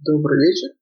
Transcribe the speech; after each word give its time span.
Добрый 0.00 0.40
вечер. 0.40 0.72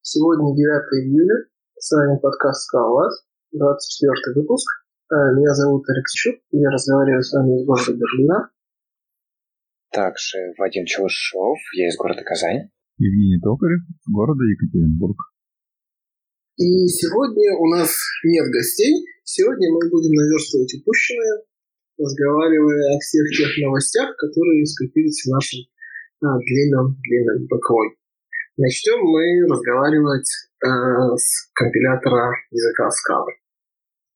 Сегодня 0.00 0.56
9 0.56 0.64
июля. 1.04 1.44
С 1.76 1.92
вами 1.92 2.16
подкаст 2.16 2.64
«Скалолаз», 2.64 3.28
24 3.52 4.32
выпуск. 4.32 4.64
Э, 5.12 5.36
Меня 5.36 5.52
зовут 5.52 5.84
Алексей 5.92 6.40
я 6.56 6.70
разговариваю 6.72 7.20
с 7.20 7.36
вами 7.36 7.60
из 7.60 7.66
города 7.66 7.92
Берлина. 7.92 8.48
Также 9.92 10.56
Вадим 10.56 10.86
Челышев, 10.86 11.60
я 11.76 11.88
из 11.88 12.00
города 12.00 12.24
Казань. 12.24 12.72
Евгений 12.96 13.36
Токарев, 13.44 13.84
города 14.08 14.40
Екатеринбург. 14.48 15.20
И 16.56 16.88
сегодня 16.88 17.60
у 17.60 17.68
нас 17.76 17.92
нет 18.24 18.48
гостей. 18.48 19.04
Сегодня 19.22 19.68
мы 19.68 19.84
будем 19.92 20.16
наверстывать 20.16 20.72
упущенное, 20.80 21.44
разговаривая 22.00 22.96
о 22.96 23.00
всех 23.04 23.28
тех 23.36 23.52
новостях, 23.68 24.16
которые 24.16 24.64
скопились 24.64 25.28
в 25.28 25.28
нашем 25.28 25.60
а, 26.24 26.40
длинном-длинном 26.40 27.48
бэклоге. 27.52 27.96
Начнем 28.58 29.04
мы 29.04 29.52
разговаривать 29.52 30.30
э, 30.64 30.68
с 31.16 31.50
компилятора 31.52 32.32
языка 32.50 32.88
Scala. 32.88 33.28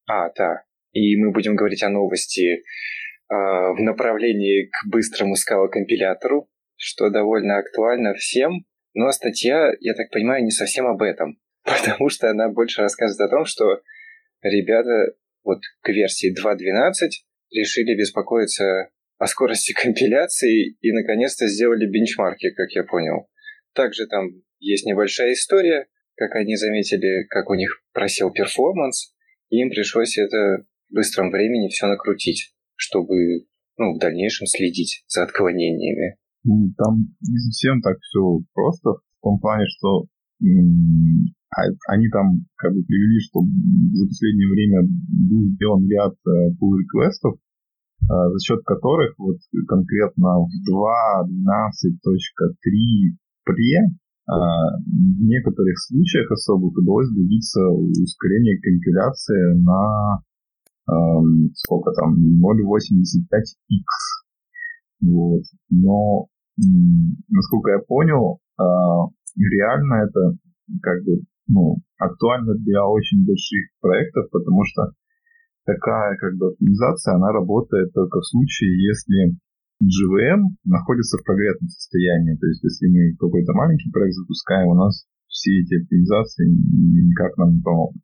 А, 0.09 0.30
да. 0.34 0.62
И 0.92 1.15
мы 1.16 1.30
будем 1.30 1.56
говорить 1.56 1.82
о 1.82 1.91
новости 1.91 2.56
э, 2.56 2.62
в 3.29 3.77
направлении 3.80 4.70
к 4.70 4.91
быстрому 4.91 5.37
скала-компилятору, 5.37 6.48
что 6.77 7.10
довольно 7.10 7.59
актуально 7.59 8.15
всем. 8.15 8.65
Но 8.95 9.10
статья, 9.12 9.73
я 9.79 9.92
так 9.92 10.10
понимаю, 10.10 10.43
не 10.43 10.51
совсем 10.51 10.87
об 10.87 11.02
этом, 11.02 11.38
потому 11.65 12.09
что 12.09 12.30
она 12.30 12.48
больше 12.48 12.80
рассказывает 12.80 13.30
о 13.30 13.37
том, 13.37 13.45
что 13.45 13.82
ребята 14.41 15.15
вот 15.45 15.60
к 15.82 15.88
версии 15.91 16.32
2.12 16.34 16.93
решили 17.51 17.95
беспокоиться 17.95 18.88
о 19.18 19.27
скорости 19.27 19.74
компиляции 19.80 20.77
и 20.80 20.93
наконец-то 20.93 21.46
сделали 21.46 21.84
бенчмарки, 21.84 22.51
как 22.54 22.70
я 22.70 22.84
понял. 22.84 23.30
Также 23.74 24.06
там 24.06 24.29
есть 24.59 24.87
небольшая 24.87 25.33
история, 25.33 25.87
как 26.16 26.34
они 26.34 26.56
заметили, 26.56 27.27
как 27.29 27.51
у 27.51 27.55
них 27.55 27.82
просел 27.93 28.32
перформанс, 28.32 29.15
и 29.49 29.57
им 29.57 29.71
пришлось 29.71 30.18
это 30.18 30.65
в 30.90 30.95
быстром 30.95 31.30
времени 31.30 31.68
все 31.68 31.87
накрутить, 31.87 32.54
чтобы 32.76 33.46
ну, 33.79 33.95
в 33.95 33.98
дальнейшем 33.98 34.46
следить 34.46 35.04
за 35.09 35.23
отклонениями. 35.24 36.16
Ну, 36.45 36.73
Там 36.76 37.16
не 37.21 37.38
совсем 37.38 37.80
так 37.80 37.98
все 38.01 38.41
просто, 38.52 38.91
в 38.91 39.21
том 39.23 39.41
плане, 39.41 39.65
что 39.66 40.07
а- 41.51 41.76
они 41.88 42.09
там 42.09 42.46
как 42.57 42.73
бы 42.73 42.82
привели, 42.85 43.21
что 43.21 43.41
за 43.41 44.07
последнее 44.07 44.48
время 44.48 44.82
был 44.82 45.48
сделан 45.54 45.88
ряд 45.88 46.13
э, 46.13 46.51
pull 46.60 46.79
реквестов, 46.79 47.38
за 48.09 48.38
счет 48.45 48.63
которых 48.65 49.18
вот 49.18 49.37
конкретно 49.68 50.41
в 50.41 50.48
2.12.3 50.66 53.16
пре 53.51 53.90
а, 54.30 54.79
в 54.87 55.23
некоторых 55.26 55.74
случаях 55.79 56.30
особых 56.30 56.76
удалось 56.79 57.10
добиться 57.10 57.60
ускорения 57.66 58.60
компиляции 58.62 59.59
на 59.62 60.23
эм, 60.87 61.51
сколько 61.54 61.90
там 61.92 62.15
0.85x. 62.15 63.90
Вот. 65.03 65.42
Но 65.70 66.26
насколько 67.28 67.70
я 67.70 67.78
понял, 67.81 68.38
а, 68.56 69.09
реально 69.37 70.06
это 70.06 70.37
как 70.81 71.03
бы 71.04 71.22
ну, 71.48 71.78
актуально 71.98 72.54
для 72.54 72.87
очень 72.87 73.26
больших 73.26 73.75
проектов, 73.81 74.31
потому 74.31 74.62
что 74.64 74.92
такая 75.64 76.16
как 76.19 76.37
бы 76.37 76.48
оптимизация, 76.50 77.14
она 77.14 77.32
работает 77.32 77.92
только 77.92 78.20
в 78.20 78.26
случае, 78.26 78.87
если 78.87 79.34
GVM 79.81 80.60
находится 80.64 81.16
в 81.16 81.25
прогретом 81.25 81.69
состоянии. 81.69 82.36
То 82.36 82.47
есть, 82.47 82.62
если 82.62 82.86
мы 82.92 83.16
какой-то 83.16 83.53
маленький 83.56 83.91
проект 83.91 84.14
запускаем, 84.14 84.69
у 84.69 84.75
нас 84.75 85.09
все 85.28 85.50
эти 85.64 85.81
оптимизации 85.81 86.44
никак 86.44 87.36
нам 87.38 87.56
не 87.56 87.62
помогут. 87.62 87.97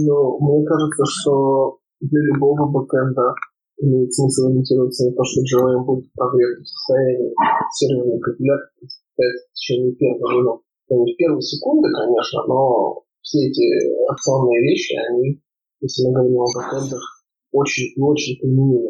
Но 0.00 0.38
мне 0.40 0.64
кажется, 0.64 1.04
что 1.04 1.78
для 2.00 2.20
любого 2.32 2.68
бэкэнда 2.72 3.34
имеет 3.80 4.12
смысл 4.12 4.48
ориентироваться 4.48 5.04
на 5.04 5.12
то, 5.12 5.22
что 5.24 5.44
JVM 5.44 5.84
будет 5.84 6.06
в 6.08 6.14
прогретом 6.16 6.64
состоянии. 6.64 7.32
Серверный 7.76 8.20
компилятор 8.20 8.68
состоится 8.80 9.44
в 9.48 9.54
течение 9.54 9.92
первой 9.96 10.32
минуты. 10.32 10.64
Ну, 10.88 11.04
в 11.04 11.16
первой 11.16 11.42
секунды, 11.42 11.88
конечно, 11.92 12.40
но 12.48 13.04
все 13.20 13.44
эти 13.48 13.68
опционные 14.08 14.60
вещи, 14.62 14.96
они, 15.12 15.42
если 15.80 16.08
мы 16.08 16.14
говорим 16.14 16.40
о 16.40 16.48
бэкэндах, 16.56 17.04
очень 17.52 17.92
и 17.94 18.00
очень 18.00 18.40
применимы. 18.40 18.88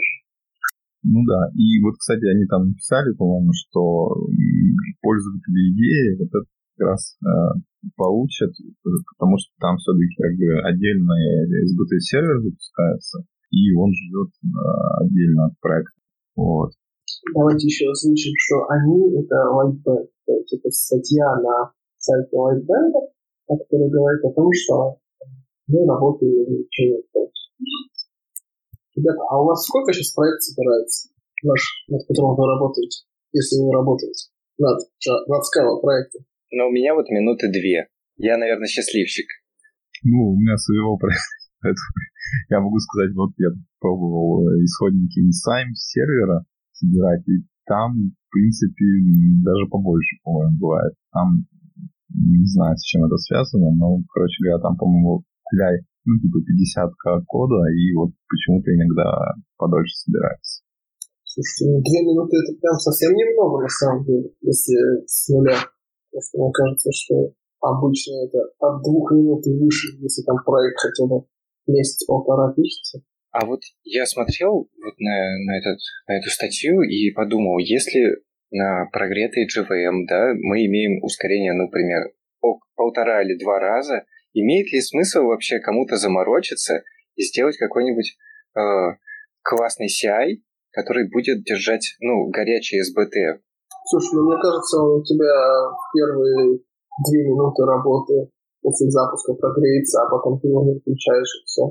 Ну 1.02 1.22
да, 1.24 1.50
и 1.54 1.80
вот, 1.82 1.94
кстати, 1.96 2.26
они 2.26 2.44
там 2.46 2.68
написали, 2.68 3.14
по-моему, 3.14 3.52
что 3.54 4.10
пользователи 5.00 5.70
идеи 5.72 6.18
вот 6.18 6.26
это 6.26 6.38
как 6.76 6.88
раз 6.88 7.16
э, 7.22 7.28
получат, 7.96 8.50
потому 9.14 9.38
что 9.38 9.50
там 9.60 9.76
все-таки 9.78 10.10
как 10.18 10.34
бы 10.34 10.58
отдельный 10.66 11.46
SBT-сервер 11.70 12.42
запускается, 12.42 13.22
и 13.50 13.72
он 13.74 13.92
живет 13.94 14.30
э, 14.42 14.48
отдельно 15.06 15.46
от 15.46 15.54
проекта. 15.60 15.98
Вот. 16.34 16.70
Давайте 17.34 17.66
еще 17.66 17.90
озвучим, 17.90 18.32
что 18.36 18.66
они— 18.68 19.14
это 19.22 19.36
Lightband. 19.54 20.08
То 20.26 20.32
есть 20.34 20.52
это 20.52 20.70
статья 20.70 21.26
на 21.40 21.72
сайте 21.96 22.34
Lightband, 22.34 22.92
которая 23.46 23.90
говорит 23.90 24.24
о 24.24 24.32
том, 24.32 24.50
что 24.52 24.98
мы 25.68 25.86
работаем 25.86 26.34
над 26.38 26.48
увеличением 26.48 27.02
Ребята, 28.98 29.22
а 29.30 29.38
у 29.38 29.46
вас 29.46 29.62
сколько 29.62 29.92
сейчас 29.94 30.10
проект 30.10 30.42
собирается, 30.42 31.14
ваш, 31.46 31.62
над 31.86 32.02
которым 32.02 32.34
вы 32.34 32.50
работаете, 32.50 33.06
если 33.30 33.62
вы 33.62 33.70
работаете 33.70 34.34
над, 34.58 34.82
над 35.30 35.42
Scala 35.46 35.78
проектом? 35.78 36.26
Но 36.50 36.66
у 36.66 36.72
меня 36.74 36.98
вот 36.98 37.06
минуты 37.06 37.46
две. 37.46 37.86
Я, 38.16 38.38
наверное, 38.38 38.66
счастливчик. 38.66 39.26
Ну, 40.02 40.34
у 40.34 40.36
меня 40.36 40.56
своего 40.58 40.96
проекта. 40.98 41.78
Я 42.50 42.58
могу 42.58 42.78
сказать, 42.80 43.14
вот 43.14 43.30
я 43.38 43.54
пробовал 43.78 44.42
э, 44.50 44.64
исходники 44.66 45.22
InSime 45.22 45.78
сервера 45.78 46.42
собирать, 46.72 47.22
и 47.28 47.46
там, 47.66 47.94
в 47.94 48.30
принципе, 48.34 48.84
даже 49.46 49.70
побольше, 49.70 50.18
по-моему, 50.24 50.58
бывает. 50.58 50.94
Там 51.12 51.46
не 52.10 52.46
знаю, 52.46 52.76
с 52.76 52.82
чем 52.82 53.04
это 53.04 53.16
связано, 53.16 53.70
но, 53.70 54.02
короче 54.12 54.42
говоря, 54.42 54.58
там, 54.60 54.76
по-моему, 54.76 55.22
для, 55.52 55.68
ну, 56.04 56.18
типа 56.18 56.38
50 56.44 57.24
кода, 57.26 57.60
и 57.70 57.94
вот 57.94 58.10
почему-то 58.28 58.74
иногда 58.74 59.34
подольше 59.56 59.94
собирается. 59.96 60.62
Слушайте, 61.24 61.70
ну, 61.70 61.82
две 61.82 62.00
минуты 62.02 62.36
это 62.40 62.58
прям 62.58 62.76
совсем 62.78 63.12
немного, 63.12 63.62
на 63.62 63.68
самом 63.68 64.04
деле, 64.04 64.30
если 64.40 65.06
с 65.06 65.28
нуля. 65.28 65.58
Потому 66.10 66.22
что 66.24 66.38
мне 66.40 66.52
кажется, 66.52 66.90
что 66.90 67.14
обычно 67.60 68.12
это 68.26 68.38
от 68.58 68.82
двух 68.82 69.12
минут 69.12 69.46
и 69.46 69.52
выше, 69.54 69.94
если 70.00 70.22
там 70.22 70.36
проект 70.44 70.78
хотя 70.80 71.06
бы 71.06 71.24
месяц-полтора 71.66 72.52
пишется. 72.54 73.02
А 73.30 73.44
вот 73.44 73.60
я 73.84 74.06
смотрел 74.06 74.68
вот 74.82 74.96
на, 74.98 75.16
на, 75.44 75.58
этот, 75.58 75.78
на 76.08 76.18
эту 76.18 76.30
статью 76.30 76.80
и 76.82 77.12
подумал, 77.12 77.58
если 77.58 78.24
на 78.50 78.88
прогретой 78.90 79.44
GVM, 79.44 80.06
да, 80.08 80.32
мы 80.40 80.64
имеем 80.64 81.04
ускорение, 81.04 81.52
например, 81.52 82.12
полтора 82.74 83.22
или 83.22 83.38
два 83.38 83.58
раза, 83.58 84.04
имеет 84.34 84.72
ли 84.72 84.80
смысл 84.80 85.24
вообще 85.24 85.60
кому-то 85.60 85.96
заморочиться 85.96 86.82
и 87.16 87.22
сделать 87.22 87.56
какой-нибудь 87.56 88.16
э, 88.56 88.60
классный 89.42 89.88
CI, 89.88 90.42
который 90.72 91.10
будет 91.10 91.44
держать, 91.44 91.96
ну, 92.00 92.28
горячий 92.28 92.80
SBT? 92.80 93.40
Слушай, 93.86 94.14
ну 94.16 94.30
мне 94.30 94.40
кажется, 94.40 94.78
он 94.78 95.00
у 95.00 95.04
тебя 95.04 95.32
первые 95.94 96.60
две 97.08 97.24
минуты 97.24 97.64
работы 97.64 98.30
после 98.60 98.90
запуска 98.90 99.34
прогреется, 99.34 100.02
а 100.02 100.10
потом 100.10 100.40
ты 100.40 100.48
его 100.48 100.64
не 100.64 100.78
включаешь 100.78 101.40
и 101.40 101.44
все. 101.46 101.62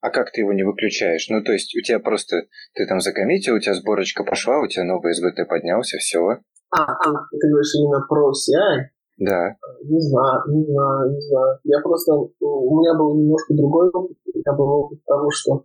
А 0.00 0.10
как 0.10 0.30
ты 0.30 0.42
его 0.42 0.52
не 0.52 0.62
выключаешь? 0.62 1.28
Ну, 1.28 1.42
то 1.42 1.52
есть 1.52 1.74
у 1.76 1.82
тебя 1.82 1.98
просто, 1.98 2.46
ты 2.74 2.86
там 2.86 3.00
закоммитил, 3.00 3.56
у 3.56 3.58
тебя 3.58 3.74
сборочка 3.74 4.24
пошла, 4.24 4.60
у 4.60 4.68
тебя 4.68 4.84
новый 4.84 5.12
SBT 5.12 5.44
поднялся, 5.46 5.98
все. 5.98 6.20
А, 6.70 6.82
а, 6.82 7.04
ты 7.30 7.48
говоришь 7.48 7.74
именно 7.74 8.00
про 8.08 8.30
CI? 8.30 8.95
Да. 9.18 9.56
Не 9.82 10.00
знаю, 10.00 10.42
не 10.48 10.64
знаю, 10.64 11.12
не 11.12 11.20
знаю. 11.20 11.58
Я 11.64 11.80
просто, 11.80 12.12
у 12.12 12.80
меня 12.80 12.98
был 12.98 13.16
немножко 13.16 13.54
другой 13.54 13.88
опыт. 13.90 14.16
Я 14.34 14.52
был 14.52 14.68
опыт 14.68 14.98
того, 15.04 15.30
что 15.30 15.64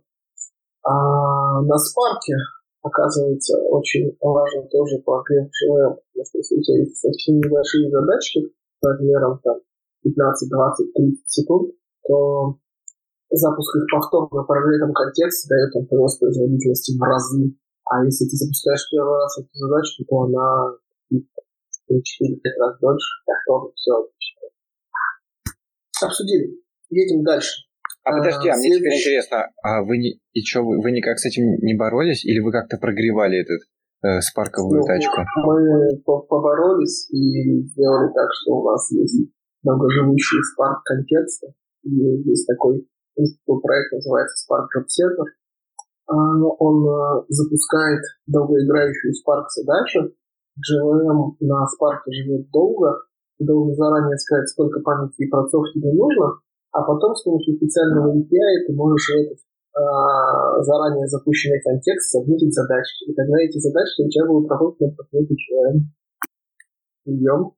а, 0.84 1.60
на 1.62 1.76
спарке, 1.76 2.34
оказывается, 2.82 3.58
очень 3.68 4.16
важно 4.20 4.62
тоже 4.68 4.98
по 5.04 5.22
GVM, 5.22 5.48
потому 5.52 6.24
что 6.24 6.38
если 6.38 6.56
у 6.56 6.62
тебя 6.62 6.78
есть 6.78 6.96
совсем 6.96 7.36
небольшие 7.36 7.90
задачки 7.90 8.40
размером 8.82 9.38
там 9.44 9.56
15, 10.02 10.48
20, 10.50 10.94
30 10.94 11.30
секунд, 11.30 11.70
то 12.08 12.56
запуск 13.30 13.76
их 13.76 13.84
повторно 13.92 14.42
в 14.42 14.46
прогретом 14.46 14.92
контексте 14.92 15.48
дает 15.48 15.72
там 15.72 15.86
прирост 15.86 16.20
производительности 16.20 16.96
в 16.98 17.02
разы. 17.02 17.54
А 17.84 18.04
если 18.04 18.24
ты 18.24 18.36
запускаешь 18.36 18.88
первый 18.90 19.14
раз 19.14 19.38
эту 19.38 19.52
задачку, 19.52 20.04
то 20.08 20.16
она 20.22 20.72
4-5 21.90 21.98
раз 22.58 22.78
дольше, 22.80 23.10
тоже 23.46 23.72
все 23.74 23.92
отлично. 23.92 24.40
Обсудили. 26.02 26.62
Едем 26.90 27.22
дальше. 27.22 27.64
А 28.04 28.10
подожди, 28.18 28.48
а, 28.48 28.56
мне 28.56 28.76
теперь 28.76 28.98
интересно, 28.98 29.46
а 29.62 29.82
вы 29.84 29.98
не 29.98 30.18
и 30.32 30.42
что 30.42 30.62
вы, 30.62 30.82
вы 30.82 30.90
никак 30.90 31.18
с 31.18 31.26
этим 31.26 31.54
не 31.62 31.74
боролись, 31.74 32.24
или 32.24 32.40
вы 32.40 32.50
как-то 32.50 32.76
прогревали 32.76 33.38
этот 33.38 33.62
э, 34.02 34.20
спарковую 34.20 34.80
ну, 34.80 34.86
тачку? 34.86 35.22
Мы 35.46 36.02
поборолись 36.02 37.08
и 37.12 37.62
сделали 37.62 38.12
так, 38.12 38.28
что 38.32 38.58
у 38.58 38.64
нас 38.68 38.90
есть 38.90 39.30
долгоживущий 39.62 40.38
Spark 40.50 40.82
контекста. 40.84 41.54
И 41.84 41.94
есть 42.26 42.46
такой 42.46 42.86
проект, 43.46 43.92
называется 43.92 44.46
Spark 44.46 44.66
Job 44.74 44.86
Server. 44.90 45.26
А, 46.08 46.14
он 46.58 46.76
э, 46.88 47.24
запускает 47.28 48.02
долгоиграющую 48.26 49.12
Spark 49.12 49.46
задачу. 49.54 50.12
GLM 50.58 51.36
на 51.40 51.64
Spark 51.64 52.04
живет 52.08 52.50
долго. 52.50 53.04
Ты 53.38 53.46
должен 53.46 53.74
заранее 53.74 54.16
сказать, 54.18 54.48
сколько 54.48 54.80
памяти 54.80 55.24
и 55.24 55.28
процессов 55.28 55.64
тебе 55.74 55.92
нужно, 55.92 56.40
а 56.72 56.82
потом 56.82 57.14
с 57.14 57.22
помощью 57.22 57.56
специального 57.56 58.12
API 58.12 58.66
ты 58.66 58.72
можешь 58.74 59.08
этот 59.10 59.38
а, 59.74 60.62
заранее 60.62 61.06
запущенный 61.06 61.60
контекст 61.62 62.12
сабмитить 62.12 62.52
задачки. 62.52 63.10
И 63.10 63.14
тогда 63.14 63.40
эти 63.40 63.58
задачки 63.58 64.02
у 64.02 64.08
тебя 64.08 64.26
будут 64.26 64.50
работать 64.50 64.80
на 64.80 64.94
подходе 64.94 65.34
GLM. 65.34 65.78
Прием. 67.04 67.52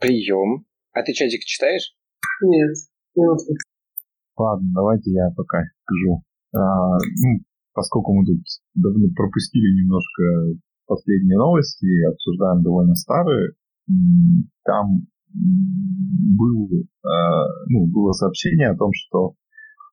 Прием. 0.00 0.66
А 0.92 1.02
ты 1.02 1.12
чатик 1.12 1.42
читаешь? 1.44 1.94
Нет. 2.42 2.76
Нет. 3.16 3.38
Ладно, 4.36 4.68
давайте 4.74 5.10
я 5.10 5.30
пока 5.36 5.58
скажу. 5.82 6.22
А, 6.54 6.96
ну, 6.96 7.40
поскольку 7.72 8.14
мы 8.14 8.24
тут 8.24 8.40
давно 8.74 9.08
пропустили 9.14 9.82
немножко 9.82 10.60
последние 10.86 11.38
новости, 11.38 11.86
обсуждаем 12.10 12.62
довольно 12.62 12.94
старые, 12.94 13.52
там 14.64 15.06
был, 15.32 16.68
а, 17.04 17.46
ну, 17.68 17.86
было 17.86 18.12
сообщение 18.12 18.70
о 18.70 18.76
том, 18.76 18.90
что 18.94 19.34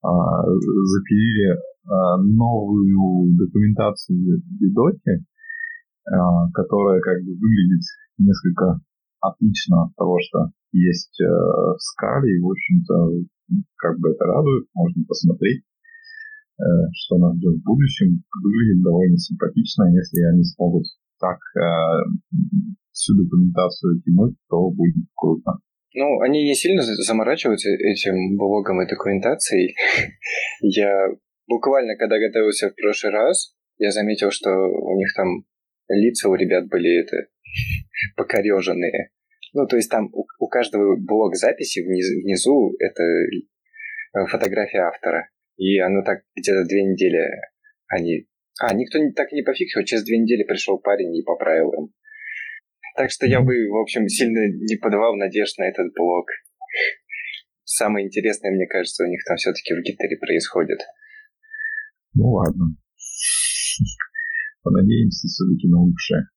а, 0.01 0.43
запилили 0.45 1.59
а, 1.85 2.17
новую 2.17 3.35
документацию 3.37 4.17
в 4.17 4.63
Видоте, 4.63 5.25
а, 6.09 6.49
которая 6.53 7.01
как 7.01 7.23
бы 7.23 7.33
выглядит 7.33 7.83
несколько 8.17 8.79
отлично 9.21 9.83
от 9.83 9.95
того, 9.95 10.17
что 10.21 10.51
есть 10.73 11.19
э, 11.21 11.25
в 11.25 11.77
Scala, 11.77 12.25
и, 12.25 12.41
в 12.41 12.49
общем-то, 12.49 12.93
как 13.77 13.99
бы 13.99 14.09
это 14.09 14.25
радует, 14.25 14.67
можно 14.73 15.03
посмотреть, 15.07 15.61
э, 15.61 15.72
что 16.57 17.17
нас 17.17 17.35
ждет 17.37 17.55
в 17.59 17.63
будущем. 17.63 18.23
Выглядит 18.43 18.83
довольно 18.83 19.17
симпатично, 19.17 19.83
если 19.91 20.21
они 20.31 20.43
смогут 20.43 20.85
так 21.19 21.39
э, 21.55 21.63
всю 22.91 23.15
документацию 23.15 24.01
тянуть, 24.01 24.35
то 24.49 24.69
будет 24.69 25.07
круто. 25.15 25.51
Ну, 25.95 26.21
они 26.21 26.43
не 26.43 26.55
сильно 26.55 26.81
заморачиваются 26.81 27.69
этим 27.69 28.37
блогом 28.37 28.81
и 28.81 28.89
документацией. 28.89 29.75
Я 30.61 31.07
буквально, 31.47 31.95
когда 31.95 32.17
готовился 32.19 32.69
в 32.69 32.75
прошлый 32.75 33.13
раз, 33.13 33.55
я 33.77 33.91
заметил, 33.91 34.31
что 34.31 34.49
у 34.51 34.95
них 34.97 35.09
там 35.15 35.45
лица 35.89 36.29
у 36.29 36.35
ребят 36.35 36.67
были 36.67 37.01
это 37.01 37.27
покореженные. 38.15 39.09
Ну, 39.53 39.67
то 39.67 39.75
есть 39.75 39.89
там 39.89 40.09
у, 40.13 40.25
у 40.39 40.47
каждого 40.47 40.95
блок 40.95 41.35
записи 41.35 41.81
вниз, 41.81 42.09
внизу 42.23 42.75
это 42.79 43.03
э, 43.03 44.25
фотография 44.27 44.79
автора. 44.79 45.29
И 45.57 45.79
оно 45.79 46.03
так 46.03 46.23
где-то 46.35 46.65
две 46.65 46.83
недели 46.83 47.19
они... 47.87 48.27
А, 48.59 48.73
никто 48.73 48.99
так 49.15 49.31
и 49.31 49.35
не 49.35 49.43
пофиксил, 49.43 49.83
через 49.83 50.03
две 50.03 50.17
недели 50.17 50.43
пришел 50.43 50.77
парень 50.79 51.15
и 51.15 51.23
поправил 51.23 51.71
им. 51.73 51.93
Так 52.95 53.09
что 53.09 53.25
я 53.25 53.41
бы, 53.41 53.53
в 53.69 53.81
общем, 53.81 54.07
сильно 54.07 54.47
не 54.47 54.75
подавал 54.77 55.15
надежд 55.15 55.57
на 55.57 55.63
этот 55.63 55.93
блок. 55.95 56.27
Самое 57.63 58.05
интересное, 58.05 58.51
мне 58.51 58.67
кажется, 58.67 59.03
у 59.03 59.07
них 59.07 59.21
там 59.25 59.37
все-таки 59.37 59.73
в 59.73 59.81
гитаре 59.81 60.17
происходит. 60.17 60.79
Ну 62.13 62.29
ладно. 62.29 62.77
Понадеемся 64.61 65.27
все-таки 65.27 65.67
на 65.67 65.81
лучшее. 65.81 66.29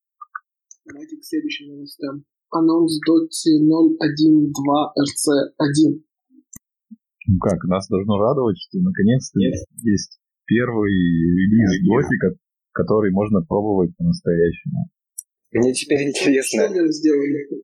Давайте 0.87 1.17
к 1.17 1.25
следующим 1.25 1.69
новостям. 1.69 2.25
Анонс 2.51 2.99
Dotty 3.05 3.61
0.1.2 3.61 4.53
RC1. 4.97 6.03
Ну 7.29 7.39
как, 7.39 7.63
нас 7.65 7.89
должно 7.89 8.19
радовать, 8.19 8.57
что 8.59 8.79
наконец-то 8.79 9.41
есть, 9.41 9.67
есть 9.83 10.21
первый 10.47 10.93
релиз 10.93 11.83
Dotty, 11.89 12.37
который 12.73 13.11
можно 13.11 13.41
пробовать 13.43 13.97
по-настоящему. 13.97 14.89
Мне 15.53 15.73
теперь 15.73 16.09
интересно. 16.09 16.69
Что 16.69 16.89
сделали? 16.89 17.63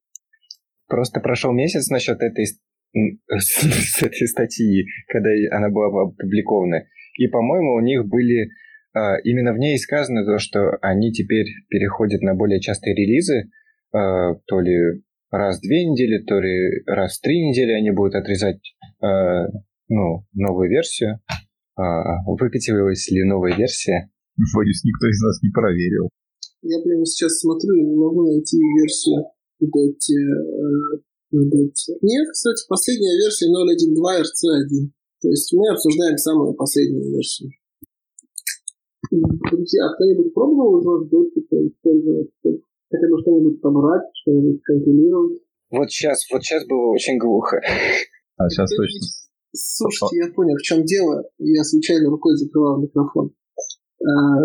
Просто 0.89 1.21
прошел 1.21 1.53
месяц 1.53 1.89
насчет 1.89 2.21
этой 2.21 2.45
с 2.45 2.59
этой 4.03 4.29
статьи, 4.29 4.87
когда 5.09 5.31
она 5.57 5.71
была 5.71 5.87
опубликована. 6.03 6.85
И, 7.19 7.27
по-моему, 7.29 7.75
у 7.75 7.81
них 7.81 8.07
были 8.07 8.49
а, 8.95 9.19
именно 9.25 9.53
в 9.53 9.59
ней 9.59 9.79
сказано 9.79 10.25
то, 10.25 10.39
что 10.39 10.77
они 10.83 11.13
теперь 11.13 11.47
переходят 11.69 12.21
на 12.23 12.35
более 12.35 12.61
частые 12.61 12.95
релизы, 12.95 13.51
а, 13.93 14.35
то 14.47 14.61
ли 14.61 15.03
раз 15.33 15.59
в 15.59 15.63
две 15.63 15.85
недели, 15.85 16.23
то 16.23 16.39
ли 16.39 16.85
раз 16.87 17.19
в 17.19 17.23
три 17.23 17.49
недели 17.49 17.73
они 17.73 17.91
будут 17.91 18.15
отрезать 18.15 18.61
а, 19.01 19.47
ну, 19.89 20.25
новую 20.35 20.71
версию. 20.71 21.21
Выкатилась 21.75 23.11
ли 23.11 23.25
новая 23.25 23.57
версия? 23.57 24.11
Боюсь, 24.55 24.85
никто 24.85 25.09
из 25.09 25.21
нас 25.21 25.43
не 25.43 25.51
проверил. 25.51 26.09
Я 26.63 26.81
прямо 26.81 27.05
сейчас 27.05 27.41
смотрю 27.41 27.75
и 27.75 27.83
не 27.83 27.97
могу 27.97 28.23
найти 28.23 28.57
версию 28.57 29.25
Dotty. 29.61 30.15
Э, 30.15 31.39
Нет, 32.03 32.29
кстати, 32.31 32.63
последняя 32.69 33.17
версия 33.19 33.47
0.1.2 33.51 34.21
RC1. 34.23 34.91
То 35.23 35.29
есть 35.29 35.53
мы 35.55 35.69
обсуждаем 35.71 36.17
самую 36.19 36.55
последнюю 36.55 37.11
версию. 37.11 37.51
Друзья, 39.11 39.89
кто-нибудь 39.95 40.33
пробовал 40.33 40.75
уже 40.77 41.09
Dotty 41.09 41.43
использовать? 41.69 42.31
Хотя 42.93 43.09
бы 43.09 43.17
что-нибудь 43.25 43.61
собрать, 43.61 44.05
что-нибудь 44.21 44.63
компилировать? 44.63 45.41
Вот 45.71 45.91
сейчас, 45.91 46.29
вот 46.31 46.45
сейчас 46.45 46.67
было 46.69 46.93
очень 46.93 47.17
глухо. 47.17 47.57
А 48.37 48.49
сейчас 48.51 48.69
точно. 48.69 49.01
Слушайте, 49.55 50.17
я 50.17 50.33
понял, 50.33 50.57
в 50.57 50.63
чем 50.63 50.85
дело. 50.85 51.25
Я 51.39 51.65
случайно 51.65 52.11
рукой 52.11 52.37
закрывал 52.37 52.83
микрофон. 52.83 53.33
А, 54.05 54.45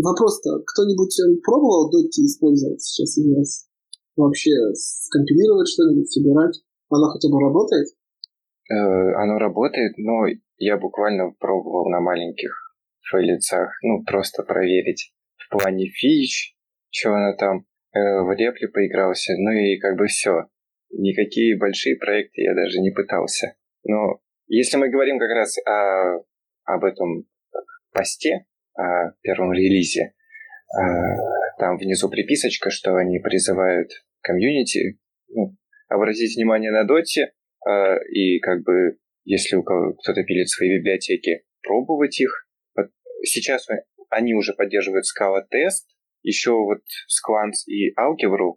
вопрос-то, 0.00 0.62
кто-нибудь 0.64 1.20
э, 1.20 1.40
пробовал 1.44 1.90
Dotty 1.90 2.24
использовать 2.24 2.80
сейчас 2.80 3.18
из 3.18 3.26
нас? 3.26 3.68
Вообще 4.16 4.50
скомпилировать 4.74 5.68
что-нибудь, 5.68 6.10
собирать? 6.10 6.62
Оно 6.88 7.10
хотя 7.10 7.28
бы 7.28 7.40
работает? 7.40 7.88
Э, 8.70 8.74
оно 9.20 9.38
работает, 9.38 9.98
но 9.98 10.24
я 10.58 10.78
буквально 10.78 11.32
пробовал 11.38 11.90
на 11.90 12.00
маленьких 12.00 12.52
файлицах, 13.10 13.68
ну, 13.82 14.04
просто 14.04 14.44
проверить 14.44 15.12
в 15.36 15.50
плане 15.50 15.88
фич, 15.88 16.56
что 16.90 17.10
она 17.10 17.34
там, 17.34 17.64
в 17.94 18.34
репле 18.36 18.68
поигрался, 18.68 19.34
ну 19.38 19.50
и 19.50 19.78
как 19.78 19.96
бы 19.96 20.06
все. 20.06 20.46
Никакие 20.90 21.58
большие 21.58 21.96
проекты 21.96 22.42
я 22.42 22.54
даже 22.54 22.80
не 22.80 22.90
пытался. 22.90 23.54
Но 23.84 24.20
если 24.46 24.76
мы 24.76 24.88
говорим 24.88 25.18
как 25.18 25.30
раз 25.30 25.56
о, 25.66 26.22
об 26.64 26.84
этом 26.84 27.26
посте, 27.92 28.46
о 28.74 29.12
первом 29.22 29.52
релизе. 29.52 30.14
А, 30.74 31.58
там 31.58 31.76
внизу 31.76 32.08
приписочка, 32.08 32.70
что 32.70 32.96
они 32.96 33.18
призывают 33.18 33.90
комьюнити 34.22 34.98
ну, 35.28 35.56
обратить 35.88 36.36
внимание 36.36 36.70
на 36.70 36.84
доте 36.84 37.32
а, 37.66 37.96
и 38.10 38.38
как 38.40 38.62
бы 38.62 38.98
если 39.24 39.56
у 39.56 39.62
кого 39.62 39.94
кто-то 39.94 40.24
пилит 40.24 40.48
свои 40.48 40.78
библиотеки, 40.78 41.44
пробовать 41.62 42.20
их. 42.20 42.48
Сейчас 43.24 43.68
они 44.10 44.34
уже 44.34 44.52
поддерживают 44.52 45.04
Scala 45.04 45.42
тест, 45.48 45.88
еще 46.22 46.52
вот 46.52 46.82
Squants 47.08 47.66
и 47.66 47.92
Algebra, 47.98 48.54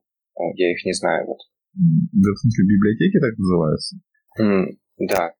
я 0.55 0.71
их 0.71 0.85
не 0.85 0.93
знаю. 0.93 1.27
Вот. 1.27 1.39
Да, 1.73 2.31
в 2.31 2.39
смысле, 2.39 2.65
библиотеки 2.65 3.19
так 3.19 3.37
называются? 3.37 3.95
Mm, 4.39 4.65
да. 4.99 5.33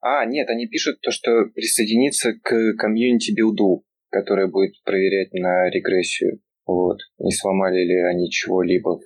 А, 0.00 0.24
нет, 0.26 0.48
они 0.50 0.66
пишут 0.66 1.00
то, 1.00 1.10
что 1.10 1.46
присоединиться 1.54 2.32
к 2.34 2.76
комьюнити 2.76 3.32
билду 3.34 3.84
которая 4.10 4.48
будет 4.48 4.72
проверять 4.84 5.32
на 5.34 5.68
регрессию. 5.70 6.40
Вот. 6.66 6.98
Не 7.18 7.32
сломали 7.32 7.84
ли 7.84 7.98
они 8.12 8.30
чего-либо. 8.30 9.00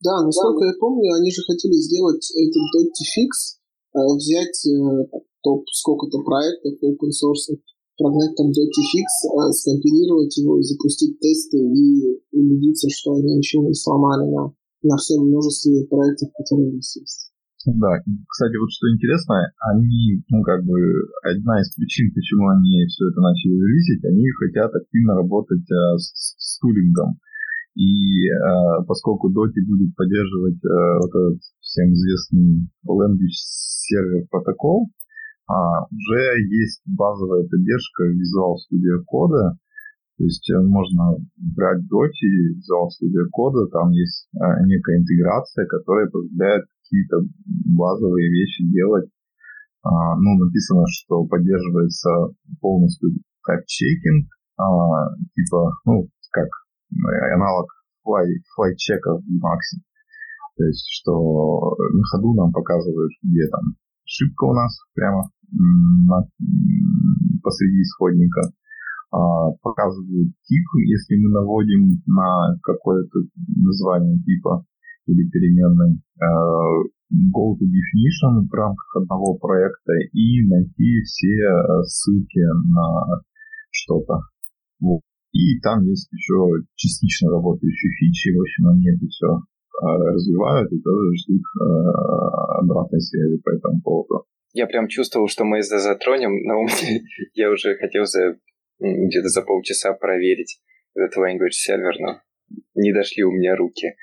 Да, 0.00 0.24
насколько 0.24 0.66
я 0.66 0.72
помню, 0.78 1.12
они 1.14 1.30
же 1.30 1.42
хотели 1.42 1.72
сделать 1.72 2.30
этот 2.36 2.64
Dotty 2.76 3.28
э, 3.94 3.98
взять 4.16 4.66
э, 4.66 5.18
топ 5.42 5.64
сколько-то 5.72 6.22
проектов 6.22 6.74
open 6.84 7.10
source, 7.16 7.56
прогнать 7.98 8.36
там 8.36 8.52
э, 8.52 9.52
скомпилировать 9.52 10.36
его, 10.36 10.60
запустить 10.62 11.18
тесты 11.20 11.58
и 11.58 12.20
убедиться, 12.32 12.88
что 12.90 13.14
они 13.14 13.36
ничего 13.36 13.66
не 13.66 13.74
сломали 13.74 14.30
на, 14.30 14.52
на 14.82 14.96
всем 14.96 15.26
множестве 15.26 15.86
проектов, 15.86 16.28
которые 16.36 16.72
нас 16.76 16.96
есть. 16.96 17.32
Да, 17.66 17.98
кстати, 18.30 18.54
вот 18.62 18.70
что 18.70 18.86
интересно, 18.94 19.42
они, 19.74 20.22
ну, 20.30 20.40
как 20.42 20.62
бы, 20.62 20.78
одна 21.26 21.58
из 21.60 21.74
причин, 21.74 22.14
почему 22.14 22.46
они 22.46 22.86
все 22.86 23.10
это 23.10 23.20
начали 23.20 23.58
релизить, 23.58 24.04
они 24.04 24.22
хотят 24.38 24.70
активно 24.70 25.14
работать 25.16 25.66
а, 25.72 25.98
с, 25.98 26.36
с 26.38 26.58
тулингом. 26.60 27.18
И 27.74 28.30
а, 28.30 28.82
поскольку 28.86 29.28
Dotty 29.34 29.66
будет 29.66 29.96
поддерживать 29.96 30.62
а, 30.64 30.98
вот 31.02 31.10
этот 31.10 31.42
всем 31.60 31.92
известный 31.92 32.70
Language 32.86 33.34
Server 33.34 34.26
протокол, 34.30 34.86
а, 35.48 35.86
уже 35.86 36.42
есть 36.50 36.82
базовая 36.86 37.46
поддержка 37.46 38.02
Visual 38.10 38.58
Studio 38.66 38.98
Code, 39.06 39.54
То 40.18 40.24
есть 40.24 40.50
э, 40.50 40.58
можно 40.58 41.18
брать 41.36 41.86
Доти, 41.86 42.58
Visual 42.58 42.90
Studio 42.90 43.30
Code, 43.30 43.70
там 43.70 43.90
есть 43.90 44.28
э, 44.34 44.38
некая 44.66 44.98
интеграция, 44.98 45.66
которая 45.66 46.08
позволяет 46.10 46.64
какие-то 46.82 47.22
базовые 47.78 48.28
вещи 48.28 48.66
делать. 48.72 49.08
А, 49.82 50.16
ну, 50.18 50.36
написано, 50.44 50.82
что 50.88 51.24
поддерживается 51.26 52.10
полностью 52.60 53.10
тайп-чекинг, 53.46 54.26
а, 54.58 55.14
типа, 55.36 55.70
ну, 55.84 56.08
как 56.32 56.48
э, 56.90 57.34
аналог 57.34 57.70
fly, 58.04 58.26
fly 58.58 58.74
чека 58.76 59.14
в 59.14 59.22
Emacs. 59.30 59.78
То 60.56 60.64
есть, 60.64 60.86
что 60.90 61.76
на 61.92 62.02
ходу 62.10 62.34
нам 62.34 62.50
показывают, 62.50 63.12
где 63.22 63.46
там 63.48 63.76
ошибка 64.06 64.44
у 64.44 64.54
нас 64.54 64.78
прямо 64.94 65.28
на, 65.52 66.26
посреди 67.42 67.82
исходника. 67.82 68.42
А, 69.12 69.50
показывают 69.62 70.32
тип, 70.44 70.64
если 70.86 71.16
мы 71.16 71.30
наводим 71.30 72.02
на 72.06 72.58
какое-то 72.62 73.20
название 73.56 74.18
типа 74.22 74.64
или 75.06 75.28
переменной 75.30 76.02
uh, 76.18 76.82
go 77.30 77.54
to 77.54 77.64
definition 77.64 78.48
в 78.50 78.52
рамках 78.52 78.96
одного 78.96 79.38
проекта 79.38 79.92
и 80.12 80.42
найти 80.48 81.02
все 81.04 81.38
ссылки 81.84 82.42
на 82.74 83.22
что-то. 83.70 84.20
Вот. 84.80 85.02
И 85.32 85.60
там 85.60 85.84
есть 85.84 86.10
еще 86.12 86.66
частично 86.74 87.30
работающие 87.30 87.92
фичи, 87.92 88.34
в 88.34 88.40
общем, 88.40 88.68
они 88.68 88.88
это 88.88 89.06
все 89.06 89.28
развивают 90.10 90.72
и 90.72 90.80
тоже 90.80 91.16
ждут 91.16 91.42
обратной 92.58 93.00
связи 93.00 93.38
по 93.44 93.50
этому 93.50 93.80
поводу. 93.82 94.24
Я 94.52 94.66
прям 94.66 94.88
чувствовал, 94.88 95.28
что 95.28 95.44
мы 95.44 95.58
это 95.58 95.78
затронем, 95.78 96.42
но 96.44 96.66
я 97.34 97.50
уже 97.50 97.76
хотел 97.76 98.04
за 98.04 98.38
где-то 98.78 99.28
за 99.28 99.42
полчаса 99.42 99.92
проверить 99.94 100.60
этот 100.94 101.16
language 101.18 101.52
сервер, 101.52 101.94
но 102.00 102.20
не 102.74 102.92
дошли 102.92 103.24
у 103.24 103.32
меня 103.32 103.56
руки. 103.56 103.96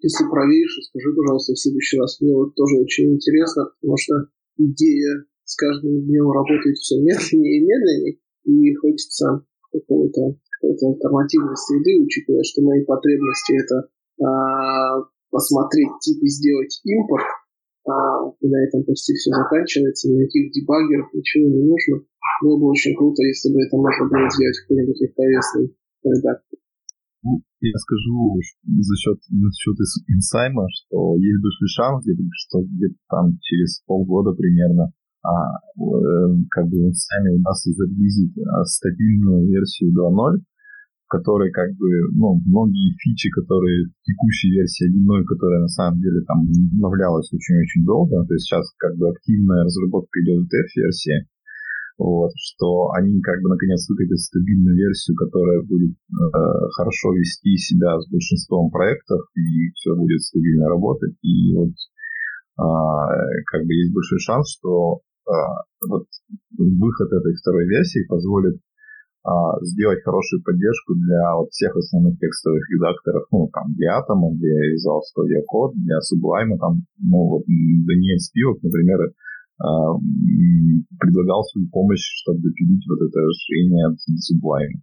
Если 0.00 0.24
проверишь, 0.30 0.78
скажи, 0.88 1.08
пожалуйста, 1.16 1.52
в 1.52 1.58
следующий 1.58 1.98
раз. 1.98 2.20
Мне 2.20 2.34
вот 2.34 2.54
тоже 2.54 2.76
очень 2.76 3.14
интересно, 3.14 3.64
потому 3.80 3.96
что 3.96 4.14
идея 4.56 5.24
с 5.44 5.56
каждым 5.56 6.06
днем 6.06 6.30
работает 6.30 6.76
все 6.76 7.00
медленнее 7.00 7.58
и 7.58 7.64
медленнее, 7.64 8.18
и 8.44 8.74
хочется 8.76 9.44
какого-то 9.72 10.38
какой-то 10.60 10.88
альтернативной 10.88 11.56
среды, 11.56 12.02
учитывая, 12.02 12.42
что 12.42 12.62
мои 12.62 12.84
потребности 12.84 13.54
это 13.62 13.88
а, 14.24 15.06
посмотреть 15.30 15.90
тип 16.00 16.22
и 16.22 16.28
сделать 16.28 16.80
импорт, 16.84 17.24
а, 17.88 18.28
на 18.40 18.58
этом 18.68 18.84
почти 18.84 19.14
все 19.14 19.30
заканчивается, 19.32 20.12
никаких 20.12 20.52
дебаггеров, 20.52 21.08
ничего 21.14 21.48
не 21.48 21.64
нужно. 21.64 22.04
Было 22.42 22.58
бы 22.60 22.66
очень 22.68 22.94
круто, 22.94 23.22
если 23.24 23.48
бы 23.48 23.64
это 23.64 23.76
можно 23.76 24.04
было 24.06 24.28
сделать 24.28 24.56
в 24.56 24.62
какой-нибудь 24.68 25.00
легковесный 25.00 25.66
редактор. 26.04 26.58
Ну, 27.24 27.42
я 27.60 27.78
скажу 27.78 28.38
за 28.62 28.94
счет, 28.94 29.18
насчет 29.32 29.76
инсайма, 30.06 30.66
что 30.70 31.16
есть 31.16 31.42
большой 31.42 31.68
шанс, 31.74 32.04
что 32.46 32.62
где-то 32.62 32.98
там 33.08 33.38
через 33.42 33.82
полгода 33.86 34.32
примерно 34.32 34.92
а, 35.24 35.58
э, 35.76 36.44
как 36.50 36.68
бы 36.68 36.92
сами 36.94 37.40
удастся 37.40 37.72
заблизить 37.72 38.36
а, 38.38 38.64
стабильную 38.64 39.48
версию 39.48 39.90
2.0, 39.90 40.38
в 40.38 40.44
которой 41.08 41.50
как 41.50 41.72
бы, 41.76 41.88
ну, 42.14 42.40
многие 42.44 42.94
фичи, 43.00 43.30
которые 43.30 43.88
в 43.88 44.02
текущей 44.04 44.52
версии 44.52 44.92
1.0, 44.92 45.24
которая 45.24 45.60
на 45.60 45.68
самом 45.68 46.00
деле 46.00 46.20
там 46.28 46.44
обновлялась 46.44 47.32
очень-очень 47.32 47.84
долго, 47.84 48.24
то 48.24 48.34
есть 48.34 48.46
сейчас 48.46 48.68
как 48.76 48.96
бы 48.96 49.08
активная 49.08 49.64
разработка 49.64 50.20
идет 50.20 50.44
в 50.44 50.52
F-версии, 50.52 51.26
вот, 51.98 52.30
что 52.36 52.92
они 52.94 53.20
как 53.20 53.42
бы 53.42 53.48
наконец 53.48 53.88
выкатят 53.88 54.20
стабильную 54.20 54.76
версию, 54.76 55.16
которая 55.16 55.62
будет 55.62 55.96
э, 55.96 56.38
хорошо 56.76 57.12
вести 57.12 57.56
себя 57.56 57.98
с 57.98 58.08
большинством 58.08 58.70
проектов, 58.70 59.20
и 59.34 59.72
все 59.74 59.96
будет 59.96 60.20
стабильно 60.22 60.68
работать. 60.68 61.16
И 61.22 61.52
вот 61.56 61.74
э, 61.74 62.68
как 63.50 63.66
бы 63.66 63.72
есть 63.74 63.92
большой 63.92 64.20
шанс, 64.20 64.46
что 64.60 65.00
э, 65.26 65.32
вот 65.88 66.06
выход 66.56 67.12
этой 67.12 67.34
второй 67.34 67.66
версии 67.66 68.06
позволит 68.06 68.60
сделать 69.62 70.02
хорошую 70.04 70.42
поддержку 70.42 70.94
для 70.94 71.36
вот 71.36 71.50
всех 71.50 71.76
основных 71.76 72.18
текстовых 72.18 72.62
редакторов, 72.70 73.24
ну, 73.32 73.48
там, 73.52 73.74
для 73.74 73.98
Atom, 74.00 74.36
для 74.36 74.56
Visual 74.72 75.00
Studio 75.04 75.42
Code, 75.44 75.74
для 75.76 75.98
Sublime, 76.00 76.56
там, 76.58 76.82
ну, 76.98 77.18
вот 77.28 77.42
Даниэль 77.46 78.20
Спивок, 78.20 78.62
например, 78.62 78.98
а, 79.60 79.94
предлагал 81.00 81.42
свою 81.44 81.68
помощь, 81.68 82.04
чтобы 82.22 82.38
допилить 82.38 82.86
вот 82.88 83.00
это 83.02 83.18
расширение 83.20 83.86
от 83.86 83.98
Sublime. 84.16 84.80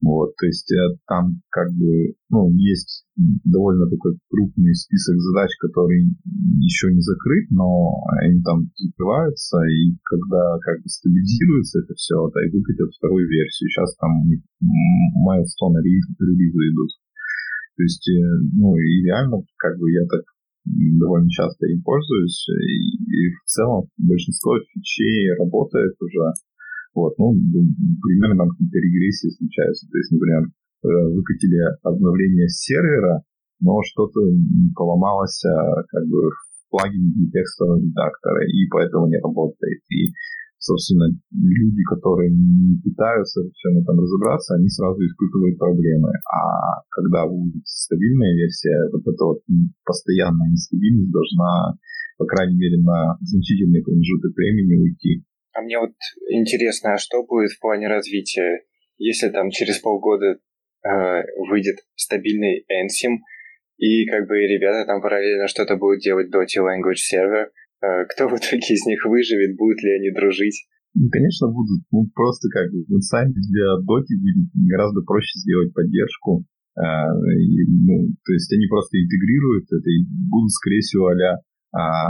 Вот, 0.00 0.30
то 0.38 0.46
есть 0.46 0.70
э, 0.70 0.94
там 1.08 1.42
как 1.50 1.74
бы, 1.74 2.14
ну, 2.30 2.50
есть 2.54 3.02
довольно 3.42 3.90
такой 3.90 4.14
крупный 4.30 4.72
список 4.74 5.18
задач, 5.18 5.50
который 5.58 6.06
еще 6.62 6.94
не 6.94 7.00
закрыт, 7.02 7.50
но 7.50 7.90
они 8.22 8.40
там 8.42 8.70
закрываются, 8.78 9.58
и 9.66 9.98
когда 10.04 10.58
как 10.62 10.78
бы 10.82 10.88
стабилизируется 10.88 11.80
это 11.82 11.94
все, 11.94 12.14
да, 12.30 12.46
и 12.46 12.50
выкатят 12.54 12.94
вторую 12.94 13.26
версию. 13.26 13.68
Сейчас 13.70 13.96
там 13.96 14.22
майлстоны 15.18 15.82
релизы 15.82 16.62
идут. 16.70 16.90
То 17.74 17.82
есть, 17.82 18.08
э, 18.08 18.22
ну, 18.54 18.76
и 18.78 19.02
реально, 19.02 19.42
как 19.58 19.78
бы 19.78 19.90
я 19.90 20.06
так 20.06 20.22
довольно 20.64 21.28
часто 21.30 21.66
им 21.66 21.82
пользуюсь, 21.82 22.46
и, 22.50 23.02
и 23.02 23.34
в 23.34 23.44
целом 23.46 23.88
большинство 23.96 24.58
фичей 24.60 25.34
работает 25.38 25.94
уже. 26.00 26.38
Вот, 26.98 27.14
ну, 27.18 27.30
примерно 28.02 28.42
там 28.42 28.50
какие-то 28.50 28.78
регрессии 28.78 29.30
случаются. 29.30 29.86
То 29.86 29.96
есть, 29.98 30.10
например, 30.10 30.42
э, 30.50 30.88
выкатили 31.14 31.62
обновление 31.82 32.48
сервера, 32.48 33.22
но 33.60 33.78
что-то 33.82 34.20
поломалось 34.74 35.42
а, 35.46 35.82
как 35.88 36.06
бы 36.06 36.30
в 36.30 36.70
плагине 36.70 37.30
текстового 37.30 37.78
редактора, 37.78 38.46
и 38.46 38.66
поэтому 38.70 39.06
не 39.06 39.18
работает. 39.18 39.78
И 39.90 40.10
собственно, 40.58 41.06
люди, 41.32 41.82
которые 41.88 42.30
не 42.34 42.76
пытаются 42.82 43.40
во 43.40 43.50
всем 43.50 43.78
этом 43.78 43.98
разобраться, 44.00 44.54
они 44.54 44.68
сразу 44.68 44.98
испытывают 45.00 45.58
проблемы. 45.58 46.10
А 46.26 46.82
когда 46.90 47.26
будет 47.26 47.62
стабильная 47.64 48.34
версия, 48.34 48.76
вот 48.92 49.02
эта 49.06 49.24
вот 49.24 49.38
постоянная 49.84 50.50
нестабильность 50.50 51.12
должна, 51.12 51.78
по 52.18 52.26
крайней 52.26 52.58
мере, 52.58 52.82
на 52.82 53.16
значительный 53.22 53.82
промежуток 53.82 54.34
времени 54.34 54.74
уйти. 54.82 55.24
А 55.52 55.62
мне 55.62 55.78
вот 55.78 55.94
интересно, 56.30 56.94
а 56.94 56.98
что 56.98 57.24
будет 57.24 57.50
в 57.50 57.60
плане 57.60 57.88
развития, 57.88 58.64
если 58.98 59.28
там 59.28 59.50
через 59.50 59.78
полгода 59.78 60.38
э, 60.84 61.22
выйдет 61.50 61.78
стабильный 61.94 62.64
Ensym, 62.70 63.18
и 63.78 64.06
как 64.06 64.26
бы 64.26 64.36
ребята 64.38 64.86
там 64.86 65.00
параллельно 65.00 65.46
что-то 65.46 65.76
будут 65.76 66.00
делать 66.00 66.28
Dota 66.34 66.62
Language 66.66 67.02
Server, 67.06 67.46
а 67.80 68.04
кто 68.06 68.28
в 68.28 68.34
итоге 68.34 68.74
из 68.74 68.84
них 68.86 69.04
выживет, 69.06 69.56
будут 69.56 69.82
ли 69.82 69.94
они 69.94 70.10
дружить? 70.10 70.66
Ну, 70.94 71.08
конечно, 71.10 71.46
будут. 71.46 71.86
Ну, 71.92 72.10
просто 72.14 72.48
как 72.50 72.70
бы 72.72 73.00
сами 73.02 73.30
для 73.30 73.78
доки 73.86 74.18
будет 74.18 74.50
гораздо 74.66 75.02
проще 75.02 75.38
сделать 75.38 75.72
поддержку. 75.72 76.44
А, 76.74 77.06
и, 77.38 77.54
ну, 77.86 78.14
то 78.24 78.32
есть 78.32 78.52
они 78.52 78.66
просто 78.66 78.98
интегрируют 78.98 79.66
это 79.66 79.88
и 79.90 80.06
будут, 80.30 80.50
скорее 80.50 80.80
всего, 80.80 81.06
а 81.06 81.14
а, 81.72 82.08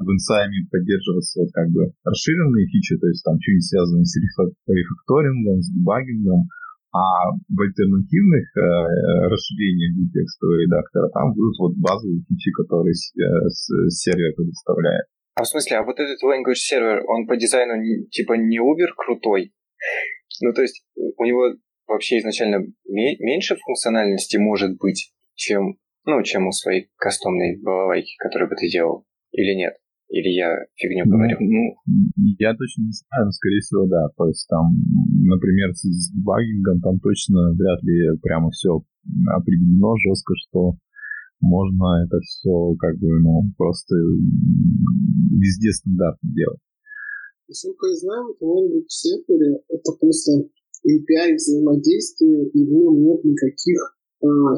в 0.00 0.08
инсайме 0.12 0.66
поддерживаться 0.70 1.40
вот 1.40 1.50
как 1.52 1.68
бы 1.70 1.92
расширенные 2.04 2.66
фичи, 2.66 2.96
то 2.98 3.06
есть 3.08 3.24
там 3.24 3.34
что-нибудь 3.40 3.66
связанное 3.66 4.04
с 4.04 4.16
рефакторингом, 4.16 5.62
с 5.62 5.70
дебагингом, 5.72 6.46
а 6.92 7.30
в 7.30 7.60
альтернативных 7.60 8.50
э, 8.56 8.60
расширениях 9.30 10.10
текстового 10.12 10.58
редактора 10.58 11.08
там 11.14 11.32
будут 11.34 11.54
вот 11.58 11.74
базовые 11.78 12.22
фичи, 12.28 12.50
которые 12.50 12.94
с, 12.94 13.12
сервер 13.90 14.34
предоставляет. 14.34 15.06
А 15.36 15.42
в 15.42 15.46
смысле, 15.46 15.78
а 15.78 15.84
вот 15.84 15.98
этот 16.00 16.18
language 16.22 16.58
сервер, 16.58 17.02
он 17.06 17.26
по 17.26 17.36
дизайну 17.36 17.74
типа 18.10 18.34
не 18.34 18.58
Uber 18.58 18.90
крутой? 18.96 19.52
Ну, 20.42 20.52
то 20.52 20.62
есть 20.62 20.84
у 20.96 21.24
него 21.24 21.54
вообще 21.86 22.18
изначально 22.18 22.66
меньше 22.86 23.56
функциональности 23.56 24.36
может 24.36 24.76
быть, 24.78 25.12
чем, 25.34 25.76
ну, 26.06 26.22
чем 26.22 26.48
у 26.48 26.52
своей 26.52 26.88
кастомной 26.96 27.60
балалайки, 27.60 28.16
которую 28.18 28.50
бы 28.50 28.56
ты 28.56 28.68
делал, 28.68 29.04
или 29.32 29.54
нет? 29.54 29.74
Или 30.10 30.34
я 30.34 30.50
фигню 30.74 31.04
ну, 31.06 31.12
говорю? 31.12 31.36
Ну, 31.38 31.62
я 32.38 32.50
точно 32.54 32.82
не 32.82 32.92
знаю, 32.92 33.26
но, 33.26 33.30
скорее 33.30 33.60
всего, 33.60 33.86
да. 33.86 34.08
То 34.16 34.26
есть 34.26 34.46
там, 34.48 34.74
например, 35.22 35.70
с, 35.74 35.86
дебагингом 36.10 36.80
там 36.80 36.98
точно 36.98 37.54
вряд 37.54 37.80
ли 37.84 38.18
прямо 38.20 38.50
все 38.50 38.82
определено 39.30 39.94
жестко, 40.02 40.34
что 40.48 40.74
можно 41.40 42.04
это 42.04 42.18
все 42.26 42.74
как 42.78 42.98
бы, 42.98 43.06
ну, 43.22 43.54
просто 43.56 43.94
везде 43.94 45.70
стандартно 45.70 46.28
делать. 46.34 46.60
Насколько 47.46 47.86
я 47.86 47.96
знаю, 47.96 48.34
в 48.34 48.42
Language 48.42 48.88
сервере 48.88 49.62
это 49.68 49.92
просто 49.98 50.30
API 50.86 51.34
взаимодействия, 51.34 52.50
и 52.50 52.58
в 52.66 52.70
нем 52.70 52.98
нет 52.98 53.24
никаких 53.24 53.96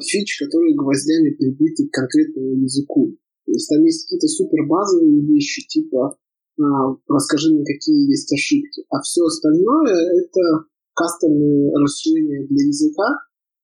фич, 0.03 0.39
которые 0.39 0.75
гвоздями 0.75 1.35
прибиты 1.35 1.89
к 1.89 1.95
конкретному 1.95 2.63
языку. 2.63 3.17
То 3.47 3.53
есть 3.53 3.69
там 3.69 3.83
есть 3.85 4.05
какие-то 4.05 4.29
супер 4.29 4.67
базовые 4.67 5.23
вещи, 5.27 5.67
типа 5.67 6.17
а, 6.61 6.95
расскажи 7.09 7.53
мне, 7.53 7.65
какие 7.65 8.11
есть 8.11 8.33
ошибки. 8.33 8.85
А 8.91 9.01
все 9.03 9.23
остальное 9.25 9.95
это 10.21 10.67
кастомные 10.95 11.73
расширения 11.81 12.47
для 12.47 12.67
языка, 12.67 13.09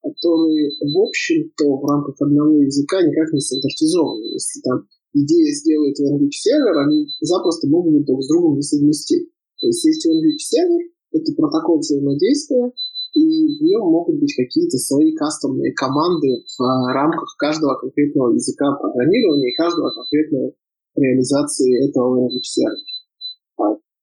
которые, 0.02 0.70
в 0.80 0.96
общем-то, 0.96 1.64
в 1.76 1.84
рамках 1.84 2.16
одного 2.20 2.62
языка 2.62 3.02
никак 3.02 3.32
не 3.32 3.40
стандартизованы. 3.40 4.32
Если 4.32 4.60
там 4.62 4.86
идея 5.14 5.52
сделать 5.52 6.00
language 6.00 6.38
сервер, 6.38 6.78
они 6.78 7.06
запросто 7.20 7.68
могут 7.68 8.06
друг 8.06 8.22
с 8.22 8.28
другом 8.28 8.56
несовместимы. 8.56 9.28
То 9.60 9.66
есть 9.66 9.84
есть 9.84 10.06
language 10.06 10.38
сервер, 10.38 10.90
это 11.12 11.32
протокол 11.34 11.80
взаимодействия, 11.80 12.72
и 13.14 13.58
в 13.58 13.62
нем 13.62 13.88
могут 13.90 14.20
быть 14.20 14.34
какие-то 14.34 14.76
свои 14.76 15.14
кастомные 15.14 15.72
команды 15.72 16.44
в 16.44 16.92
рамках 16.92 17.36
каждого 17.38 17.74
конкретного 17.74 18.34
языка 18.34 18.76
программирования 18.80 19.50
и 19.52 19.56
каждого 19.56 19.90
конкретного 19.90 20.52
реализации 20.96 21.88
этого 21.88 22.18
language 22.18 22.42
сервера. 22.42 22.98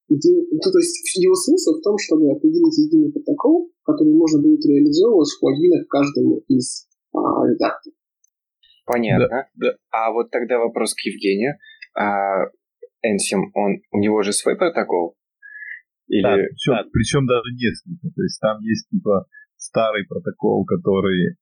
Ну, 0.08 0.60
то 0.72 0.80
есть 0.80 1.18
его 1.18 1.34
смысл 1.34 1.80
в 1.80 1.82
том, 1.82 1.98
чтобы 1.98 2.32
определить 2.32 2.78
единый 2.78 3.12
протокол, 3.12 3.72
который 3.84 4.14
можно 4.14 4.42
будет 4.42 4.64
реализовывать 4.66 5.30
в 5.30 5.40
плагинах 5.40 5.88
каждому 5.88 6.42
из 6.48 6.88
а, 7.14 7.48
редакторов. 7.48 7.96
Понятно. 8.86 9.28
Да, 9.28 9.48
да. 9.56 9.78
А 9.92 10.12
вот 10.12 10.30
тогда 10.30 10.60
вопрос 10.60 10.94
к 10.94 11.02
Евгению. 11.02 11.56
А 11.98 12.46
Энсим, 13.02 13.52
он, 13.56 13.82
у 13.92 13.98
него 13.98 14.22
же 14.22 14.32
свой 14.32 14.56
протокол? 14.56 15.16
Или... 16.08 16.22
Да, 16.22 16.36
причем, 16.36 16.74
да. 16.74 16.84
причем 16.92 17.26
даже 17.26 17.50
несколько. 17.56 18.08
То 18.14 18.22
есть 18.22 18.40
там 18.40 18.62
есть 18.62 18.90
типа 18.90 19.26
старый 19.58 20.06
протокол, 20.06 20.66
который 20.66 21.34
э, 21.34 21.36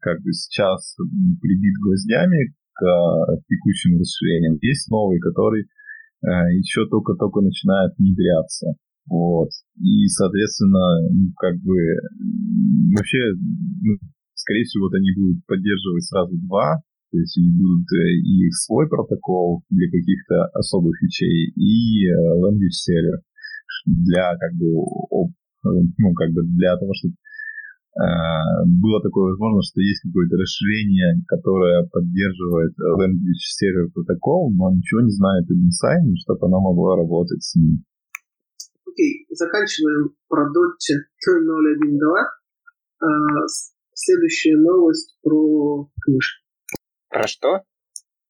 как 0.00 0.22
бы 0.22 0.32
сейчас 0.32 0.94
прибит 1.40 1.74
гвоздями 1.82 2.54
к 2.74 2.82
э, 2.84 3.40
текущим 3.48 3.98
расширениям. 3.98 4.58
Есть 4.62 4.90
новый, 4.90 5.18
который 5.18 5.64
э, 5.64 6.28
еще 6.58 6.86
только-только 6.86 7.40
начинает 7.40 7.92
внедряться. 7.98 8.74
Вот. 9.08 9.50
И, 9.80 10.06
соответственно, 10.06 11.02
ну, 11.10 11.32
как 11.36 11.56
бы 11.62 11.74
вообще, 12.94 13.18
ну, 13.82 13.98
скорее 14.34 14.64
всего, 14.64 14.86
вот 14.86 14.94
они 14.94 15.10
будут 15.16 15.44
поддерживать 15.46 16.04
сразу 16.04 16.36
два, 16.46 16.78
то 17.10 17.18
есть 17.18 17.36
и 17.36 17.50
будут 17.50 17.90
э, 17.90 18.22
и 18.22 18.50
свой 18.52 18.88
протокол 18.88 19.64
для 19.70 19.90
каких-то 19.90 20.44
особых 20.54 20.94
фичей, 21.00 21.50
и 21.56 22.06
э, 22.06 22.14
language 22.38 22.78
server 22.86 23.18
для 23.86 24.36
как 24.36 24.52
бы 24.54 24.66
ну 25.62 26.14
как 26.14 26.30
бы 26.32 26.42
для 26.56 26.76
того, 26.76 26.92
чтобы 26.94 27.14
э, 27.14 28.04
было 28.80 29.02
такое 29.02 29.32
возможно, 29.32 29.60
что 29.62 29.80
есть 29.80 30.02
какое-то 30.02 30.36
расширение, 30.36 31.20
которое 31.28 31.86
поддерживает 31.88 32.72
language 32.98 33.44
server 33.60 33.90
протокол, 33.92 34.52
но 34.52 34.72
ничего 34.72 35.02
не 35.02 35.10
знает 35.10 35.44
о 35.50 35.54
дизайне, 35.54 36.16
чтобы 36.16 36.46
оно 36.46 36.60
могло 36.60 36.96
работать 36.96 37.42
с 37.42 37.54
ним. 37.56 37.84
Окей, 38.86 39.24
okay, 39.24 39.34
заканчиваем 39.34 40.14
про 40.28 40.48
Dottie 40.48 40.98
0.1.2. 41.22 42.40
Uh, 43.02 43.46
следующая 43.94 44.56
новость 44.56 45.16
про 45.22 45.88
книжки. 46.02 46.44
Про 47.08 47.26
что? 47.26 47.62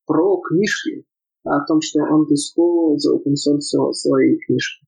Про 0.06 0.40
книжки. 0.42 1.04
О 1.44 1.64
том, 1.66 1.80
что 1.80 2.00
Underscore 2.00 2.96
за 2.98 3.16
open 3.16 3.34
source 3.34 3.92
свои 3.92 4.36
книжки. 4.46 4.86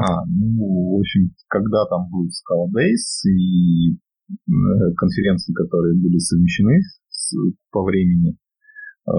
А, 0.00 0.24
ну, 0.26 0.96
в 0.96 1.00
общем, 1.00 1.30
когда 1.48 1.84
там 1.86 2.08
будет 2.10 2.32
Scala 2.32 2.72
Days 2.72 3.28
и 3.28 3.92
э, 3.92 4.94
конференции, 4.96 5.52
которые 5.52 6.00
были 6.00 6.16
совмещены 6.18 6.80
с, 7.08 7.34
по 7.70 7.84
времени, 7.84 8.32
э, 8.32 9.12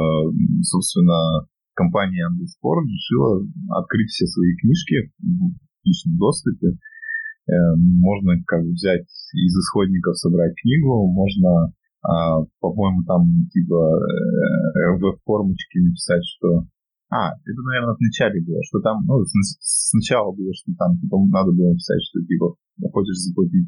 собственно, 0.63 1.45
компания 1.75 2.27
Underscore 2.29 2.81
решила 2.81 3.45
открыть 3.77 4.09
все 4.09 4.25
свои 4.25 4.55
книжки 4.57 5.13
в 5.19 5.53
личном 5.85 6.17
доступе. 6.17 6.67
Э, 6.67 7.53
можно 7.77 8.33
как 8.47 8.63
взять 8.63 9.05
из 9.33 9.53
исходников 9.53 10.17
собрать 10.17 10.53
книгу, 10.61 11.11
можно, 11.11 11.73
э, 12.09 12.45
по-моему, 12.59 13.03
там 13.05 13.21
типа 13.51 13.75
э, 13.75 14.97
в 14.97 15.17
формочке 15.25 15.81
написать, 15.81 16.23
что 16.25 16.65
а, 17.11 17.35
это, 17.35 17.59
наверное, 17.59 17.95
в 17.95 17.99
начале 17.99 18.39
было, 18.39 18.63
что 18.63 18.79
там, 18.79 19.03
ну, 19.03 19.19
сначала 19.59 20.31
было, 20.31 20.55
что 20.55 20.71
там, 20.79 20.95
типа, 20.95 21.19
надо 21.27 21.51
было 21.51 21.75
написать, 21.75 21.99
что, 22.07 22.23
типа, 22.23 22.55
хочешь 22.95 23.19
заплатить 23.27 23.67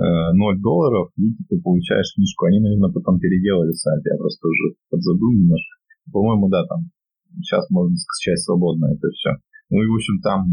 э, 0.00 0.32
0 0.32 0.56
долларов, 0.64 1.12
и 1.20 1.36
типа, 1.36 1.60
получаешь 1.60 2.16
книжку. 2.16 2.46
Они, 2.48 2.64
наверное, 2.64 2.88
потом 2.88 3.20
переделали 3.20 3.72
сайт, 3.76 4.00
я 4.08 4.16
просто 4.16 4.48
уже 4.48 4.80
подзабыл 4.88 5.36
немножко. 5.36 5.72
По-моему, 6.10 6.48
да, 6.48 6.64
там 6.64 6.88
сейчас 7.44 7.68
можно 7.68 7.92
скачать 7.92 8.40
свободно 8.40 8.88
это 8.88 9.08
все. 9.20 9.36
Ну 9.68 9.76
и, 9.80 9.86
в 9.86 9.94
общем, 9.94 10.20
там 10.20 10.48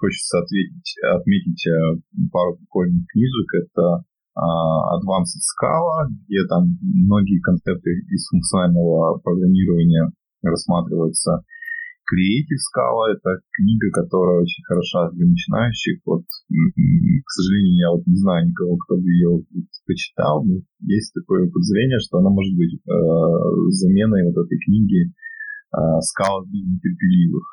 хочется 0.00 0.40
ответить, 0.40 0.96
отметить 1.04 1.64
э, 1.68 2.00
пару 2.32 2.56
прикольных 2.56 3.04
книжек. 3.12 3.48
Это 3.64 4.08
uh, 4.36 5.00
Advanced 5.00 5.40
Scala, 5.40 6.08
где 6.28 6.44
там 6.48 6.76
многие 6.80 7.40
концепты 7.40 7.90
из 8.12 8.28
функционального 8.28 9.18
программирования 9.20 10.12
рассматриваются. 10.42 11.44
Creative 12.08 12.60
Scala— 12.72 13.12
это 13.12 13.44
книга, 13.52 13.92
которая 13.92 14.40
очень 14.40 14.64
хороша 14.64 15.12
для 15.12 15.28
начинающих. 15.28 16.00
Вот, 16.08 16.24
к 16.24 17.30
сожалению, 17.30 17.76
я 17.76 17.90
вот 17.92 18.06
не 18.06 18.16
знаю 18.16 18.48
никого, 18.48 18.76
кто 18.80 18.96
бы 18.96 19.04
ее 19.04 19.44
почитал, 19.84 20.44
но 20.44 20.64
есть 20.88 21.12
такое 21.12 21.44
подозрение, 21.52 22.00
что 22.00 22.18
она 22.18 22.30
может 22.30 22.56
быть 22.56 22.80
э, 22.80 22.90
заменой 23.76 24.24
вот 24.24 24.40
этой 24.40 24.56
книги 24.56 25.12
э, 25.12 25.78
Scala 26.00 26.48
для 26.48 26.60
нетерпеливых. 26.64 27.46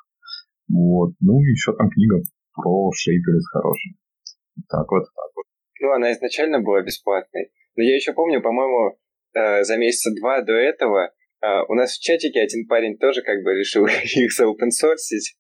Вот. 0.72 1.14
Ну, 1.20 1.40
еще 1.44 1.76
там 1.76 1.90
книга 1.90 2.24
про 2.56 2.90
Shaper's 2.96 3.46
хорошая. 3.52 3.94
Так 4.72 4.88
вот, 4.90 5.04
так 5.04 5.32
вот. 5.36 5.46
Ну, 5.82 5.92
она 5.92 6.14
изначально 6.14 6.62
была 6.62 6.82
бесплатной. 6.82 7.52
Но 7.76 7.84
я 7.84 7.96
еще 7.96 8.14
помню, 8.14 8.42
по-моему, 8.42 8.98
э, 9.36 9.64
за 9.64 9.78
месяца 9.78 10.16
два 10.20 10.42
до 10.42 10.54
этого 10.54 11.12
а, 11.42 11.66
у 11.68 11.74
нас 11.74 11.98
в 11.98 12.02
чатике 12.02 12.40
один 12.42 12.68
парень 12.68 12.98
тоже 12.98 13.22
как 13.22 13.44
бы 13.44 13.54
решил 13.54 13.86
их 13.88 14.34
заопенсорсить. 14.34 15.36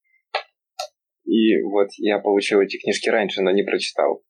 И 1.25 1.61
вот 1.63 1.89
я 1.97 2.19
получил 2.19 2.59
эти 2.61 2.77
книжки 2.77 3.09
раньше, 3.09 3.41
но 3.41 3.51
не 3.51 3.63
прочитал. 3.63 4.23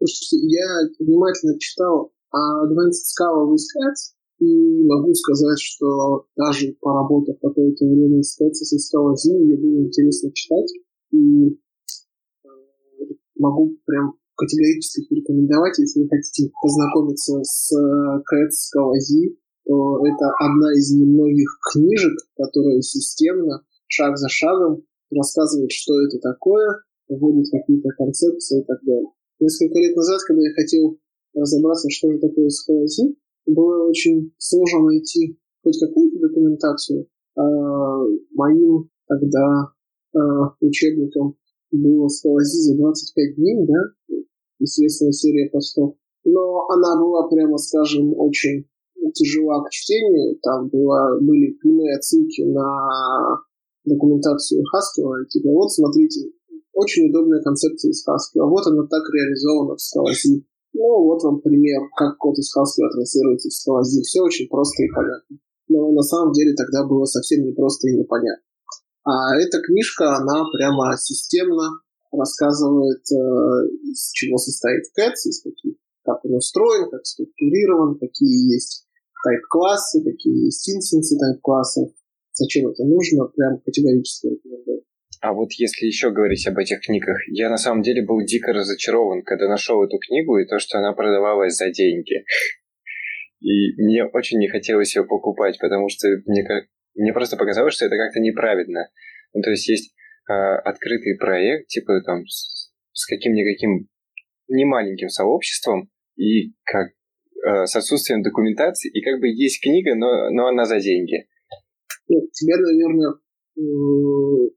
Я 0.00 0.66
внимательно 1.00 1.58
читал 1.58 2.12
Advanced 2.32 3.08
Scala 3.10 3.54
искать, 3.54 4.14
и 4.38 4.84
могу 4.84 5.12
сказать, 5.14 5.58
что 5.58 6.26
даже 6.36 6.76
поработав 6.80 7.36
какое-то 7.40 7.84
время 7.86 8.22
с 8.22 8.38
Texas 8.40 8.70
и 8.70 8.78
Scala 8.78 9.14
Z, 9.16 9.34
мне 9.34 9.56
было 9.56 9.82
интересно 9.82 10.30
читать, 10.32 10.70
и 11.10 11.48
э, 11.48 12.48
могу 13.36 13.76
прям 13.84 14.14
категорически 14.36 15.08
порекомендовать, 15.08 15.78
если 15.78 16.02
вы 16.02 16.08
хотите 16.08 16.52
познакомиться 16.62 17.42
с 17.42 17.72
Cats 17.74 18.70
Scala 18.70 18.94
Это 19.68 20.26
одна 20.40 20.72
из 20.72 20.92
немногих 20.92 21.58
книжек, 21.72 22.16
которая 22.36 22.80
системно, 22.80 23.64
шаг 23.86 24.16
за 24.16 24.28
шагом 24.28 24.82
рассказывает, 25.10 25.70
что 25.72 26.00
это 26.00 26.18
такое, 26.18 26.82
вводит 27.08 27.50
какие-то 27.50 27.90
концепции 27.96 28.62
и 28.62 28.64
так 28.64 28.78
далее. 28.82 29.10
Несколько 29.40 29.78
лет 29.78 29.94
назад, 29.94 30.20
когда 30.26 30.42
я 30.42 30.54
хотел 30.54 30.98
разобраться, 31.34 31.88
что 31.90 32.12
же 32.12 32.18
такое 32.18 32.48
скалози, 32.48 33.16
было 33.46 33.88
очень 33.88 34.32
сложно 34.38 34.86
найти 34.86 35.38
хоть 35.62 35.78
какую-то 35.78 36.18
документацию. 36.18 37.06
А 37.36 37.42
моим 38.32 38.90
тогда 39.06 39.72
а, 40.14 40.54
учебником 40.60 41.36
было 41.70 42.08
скалози 42.08 42.58
за 42.62 42.76
25 42.76 43.36
дней, 43.36 43.66
да, 43.66 44.16
известная 44.60 45.12
серия 45.12 45.50
постов. 45.50 45.94
Но 46.24 46.68
она 46.68 47.00
была, 47.00 47.28
прямо 47.28 47.58
скажем, 47.58 48.12
очень 48.18 48.66
тяжела 49.14 49.64
к 49.64 49.70
чтению. 49.70 50.38
Там 50.42 50.68
было, 50.68 51.18
были 51.20 51.52
прямые 51.60 51.96
отсылки 51.96 52.42
на 52.42 53.40
документацию 53.84 54.64
Хаскила. 54.70 55.24
Типа, 55.26 55.48
вот 55.50 55.72
смотрите, 55.72 56.30
очень 56.72 57.08
удобная 57.10 57.42
концепция 57.42 57.90
из 57.90 58.04
Хаскила. 58.04 58.46
Вот 58.46 58.66
она 58.66 58.86
так 58.86 59.02
реализована 59.12 59.76
в 59.76 59.80
Скалази. 59.80 60.44
Ну, 60.74 61.04
вот 61.04 61.22
вам 61.22 61.40
пример, 61.40 61.80
как 61.96 62.18
код 62.18 62.38
из 62.38 62.52
Хаскила 62.52 62.90
транслируется 62.90 63.48
в 63.48 63.52
Скалази. 63.52 64.02
Все 64.02 64.20
очень 64.20 64.48
просто 64.48 64.82
и 64.82 64.88
понятно. 64.94 65.38
Но 65.68 65.92
на 65.92 66.02
самом 66.02 66.32
деле 66.32 66.54
тогда 66.54 66.86
было 66.86 67.04
совсем 67.04 67.44
непросто 67.44 67.88
и 67.88 67.96
непонятно. 67.96 68.44
А 69.04 69.36
эта 69.36 69.60
книжка, 69.60 70.16
она 70.16 70.44
прямо 70.52 70.96
системно 70.96 71.80
рассказывает, 72.12 73.02
э, 73.10 73.68
из 73.90 74.10
чего 74.12 74.38
состоит 74.38 74.84
CATS, 74.98 75.28
из 75.28 75.42
каких, 75.42 75.76
как 76.04 76.24
он 76.24 76.36
устроен, 76.36 76.90
как 76.90 77.04
структурирован, 77.04 77.98
какие 77.98 78.52
есть 78.54 78.87
тайп-классы, 79.24 80.02
какие 80.04 80.46
есть 80.46 80.68
инстансы 80.68 81.16
тайп-классов, 81.18 81.90
зачем 82.32 82.68
это 82.68 82.84
нужно, 82.84 83.26
прям 83.34 83.60
категорически 83.60 84.28
рекомендую. 84.28 84.82
А 85.20 85.32
вот 85.32 85.50
если 85.58 85.86
еще 85.86 86.10
говорить 86.10 86.46
об 86.46 86.58
этих 86.58 86.80
книгах, 86.80 87.18
я 87.28 87.50
на 87.50 87.56
самом 87.56 87.82
деле 87.82 88.04
был 88.04 88.24
дико 88.24 88.52
разочарован, 88.52 89.22
когда 89.22 89.48
нашел 89.48 89.82
эту 89.82 89.98
книгу 89.98 90.38
и 90.38 90.46
то, 90.46 90.58
что 90.58 90.78
она 90.78 90.92
продавалась 90.92 91.56
за 91.56 91.70
деньги. 91.70 92.24
И 93.40 93.82
мне 93.82 94.04
очень 94.04 94.38
не 94.38 94.48
хотелось 94.48 94.94
ее 94.94 95.04
покупать, 95.04 95.58
потому 95.60 95.88
что 95.88 96.08
мне, 96.26 96.46
мне 96.94 97.12
просто 97.12 97.36
показалось, 97.36 97.74
что 97.74 97.86
это 97.86 97.96
как-то 97.96 98.20
неправильно. 98.20 98.88
Ну, 99.34 99.42
то 99.42 99.50
есть 99.50 99.68
есть 99.68 99.94
э, 100.30 100.32
открытый 100.32 101.16
проект, 101.18 101.68
типа 101.68 102.00
там 102.02 102.26
с, 102.26 102.72
с 102.92 103.06
каким-никаким 103.06 103.88
немаленьким 104.48 105.08
сообществом 105.08 105.90
и 106.16 106.52
как 106.64 106.92
э, 107.44 107.66
с 107.66 107.76
отсутствием 107.76 108.22
документации, 108.22 108.90
и 108.90 109.02
как 109.02 109.20
бы 109.20 109.28
есть 109.28 109.62
книга, 109.62 109.94
но, 109.94 110.30
но 110.30 110.48
она 110.48 110.64
за 110.64 110.80
деньги. 110.80 111.26
Ну, 112.08 112.26
тебя, 112.32 112.56
наверное, 112.56 113.14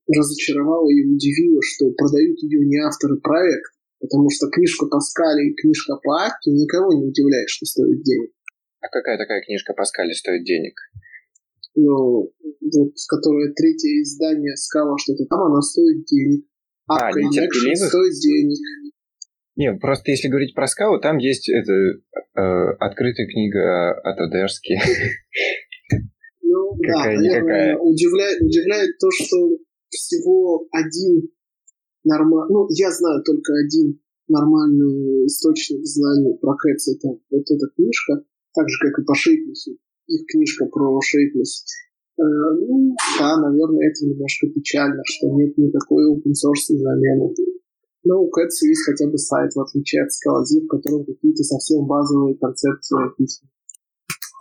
разочаровало 0.07 0.89
и 0.89 1.03
удивило, 1.05 1.59
что 1.63 1.89
продают 1.91 2.37
ее 2.43 2.65
не 2.67 2.77
авторы 2.77 3.17
проекта, 3.19 3.73
потому 3.99 4.29
что 4.29 4.49
книжка 4.49 4.85
Паскаля 4.85 5.41
и 5.43 5.53
книжка 5.53 5.95
по 6.03 6.21
акту 6.21 6.51
никого 6.51 6.93
не 6.93 7.07
удивляет, 7.07 7.49
что 7.49 7.65
стоит 7.65 8.03
денег. 8.03 8.31
А 8.81 8.87
какая 8.89 9.17
такая 9.17 9.41
книжка 9.41 9.73
Паскаля 9.73 10.13
стоит 10.13 10.43
денег? 10.43 10.73
Ну, 11.75 12.29
вот, 12.33 12.93
которая 13.09 13.53
третье 13.53 14.01
издание 14.01 14.55
Скала 14.57 14.95
что-то 14.97 15.25
там, 15.25 15.41
она 15.43 15.61
стоит 15.61 16.05
денег. 16.05 16.45
А, 16.87 17.07
а 17.07 17.11
нетерпеливых? 17.11 17.89
стоит 17.89 18.13
денег. 18.21 18.59
Не, 19.55 19.73
просто 19.73 20.11
если 20.11 20.29
говорить 20.29 20.55
про 20.55 20.67
скалу, 20.67 20.99
там 20.99 21.17
есть 21.17 21.49
это, 21.49 21.73
э, 21.73 22.73
открытая 22.79 23.27
книга 23.27 23.91
от 24.01 24.19
Одерски. 24.19 24.79
Ну, 26.43 26.75
да, 26.85 27.05
наверное, 27.05 27.77
удивляет, 27.77 28.41
удивляет 28.41 28.97
то, 28.99 29.07
что 29.11 29.57
всего 29.89 30.67
один 30.71 31.29
нормальный, 32.03 32.53
ну, 32.53 32.67
я 32.71 32.91
знаю 32.91 33.23
только 33.23 33.53
один 33.53 33.99
нормальный 34.27 35.27
источник 35.27 35.85
знаний 35.85 36.37
про 36.41 36.55
Кэтс, 36.55 36.95
это 36.95 37.09
вот 37.29 37.43
эта 37.43 37.67
книжка, 37.75 38.23
так 38.53 38.67
же, 38.67 38.77
как 38.81 38.99
и 38.99 39.05
по 39.05 39.15
Шейплесу, 39.15 39.77
их 40.07 40.25
книжка 40.27 40.65
про 40.65 40.99
Шейплес. 41.01 41.65
Э, 42.17 42.23
ну, 42.23 42.95
да, 43.19 43.37
наверное, 43.37 43.89
это 43.89 44.05
немножко 44.05 44.47
печально, 44.47 45.01
что 45.05 45.27
нет 45.31 45.57
никакой 45.57 46.03
open 46.11 46.31
source 46.31 46.75
замены. 46.75 47.33
Но 48.03 48.21
у 48.21 48.29
Кэтс 48.29 48.61
есть 48.63 48.85
хотя 48.85 49.07
бы 49.07 49.17
сайт, 49.17 49.53
в 49.53 49.61
отличие 49.61 50.03
от 50.03 50.11
Скалази, 50.11 50.61
в 50.61 50.67
котором 50.67 51.05
какие-то 51.05 51.43
совсем 51.43 51.85
базовые 51.85 52.37
концепции 52.37 52.97
описаны. 52.97 53.49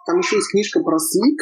Там 0.06 0.18
еще 0.18 0.36
есть 0.36 0.50
книжка 0.50 0.80
про 0.80 0.98
Слик, 0.98 1.38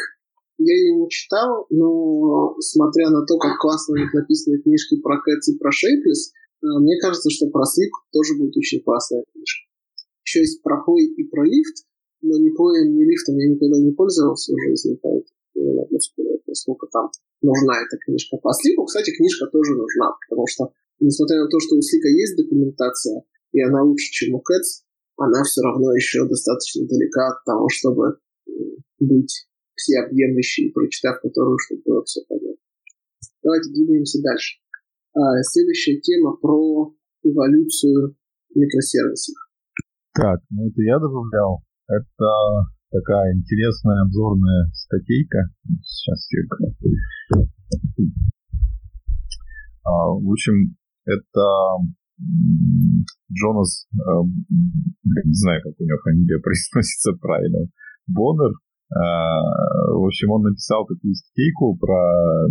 я 0.59 0.75
ее 0.75 0.95
не 0.95 1.09
читал, 1.09 1.65
но 1.69 2.55
смотря 2.59 3.09
на 3.09 3.25
то, 3.25 3.37
как 3.39 3.57
классно 3.59 3.93
у 3.93 3.97
них 3.97 4.13
написаны 4.13 4.59
книжки 4.59 4.99
про 4.99 5.21
Кэтс 5.21 5.47
и 5.49 5.57
про 5.57 5.71
Шейплес, 5.71 6.31
э, 6.31 6.67
мне 6.83 6.99
кажется, 6.99 7.29
что 7.29 7.47
про 7.47 7.63
Слик 7.63 7.91
тоже 8.11 8.35
будет 8.37 8.57
очень 8.57 8.83
классная 8.83 9.23
книжка. 9.31 9.69
Еще 10.25 10.39
есть 10.41 10.61
про 10.61 10.81
Хой 10.81 11.05
и 11.05 11.23
про 11.23 11.45
Лифт, 11.45 11.87
но 12.21 12.37
ни 12.37 12.53
Хоем, 12.53 12.93
ни 12.93 13.03
Лифтом 13.03 13.37
я 13.37 13.47
никогда 13.49 13.79
не 13.79 13.91
пользовался 13.91 14.53
в 14.53 14.59
жизни, 14.59 14.99
поэтому 15.01 15.39
насколько 16.49 16.87
там 16.91 17.09
нужна 17.41 17.73
эта 17.81 17.97
книжка. 17.97 18.37
По 18.37 18.51
Слику, 18.53 18.85
кстати, 18.85 19.15
книжка 19.15 19.47
тоже 19.47 19.75
нужна, 19.75 20.11
потому 20.27 20.45
что, 20.47 20.73
несмотря 20.99 21.43
на 21.43 21.49
то, 21.49 21.59
что 21.59 21.75
у 21.75 21.81
Слика 21.81 22.07
есть 22.07 22.37
документация, 22.37 23.23
и 23.51 23.61
она 23.61 23.83
лучше, 23.83 24.11
чем 24.11 24.35
у 24.35 24.41
Кэтс, 24.41 24.83
она 25.17 25.43
все 25.43 25.61
равно 25.61 25.93
еще 25.93 26.27
достаточно 26.27 26.87
далека 26.87 27.27
от 27.27 27.43
того, 27.45 27.67
чтобы 27.69 28.19
быть 28.99 29.47
всеобъемлющей, 29.75 30.71
прочитав 30.71 31.21
которую, 31.21 31.57
чтобы 31.59 31.81
было 31.85 32.03
все 32.03 32.21
понятно. 32.27 32.55
Давайте 33.43 33.71
двигаемся 33.71 34.21
дальше. 34.21 34.59
А, 35.15 35.41
следующая 35.43 35.99
тема 35.99 36.35
про 36.37 36.93
эволюцию 37.23 38.15
микросервисов. 38.55 39.35
Так, 40.13 40.39
ну 40.49 40.67
это 40.67 40.81
я 40.81 40.99
добавлял. 40.99 41.63
Это 41.87 42.29
такая 42.91 43.33
интересная 43.33 44.03
обзорная 44.03 44.69
статейка. 44.73 45.39
Сейчас 45.83 46.27
я... 46.31 46.41
А, 49.85 50.11
в 50.11 50.29
общем, 50.29 50.75
это 51.09 51.43
Джонас, 53.31 53.87
э, 53.93 53.97
не 55.25 55.33
знаю, 55.33 55.61
как 55.63 55.73
у 55.79 55.83
него 55.83 55.97
фамилия 56.03 56.39
произносится 56.43 57.13
правильно, 57.13 57.67
Боннер, 58.07 58.51
а, 58.91 59.41
в 59.93 60.05
общем, 60.05 60.31
он 60.31 60.41
написал 60.41 60.85
такую 60.87 61.13
статейку 61.13 61.77
про 61.77 62.49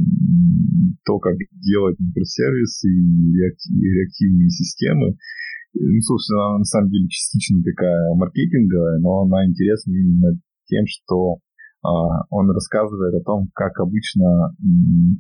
то, 1.05 1.19
как 1.19 1.35
делать 1.61 1.99
микросервисы 1.99 2.87
и 2.89 3.35
реактивные 3.35 4.49
системы. 4.51 5.17
Ну, 5.75 6.01
собственно, 6.01 6.51
она 6.51 6.59
на 6.59 6.65
самом 6.65 6.91
деле 6.91 7.09
частично 7.09 7.61
такая 7.63 8.15
маркетинговая, 8.15 9.01
но 9.01 9.23
она 9.23 9.47
интересна 9.47 9.93
именно 9.93 10.39
тем, 10.67 10.85
что 10.87 11.39
он 11.83 12.51
рассказывает 12.51 13.15
о 13.15 13.25
том, 13.25 13.49
как 13.55 13.79
обычно 13.81 14.51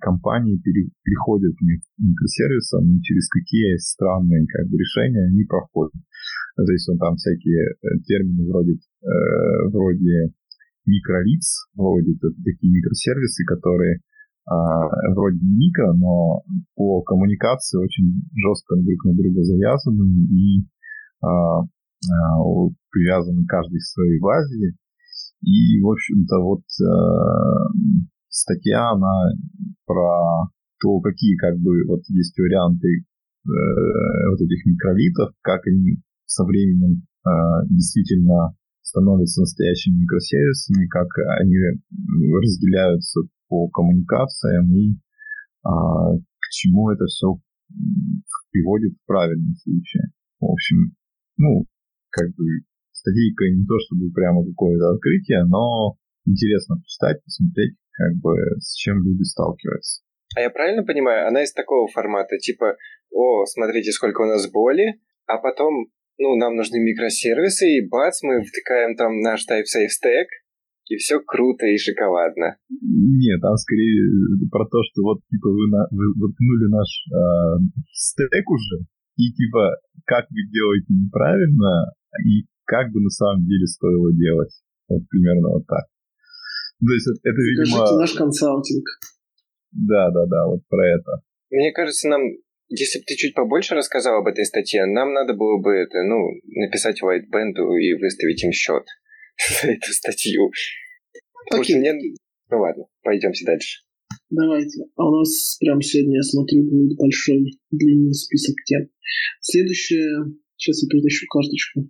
компании 0.00 0.58
переходят 0.58 1.54
к 1.54 1.62
микросервисам 1.98 2.84
и 2.90 3.02
через 3.02 3.28
какие 3.28 3.76
странные 3.78 4.46
как 4.46 4.66
бы, 4.68 4.76
решения 4.76 5.26
они 5.26 5.44
проходят. 5.44 5.94
То 6.56 6.72
есть 6.72 6.88
он 6.88 6.98
там 6.98 7.14
всякие 7.14 7.70
э, 7.70 7.98
термины 8.04 8.50
вроде, 8.50 8.72
э, 8.74 9.68
вроде 9.70 10.34
микролиц 10.86 11.68
это 11.76 12.28
такие 12.42 12.72
микросервисы, 12.72 13.44
которые 13.44 14.00
а, 14.50 14.88
вроде 15.14 15.38
микро, 15.42 15.92
но 15.92 16.42
по 16.74 17.02
коммуникации 17.02 17.78
очень 17.78 18.24
жестко 18.34 18.76
друг 18.76 19.04
на 19.04 19.14
друга 19.14 19.42
завязаны 19.42 20.08
и 20.08 20.64
а, 21.20 21.60
а, 21.60 21.66
привязаны 22.90 23.44
каждый 23.46 23.78
к 23.78 23.84
своей 23.84 24.18
базе. 24.18 24.72
И, 25.42 25.80
в 25.80 25.88
общем-то, 25.88 26.38
вот 26.40 26.62
а, 26.82 27.68
статья, 28.28 28.90
она 28.90 29.32
про 29.86 30.50
то, 30.80 31.00
какие 31.00 31.36
как 31.36 31.58
бы 31.58 31.84
вот 31.86 32.02
есть 32.08 32.38
варианты 32.38 32.88
э, 32.88 33.50
вот 34.30 34.40
этих 34.40 34.64
микролитов, 34.64 35.34
как 35.42 35.66
они 35.66 35.98
со 36.24 36.44
временем 36.44 37.02
э, 37.26 37.30
действительно 37.68 38.54
становятся 38.82 39.40
настоящими 39.40 40.02
микросервисами, 40.02 40.86
как 40.86 41.08
они 41.40 41.56
разделяются 42.40 43.20
по 43.48 43.68
коммуникациям 43.68 44.74
и 44.74 44.98
а, 45.64 46.16
к 46.16 46.48
чему 46.50 46.90
это 46.90 47.04
все 47.06 47.38
приводит 48.50 48.92
в 48.94 49.06
правильном 49.06 49.54
случае. 49.56 50.04
В 50.40 50.46
общем, 50.46 50.94
ну, 51.36 51.66
как 52.10 52.28
бы 52.34 52.44
статейка 53.08 53.44
не 53.48 53.64
то 53.64 53.74
чтобы 53.86 54.12
прямо 54.12 54.44
какое-то 54.44 54.90
открытие, 54.92 55.44
но 55.44 55.96
интересно 56.26 56.76
почитать, 56.76 57.24
посмотреть, 57.24 57.76
как 57.92 58.12
бы 58.20 58.36
с 58.60 58.76
чем 58.76 59.02
люди 59.02 59.22
сталкиваются. 59.24 60.02
А 60.36 60.40
я 60.40 60.50
правильно 60.50 60.84
понимаю, 60.84 61.26
она 61.26 61.42
из 61.42 61.52
такого 61.52 61.88
формата, 61.88 62.36
типа, 62.36 62.76
о, 63.10 63.44
смотрите, 63.46 63.92
сколько 63.92 64.22
у 64.22 64.26
нас 64.26 64.50
боли, 64.50 65.00
а 65.26 65.38
потом 65.38 65.88
ну, 66.18 66.36
нам 66.36 66.56
нужны 66.56 66.78
микросервисы, 66.78 67.78
и 67.78 67.88
бац, 67.88 68.22
мы 68.22 68.42
втыкаем 68.42 68.96
там 68.96 69.20
наш 69.20 69.46
TypeSafe 69.48 69.88
стек, 69.88 70.28
и 70.90 70.96
все 70.96 71.20
круто 71.20 71.66
и 71.66 71.78
шоколадно. 71.78 72.56
Нет, 72.68 73.40
там 73.40 73.56
скорее 73.56 74.48
про 74.50 74.64
то, 74.66 74.82
что 74.90 75.02
вот 75.02 75.20
типа 75.30 75.48
вы, 75.48 75.68
на, 75.70 75.86
вы 75.90 76.12
воткнули 76.16 76.66
наш 76.68 76.88
э, 77.08 77.80
стек 77.92 78.50
уже, 78.50 78.84
и 79.16 79.32
типа 79.32 79.76
как 80.04 80.24
вы 80.30 80.40
делаете 80.50 80.88
неправильно, 80.88 81.92
и 82.24 82.48
как 82.68 82.92
бы 82.92 83.00
на 83.00 83.08
самом 83.08 83.48
деле 83.48 83.66
стоило 83.66 84.12
делать. 84.12 84.52
Вот 84.88 85.02
примерно 85.08 85.48
вот 85.56 85.66
так. 85.66 85.88
То 86.78 86.92
есть 86.92 87.08
это, 87.08 87.18
это 87.24 87.40
видимо... 87.40 87.98
наш 87.98 88.12
консалтинг. 88.12 88.86
Да, 89.72 90.10
да, 90.10 90.26
да, 90.28 90.46
вот 90.46 90.60
про 90.68 90.86
это. 90.86 91.24
Мне 91.50 91.72
кажется, 91.72 92.08
нам 92.08 92.22
если 92.68 92.98
бы 92.98 93.04
ты 93.06 93.14
чуть 93.16 93.34
побольше 93.34 93.74
рассказал 93.74 94.20
об 94.20 94.28
этой 94.28 94.44
статье, 94.44 94.84
нам 94.84 95.14
надо 95.14 95.32
было 95.32 95.58
бы 95.58 95.72
это, 95.72 96.02
ну, 96.04 96.20
написать 96.44 97.00
White 97.02 97.32
Band 97.32 97.56
и 97.80 97.94
выставить 97.94 98.44
им 98.44 98.52
счет 98.52 98.84
за 99.62 99.72
эту 99.72 99.90
статью. 99.92 100.50
Окей. 101.50 101.76
Okay. 101.76 101.78
Мне... 101.78 101.94
Ну 102.50 102.60
ладно, 102.60 102.84
пойдемте 103.02 103.46
дальше. 103.46 103.80
Давайте. 104.28 104.84
А 104.96 105.08
у 105.08 105.18
нас 105.18 105.56
прям 105.58 105.80
сегодня, 105.80 106.16
я 106.16 106.22
смотрю, 106.22 106.64
будет 106.64 106.98
большой 106.98 107.58
длинный 107.70 108.12
список 108.12 108.56
тем. 108.64 108.88
Следующая... 109.40 110.26
Сейчас 110.56 110.82
я 110.82 110.88
перетащу 110.88 111.26
карточку. 111.28 111.88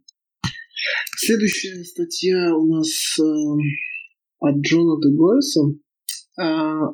Следующая 1.16 1.84
статья 1.84 2.54
у 2.54 2.66
нас 2.66 2.88
э, 3.18 3.24
от 4.40 4.56
Джона 4.60 5.00
Дегойса. 5.02 5.60
Э, 6.40 6.44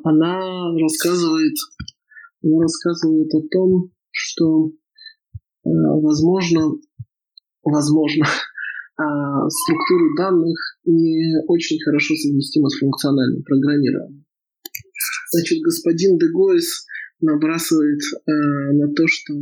она 0.03 0.71
рассказывает 0.79 1.55
она 2.45 2.61
рассказывает 2.61 3.33
о 3.33 3.41
том, 3.49 3.91
что, 4.11 4.67
э, 4.67 5.69
возможно, 6.01 6.77
возможно, 7.63 8.25
а, 8.97 9.49
структуры 9.49 10.15
данных 10.17 10.57
не 10.85 11.41
очень 11.47 11.81
хорошо 11.83 12.13
совместимы 12.15 12.69
с 12.69 12.77
функциональным 12.77 13.43
программированием. 13.43 14.25
Значит, 15.31 15.59
господин 15.63 16.17
Дегойс 16.17 16.85
набрасывает 17.19 18.01
э, 18.03 18.31
на 18.73 18.93
то, 18.93 19.03
что 19.07 19.33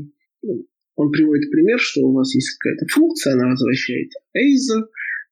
ну, 0.43 0.65
он 0.95 1.12
приводит 1.12 1.49
пример, 1.51 1.79
что 1.79 2.01
у 2.01 2.13
вас 2.13 2.34
есть 2.36 2.58
какая-то 2.58 2.86
функция, 2.93 3.34
она 3.34 3.49
возвращает 3.49 4.10
ASA, 4.38 4.84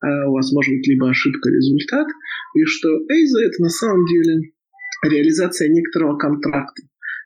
а 0.01 0.29
у 0.29 0.33
вас 0.33 0.51
может 0.51 0.73
быть 0.73 0.87
либо 0.87 1.09
ошибка, 1.09 1.49
результат, 1.49 2.07
и 2.55 2.63
что 2.65 2.89
ASA 2.89 3.45
это 3.45 3.61
на 3.61 3.69
самом 3.69 4.05
деле 4.05 4.51
реализация 5.03 5.69
некоторого 5.69 6.17
контракта 6.17 6.83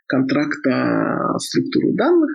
контракта 0.08 1.38
структуру 1.40 1.94
данных. 1.94 2.30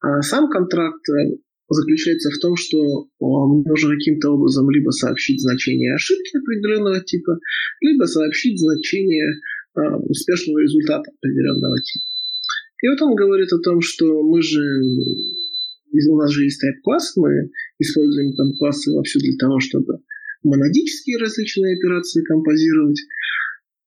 А 0.00 0.20
сам 0.22 0.50
контракт 0.50 1.08
э, 1.08 1.36
заключается 1.68 2.30
в 2.30 2.38
том, 2.40 2.56
что 2.56 3.06
можем 3.20 3.90
каким-то 3.90 4.30
образом 4.32 4.68
либо 4.70 4.90
сообщить 4.90 5.40
значение 5.40 5.94
ошибки 5.94 6.36
определенного 6.36 7.00
типа, 7.00 7.38
либо 7.80 8.04
сообщить 8.04 8.58
значение 8.58 9.40
а, 9.74 9.96
успешного 9.98 10.58
результата 10.58 11.10
определенного 11.10 11.76
типа. 11.80 12.04
И 12.82 12.88
вот 12.88 13.02
он 13.02 13.14
говорит 13.14 13.52
о 13.52 13.60
том, 13.60 13.80
что 13.80 14.22
мы 14.22 14.42
же 14.42 14.60
у 16.10 16.16
нас 16.16 16.30
же 16.30 16.44
есть 16.44 16.62
type-класс, 16.62 17.16
мы 17.16 17.50
используем 17.78 18.34
там 18.34 18.52
классы 18.58 18.92
вовсю 18.92 19.20
для 19.20 19.36
того, 19.38 19.60
чтобы 19.60 19.98
монадические 20.42 21.18
различные 21.18 21.76
операции 21.76 22.24
композировать 22.24 23.00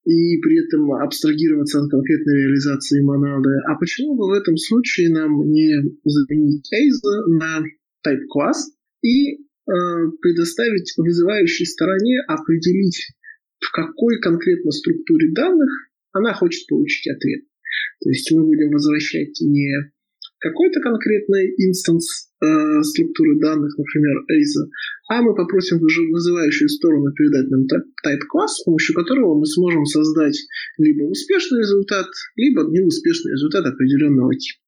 и 0.06 0.38
при 0.38 0.64
этом 0.64 0.92
абстрагироваться 0.94 1.82
от 1.82 1.90
конкретной 1.90 2.44
реализации 2.44 3.02
монады. 3.02 3.50
А 3.68 3.76
почему 3.76 4.16
бы 4.16 4.28
в 4.28 4.34
этом 4.34 4.56
случае 4.56 5.10
нам 5.10 5.50
не 5.50 5.74
заменить 6.04 6.70
ASA 6.72 7.26
на 7.28 7.64
type-класс 8.06 8.72
и 9.02 9.34
э, 9.34 9.38
предоставить 10.22 10.94
вызывающей 10.98 11.66
стороне 11.66 12.22
определить, 12.28 13.08
в 13.60 13.72
какой 13.72 14.20
конкретно 14.20 14.72
структуре 14.72 15.32
данных 15.34 15.70
она 16.12 16.34
хочет 16.34 16.68
получить 16.68 17.08
ответ. 17.08 17.44
То 18.02 18.10
есть 18.10 18.32
мы 18.32 18.44
будем 18.46 18.72
возвращать 18.72 19.42
не 19.42 19.92
какой-то 20.40 20.80
конкретный 20.82 21.54
инстанс 21.58 22.30
э, 22.42 22.82
структуры 22.84 23.40
данных, 23.40 23.78
например, 23.78 24.16
ASA, 24.32 24.70
а 25.10 25.22
мы 25.22 25.36
попросим 25.36 25.80
вызывающую 25.80 26.70
сторону 26.70 27.14
передать 27.14 27.50
нам 27.50 27.66
type-класс, 28.06 28.58
с 28.58 28.64
помощью 28.64 28.96
которого 28.96 29.40
мы 29.40 29.46
сможем 29.46 29.86
создать 29.86 30.38
либо 30.78 31.04
успешный 31.04 31.60
результат, 31.60 32.08
либо 32.36 32.64
неуспешный 32.64 33.32
результат 33.32 33.66
определенного 33.66 34.36
типа. 34.36 34.60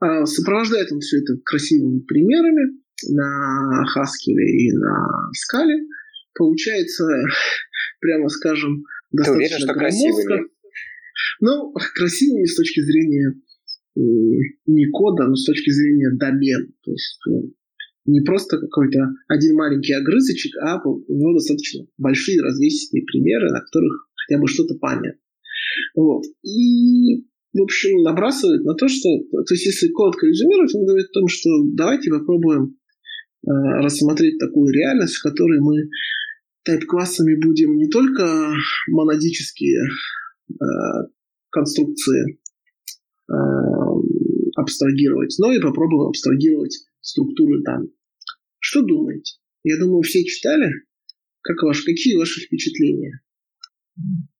А, 0.00 0.26
сопровождает 0.26 0.90
он 0.90 1.00
все 1.00 1.18
это 1.18 1.36
красивыми 1.44 2.00
примерами 2.00 2.82
на 3.08 3.84
Haskell 3.96 4.36
и 4.36 4.72
на 4.72 5.30
Scala. 5.30 5.78
Получается, 6.34 7.06
прямо 8.00 8.28
скажем, 8.28 8.82
достаточно 9.12 9.48
Ты 9.48 9.54
уверен, 9.54 9.68
что 9.68 9.74
красивыми? 9.74 10.48
Ну, 11.40 11.72
красивыми 11.94 12.44
с 12.44 12.56
точки 12.56 12.80
зрения 12.80 13.34
не 13.94 14.86
кода, 14.90 15.26
но 15.28 15.34
с 15.34 15.44
точки 15.44 15.70
зрения 15.70 16.10
домена. 16.18 16.66
То 16.84 16.90
есть 16.90 17.18
э, 17.28 17.48
не 18.06 18.20
просто 18.20 18.58
какой-то 18.58 18.98
один 19.28 19.54
маленький 19.54 19.92
огрызочек, 19.92 20.56
а 20.62 20.80
у 20.84 21.14
него 21.14 21.34
достаточно 21.34 21.86
большие 21.98 22.40
развесистые 22.40 23.04
примеры, 23.04 23.50
на 23.50 23.60
которых 23.60 24.08
хотя 24.26 24.40
бы 24.40 24.48
что-то 24.48 24.74
понятно. 24.76 25.20
Вот. 25.94 26.24
И, 26.42 27.24
в 27.52 27.62
общем, 27.62 28.02
набрасывает 28.02 28.64
на 28.64 28.74
то, 28.74 28.88
что... 28.88 29.08
То 29.30 29.54
есть, 29.54 29.66
если 29.66 29.88
коротко 29.88 30.26
резюмировать, 30.26 30.74
он 30.74 30.86
говорит 30.86 31.06
о 31.06 31.20
том, 31.20 31.28
что 31.28 31.50
давайте 31.74 32.10
попробуем 32.10 32.76
э, 33.46 33.50
рассмотреть 33.82 34.38
такую 34.38 34.72
реальность, 34.72 35.16
в 35.16 35.22
которой 35.22 35.60
мы 35.60 35.88
тайп-классами 36.64 37.40
будем 37.42 37.76
не 37.76 37.88
только 37.88 38.52
монадические 38.88 39.80
э, 40.50 40.54
конструкции 41.50 42.38
э, 43.28 43.32
абстрагировать, 44.56 45.34
но 45.38 45.52
и 45.52 45.60
попробуем 45.60 46.08
абстрагировать 46.08 46.84
структуры 47.00 47.62
данных. 47.62 47.90
Что 48.58 48.82
думаете? 48.82 49.38
Я 49.64 49.78
думаю, 49.78 50.02
все 50.02 50.24
читали. 50.24 50.70
Как 51.42 51.62
ваш, 51.62 51.82
какие 51.82 52.16
ваши 52.16 52.40
впечатления? 52.40 53.20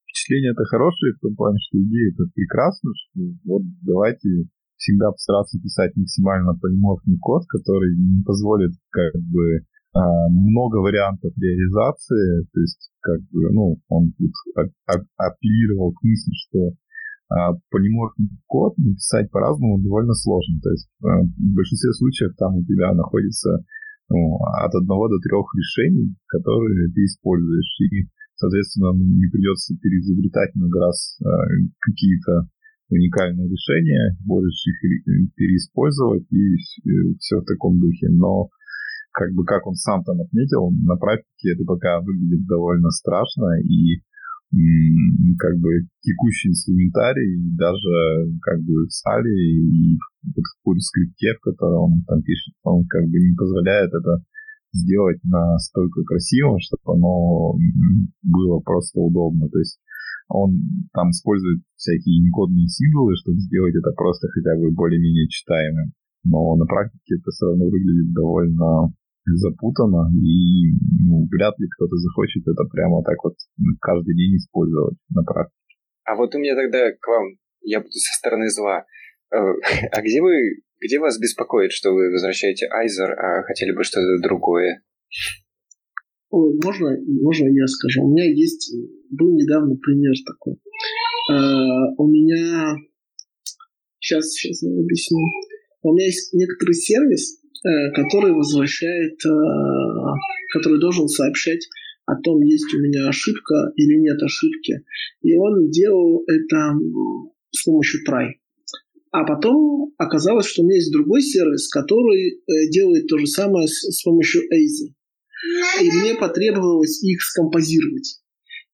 Впечатления 0.04 0.52
это 0.52 0.64
хорошие 0.64 1.14
в 1.14 1.20
том 1.20 1.34
плане, 1.34 1.58
что 1.58 1.78
идея 1.78 2.12
это 2.12 2.24
прекрасно, 2.34 2.90
что 2.94 3.20
вот 3.44 3.62
давайте 3.82 4.28
всегда 4.76 5.10
постараться 5.10 5.58
писать 5.58 5.96
максимально 5.96 6.54
полиморфный 6.54 7.18
код, 7.18 7.42
который 7.48 7.96
не 7.96 8.22
позволит 8.22 8.72
как 8.90 9.14
бы 9.22 9.66
а, 9.94 10.28
много 10.28 10.76
вариантов 10.76 11.32
реализации, 11.36 12.46
то 12.52 12.60
есть 12.60 12.90
как 13.00 13.20
бы, 13.30 13.52
ну, 13.52 13.80
он 13.88 14.12
тут 14.18 14.32
апеллировал 15.16 15.92
к 15.92 16.02
мысли, 16.02 16.32
что 16.48 16.58
а 16.68 16.81
полиморфный 17.70 18.28
код 18.46 18.76
написать 18.78 19.30
по-разному 19.30 19.80
довольно 19.80 20.14
сложно. 20.14 20.60
То 20.62 20.70
есть 20.70 20.88
э, 21.02 21.06
в 21.06 21.54
большинстве 21.54 21.92
случаев 21.92 22.36
там 22.36 22.56
у 22.56 22.64
тебя 22.64 22.92
находится 22.92 23.64
ну, 24.08 24.36
от 24.60 24.74
одного 24.74 25.08
до 25.08 25.18
трех 25.20 25.46
решений, 25.56 26.14
которые 26.26 26.92
ты 26.92 27.00
используешь. 27.04 27.72
И, 27.88 28.08
соответственно, 28.36 28.92
ну, 28.92 29.04
не 29.04 29.28
придется 29.30 29.74
переизобретать 29.80 30.54
много 30.54 30.80
раз 30.80 31.18
э, 31.20 31.26
какие-то 31.80 32.48
уникальные 32.90 33.48
решения, 33.48 34.16
можешь 34.26 34.66
их 34.66 35.32
переиспользовать 35.34 36.30
и 36.30 36.56
все 37.18 37.40
в 37.40 37.44
таком 37.44 37.80
духе. 37.80 38.08
Но 38.10 38.50
как 39.12 39.32
бы 39.32 39.44
как 39.44 39.66
он 39.66 39.74
сам 39.74 40.04
там 40.04 40.20
отметил, 40.20 40.70
на 40.70 40.96
практике 40.96 41.52
это 41.54 41.64
пока 41.64 42.00
выглядит 42.00 42.46
довольно 42.46 42.90
страшно, 42.90 43.60
и 43.64 44.02
как 45.38 45.56
бы 45.58 45.70
текущий 46.00 46.50
инструментарий, 46.50 47.40
даже 47.56 48.36
как 48.42 48.60
бы 48.60 48.84
в 48.84 48.92
Сали 48.92 49.32
и 49.32 49.96
в 49.96 50.80
скрипте, 50.80 51.34
в 51.38 51.40
котором 51.40 51.92
он 51.92 52.02
там 52.06 52.22
пишет, 52.22 52.54
он 52.62 52.84
как 52.86 53.04
бы 53.08 53.18
не 53.18 53.34
позволяет 53.34 53.88
это 53.88 54.22
сделать 54.72 55.20
настолько 55.24 56.02
красиво, 56.04 56.58
чтобы 56.60 56.96
оно 56.96 57.56
было 58.22 58.60
просто 58.60 59.00
удобно. 59.00 59.48
То 59.48 59.58
есть 59.58 59.78
он 60.28 60.60
там 60.92 61.10
использует 61.10 61.62
всякие 61.76 62.20
некодные 62.20 62.68
символы, 62.68 63.14
чтобы 63.16 63.40
сделать 63.40 63.74
это 63.74 63.92
просто 63.96 64.28
хотя 64.28 64.56
бы 64.56 64.70
более-менее 64.70 65.28
читаемым. 65.28 65.92
Но 66.24 66.56
на 66.56 66.66
практике 66.66 67.16
это 67.16 67.30
все 67.30 67.46
равно 67.46 67.64
выглядит 67.64 68.12
довольно 68.12 68.92
запутано, 69.26 70.10
и 70.14 70.72
ну, 71.06 71.26
вряд 71.30 71.58
ли 71.58 71.66
кто-то 71.76 71.96
захочет 71.96 72.42
это 72.42 72.64
прямо 72.70 73.02
так 73.04 73.16
вот 73.22 73.34
каждый 73.80 74.14
день 74.16 74.36
использовать 74.36 74.96
на 75.10 75.22
практике. 75.22 75.56
А 76.04 76.16
вот 76.16 76.34
у 76.34 76.38
меня 76.38 76.54
тогда 76.56 76.90
к 76.90 77.06
вам, 77.06 77.38
я 77.62 77.80
буду 77.80 77.92
со 77.92 78.18
стороны 78.18 78.50
зла. 78.50 78.84
Э, 79.32 79.36
а 79.92 80.02
где 80.02 80.20
вы, 80.20 80.62
где 80.80 80.98
вас 80.98 81.18
беспокоит, 81.18 81.72
что 81.72 81.92
вы 81.92 82.10
возвращаете 82.10 82.66
Айзер, 82.66 83.10
а 83.12 83.42
хотели 83.44 83.72
бы 83.72 83.84
что-то 83.84 84.22
другое? 84.22 84.82
Можно, 86.30 86.96
можно 87.22 87.46
я 87.46 87.66
скажу? 87.66 88.02
У 88.02 88.10
меня 88.10 88.24
есть, 88.24 88.74
был 89.10 89.34
недавно 89.34 89.76
пример 89.76 90.14
такой. 90.26 90.54
Uh, 91.30 91.94
у 91.98 92.08
меня, 92.08 92.74
сейчас, 94.00 94.32
сейчас 94.32 94.62
я 94.62 94.70
объясню. 94.70 95.20
У 95.82 95.92
меня 95.92 96.06
есть 96.06 96.32
некоторый 96.32 96.72
сервис, 96.72 97.41
Э, 97.41 97.41
который 97.94 98.32
возвращает, 98.32 99.14
э, 99.24 99.30
который 100.52 100.80
должен 100.80 101.08
сообщать 101.08 101.68
о 102.06 102.16
том, 102.16 102.40
есть 102.42 102.72
у 102.74 102.78
меня 102.78 103.08
ошибка 103.08 103.72
или 103.76 104.00
нет 104.00 104.20
ошибки. 104.22 104.84
И 105.22 105.36
он 105.36 105.70
делал 105.70 106.24
это 106.26 106.74
с 107.50 107.64
помощью 107.64 108.00
try. 108.08 108.30
А 109.12 109.24
потом 109.24 109.92
оказалось, 109.98 110.46
что 110.46 110.62
у 110.62 110.64
меня 110.64 110.76
есть 110.76 110.92
другой 110.92 111.22
сервис, 111.22 111.68
который 111.68 112.32
э, 112.32 112.70
делает 112.70 113.06
то 113.08 113.18
же 113.18 113.26
самое 113.26 113.68
с, 113.68 114.02
помощью 114.02 114.42
AZA. 114.42 114.88
И 115.82 115.90
мне 115.90 116.14
потребовалось 116.14 117.02
их 117.04 117.20
скомпозировать. 117.20 118.20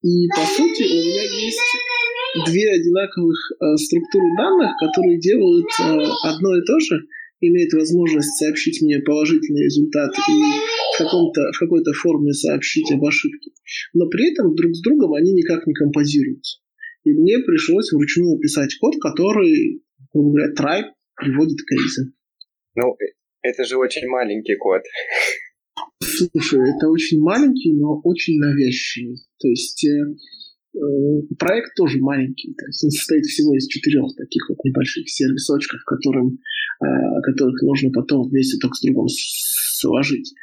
И 0.03 0.29
по 0.29 0.47
сути 0.47 0.83
у 0.83 1.01
меня 1.03 1.23
есть 1.23 1.59
две 2.47 2.71
одинаковых 2.71 3.37
э, 3.51 3.77
структуры 3.79 4.27
данных, 4.37 4.71
которые 4.79 5.19
делают 5.19 5.67
э, 5.81 6.05
одно 6.23 6.57
и 6.57 6.65
то 6.65 6.79
же, 6.79 7.03
имеет 7.41 7.73
возможность 7.73 8.37
сообщить 8.39 8.83
мне 8.83 9.01
положительный 9.01 9.65
результат 9.65 10.13
и 10.17 10.33
в, 10.33 10.99
каком-то, 10.99 11.41
в 11.53 11.59
какой-то 11.59 11.93
форме 11.93 12.33
сообщить 12.33 12.91
об 12.93 13.05
ошибке. 13.05 13.51
Но 13.95 14.09
при 14.09 14.33
этом 14.33 14.55
друг 14.55 14.75
с 14.75 14.83
другом 14.83 15.15
они 15.15 15.33
никак 15.33 15.67
не 15.67 15.75
композируются. 15.75 16.61
И 17.05 17.13
мне 17.13 17.39
пришлось 17.39 17.93
вручную 17.93 18.39
писать 18.39 18.77
код, 18.81 18.95
который, 19.01 19.83
грубо 20.13 20.31
говоря, 20.31 20.53
try 20.53 20.83
приводит 21.15 21.59
к 21.61 21.73
эйзе. 21.73 22.13
Ну, 22.75 22.97
это 23.43 23.65
же 23.65 23.77
очень 23.77 24.09
маленький 24.09 24.57
код. 24.57 24.83
Слушай, 26.03 26.61
это 26.77 26.89
очень 26.89 27.21
маленький, 27.21 27.73
но 27.73 28.01
очень 28.03 28.39
навязчивый. 28.39 29.17
То 29.39 29.49
есть 29.49 29.85
э, 29.87 29.91
Э, 29.91 30.38
проект 31.39 31.75
тоже 31.77 31.99
маленький, 31.99 32.55
то 32.55 32.67
есть 32.67 32.85
он 32.85 32.91
состоит 32.91 33.25
всего 33.25 33.57
из 33.57 33.67
четырех 33.67 34.15
таких 34.17 34.49
вот 34.49 34.59
небольших 34.65 35.09
сервисочков, 35.09 35.81
которым, 35.85 36.39
э, 36.81 36.87
которых 37.23 37.63
нужно 37.63 37.91
потом 37.91 38.29
вместе 38.29 38.59
друг 38.61 38.77
с 38.77 38.83
другом 38.83 39.07
сложить. 39.09 40.35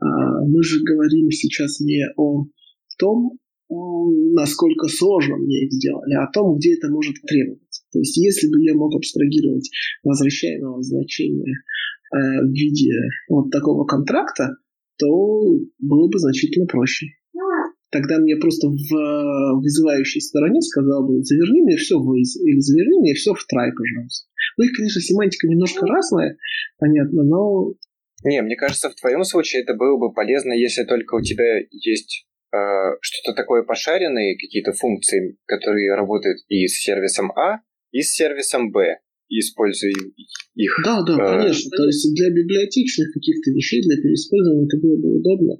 А, 0.00 0.44
мы 0.46 0.62
же 0.62 0.82
говорим 0.82 1.30
сейчас 1.30 1.80
не 1.80 2.02
о 2.16 2.46
том, 2.98 3.38
насколько 3.70 4.88
сложно 4.88 5.36
мне 5.36 5.66
их 5.66 5.72
сделали, 5.72 6.14
а 6.14 6.24
о 6.24 6.32
том, 6.32 6.56
где 6.56 6.74
это 6.74 6.88
может 6.88 7.16
требоваться. 7.26 7.82
То 7.92 7.98
есть 7.98 8.16
если 8.16 8.48
бы 8.48 8.62
я 8.62 8.74
мог 8.74 8.94
абстрагировать 8.94 9.70
возвращаемого 10.02 10.82
значения 10.82 11.52
э, 11.52 12.16
в 12.16 12.50
виде 12.50 12.92
вот 13.28 13.50
такого 13.50 13.84
контракта, 13.84 14.56
то 14.98 15.06
было 15.78 16.08
бы 16.08 16.18
значительно 16.18 16.66
проще 16.66 17.06
тогда 17.90 18.18
мне 18.18 18.36
просто 18.36 18.68
в 18.68 19.60
вызывающей 19.60 20.20
стороне 20.20 20.60
сказал 20.60 21.06
бы, 21.06 21.22
заверни 21.22 21.62
мне 21.62 21.76
все 21.76 21.98
в 21.98 22.14
из, 22.14 22.36
или 22.36 22.58
заверни 22.60 23.00
мне 23.00 23.14
все 23.14 23.32
в 23.32 23.40
try, 23.40 23.70
пожалуйста. 23.76 24.28
Ну, 24.56 24.64
их, 24.64 24.76
конечно, 24.76 25.00
семантика 25.00 25.48
немножко 25.48 25.86
разная, 25.86 26.36
понятно, 26.78 27.22
но... 27.24 27.74
Не, 28.24 28.42
мне 28.42 28.56
кажется, 28.56 28.90
в 28.90 28.96
твоем 28.96 29.22
случае 29.22 29.62
это 29.62 29.74
было 29.74 29.96
бы 29.96 30.12
полезно, 30.12 30.52
если 30.52 30.82
только 30.82 31.14
у 31.14 31.22
тебя 31.22 31.60
есть 31.70 32.26
э, 32.52 32.56
что-то 33.00 33.36
такое 33.36 33.62
пошаренное, 33.62 34.34
какие-то 34.34 34.72
функции, 34.72 35.38
которые 35.46 35.94
работают 35.94 36.38
и 36.48 36.66
с 36.66 36.80
сервисом 36.80 37.30
А, 37.32 37.60
и 37.92 38.02
с 38.02 38.10
сервисом 38.10 38.72
Б 38.72 38.98
используя 39.28 39.92
их. 40.54 40.70
Да, 40.84 41.02
да, 41.02 41.14
э... 41.14 41.42
конечно. 41.42 41.70
То 41.70 41.84
есть 41.84 42.14
для 42.14 42.30
библиотечных 42.30 43.12
каких-то 43.12 43.50
вещей, 43.50 43.82
для 43.82 43.96
переиспользования 44.02 44.66
это 44.66 44.78
было 44.78 44.96
бы 44.96 45.16
удобно. 45.18 45.54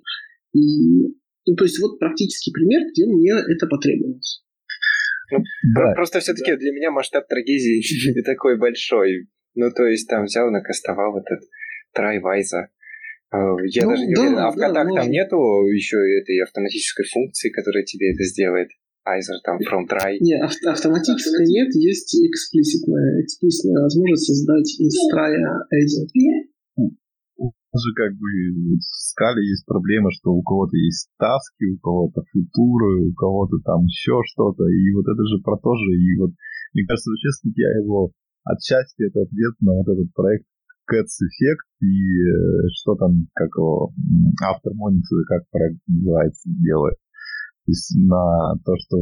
И, 0.55 1.15
ну, 1.49 1.57
то 1.57 1.65
есть 1.65 1.81
вот 1.81 1.99
практический 1.99 2.53
пример, 2.53 2.83
где 2.93 3.07
мне 3.07 3.33
это 3.33 3.67
потребовалось. 3.67 4.45
Ну, 5.31 5.39
да. 5.75 5.93
Просто 5.95 6.21
все-таки 6.21 6.53
да. 6.53 6.57
для 6.57 6.73
меня 6.73 6.91
масштаб 6.91 7.27
трагедии 7.27 7.83
не 8.15 8.23
такой 8.23 8.59
большой. 8.59 9.29
Ну, 9.55 9.71
то 9.71 9.87
есть 9.87 10.09
там 10.09 10.25
взял, 10.25 10.51
накастовал 10.51 11.19
этот 11.19 11.41
трайвайза. 11.95 12.69
Э, 13.33 13.37
я 13.73 13.85
ну, 13.85 13.91
даже 13.91 14.07
не 14.07 14.15
да, 14.15 14.21
уверен, 14.21 14.39
а 14.39 14.51
в 14.51 14.57
да, 14.57 14.69
котах 14.69 14.89
там 14.95 15.11
нету 15.11 15.37
еще 15.73 15.97
этой 16.21 16.39
автоматической 16.43 17.07
функции, 17.07 17.51
которая 17.51 17.85
тебе 17.85 18.13
это 18.13 18.25
сделает? 18.25 18.69
Either 19.05 19.41
там 19.43 19.57
from 19.65 19.89
Try. 19.89 20.19
Не, 20.21 20.37
авто 20.37 20.71
автоматической 20.71 21.47
нет, 21.47 21.75
есть 21.75 22.15
эксплиситная, 22.15 23.23
эксплиситная 23.23 23.83
возможность 23.83 24.27
создать 24.27 24.69
из 24.79 24.95
трая 25.11 25.65
Either. 25.73 26.09
Же 27.39 27.91
как 27.95 28.13
бы 28.19 28.29
в 28.79 28.83
скале 28.83 29.47
есть 29.47 29.67
проблема, 29.67 30.11
что 30.11 30.33
у 30.33 30.43
кого-то 30.43 30.77
есть 30.77 31.11
таски, 31.19 31.65
у 31.65 31.79
кого-то 31.79 32.23
футуры, 32.33 33.09
у 33.09 33.15
кого-то 33.15 33.59
там 33.65 33.85
еще 33.85 34.19
что-то, 34.25 34.65
и 34.67 34.95
вот 34.95 35.07
это 35.07 35.23
же 35.25 35.43
про 35.43 35.57
то 35.59 35.75
же, 35.75 35.91
и 35.95 36.19
вот 36.19 36.31
мне 36.75 36.85
кажется, 36.87 37.11
честно, 37.21 37.53
я 37.57 37.71
его 37.81 38.11
отчасти 38.45 39.07
это 39.07 39.23
ответ 39.23 39.55
на 39.61 39.73
вот 39.73 39.89
этот 39.89 40.13
проект 40.15 40.47
Cats 40.89 41.21
Effect 41.21 41.69
и 41.85 42.17
э, 42.17 42.69
что 42.81 42.97
там, 42.97 43.29
как 43.35 43.49
его, 43.57 43.93
автор 44.43 44.73
Monix, 44.73 45.05
как 45.29 45.45
проект 45.51 45.81
называется, 45.87 46.49
делает. 46.49 46.97
То 47.67 47.71
есть 47.73 47.93
на 47.97 48.57
то, 48.65 48.73
что 48.81 48.97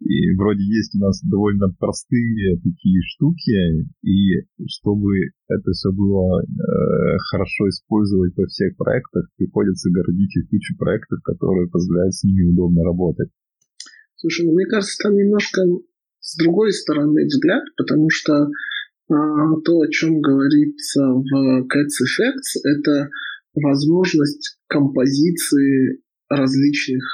и 0.00 0.34
вроде 0.36 0.62
есть 0.62 0.94
у 0.96 0.98
нас 0.98 1.20
довольно 1.22 1.68
простые 1.78 2.56
такие 2.56 3.00
штуки, 3.14 3.88
и 4.02 4.44
чтобы 4.66 5.12
это 5.48 5.70
все 5.72 5.92
было 5.92 6.42
э, 6.42 6.46
хорошо 7.30 7.68
использовать 7.68 8.36
во 8.36 8.46
всех 8.46 8.76
проектах, 8.76 9.28
приходится 9.36 9.90
городить 9.90 10.36
их 10.36 10.48
кучу 10.48 10.76
проектов, 10.76 11.20
которые 11.22 11.68
позволяют 11.68 12.14
с 12.14 12.24
ними 12.24 12.50
удобно 12.50 12.82
работать. 12.84 13.30
Слушай, 14.16 14.46
ну 14.46 14.52
мне 14.52 14.66
кажется, 14.66 14.96
там 15.02 15.14
немножко 15.14 15.62
с 16.20 16.36
другой 16.42 16.72
стороны 16.72 17.26
взгляд, 17.26 17.62
потому 17.76 18.08
что 18.10 18.48
а, 19.10 19.16
то, 19.64 19.80
о 19.80 19.88
чем 19.88 20.20
говорится 20.20 21.02
в 21.04 21.66
Cats 21.68 22.00
Effects, 22.00 22.60
это 22.64 23.10
возможность 23.54 24.58
композиции 24.66 26.00
различных 26.28 27.04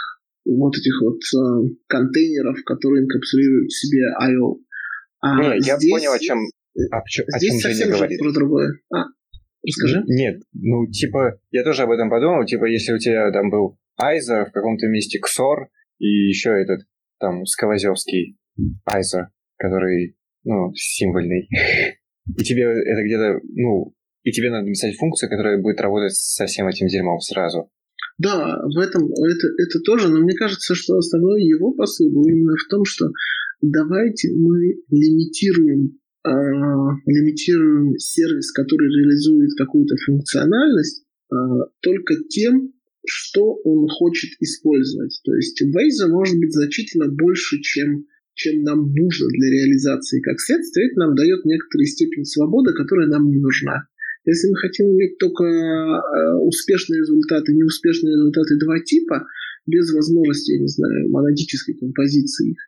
вот 0.59 0.75
этих 0.77 1.01
вот 1.03 1.19
э, 1.19 1.75
контейнеров, 1.87 2.63
которые 2.65 3.05
инкапсулируют 3.05 3.69
в 3.69 3.75
себе 3.75 4.03
I.O. 4.21 4.59
А 5.23 5.43
Не, 5.43 5.61
здесь, 5.61 5.67
я 5.67 5.97
понял, 5.97 6.13
о 6.13 6.19
чем, 6.19 6.39
о, 6.91 6.99
о 6.99 7.39
здесь 7.39 7.63
чем 7.63 7.73
Женя 7.73 7.93
говорит. 7.93 8.19
про 8.19 8.33
другое. 8.33 8.81
А, 8.93 9.05
расскажи. 9.67 10.03
Нет, 10.07 10.43
ну, 10.53 10.87
типа, 10.91 11.39
я 11.51 11.63
тоже 11.63 11.83
об 11.83 11.91
этом 11.91 12.11
подумал, 12.11 12.45
типа, 12.47 12.65
если 12.65 12.93
у 12.93 12.99
тебя 12.99 13.31
там 13.33 13.51
был 13.51 13.79
Айзер, 13.99 14.47
в 14.47 14.53
каком-то 14.53 14.87
месте 14.87 15.19
Ксор, 15.19 15.69
и 15.99 16.07
еще 16.07 16.51
этот, 16.51 16.81
там, 17.19 17.45
Скалозевский 17.45 18.39
Айзер, 18.87 19.29
который, 19.57 20.17
ну, 20.45 20.73
символьный. 20.75 21.49
И 22.39 22.45
тебе 22.45 22.63
это 22.63 23.03
где-то, 23.03 23.41
ну, 23.55 23.93
и 24.23 24.31
тебе 24.31 24.51
надо 24.51 24.67
написать 24.67 24.95
функцию, 24.97 25.31
которая 25.31 25.61
будет 25.61 25.81
работать 25.81 26.15
со 26.15 26.47
всем 26.47 26.69
этим 26.69 26.87
дерьмом 26.87 27.19
сразу. 27.19 27.71
Да, 28.21 28.61
в 28.63 28.79
этом 28.79 29.05
это, 29.05 29.47
это 29.57 29.81
тоже, 29.81 30.09
но 30.09 30.21
мне 30.21 30.35
кажется, 30.35 30.75
что 30.75 30.99
основной 30.99 31.43
его 31.43 31.73
посыл 31.73 32.11
был 32.11 32.29
именно 32.29 32.55
в 32.55 32.69
том, 32.69 32.85
что 32.85 33.07
давайте 33.63 34.29
мы 34.37 34.77
лимитируем, 34.91 35.99
э, 36.27 36.31
лимитируем 37.07 37.97
сервис, 37.97 38.53
который 38.53 38.89
реализует 38.89 39.57
какую-то 39.57 39.97
функциональность, 40.05 41.03
э, 41.33 41.35
только 41.81 42.17
тем, 42.29 42.75
что 43.07 43.55
он 43.65 43.89
хочет 43.89 44.33
использовать. 44.41 45.19
То 45.25 45.35
есть 45.35 45.63
Waze 45.63 46.07
может 46.09 46.37
быть 46.37 46.53
значительно 46.53 47.09
больше, 47.09 47.59
чем, 47.63 48.05
чем 48.35 48.63
нам 48.65 48.93
нужно 48.93 49.29
для 49.29 49.49
реализации. 49.49 50.21
Как 50.21 50.39
следствие, 50.41 50.91
это 50.91 51.01
нам 51.01 51.15
дает 51.15 51.47
некоторую 51.47 51.87
степень 51.87 52.27
свободы, 52.27 52.75
которая 52.75 53.09
нам 53.09 53.31
не 53.31 53.39
нужна. 53.39 53.89
Если 54.25 54.49
мы 54.49 54.57
хотим 54.57 54.87
иметь 54.93 55.19
только 55.19 55.45
э, 55.45 56.37
успешные 56.45 57.01
результаты, 57.01 57.53
неуспешные 57.55 58.13
результаты 58.13 58.59
два 58.59 58.79
типа, 58.81 59.27
без 59.67 59.93
возможности, 59.93 60.53
я 60.53 60.61
не 60.61 60.69
знаю, 60.69 61.11
монадической 61.11 61.75
композиции 61.75 62.53
их, 62.53 62.59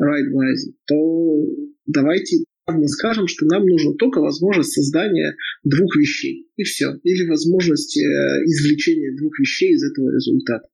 ride-wise, 0.00 0.74
то 0.86 1.46
давайте 1.86 2.44
мы 2.68 2.86
скажем, 2.86 3.26
что 3.26 3.46
нам 3.46 3.66
нужна 3.66 3.92
только 3.98 4.20
возможность 4.20 4.72
создания 4.72 5.36
двух 5.64 5.96
вещей. 5.96 6.46
И 6.56 6.62
все. 6.62 6.98
Или 7.02 7.28
возможность 7.28 7.96
э, 7.96 8.00
извлечения 8.44 9.16
двух 9.16 9.38
вещей 9.40 9.72
из 9.72 9.82
этого 9.82 10.14
результата. 10.14 10.68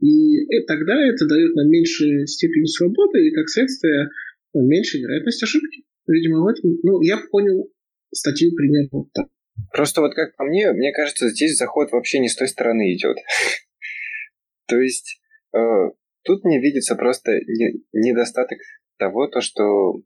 И 0.00 0.38
э, 0.38 0.64
тогда 0.66 0.94
это 1.06 1.26
дает 1.26 1.54
нам 1.54 1.68
меньшую 1.68 2.26
степень 2.26 2.66
свободы 2.66 3.28
и, 3.28 3.34
как 3.34 3.48
следствие, 3.50 4.08
меньше 4.54 4.98
вероятность 4.98 5.42
ошибки. 5.42 5.84
Видимо, 6.06 6.42
в 6.42 6.48
этом... 6.48 6.78
Ну, 6.82 7.02
я 7.02 7.18
понял 7.30 7.70
статью 8.12 8.54
примерно 8.56 8.88
вот 8.92 9.12
так. 9.12 9.26
Просто 9.72 10.00
вот 10.00 10.14
как 10.14 10.36
по 10.36 10.44
мне, 10.44 10.72
мне 10.72 10.92
кажется, 10.92 11.28
здесь 11.28 11.56
заход 11.56 11.90
вообще 11.92 12.18
не 12.18 12.28
с 12.28 12.36
той 12.36 12.48
стороны 12.48 12.94
идет. 12.94 13.16
То 14.66 14.78
есть 14.78 15.20
э, 15.54 15.58
тут 16.24 16.44
мне 16.44 16.60
видится 16.60 16.96
просто 16.96 17.32
недостаток 17.92 18.58
того, 18.98 19.26
то, 19.26 19.40
что 19.40 20.02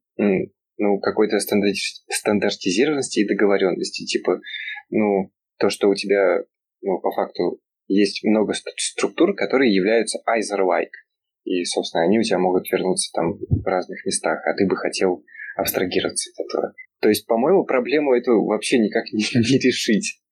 ну, 0.77 0.99
какой-то 1.01 1.39
стандартизированности 1.39 3.21
и 3.21 3.29
договоренности. 3.29 4.05
Типа, 4.05 4.41
ну, 4.91 5.33
то, 5.59 5.71
что 5.71 5.89
у 5.89 5.95
тебя, 5.95 6.41
ну, 6.83 7.01
по 7.01 7.11
факту, 7.13 7.61
есть 7.87 8.25
много 8.25 8.55
структур, 8.55 9.35
которые 9.35 9.75
являются 9.75 10.19
Айзер-like. 10.27 10.91
И, 11.45 11.65
собственно, 11.65 12.05
они 12.05 12.19
у 12.19 12.23
тебя 12.23 12.39
могут 12.39 12.71
вернуться 12.73 13.11
там 13.13 13.35
в 13.35 13.67
разных 13.67 14.05
местах, 14.07 14.41
а 14.47 14.55
ты 14.55 14.67
бы 14.67 14.77
хотел 14.77 15.23
абстрагироваться 15.57 16.31
от 16.31 16.47
этого. 16.47 16.75
То 17.05 17.11
есть, 17.11 17.27
по-моему, 17.27 17.67
проблему 17.67 18.15
эту 18.15 18.43
вообще 18.47 18.79
никак 18.79 19.05
не, 19.13 19.25
не 19.35 19.59
решить. 19.59 20.23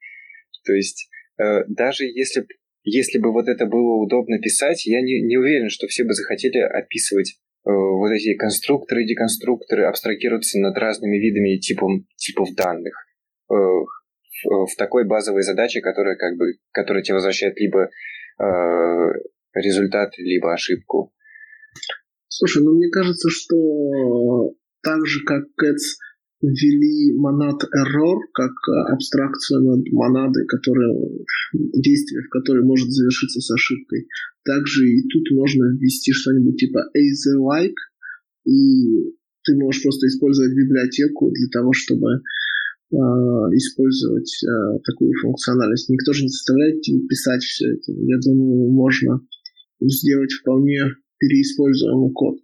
То 0.64 0.72
есть, 0.72 1.10
э, 1.38 1.64
даже 1.68 2.04
если, 2.06 2.46
если 2.82 3.18
бы 3.18 3.30
вот 3.30 3.46
это 3.46 3.66
было 3.66 4.02
удобно 4.02 4.38
писать, 4.38 4.86
я 4.86 5.02
не, 5.02 5.20
не 5.20 5.36
уверен, 5.36 5.68
что 5.68 5.86
все 5.86 6.04
бы 6.04 6.14
захотели 6.14 6.56
описывать 6.60 7.32
э, 7.66 7.70
вот 7.70 8.10
эти 8.10 8.34
конструкторы, 8.36 9.04
деконструкторы, 9.04 9.84
абстрагироваться 9.84 10.58
над 10.60 10.74
разными 10.78 11.18
видами 11.18 11.58
типом, 11.58 12.06
типов 12.16 12.48
данных 12.54 12.94
э, 13.50 13.54
в, 13.54 14.64
в 14.64 14.74
такой 14.78 15.06
базовой 15.06 15.42
задаче, 15.42 15.82
которая, 15.82 16.16
как 16.16 16.38
бы, 16.38 16.54
которая 16.70 17.02
тебе 17.02 17.16
возвращает 17.16 17.58
либо 17.58 17.90
э, 18.40 18.44
результат, 19.52 20.16
либо 20.16 20.54
ошибку. 20.54 21.12
Слушай, 22.28 22.62
ну 22.64 22.72
мне 22.72 22.88
кажется, 22.88 23.28
что 23.28 24.54
так 24.82 25.06
же, 25.06 25.22
как 25.26 25.42
Cats 25.62 26.00
ввели 26.42 27.14
монад 27.16 27.62
error 27.62 28.18
как 28.34 28.50
э, 28.50 28.92
абстракцию 28.92 29.62
над 29.62 29.92
монадой, 29.92 30.44
которая, 30.46 30.92
действие 31.52 32.22
в 32.22 32.28
которой 32.28 32.64
может 32.64 32.90
завершиться 32.90 33.40
с 33.40 33.50
ошибкой. 33.50 34.08
Также 34.44 34.88
и 34.88 35.08
тут 35.08 35.30
можно 35.30 35.64
ввести 35.78 36.12
что-нибудь 36.12 36.56
типа 36.56 36.90
AZ-like, 36.96 37.78
и 38.44 39.14
ты 39.44 39.54
можешь 39.56 39.82
просто 39.82 40.06
использовать 40.08 40.52
библиотеку 40.52 41.30
для 41.30 41.48
того, 41.48 41.72
чтобы 41.72 42.08
э, 42.10 42.96
использовать 43.54 44.32
э, 44.42 44.78
такую 44.84 45.12
функциональность. 45.22 45.88
Никто 45.88 46.12
же 46.12 46.24
не 46.24 46.28
заставляет 46.28 46.82
тебя 46.82 47.06
писать 47.08 47.42
все 47.42 47.72
это. 47.72 47.92
Я 47.92 48.18
думаю, 48.18 48.70
можно 48.72 49.20
сделать 49.80 50.32
вполне 50.32 50.96
переиспользуемый 51.18 52.12
код. 52.12 52.38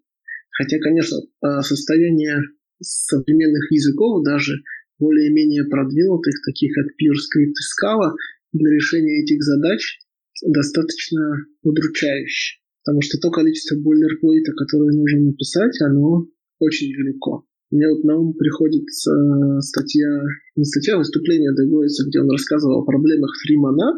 Хотя, 0.57 0.79
конечно, 0.79 1.19
э, 1.19 1.63
состояние 1.63 2.39
современных 2.81 3.71
языков, 3.71 4.25
даже 4.25 4.63
более-менее 4.99 5.65
продвинутых, 5.65 6.35
таких 6.45 6.75
как 6.75 6.87
PureScript 6.99 7.55
и 7.55 7.67
Scala, 7.67 8.13
для 8.53 8.71
решения 8.71 9.23
этих 9.23 9.43
задач 9.43 9.99
достаточно 10.47 11.47
удручающе. 11.63 12.59
Потому 12.85 13.03
что 13.03 13.19
то 13.19 13.31
количество 13.31 13.77
бойлерплейта, 13.77 14.53
которое 14.53 14.93
нужно 14.97 15.31
написать, 15.31 15.81
оно 15.83 16.27
очень 16.59 16.89
велико. 16.89 17.45
Мне 17.71 17.87
вот 17.89 18.03
на 18.05 18.17
ум 18.17 18.33
приходит 18.33 18.85
э, 18.85 19.61
статья, 19.61 20.09
не 20.57 20.65
статья, 20.65 20.95
а 20.95 20.99
выступление 20.99 21.53
Дегойса, 21.55 22.09
где 22.09 22.21
он 22.21 22.31
рассказывал 22.31 22.81
о 22.81 22.87
проблемах 22.87 23.31
FreeMonad, 23.45 23.97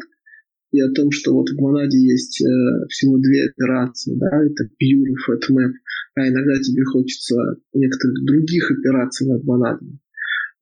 и 0.71 0.79
о 0.79 0.91
том, 0.91 1.11
что 1.11 1.33
вот 1.33 1.49
в 1.49 1.59
монаде 1.59 1.99
есть 1.99 2.41
э, 2.41 2.87
всего 2.89 3.17
две 3.17 3.49
операции, 3.49 4.15
да, 4.15 4.27
это 4.27 4.63
pure 4.63 5.03
и 5.03 5.15
fatmap, 5.27 5.73
а 6.15 6.27
иногда 6.27 6.53
тебе 6.61 6.83
хочется 6.85 7.35
некоторых 7.73 8.23
других 8.25 8.71
операций 8.71 9.27
над 9.27 9.43
монадами. 9.43 9.99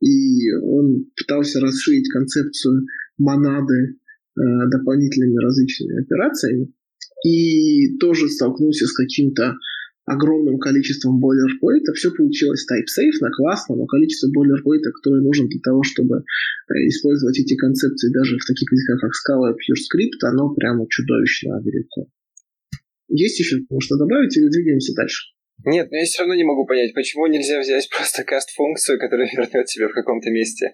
и 0.02 0.52
он 0.62 1.06
пытался 1.16 1.60
расширить 1.60 2.10
концепцию 2.10 2.88
монады 3.18 3.76
э, 3.76 4.42
дополнительными 4.72 5.38
различными 5.38 6.02
операциями, 6.02 6.74
и 7.26 7.98
тоже 8.00 8.30
столкнулся 8.30 8.86
с 8.86 8.94
каким-то 8.94 9.56
огромным 10.10 10.58
количеством 10.58 11.20
бойлерплейта. 11.20 11.94
Все 11.94 12.10
получилось 12.12 12.66
type-safe, 12.66 13.22
на 13.22 13.30
классно, 13.30 13.76
но 13.76 13.86
количество 13.86 14.30
бойлерплейта, 14.34 14.92
которое 14.92 15.22
нужно 15.22 15.48
для 15.48 15.60
того, 15.62 15.84
чтобы 15.84 16.18
э, 16.18 16.74
использовать 16.90 17.38
эти 17.40 17.56
концепции 17.56 18.12
даже 18.12 18.38
в 18.38 18.46
таких 18.46 18.72
языках, 18.72 19.02
как 19.02 19.14
Scala 19.14 19.54
и 19.54 19.58
PureScript, 19.58 20.22
оно 20.26 20.54
прямо 20.54 20.86
чудовищно 20.90 21.62
велико. 21.62 22.10
Есть 23.08 23.40
еще 23.40 23.58
что 23.80 23.98
добавить 23.98 24.36
или 24.38 24.50
двигаемся 24.50 24.94
дальше? 24.96 25.34
Нет, 25.66 25.92
но 25.92 25.98
я 25.98 26.06
все 26.06 26.22
равно 26.22 26.36
не 26.36 26.44
могу 26.44 26.66
понять, 26.66 26.94
почему 26.94 27.28
нельзя 27.28 27.60
взять 27.60 27.90
просто 27.90 28.24
каст-функцию, 28.24 28.98
которая 28.98 29.30
вернет 29.32 29.66
тебя 29.66 29.90
в 29.90 29.94
каком-то 29.94 30.30
месте 30.32 30.74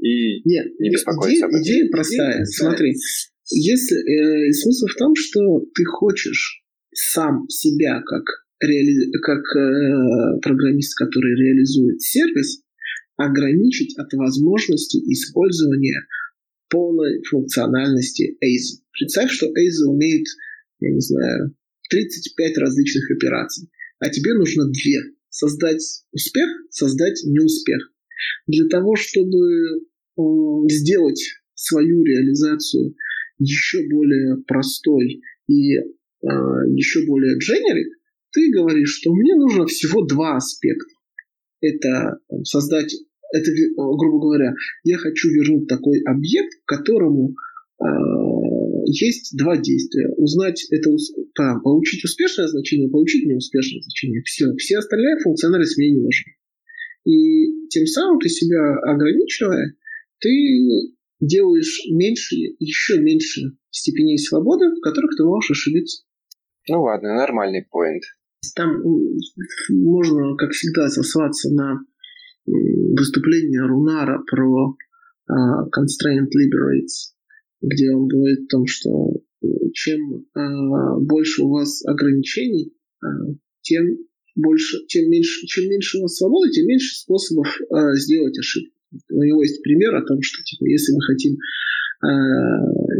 и 0.00 0.40
Нет, 0.48 0.78
не 0.78 0.90
беспокоиться 0.90 1.36
идея, 1.36 1.44
об 1.44 1.50
этом. 1.50 1.62
Идея 1.62 1.90
простая. 1.90 2.34
Идея 2.34 2.44
Смотри, 2.46 2.94
если 3.50 4.48
э, 4.48 4.52
смысл 4.52 4.86
в 4.86 4.96
том, 4.96 5.14
что 5.14 5.60
ты 5.74 5.84
хочешь 5.84 6.64
сам 6.92 7.48
себя 7.48 8.00
как, 8.02 8.24
реали... 8.60 9.10
как 9.20 9.40
э, 9.56 10.40
программист, 10.40 10.96
который 10.96 11.34
реализует 11.36 12.00
сервис, 12.00 12.62
ограничить 13.16 13.98
от 13.98 14.12
возможности 14.14 14.98
использования 15.12 16.06
полной 16.68 17.22
функциональности 17.24 18.36
AZE. 18.42 18.82
Представь, 18.92 19.30
что 19.30 19.46
AZE 19.46 19.88
умеет, 19.88 20.26
я 20.80 20.90
не 20.92 21.00
знаю, 21.00 21.54
35 21.90 22.58
различных 22.58 23.10
операций 23.10 23.68
а 24.00 24.08
тебе 24.08 24.34
нужно 24.34 24.64
две. 24.70 24.98
Создать 25.28 25.82
успех, 26.10 26.48
создать 26.70 27.22
неуспех. 27.24 27.92
Для 28.46 28.66
того, 28.66 28.96
чтобы 28.96 29.86
сделать 30.68 31.22
свою 31.54 32.02
реализацию 32.02 32.96
еще 33.38 33.86
более 33.88 34.42
простой 34.46 35.22
и 35.46 35.76
э, 35.76 35.82
еще 36.74 37.06
более 37.06 37.36
generic, 37.38 37.90
ты 38.32 38.50
говоришь, 38.52 38.98
что 39.00 39.12
мне 39.12 39.34
нужно 39.34 39.66
всего 39.66 40.04
два 40.04 40.36
аспекта. 40.36 40.94
Это 41.60 42.18
создать, 42.44 42.94
это, 43.32 43.50
грубо 43.76 44.20
говоря, 44.20 44.54
я 44.84 44.96
хочу 44.98 45.28
вернуть 45.28 45.68
такой 45.68 46.00
объект, 46.06 46.52
которому 46.64 47.34
э, 47.80 47.84
есть 48.86 49.36
два 49.36 49.56
действия. 49.56 50.08
Узнать 50.16 50.66
это, 50.70 50.90
там, 51.34 51.60
получить 51.62 52.04
успешное 52.04 52.48
значение, 52.48 52.88
получить 52.88 53.26
неуспешное 53.26 53.82
значение. 53.82 54.22
Все. 54.24 54.46
Все 54.56 54.78
остальные 54.78 55.18
функциональность 55.22 55.76
мне 55.76 55.90
не 55.90 56.00
нужны. 56.00 56.32
И 57.04 57.68
тем 57.68 57.86
самым 57.86 58.18
ты 58.20 58.28
себя 58.28 58.74
ограничивая, 58.82 59.74
ты 60.18 60.30
делаешь 61.20 61.82
меньше, 61.90 62.36
еще 62.58 63.00
меньше 63.00 63.52
степеней 63.70 64.18
свободы, 64.18 64.66
в 64.68 64.80
которых 64.80 65.16
ты 65.16 65.24
можешь 65.24 65.50
ошибиться. 65.50 66.04
Ну 66.68 66.82
ладно, 66.82 67.14
нормальный 67.14 67.66
поинт. 67.68 68.02
Там 68.56 68.82
можно, 69.68 70.36
как 70.36 70.50
всегда, 70.50 70.88
сослаться 70.88 71.50
на 71.50 71.80
выступление 72.46 73.66
Рунара 73.66 74.22
про 74.26 74.76
uh, 75.30 75.68
Constraint 75.68 76.28
Liberates 76.34 77.14
где 77.62 77.90
он 77.90 78.08
говорит 78.08 78.40
о 78.40 78.56
том, 78.56 78.66
что 78.66 78.90
чем 79.72 80.26
э, 80.34 81.00
больше 81.02 81.42
у 81.42 81.50
вас 81.50 81.84
ограничений, 81.86 82.72
э, 83.02 83.06
тем 83.62 83.98
больше, 84.34 84.78
чем 84.86 85.10
меньше, 85.10 85.46
чем 85.46 85.68
меньше 85.68 85.98
у 85.98 86.02
вас 86.02 86.16
свободы, 86.16 86.50
тем 86.50 86.66
меньше 86.66 86.96
способов 86.96 87.46
сделать 87.94 88.38
ошибку. 88.38 88.74
У 89.10 89.22
него 89.22 89.42
есть 89.42 89.62
пример 89.62 89.94
о 89.94 90.04
том, 90.04 90.20
что 90.22 90.42
типа, 90.42 90.64
если 90.64 90.92
мы 90.92 91.00
хотим 91.02 91.36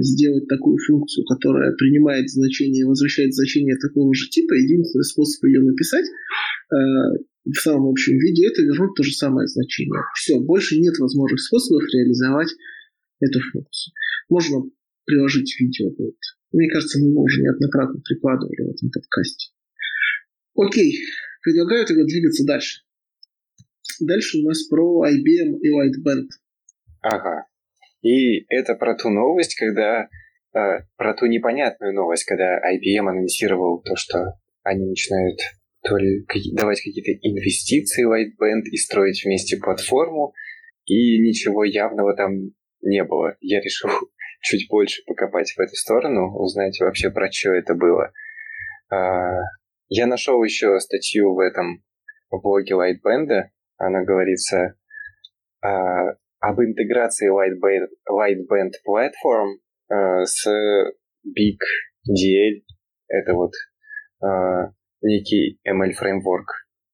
сделать 0.00 0.46
такую 0.48 0.76
функцию, 0.86 1.24
которая 1.24 1.72
принимает 1.72 2.28
значение 2.28 2.82
и 2.82 2.84
возвращает 2.84 3.34
значение 3.34 3.76
такого 3.76 4.14
же 4.14 4.28
типа, 4.28 4.52
единственный 4.54 5.04
способ 5.04 5.44
ее 5.44 5.60
написать 5.62 6.04
э, 6.04 6.76
в 7.44 7.56
самом 7.56 7.88
общем 7.88 8.18
виде 8.18 8.46
это 8.46 8.62
вернуть 8.62 8.94
то 8.96 9.02
же 9.02 9.12
самое 9.12 9.46
значение. 9.46 10.00
Все, 10.14 10.38
больше 10.40 10.78
нет 10.78 10.98
возможных 10.98 11.40
способов 11.40 11.82
реализовать 11.92 12.50
эту 13.20 13.40
функцию. 13.52 13.94
Можно 14.28 14.70
приложить 15.06 15.58
видео 15.58 15.90
будет. 15.90 16.18
Мне 16.52 16.68
кажется, 16.70 16.98
мы 16.98 17.10
его 17.10 17.22
уже 17.22 17.40
неоднократно 17.40 18.00
прикладывали 18.00 18.62
в 18.62 18.74
этом 18.74 18.90
подкасте. 18.90 19.52
Окей, 20.54 20.98
предлагаю 21.42 21.86
тогда 21.86 22.04
двигаться 22.04 22.44
дальше. 22.44 22.82
Дальше 24.00 24.38
у 24.38 24.46
нас 24.46 24.64
про 24.64 25.06
IBM 25.08 25.58
и 25.60 25.70
Lightband. 25.70 26.28
Ага. 27.02 27.46
И 28.02 28.44
это 28.48 28.74
про 28.74 28.94
ту 28.94 29.10
новость, 29.10 29.54
когда 29.54 30.08
э, 30.54 30.84
про 30.96 31.14
ту 31.14 31.26
непонятную 31.26 31.94
новость, 31.94 32.24
когда 32.24 32.58
IBM 32.58 33.08
анонсировал 33.08 33.82
то, 33.82 33.96
что 33.96 34.34
они 34.62 34.86
начинают 34.86 35.38
то 35.82 35.96
ли 35.96 36.24
давать 36.52 36.80
какие-то 36.80 37.12
инвестиции 37.22 38.04
в 38.04 38.12
Lightband 38.12 38.62
и 38.70 38.76
строить 38.76 39.22
вместе 39.24 39.56
платформу, 39.56 40.34
и 40.84 41.18
ничего 41.20 41.64
явного 41.64 42.14
там 42.14 42.32
не 42.82 43.04
было. 43.04 43.36
Я 43.40 43.60
решил 43.60 43.90
чуть 44.42 44.68
больше 44.68 45.02
покопать 45.06 45.52
в 45.52 45.60
эту 45.60 45.74
сторону, 45.74 46.36
узнать 46.38 46.78
вообще 46.80 47.10
про 47.10 47.30
что 47.30 47.52
это 47.52 47.74
было. 47.74 48.12
А, 48.90 49.38
я 49.88 50.06
нашел 50.06 50.42
еще 50.42 50.78
статью 50.80 51.34
в 51.34 51.38
этом 51.38 51.82
блоге 52.30 52.74
Lightband. 52.74 53.48
Она 53.76 54.04
говорится 54.04 54.74
а, 55.62 56.14
об 56.40 56.60
интеграции 56.60 57.30
Lightband, 57.30 57.88
Lightband 58.08 58.72
Platform 58.86 59.56
а, 59.88 60.24
с 60.24 60.46
Big 61.26 61.58
DL. 62.08 62.62
Это 63.08 63.34
вот 63.34 63.52
некий 65.02 65.58
ML 65.66 65.92
фреймворк 65.92 66.46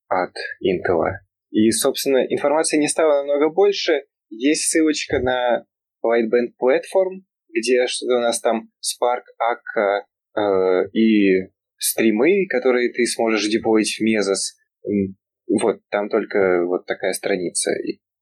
от 0.09 0.33
Intel. 0.63 1.03
И, 1.51 1.71
собственно, 1.71 2.19
информации 2.19 2.79
не 2.79 2.89
стало 2.89 3.25
намного 3.25 3.53
больше. 3.53 4.03
Есть 4.29 4.71
ссылочка 4.71 5.19
на 5.21 5.65
Lightband 6.05 6.55
Platform, 6.61 7.23
где 7.49 7.87
что-то 7.87 8.17
у 8.17 8.21
нас 8.21 8.41
там 8.41 8.71
Spark, 8.81 9.25
Akka 9.41 10.05
э, 10.37 10.89
и 10.93 11.49
стримы, 11.79 12.47
которые 12.49 12.93
ты 12.93 13.07
сможешь 13.07 13.49
деплоить 13.49 13.99
в 13.99 14.03
Mesos. 14.03 14.55
Вот, 15.49 15.81
там 15.91 16.09
только 16.09 16.65
вот 16.67 16.87
такая 16.87 17.13
страница, 17.13 17.71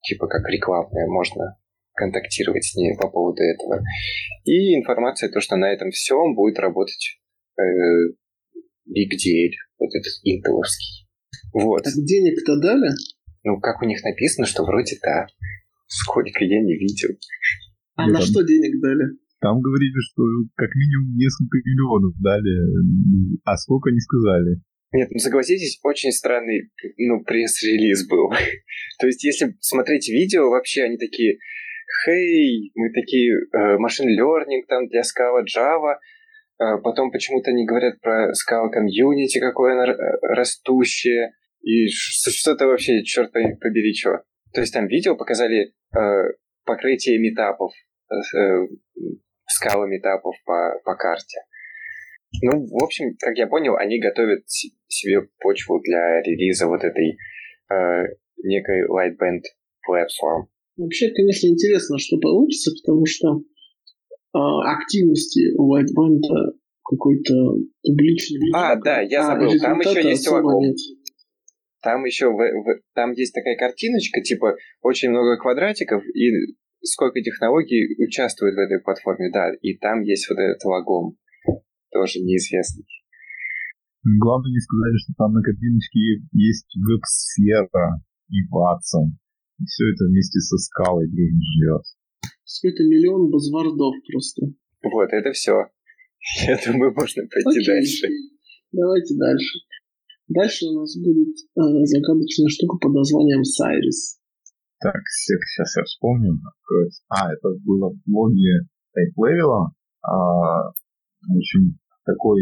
типа 0.05 0.27
как 0.27 0.49
рекламная, 0.49 1.07
можно 1.09 1.57
контактировать 1.95 2.65
с 2.65 2.75
ней 2.77 2.97
по 2.97 3.09
поводу 3.09 3.43
этого. 3.43 3.83
И 4.45 4.75
информация, 4.75 5.31
то, 5.31 5.41
что 5.41 5.57
на 5.57 5.73
этом 5.73 5.91
всем 5.91 6.35
будет 6.35 6.59
работать 6.59 7.21
э, 7.59 7.63
Big 8.89 9.11
Deal, 9.15 9.53
вот 9.79 9.95
этот 9.95 10.13
интеловский. 10.23 11.09
Вот. 11.53 11.83
Так 11.83 11.95
денег-то 11.95 12.61
дали? 12.61 12.91
Ну, 13.45 13.61
как 13.61 13.83
у 13.83 13.87
них 13.87 14.03
написано, 14.03 14.47
что 14.47 14.65
вроде 14.65 14.97
да. 15.03 15.27
Сколько 15.87 16.45
я 16.45 16.61
не 16.63 16.75
видел. 16.77 17.11
А 17.97 18.09
на 18.09 18.21
что 18.21 18.43
денег 18.43 18.81
дали? 18.81 19.05
Там 19.41 19.61
говорили, 19.61 20.01
что 20.11 20.23
как 20.57 20.71
минимум 20.75 21.17
несколько 21.17 21.59
миллионов 21.59 22.15
дали, 22.19 23.41
а 23.45 23.57
сколько 23.57 23.91
не 23.91 24.01
сказали. 24.01 24.63
Нет, 24.95 25.11
ну 25.11 25.19
согласитесь, 25.19 25.81
очень 25.83 26.13
странный 26.13 26.71
ну, 26.99 27.25
пресс-релиз 27.25 28.07
был. 28.07 28.31
То 29.01 29.09
есть, 29.09 29.25
если 29.25 29.57
смотреть 29.59 30.09
видео, 30.09 30.49
вообще 30.51 30.85
они 30.85 30.99
такие, 30.99 31.39
хей, 32.05 32.71
мы 32.77 32.93
такие, 32.93 33.35
машин 33.79 34.07
э, 34.07 34.15
learning 34.15 34.63
там 34.69 34.87
для 34.87 35.01
Scala 35.01 35.43
Java, 35.43 35.97
а 36.59 36.79
потом 36.79 37.11
почему-то 37.11 37.51
они 37.51 37.67
говорят 37.67 38.01
про 38.01 38.31
Scala 38.31 38.69
Community, 38.71 39.41
какое 39.41 39.73
оно 39.73 39.97
растущее, 40.23 41.33
и 41.63 41.89
что-то 41.89 42.69
вообще, 42.69 43.03
черт 43.03 43.33
побери, 43.33 43.93
что. 43.95 44.23
То 44.53 44.61
есть 44.61 44.73
там 44.73 44.87
видео 44.87 45.17
показали 45.17 45.73
э, 45.93 45.99
покрытие 46.65 47.19
метапов, 47.19 47.73
э, 48.13 48.69
скалы 49.49 49.89
метапов 49.89 50.37
по, 50.45 50.81
по 50.85 50.95
карте. 50.95 51.41
Ну, 52.43 52.67
в 52.67 52.83
общем, 52.83 53.15
как 53.21 53.37
я 53.37 53.47
понял, 53.47 53.77
они 53.77 54.01
готовят 54.01 54.45
себе 54.49 55.29
почву 55.41 55.81
для 55.81 56.23
релиза 56.23 56.67
вот 56.67 56.83
этой 56.83 57.17
э, 57.71 58.05
некой 58.43 58.87
Lightband 58.89 59.43
Platform. 59.89 60.47
Вообще, 60.77 61.11
конечно, 61.11 61.47
интересно, 61.47 61.99
что 61.99 62.19
получится, 62.19 62.73
потому 62.83 63.07
что 63.07 63.39
э, 63.39 64.39
активности 64.67 65.55
у 65.57 65.77
Lightband 65.77 66.55
какой-то 66.85 67.35
публичный... 67.83 68.51
А, 68.55 68.77
да, 68.77 69.01
я 69.01 69.21
а, 69.21 69.27
забыл. 69.27 69.59
Там 69.61 69.81
еще 69.81 70.09
есть 70.09 70.29
логов. 70.29 70.63
Там 71.83 72.05
еще 72.05 72.29
в, 72.29 72.37
в, 72.37 72.81
там 72.95 73.13
есть 73.13 73.35
такая 73.35 73.57
картиночка, 73.57 74.23
типа 74.23 74.57
очень 74.81 75.11
много 75.11 75.37
квадратиков, 75.37 76.03
и 76.15 76.57
сколько 76.83 77.21
технологий 77.21 77.95
участвует 78.03 78.55
в 78.55 78.59
этой 78.59 78.81
платформе, 78.81 79.31
да, 79.31 79.53
и 79.61 79.77
там 79.77 80.01
есть 80.03 80.29
вот 80.31 80.39
этот 80.39 80.65
логом, 80.65 81.19
тоже 81.95 82.19
неизвестный. 82.19 82.85
Главное 84.03 84.51
не 84.51 84.61
сказали, 84.61 84.99
что 84.99 85.15
там 85.17 85.33
на 85.33 85.41
картиночке 85.41 86.21
есть 86.35 86.69
веб-сфера 86.77 88.03
и 88.29 88.43
Watson. 88.51 89.15
И 89.57 89.65
все 89.65 89.87
это 89.95 90.11
вместе 90.11 90.41
со 90.41 90.59
скалой 90.59 91.07
дружно 91.07 91.41
живет. 91.55 91.87
Все 92.43 92.69
это 92.69 92.83
миллион 92.83 93.31
базвардов 93.31 93.95
просто. 94.11 94.51
Вот, 94.83 95.09
это 95.09 95.31
все. 95.33 95.71
Я 96.45 96.59
думаю, 96.67 96.93
можно 96.93 97.23
пойти 97.31 97.63
Окей. 97.63 97.65
дальше. 97.65 98.07
Давайте 98.73 99.15
дальше. 99.17 99.59
Дальше 100.29 100.67
у 100.67 100.81
нас 100.81 100.97
будет 100.99 101.37
э, 101.57 101.63
загадочная 101.87 102.49
штука 102.49 102.77
под 102.83 102.93
названием 102.93 103.45
Сайрис. 103.45 104.19
Так, 104.81 105.01
сейчас 105.09 105.77
я 105.77 105.85
вспомню. 105.85 106.41
А, 107.09 107.33
это 107.33 107.49
было 107.65 107.91
в 107.91 108.01
блоге 108.05 108.67
Type 108.93 109.17
Level. 109.17 109.73
А, 110.03 110.73
в 110.73 111.37
общем, 111.37 111.79
такой 112.05 112.41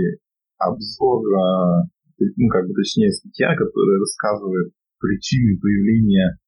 обзор, 0.59 1.23
а, 1.35 1.83
ну, 2.19 2.49
как 2.49 2.67
бы 2.67 2.75
точнее, 2.75 3.11
статья, 3.13 3.55
которая 3.57 3.99
рассказывает 3.99 4.73
причины 4.99 5.59
появления 5.59 6.39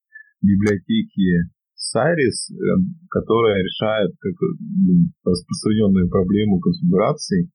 библиотеки 0.40 1.50
Сайрис, 1.74 2.50
э, 2.50 2.54
которая 3.10 3.62
решает 3.62 4.12
как, 4.20 4.34
ну, 4.60 5.10
распространенную 5.24 6.08
проблему 6.08 6.60
конфигурации. 6.60 7.50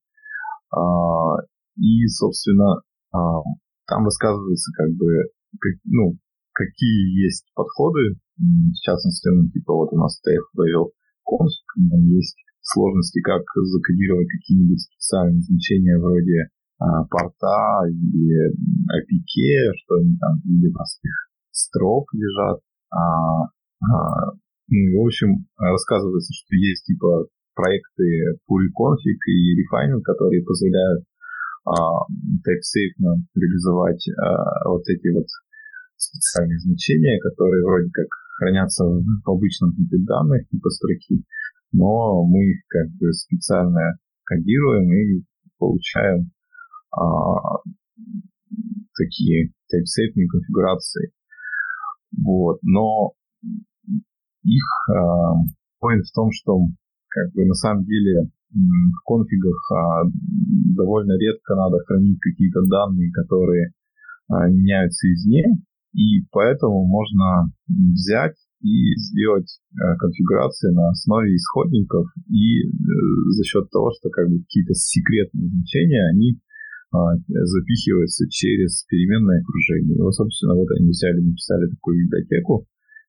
А, 0.72 1.42
и, 1.76 2.06
собственно, 2.06 2.82
а, 3.12 3.42
там 3.86 4.04
рассказывается, 4.04 4.70
как 4.76 4.90
бы, 4.94 5.06
ну, 5.84 6.16
какие 6.52 7.24
есть 7.24 7.46
подходы, 7.54 8.20
в 8.38 8.80
частности, 8.82 9.28
ну, 9.28 9.48
типа, 9.50 9.74
вот 9.74 9.92
у 9.92 9.96
нас 9.96 10.20
TF 10.24 10.62
ввел 10.62 10.92
конфиг, 11.24 11.90
там 11.90 12.00
есть 12.06 12.36
сложности, 12.62 13.20
как 13.20 13.42
закодировать 13.54 14.28
какие-нибудь 14.28 14.80
специальные 14.80 15.42
значения 15.42 15.98
вроде 15.98 16.48
а, 16.78 17.04
порта 17.04 17.88
или 17.88 18.52
APK, 18.88 19.72
что 19.84 19.94
они 19.96 20.16
там 20.18 20.40
в 20.40 20.46
виде 20.46 20.72
простых 20.72 21.12
строк 21.50 22.08
лежат. 22.14 22.60
А, 22.90 23.44
а, 23.44 24.32
ну, 24.68 25.02
в 25.02 25.06
общем, 25.06 25.46
рассказывается, 25.58 26.32
что 26.32 26.56
есть 26.56 26.84
типа 26.86 27.26
проекты 27.54 28.38
PullConfig 28.48 29.20
и 29.26 29.60
Refining, 29.60 30.00
которые 30.02 30.44
позволяют 30.44 31.04
а, 31.66 32.06
TypeSafe 32.40 32.96
реализовать 33.34 34.04
а, 34.16 34.68
вот 34.68 34.82
эти 34.88 35.12
вот 35.12 35.26
специальные 35.96 36.58
значения, 36.60 37.20
которые 37.20 37.64
вроде 37.64 37.90
как 37.92 38.06
хранятся 38.38 38.84
в 38.84 39.30
обычном 39.30 39.74
типе 39.74 39.98
данных, 40.06 40.48
типа 40.48 40.70
строки, 40.70 41.24
но 41.72 42.24
мы 42.24 42.50
их 42.50 42.60
как 42.68 42.88
бы 42.98 43.12
специально 43.12 43.98
кодируем 44.24 44.92
и 44.92 45.24
получаем 45.58 46.30
а, 46.92 47.58
такие 48.96 49.52
type 49.72 50.26
конфигурации. 50.28 51.12
Вот. 52.24 52.58
Но 52.62 53.12
их 54.42 54.64
а, 54.88 55.34
в 55.80 56.12
том, 56.14 56.30
что 56.32 56.58
как 57.08 57.32
бы 57.34 57.44
на 57.46 57.54
самом 57.54 57.84
деле 57.84 58.30
в 58.52 59.04
конфигах 59.06 59.70
а, 59.72 60.02
довольно 60.76 61.12
редко 61.18 61.54
надо 61.54 61.78
хранить 61.86 62.18
какие-то 62.20 62.62
данные, 62.68 63.12
которые 63.12 63.72
а, 64.28 64.48
меняются 64.48 65.06
извне, 65.12 65.44
и 65.92 66.22
поэтому 66.30 66.86
можно 66.86 67.52
взять 67.68 68.36
и 68.60 68.94
сделать 68.96 69.48
э, 69.72 69.96
конфигурации 69.98 70.70
на 70.72 70.90
основе 70.90 71.34
исходников 71.34 72.06
и 72.28 72.64
э, 72.64 72.68
за 73.36 73.44
счет 73.44 73.70
того, 73.70 73.90
что 73.98 74.10
как 74.10 74.28
бы 74.28 74.40
какие-то 74.40 74.74
секретные 74.74 75.48
значения, 75.48 76.04
они 76.12 76.36
э, 76.36 76.96
запихиваются 77.26 78.28
через 78.28 78.84
переменное 78.84 79.40
окружение. 79.40 79.96
И 79.96 80.00
вот, 80.00 80.14
собственно, 80.14 80.54
вот 80.54 80.68
они 80.78 80.90
взяли, 80.90 81.20
написали 81.20 81.70
такую 81.70 82.04
библиотеку, 82.04 82.66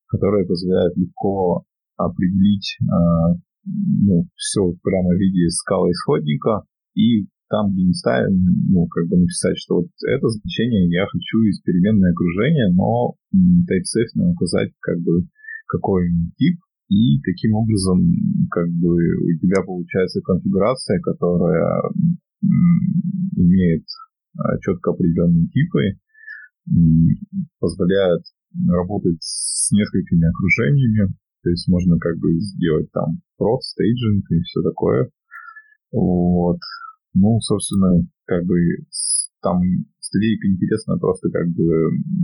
которая 0.08 0.46
позволяет 0.46 0.96
легко 0.96 1.66
определить 1.98 2.78
э, 2.82 3.40
ну, 3.66 4.28
все 4.36 4.74
прямо 4.84 5.10
в 5.10 5.20
виде 5.20 5.50
скалы 5.50 5.92
исходника 5.92 6.64
и 6.96 7.28
там, 7.52 7.72
где 7.74 7.84
не 7.84 7.94
ставим, 7.94 8.32
ну, 8.72 8.88
как 8.88 9.08
бы 9.10 9.18
написать, 9.18 9.58
что 9.60 9.84
вот 9.84 9.88
это 10.08 10.28
значение 10.30 10.88
я 10.90 11.06
хочу 11.06 11.44
из 11.44 11.60
переменное 11.62 12.12
окружение, 12.12 12.72
но 12.72 13.16
TypeSafe 13.36 14.16
указать 14.32 14.72
как 14.80 14.98
бы 15.04 15.28
какой 15.72 16.12
тип, 16.38 16.60
и 16.90 17.22
таким 17.24 17.56
образом 17.56 18.04
как 18.52 18.68
бы 18.68 18.92
у 18.92 19.32
тебя 19.40 19.64
получается 19.64 20.20
конфигурация, 20.22 21.00
которая 21.00 21.82
имеет 23.38 23.86
а, 24.38 24.60
четко 24.60 24.92
определенные 24.92 25.48
типы, 25.48 25.96
позволяет 27.60 28.24
работать 28.68 29.18
с 29.22 29.72
несколькими 29.72 30.28
окружениями, 30.28 31.16
то 31.44 31.50
есть 31.50 31.68
можно 31.70 31.98
как 31.98 32.18
бы 32.20 32.28
сделать 32.40 32.92
там 32.92 33.22
прод, 33.38 33.64
стейджинг 33.64 34.30
и 34.30 34.42
все 34.42 34.62
такое. 34.62 35.10
Вот. 35.92 36.60
Ну, 37.14 37.40
собственно, 37.40 38.06
как 38.26 38.44
бы 38.46 38.56
там 39.42 39.62
статейка 40.00 40.48
интересно 40.48 40.98
просто 40.98 41.30
как 41.30 41.48
бы 41.50 41.66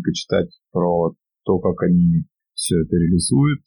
почитать 0.04 0.50
про 0.72 1.16
то, 1.46 1.60
как 1.60 1.82
они 1.84 2.26
все 2.58 2.82
это 2.82 2.98
реализуют. 2.98 3.62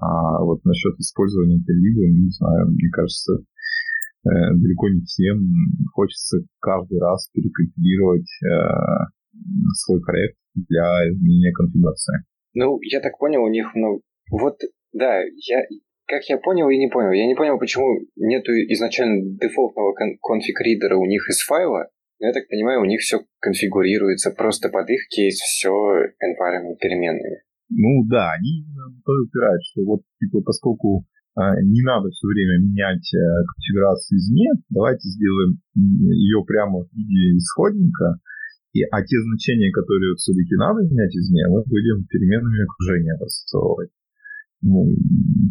А 0.00 0.42
вот 0.42 0.64
насчет 0.64 0.94
использования 0.98 1.58
этой 1.58 1.74
либо, 1.74 2.06
не 2.06 2.30
знаю, 2.30 2.70
мне 2.70 2.88
кажется, 2.90 3.34
э, 3.34 4.30
далеко 4.54 4.88
не 4.88 5.02
всем 5.02 5.38
хочется 5.92 6.38
каждый 6.60 6.98
раз 6.98 7.28
перекомпилировать 7.34 8.30
э, 8.42 8.50
свой 9.74 10.00
проект 10.00 10.38
для 10.54 11.10
изменения 11.10 11.52
конфигурации. 11.52 12.24
Ну, 12.54 12.78
я 12.82 13.00
так 13.00 13.18
понял, 13.18 13.42
у 13.42 13.50
них, 13.50 13.72
ну, 13.74 14.00
вот, 14.30 14.58
да, 14.92 15.20
я, 15.20 15.62
как 16.06 16.24
я 16.28 16.38
понял 16.38 16.68
и 16.70 16.78
не 16.78 16.88
понял. 16.88 17.12
Я 17.12 17.26
не 17.26 17.34
понял, 17.34 17.58
почему 17.58 18.00
нету 18.16 18.52
изначально 18.72 19.36
дефолтного 19.38 19.94
конфиг-ридера 20.22 20.96
у 20.96 21.04
них 21.04 21.28
из 21.28 21.42
файла. 21.42 21.88
Но 22.18 22.28
я 22.28 22.32
так 22.32 22.48
понимаю, 22.48 22.80
у 22.80 22.86
них 22.86 23.00
все 23.00 23.20
конфигурируется 23.40 24.30
просто 24.30 24.70
под 24.70 24.88
их 24.88 25.06
кейс, 25.08 25.36
все 25.36 25.70
environment 25.70 26.76
переменными. 26.80 27.42
Ну 27.68 28.06
да, 28.06 28.30
они 28.38 28.62
именно 28.62 28.86
то 29.04 29.12
упирают, 29.12 29.62
что 29.70 29.82
вот 29.84 30.00
типа 30.20 30.40
поскольку 30.42 31.04
э, 31.34 31.40
не 31.64 31.82
надо 31.82 32.10
все 32.10 32.26
время 32.28 32.62
менять 32.62 33.06
э, 33.14 33.18
конфигурацию 33.18 34.18
извне, 34.18 34.48
давайте 34.70 35.08
сделаем 35.08 35.58
ее 35.74 36.44
прямо 36.46 36.84
в 36.84 36.92
виде 36.94 37.36
исходника, 37.38 38.18
и, 38.72 38.82
а 38.82 39.02
те 39.02 39.16
значения, 39.18 39.72
которые 39.72 40.14
все-таки 40.16 40.54
надо 40.54 40.82
менять 40.86 41.14
извне, 41.16 41.48
мы 41.48 41.64
будем 41.66 42.06
переменными 42.06 42.62
окружения 42.62 43.16
рассовывать 43.18 43.90
ну, 44.62 44.88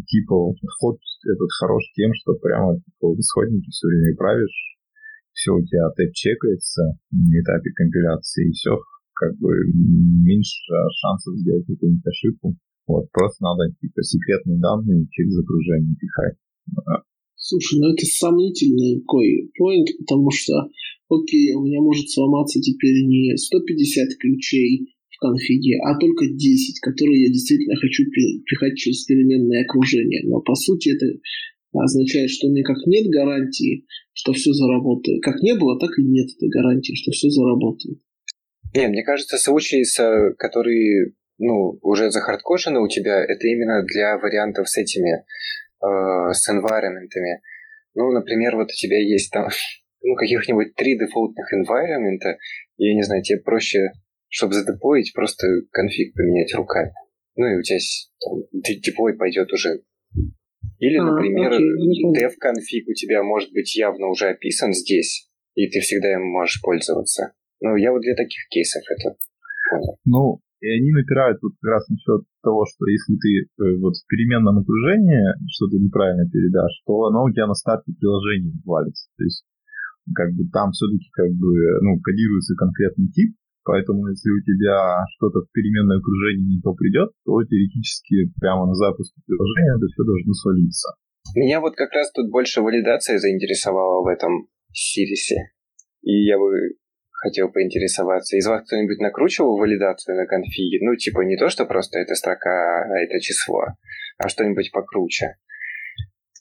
типа, 0.06 0.54
ход 0.78 0.98
этот 1.24 1.48
хорош 1.60 1.82
тем, 1.94 2.12
что 2.14 2.34
прямо 2.34 2.76
типа, 2.76 3.14
в 3.14 3.18
исходнике 3.18 3.70
все 3.70 3.88
время 3.88 4.16
правишь, 4.16 4.76
все 5.32 5.52
у 5.52 5.62
тебя 5.64 5.88
тэп 5.96 6.12
чекается 6.12 6.82
на 7.10 7.40
этапе 7.40 7.70
компиляции, 7.74 8.48
и 8.48 8.52
все 8.52 8.78
как 9.16 9.36
бы 9.38 9.50
меньше 9.72 10.72
шансов 11.00 11.36
сделать 11.38 11.66
какую-нибудь 11.66 12.06
ошибку. 12.06 12.56
Вот, 12.86 13.10
просто 13.10 13.42
надо 13.42 13.74
типа 13.80 14.02
секретные 14.02 14.60
данные 14.60 15.08
через 15.10 15.38
окружение 15.38 15.96
пихать. 15.96 16.36
Слушай, 17.34 17.80
ну 17.80 17.92
это 17.92 18.04
сомнительный 18.06 19.00
какой 19.00 19.50
point, 19.58 19.86
потому 19.98 20.30
что, 20.30 20.52
окей, 21.08 21.54
у 21.54 21.64
меня 21.64 21.80
может 21.80 22.10
сломаться 22.10 22.60
теперь 22.60 23.06
не 23.06 23.36
150 23.36 24.18
ключей, 24.18 24.96
в 25.16 25.18
конфиге, 25.18 25.80
а 25.80 25.98
только 25.98 26.28
10, 26.28 26.80
которые 26.80 27.24
я 27.24 27.28
действительно 27.28 27.76
хочу 27.76 28.04
пихать 28.44 28.76
через 28.76 29.04
переменное 29.04 29.64
окружение. 29.64 30.22
Но 30.28 30.40
по 30.40 30.54
сути 30.54 30.94
это 30.94 31.18
означает, 31.72 32.30
что 32.30 32.48
у 32.48 32.52
меня 32.52 32.62
как 32.64 32.76
нет 32.86 33.08
гарантии, 33.08 33.86
что 34.12 34.32
все 34.32 34.52
заработает. 34.52 35.22
Как 35.22 35.42
не 35.42 35.54
было, 35.54 35.78
так 35.78 35.90
и 35.98 36.02
нет 36.04 36.28
этой 36.36 36.48
гарантии, 36.48 36.94
что 36.94 37.10
все 37.12 37.30
заработает. 37.30 37.98
Не, 38.76 38.88
мне 38.88 39.02
кажется, 39.02 39.38
случаи, 39.38 39.82
которые 40.36 41.12
ну, 41.38 41.78
уже 41.82 42.10
захардкошены 42.10 42.80
у 42.80 42.88
тебя, 42.88 43.24
это 43.24 43.46
именно 43.46 43.82
для 43.84 44.18
вариантов 44.18 44.68
с 44.68 44.76
этими, 44.76 45.24
э, 45.82 46.32
с 46.32 46.48
environment. 46.50 47.08
Ну, 47.94 48.12
например, 48.12 48.56
вот 48.56 48.66
у 48.66 48.74
тебя 48.74 48.98
есть 48.98 49.32
там 49.32 49.48
ну, 50.02 50.14
каких-нибудь 50.16 50.74
три 50.74 50.98
дефолтных 50.98 51.46
environment, 51.54 52.36
я 52.76 52.94
не 52.94 53.02
знаю, 53.02 53.22
тебе 53.22 53.40
проще 53.40 53.90
чтобы 54.28 54.52
задеплоить, 54.54 55.12
просто 55.14 55.46
конфиг 55.70 56.14
поменять 56.14 56.54
руками. 56.54 56.92
Ну 57.36 57.46
и 57.46 57.56
у 57.56 57.62
тебя 57.62 57.78
там, 58.20 58.42
деплой 58.82 59.16
пойдет 59.16 59.52
уже. 59.52 59.82
Или, 60.78 60.98
а, 60.98 61.04
например, 61.04 61.52
dev 61.52 62.32
конфиг 62.38 62.88
у 62.88 62.92
тебя 62.92 63.22
может 63.22 63.52
быть 63.52 63.74
явно 63.76 64.08
уже 64.08 64.28
описан 64.28 64.74
здесь, 64.74 65.30
и 65.54 65.68
ты 65.68 65.80
всегда 65.80 66.12
им 66.12 66.26
можешь 66.26 66.60
пользоваться. 66.60 67.32
Ну, 67.66 67.76
я 67.76 67.90
вот 67.90 68.00
для 68.02 68.14
таких 68.14 68.46
кейсов 68.48 68.82
это 68.86 69.18
понял. 69.70 69.98
Ну, 70.06 70.40
и 70.62 70.70
они 70.70 70.90
напирают 70.94 71.42
вот 71.42 71.52
как 71.60 71.70
раз 71.74 71.88
насчет 71.88 72.22
того, 72.42 72.64
что 72.64 72.86
если 72.86 73.18
ты 73.18 73.30
э, 73.42 73.76
вот 73.82 73.98
в 73.98 74.06
переменном 74.06 74.62
окружении 74.62 75.34
что-то 75.50 75.76
неправильно 75.76 76.30
передашь, 76.30 76.78
то 76.86 77.10
оно 77.10 77.24
у 77.24 77.30
тебя 77.30 77.46
на 77.46 77.54
старте 77.54 77.92
приложения 77.98 78.54
валится. 78.64 79.10
То 79.18 79.24
есть 79.24 79.44
как 80.14 80.30
бы 80.38 80.46
там 80.54 80.70
все-таки 80.70 81.10
как 81.12 81.30
бы 81.34 81.50
ну, 81.82 81.98
кодируется 82.00 82.54
конкретный 82.54 83.10
тип, 83.10 83.34
Поэтому, 83.66 84.06
если 84.06 84.30
у 84.30 84.40
тебя 84.46 85.02
что-то 85.18 85.42
в 85.42 85.50
переменное 85.50 85.98
окружение 85.98 86.54
не 86.54 86.60
то 86.62 86.72
придет, 86.72 87.10
то 87.26 87.42
теоретически 87.42 88.30
прямо 88.38 88.64
на 88.64 88.74
запуск 88.74 89.12
приложения 89.26 89.74
это 89.74 89.86
все 89.90 90.04
должно 90.06 90.32
свалиться. 90.34 90.88
Меня 91.34 91.60
вот 91.60 91.74
как 91.74 91.90
раз 91.90 92.12
тут 92.12 92.30
больше 92.30 92.62
валидация 92.62 93.18
заинтересовала 93.18 94.04
в 94.04 94.06
этом 94.06 94.46
сирисе. 94.70 95.50
И 96.02 96.14
я 96.26 96.38
бы 96.38 96.78
хотел 97.26 97.50
поинтересоваться. 97.50 98.36
Из 98.36 98.46
вас 98.46 98.64
кто-нибудь 98.66 99.00
накручивал 99.00 99.58
валидацию 99.58 100.16
на 100.16 100.26
конфиге? 100.26 100.78
Ну, 100.82 100.96
типа 100.96 101.22
не 101.22 101.36
то, 101.36 101.48
что 101.48 101.66
просто 101.66 101.98
это 101.98 102.14
строка, 102.14 102.50
а 102.50 102.98
это 103.02 103.20
число, 103.20 103.62
а 104.18 104.28
что-нибудь 104.28 104.70
покруче. 104.72 105.36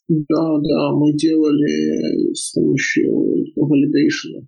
Да, 0.07 0.45
да, 0.61 0.91
мы 0.93 1.13
делали 1.13 2.33
с 2.33 2.53
помощью 2.53 3.11
validation. 3.57 4.45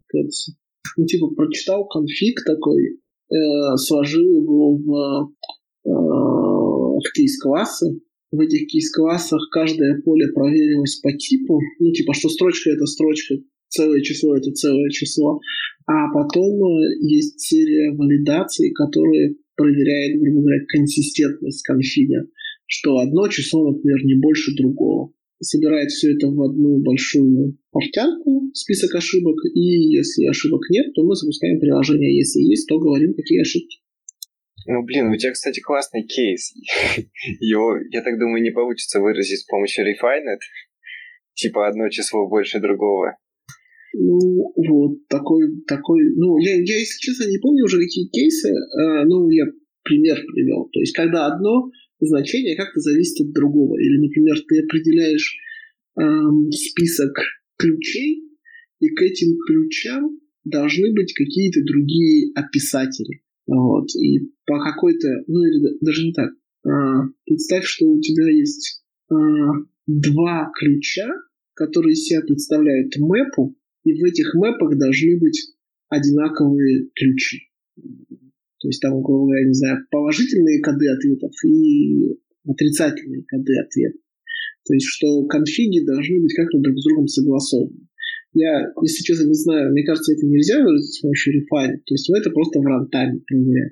Ну, 0.98 1.06
типа, 1.06 1.28
прочитал 1.36 1.88
конфиг 1.88 2.44
такой, 2.46 3.00
э, 3.30 3.76
сложил 3.78 4.24
его 4.24 4.78
в, 4.78 5.34
э, 5.86 5.90
в 5.90 7.14
кейс-классы. 7.14 8.00
В 8.32 8.40
этих 8.40 8.68
кейс-классах 8.68 9.42
каждое 9.52 10.02
поле 10.02 10.28
проверилось 10.34 11.00
по 11.00 11.12
типу. 11.12 11.60
Ну, 11.80 11.92
типа, 11.92 12.14
что 12.14 12.30
строчка— 12.30 12.70
это 12.72 12.86
строчка, 12.86 13.36
целое 13.70 14.02
число— 14.02 14.36
это 14.38 14.52
целое 14.52 14.90
число. 14.90 15.40
А 15.86 16.12
потом 16.14 16.54
э, 16.54 16.98
есть 17.02 17.40
серия 17.40 17.92
валидаций, 17.94 18.72
которые 18.72 19.36
проверяет, 19.56 20.20
грубо 20.20 20.42
говоря, 20.42 20.60
консистентность 20.68 21.64
конфига, 21.64 22.26
что 22.66 22.98
одно 22.98 23.28
число, 23.28 23.72
например, 23.72 24.04
не 24.04 24.16
больше 24.20 24.56
другого 24.56 25.14
собирает 25.40 25.92
все 25.92 26.14
это 26.14 26.28
в 26.28 26.42
одну 26.42 26.80
большую 26.80 27.58
портянку, 27.72 28.50
список 28.54 28.96
ошибок, 28.96 29.36
и 29.54 29.60
если 29.60 30.26
ошибок 30.26 30.62
нет, 30.70 30.94
то 30.94 31.04
мы 31.04 31.16
запускаем 31.16 31.60
приложение. 31.60 32.16
Если 32.18 32.40
есть, 32.40 32.68
то 32.68 32.80
говорим, 32.80 33.14
какие 33.14 33.42
ошибки. 33.42 33.80
Ну, 34.66 34.84
блин, 34.84 35.10
у 35.10 35.16
тебя, 35.16 35.32
кстати, 35.32 35.62
классный 35.62 36.04
кейс. 36.04 36.54
Его, 37.40 37.78
я 37.90 38.02
так 38.02 38.20
думаю, 38.20 38.44
не 38.44 38.52
получится 38.52 39.00
выразить 39.00 39.40
с 39.40 39.46
помощью 39.46 39.86
Refined. 39.86 40.40
Типа 41.36 41.68
одно 41.68 41.88
число 41.90 42.28
больше 42.28 42.60
другого. 42.60 43.18
Ну, 43.94 44.54
вот, 44.56 45.08
такой, 45.08 45.62
такой, 45.68 46.14
ну, 46.16 46.38
я, 46.40 46.56
я, 46.56 46.80
если 46.80 47.00
честно, 47.00 47.30
не 47.30 47.38
помню 47.40 47.66
уже 47.66 47.80
какие 47.80 48.08
кейсы, 48.10 48.50
э, 48.50 49.06
ну, 49.06 49.30
я 49.30 49.46
пример 49.84 50.18
привел. 50.34 50.70
То 50.72 50.80
есть, 50.80 50.94
когда 50.94 51.28
одно 51.28 51.72
значение 52.00 52.56
как-то 52.56 52.80
зависит 52.80 53.26
от 53.26 53.34
другого. 53.34 53.80
Или, 53.80 54.06
например, 54.06 54.36
ты 54.48 54.60
определяешь 54.60 55.38
эм, 56.00 56.52
список 56.52 57.18
ключей, 57.58 58.24
и 58.80 58.90
к 58.90 59.02
этим 59.02 59.38
ключам 59.48 60.20
должны 60.44 60.94
быть 60.94 61.14
какие-то 61.14 61.62
другие 61.64 62.32
описатели. 62.36 63.22
Вот. 63.48 63.88
И 63.96 64.32
по 64.46 64.60
какой-то, 64.60 65.08
ну 65.28 65.44
или 65.44 65.78
даже 65.82 66.06
не 66.06 66.14
так. 66.14 66.32
А, 66.66 67.08
представь, 67.26 67.66
что 67.66 67.88
у 67.88 68.00
тебя 68.00 68.30
есть 68.30 68.84
а, 69.10 69.16
два 69.88 70.52
ключа, 70.58 71.10
которые 71.54 71.96
себя 71.96 72.22
представляют 72.22 72.96
мэпу, 72.98 73.57
и 73.88 74.02
в 74.02 74.04
этих 74.06 74.34
мэпах 74.36 74.78
должны 74.78 75.20
быть 75.20 75.54
одинаковые 75.90 76.90
ключи. 76.94 77.50
То 78.60 78.68
есть 78.68 78.82
там, 78.82 79.02
грубо 79.02 79.26
говоря, 79.26 79.48
не 79.48 79.54
знаю, 79.54 79.86
положительные 79.92 80.62
коды 80.62 80.90
ответов 80.90 81.32
и 81.46 82.20
отрицательные 82.46 83.24
коды 83.24 83.54
ответов. 83.60 84.02
То 84.66 84.74
есть, 84.74 84.88
что 84.88 85.26
конфиги 85.28 85.86
должны 85.86 86.20
быть 86.22 86.34
как-то 86.36 86.60
друг 86.60 86.78
с 86.78 86.84
другом 86.84 87.08
согласованы. 87.08 87.88
Я, 88.34 88.68
если 88.82 89.04
честно, 89.04 89.28
не 89.28 89.34
знаю, 89.34 89.72
мне 89.72 89.86
кажется, 89.86 90.14
это 90.14 90.26
нельзя 90.26 90.62
выразить 90.62 90.96
с 90.96 91.00
помощью 91.00 91.40
refine. 91.40 91.78
То 91.86 91.94
есть, 91.94 92.10
это 92.10 92.30
просто 92.32 92.60
в 92.60 92.66
рантайме 92.66 93.22
проверяем. 93.26 93.72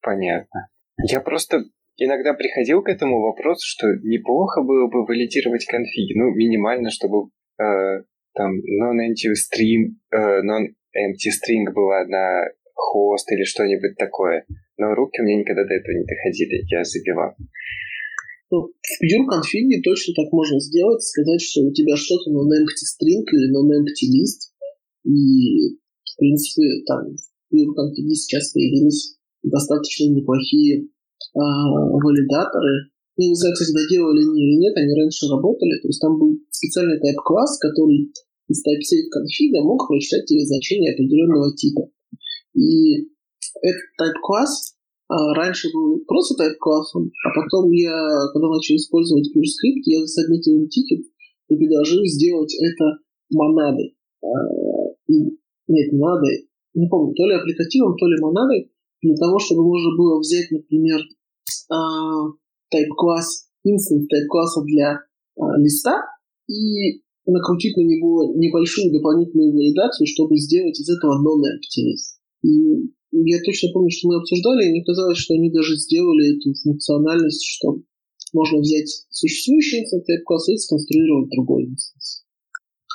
Понятно. 0.00 0.68
Я 1.10 1.20
просто 1.20 1.64
иногда 1.96 2.32
приходил 2.32 2.82
к 2.82 2.88
этому 2.88 3.20
вопросу, 3.20 3.60
что 3.62 3.86
неплохо 4.02 4.62
было 4.62 4.88
бы 4.88 5.04
валидировать 5.04 5.66
конфиги. 5.66 6.14
Ну, 6.16 6.34
минимально, 6.34 6.90
чтобы 6.90 7.28
э, 7.60 8.04
там 8.34 8.50
non-empty 8.58 9.32
string, 9.34 9.96
э, 10.10 10.42
non-empty 10.42 11.30
string 11.30 11.72
была 11.74 12.04
на 12.06 12.48
хост 12.74 13.30
или 13.32 13.44
что-нибудь 13.44 13.96
такое. 13.96 14.44
Но 14.78 14.94
руки 14.94 15.20
у 15.20 15.24
меня 15.24 15.40
никогда 15.40 15.64
до 15.64 15.74
этого 15.74 15.94
не 15.94 16.04
доходили, 16.04 16.64
я 16.68 16.84
забивал. 16.84 17.34
Ну, 18.50 18.68
в 18.68 18.92
pure 19.00 19.24
конфиге 19.28 19.80
точно 19.80 20.12
так 20.12 20.30
можно 20.32 20.60
сделать, 20.60 21.02
сказать, 21.02 21.40
что 21.40 21.62
у 21.62 21.72
тебя 21.72 21.96
что-то 21.96 22.30
на 22.30 22.52
empty 22.52 22.84
string 22.84 23.24
или 23.32 23.48
на 23.48 23.64
empty 23.64 24.06
list, 24.12 24.52
и, 25.08 25.78
в 26.04 26.16
принципе, 26.18 26.84
там 26.84 27.16
в 27.16 27.54
pure 27.54 27.72
конфиге 27.74 28.12
сейчас 28.14 28.52
появились 28.52 29.16
достаточно 29.42 30.04
неплохие 30.12 30.88
а, 31.34 31.40
валидаторы. 31.40 32.91
Я 33.16 33.28
не 33.28 33.34
знаю, 33.34 33.52
кстати, 33.52 33.76
доделали 33.76 34.24
они 34.24 34.40
или 34.40 34.56
нет, 34.56 34.76
они 34.76 34.94
раньше 34.96 35.28
работали, 35.28 35.80
то 35.80 35.88
есть 35.88 36.00
там 36.00 36.18
был 36.18 36.38
специальный 36.50 36.96
type-класс, 36.96 37.58
который 37.60 38.12
из 38.48 38.64
type-safe 38.64 39.08
конфига 39.10 39.62
мог 39.62 39.86
прочитать 39.86 40.24
тебе 40.26 40.44
значение 40.44 40.94
определенного 40.94 41.54
типа. 41.54 41.88
И 42.54 43.08
этот 43.60 43.84
type-класс 44.00 44.76
а, 45.08 45.34
раньше 45.34 45.68
был 45.72 46.00
просто 46.06 46.42
type-классом, 46.42 47.10
а 47.26 47.28
потом 47.36 47.70
я, 47.70 47.92
когда 48.32 48.48
начал 48.48 48.76
использовать 48.76 49.28
PureScript, 49.28 49.84
я 49.84 50.00
засобмитил 50.00 50.56
им 50.56 50.68
тикет 50.68 51.04
и 51.48 51.56
предложил 51.56 52.04
сделать 52.04 52.54
это 52.60 52.96
монадой. 53.30 53.94
А, 54.22 54.26
и, 55.08 55.36
нет, 55.68 55.92
монадой, 55.92 56.48
не 56.74 56.88
помню, 56.88 57.14
то 57.14 57.26
ли 57.26 57.34
аппликативом, 57.34 57.96
то 57.96 58.06
ли 58.06 58.20
монадой, 58.20 58.72
для 59.02 59.16
того, 59.16 59.38
чтобы 59.38 59.64
можно 59.64 59.96
было 59.96 60.18
взять, 60.18 60.50
например, 60.50 61.00
а, 61.70 62.32
type-класс, 62.72 63.48
instance 63.66 64.08
type-класса 64.08 64.62
для 64.64 65.00
листа 65.58 66.00
и 66.48 67.02
накрутить 67.26 67.76
на 67.76 67.82
него 67.82 68.34
небольшую 68.34 68.92
дополнительную 68.92 69.52
валидацию, 69.52 70.06
чтобы 70.06 70.36
сделать 70.38 70.78
из 70.78 70.88
этого 70.88 71.20
non-empty 71.22 71.80
list. 71.86 72.18
И 72.42 72.90
я 73.12 73.38
точно 73.44 73.68
помню, 73.72 73.90
что 73.90 74.08
мы 74.08 74.16
обсуждали, 74.16 74.66
и 74.66 74.70
мне 74.70 74.84
казалось, 74.84 75.18
что 75.18 75.34
они 75.34 75.52
даже 75.52 75.76
сделали 75.76 76.36
эту 76.36 76.54
функциональность, 76.62 77.44
что 77.46 77.78
можно 78.32 78.58
взять 78.58 78.88
существующий 79.10 79.80
инстанс 79.80 80.02
type 80.02 80.24
и 80.48 80.56
сконструировать 80.56 81.30
другой 81.30 81.66
инстанс. 81.66 82.24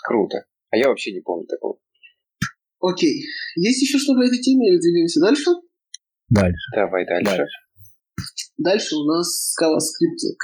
Круто. 0.07 0.45
А 0.71 0.77
я 0.77 0.89
вообще 0.89 1.13
не 1.13 1.21
помню 1.21 1.45
такого. 1.45 1.77
Окей. 2.81 3.23
Есть 3.55 3.81
еще 3.81 3.97
что 3.97 4.13
по 4.15 4.23
этой 4.23 4.39
теме 4.39 4.69
или 4.69 4.79
двигаемся 4.79 5.19
дальше? 5.21 5.51
Дальше. 6.29 6.71
Давай 6.75 7.05
дальше. 7.05 7.37
Дальше, 7.37 7.66
дальше 8.57 8.95
у 8.95 9.05
нас 9.05 9.27
Scala 9.53 9.79
скриптинг. 9.79 10.39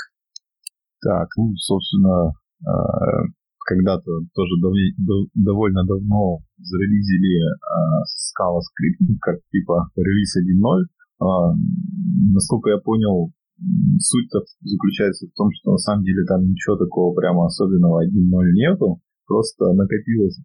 Так, 1.02 1.28
ну, 1.38 1.56
собственно, 1.58 2.32
э, 2.64 3.34
когда-то 3.66 4.12
тоже 4.34 4.54
дов, 4.62 4.74
дов, 4.98 5.28
довольно 5.34 5.84
давно 5.86 6.40
зарелизили 6.58 7.44
э, 7.44 7.54
Scala 8.08 8.60
Scripting 8.60 9.18
как 9.22 9.40
типа 9.52 9.90
релиз 9.96 10.36
1.0. 10.38 10.44
Э, 10.44 11.26
а, 11.26 11.54
насколько 12.34 12.70
я 12.70 12.78
понял, 12.78 13.32
суть 14.00 14.30
заключается 14.62 15.28
в 15.28 15.34
том, 15.36 15.50
что 15.52 15.72
на 15.72 15.78
самом 15.78 16.04
деле 16.04 16.26
там 16.26 16.44
ничего 16.44 16.76
такого 16.76 17.14
прямо 17.16 17.46
особенного 17.46 18.04
1.0 18.04 18.10
нету. 18.54 19.00
Просто 19.26 19.72
накопилось 19.74 20.38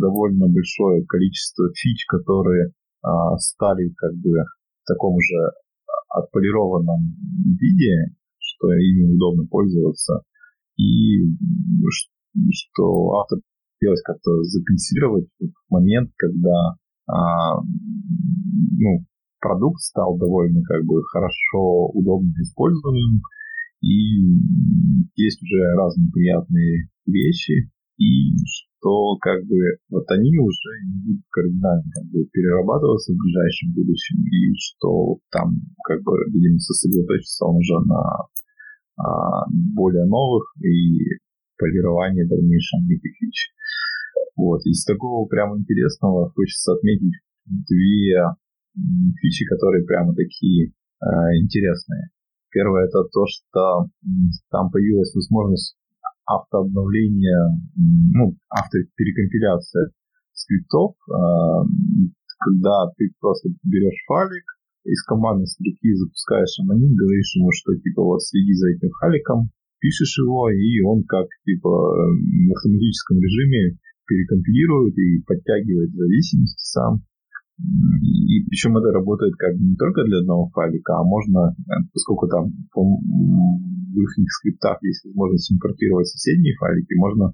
довольно 0.00 0.48
большое 0.48 1.04
количество 1.04 1.68
фич, 1.74 2.06
которые 2.06 2.68
э, 2.68 3.08
стали 3.38 3.92
как 3.96 4.14
бы 4.14 4.30
в 4.30 4.86
таком 4.86 5.16
же 5.20 5.52
отполированном 6.12 7.00
виде, 7.58 8.14
что 8.38 8.72
ими 8.72 9.14
удобно 9.14 9.46
пользоваться. 9.46 10.22
И 10.76 11.20
что 12.52 13.20
автор 13.20 13.38
хотелось 13.78 14.02
как-то 14.02 14.42
законсервировать 14.44 15.28
момент, 15.68 16.10
когда 16.16 16.76
а, 17.06 17.60
ну, 17.60 19.04
продукт 19.40 19.80
стал 19.80 20.16
довольно 20.18 20.62
как 20.62 20.84
бы 20.84 21.02
хорошо, 21.04 21.88
удобно 21.92 22.30
используемым, 22.40 23.20
и 23.82 24.38
есть 25.16 25.42
уже 25.42 25.74
разные 25.76 26.10
приятные 26.12 26.88
вещи, 27.06 27.70
и 28.02 28.34
что 28.42 29.16
как 29.20 29.46
бы 29.46 29.78
вот 29.90 30.10
они 30.10 30.34
уже 30.38 30.70
не 30.90 30.98
будут 31.06 31.24
кардинально 31.30 31.86
как 31.94 32.04
бы, 32.10 32.26
перерабатываться 32.32 33.12
в 33.12 33.16
ближайшем 33.16 33.72
будущем, 33.74 34.18
и 34.26 34.54
что 34.58 35.18
там 35.30 35.54
как 35.86 36.02
бы, 36.02 36.12
видимо, 36.34 36.58
сосредоточиться 36.58 37.46
он 37.46 37.56
уже 37.56 37.78
на 37.86 38.02
а, 38.98 39.46
более 39.74 40.06
новых 40.06 40.44
и 40.58 41.18
полирование 41.58 42.26
дальнейшем 42.26 42.80
этих 42.90 43.12
фич. 43.18 43.54
Вот. 44.36 44.66
Из 44.66 44.84
такого 44.84 45.28
прямо 45.28 45.58
интересного 45.58 46.30
хочется 46.30 46.72
отметить 46.72 47.22
две 47.46 48.18
фичи, 49.20 49.44
которые 49.44 49.84
прямо 49.84 50.14
такие 50.14 50.68
э, 50.68 51.06
интересные. 51.40 52.08
Первое 52.50 52.86
это 52.86 53.04
то, 53.04 53.24
что 53.26 53.88
там 54.50 54.70
появилась 54.70 55.14
возможность 55.14 55.76
автообновления, 56.26 57.58
ну, 58.14 58.36
автоперекомпиляция 58.50 59.90
скриптов. 60.32 60.94
Э, 61.08 61.66
когда 62.38 62.90
ты 62.96 63.10
просто 63.20 63.50
берешь 63.62 64.02
файлик, 64.06 64.44
из 64.84 65.02
командной 65.04 65.46
строки 65.46 65.94
запускаешь 65.94 66.58
аноним, 66.58 66.96
говоришь 66.96 67.36
ему, 67.36 67.50
что 67.52 67.74
типа 67.78 68.02
вот 68.02 68.22
следи 68.22 68.52
за 68.54 68.70
этим 68.70 68.90
файликом, 68.98 69.50
пишешь 69.78 70.18
его, 70.18 70.50
и 70.50 70.80
он 70.82 71.04
как 71.04 71.26
типа 71.44 71.70
в 71.70 72.50
автоматическом 72.56 73.18
режиме 73.18 73.78
перекомпилирует 74.06 74.98
и 74.98 75.22
подтягивает 75.22 75.94
зависимости 75.94 76.62
сам. 76.66 77.02
И 78.02 78.42
причем 78.48 78.76
это 78.76 78.90
работает 78.90 79.34
как 79.36 79.54
не 79.54 79.76
только 79.76 80.02
для 80.04 80.18
одного 80.18 80.50
файлика, 80.50 80.98
а 80.98 81.04
можно, 81.04 81.54
поскольку 81.92 82.26
там 82.26 82.50
в 83.92 84.00
их 84.00 84.10
скриптах 84.32 84.78
есть 84.82 85.04
возможность 85.04 85.52
импортировать 85.52 86.08
соседние 86.08 86.56
файлики, 86.56 86.94
можно 86.94 87.32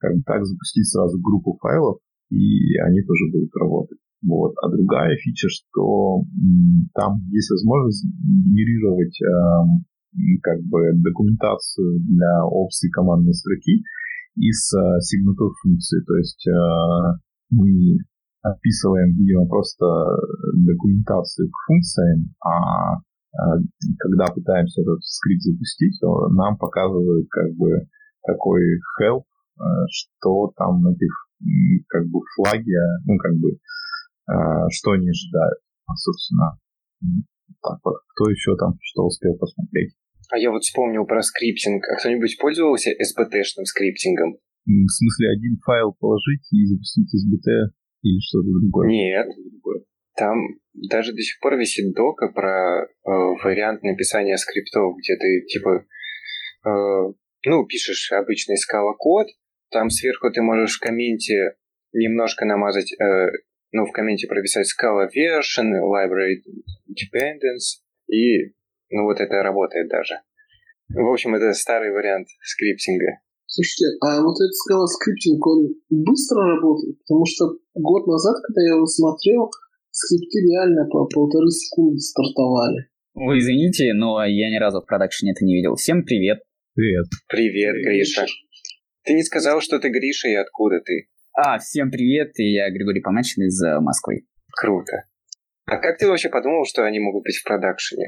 как 0.00 0.14
бы 0.16 0.22
так 0.24 0.44
запустить 0.44 0.88
сразу 0.88 1.20
группу 1.20 1.58
файлов, 1.60 1.98
и 2.30 2.76
они 2.78 3.02
тоже 3.02 3.24
будут 3.32 3.54
работать. 3.56 3.98
Вот. 4.22 4.54
А 4.62 4.68
другая 4.68 5.16
фича, 5.16 5.48
что 5.48 6.22
там 6.94 7.22
есть 7.30 7.50
возможность 7.50 8.04
генерировать 8.04 9.16
э, 9.22 9.28
как 10.42 10.60
бы 10.64 10.92
документацию 10.96 12.00
для 12.00 12.44
опций 12.44 12.90
командной 12.90 13.34
строки 13.34 13.84
из 14.36 14.72
э, 14.74 15.00
сигнатур 15.00 15.52
функции. 15.62 16.00
То 16.04 16.16
есть 16.16 16.46
э, 16.48 16.52
мы 17.50 17.98
описываем, 18.42 19.14
видимо, 19.16 19.46
просто 19.46 19.84
документацию 20.54 21.48
к 21.48 21.56
функциям, 21.66 22.34
а 22.44 22.98
когда 23.98 24.26
пытаемся 24.34 24.82
этот 24.82 25.04
скрипт 25.04 25.42
запустить, 25.42 25.98
то 26.00 26.28
нам 26.30 26.58
показывают 26.58 27.28
как 27.30 27.54
бы 27.54 27.86
такой 28.26 28.62
help, 29.00 29.24
что 29.90 30.52
там 30.56 30.86
этих 30.88 31.12
как 31.88 32.06
бы 32.06 32.20
флаги, 32.34 32.74
ну 33.06 33.16
как 33.18 33.34
бы 33.34 33.58
что 34.70 34.90
они 34.92 35.08
ожидают, 35.08 35.58
собственно. 35.94 36.58
Так 37.62 37.78
вот, 37.84 37.96
кто 38.14 38.30
еще 38.30 38.56
там 38.56 38.74
что 38.82 39.06
успел 39.06 39.36
посмотреть? 39.38 39.94
А 40.30 40.36
я 40.36 40.50
вот 40.50 40.62
вспомнил 40.62 41.06
про 41.06 41.22
скриптинг. 41.22 41.82
А 41.88 41.96
кто-нибудь 41.96 42.36
пользовался 42.38 42.90
SBT-шным 42.90 43.64
скриптингом? 43.64 44.36
В 44.66 44.90
смысле, 44.92 45.30
один 45.32 45.56
файл 45.64 45.96
положить 45.98 46.44
и 46.52 46.66
запустить 46.66 47.08
SBT 47.08 47.72
или 48.02 48.20
что-то 48.20 48.48
другое? 48.60 48.88
Нет. 48.88 49.26
Там 50.18 50.36
даже 50.74 51.12
до 51.12 51.22
сих 51.22 51.38
пор 51.40 51.56
висит 51.56 51.94
дока 51.94 52.28
про 52.28 52.82
э, 52.82 52.88
вариант 53.04 53.84
написания 53.84 54.36
скриптов, 54.36 54.96
где 54.98 55.16
ты 55.16 55.46
типа 55.46 55.86
э, 56.66 57.12
ну, 57.46 57.66
пишешь 57.66 58.10
обычный 58.12 58.56
скала 58.56 58.94
код, 58.98 59.28
там 59.70 59.90
сверху 59.90 60.30
ты 60.32 60.42
можешь 60.42 60.76
в 60.76 60.80
комменте 60.80 61.54
немножко 61.92 62.44
намазать, 62.44 62.92
э, 62.92 63.30
ну, 63.72 63.86
в 63.86 63.92
комменте 63.92 64.26
прописать 64.26 64.66
Scala 64.66 65.06
version, 65.06 65.70
library 65.86 66.42
dependence, 66.88 67.78
и, 68.08 68.54
ну, 68.90 69.04
вот 69.04 69.20
это 69.20 69.42
работает 69.42 69.88
даже. 69.88 70.14
В 70.88 71.12
общем, 71.12 71.34
это 71.34 71.52
старый 71.52 71.92
вариант 71.92 72.28
скриптинга. 72.42 73.20
Слушайте, 73.46 73.96
а 74.00 74.20
вот 74.20 74.34
этот 74.34 74.52
Scala 74.66 74.86
скриптинг, 74.86 75.46
он 75.46 75.68
быстро 75.90 76.56
работает? 76.56 76.98
Потому 77.00 77.24
что 77.24 77.56
год 77.74 78.06
назад, 78.06 78.36
когда 78.46 78.62
я 78.62 78.74
его 78.74 78.86
смотрел, 78.86 79.50
скрипты 79.98 80.38
реально 80.46 80.86
по 80.88 81.06
полторы 81.06 81.50
секунды 81.50 81.98
стартовали. 81.98 82.88
Ой, 83.14 83.38
извините, 83.38 83.92
но 83.94 84.24
я 84.24 84.50
ни 84.50 84.58
разу 84.58 84.80
в 84.80 84.86
продакшене 84.86 85.32
это 85.32 85.44
не 85.44 85.54
видел. 85.56 85.74
Всем 85.74 86.04
привет. 86.04 86.38
Привет. 86.74 87.06
Привет, 87.28 87.74
Гриша. 87.84 88.26
Ты 89.04 89.14
не 89.14 89.24
сказал, 89.24 89.60
что 89.60 89.78
ты 89.80 89.88
Гриша 89.88 90.28
и 90.28 90.34
откуда 90.34 90.80
ты? 90.80 91.08
А, 91.32 91.58
всем 91.58 91.90
привет, 91.90 92.32
я 92.36 92.70
Григорий 92.70 93.00
Помачин 93.00 93.44
из 93.44 93.60
э, 93.62 93.80
Москвы. 93.80 94.26
Круто. 94.52 95.04
А 95.66 95.76
как 95.76 95.98
ты 95.98 96.06
вообще 96.06 96.28
подумал, 96.28 96.64
что 96.64 96.84
они 96.84 97.00
могут 97.00 97.24
быть 97.24 97.36
в 97.36 97.44
продакшене? 97.44 98.06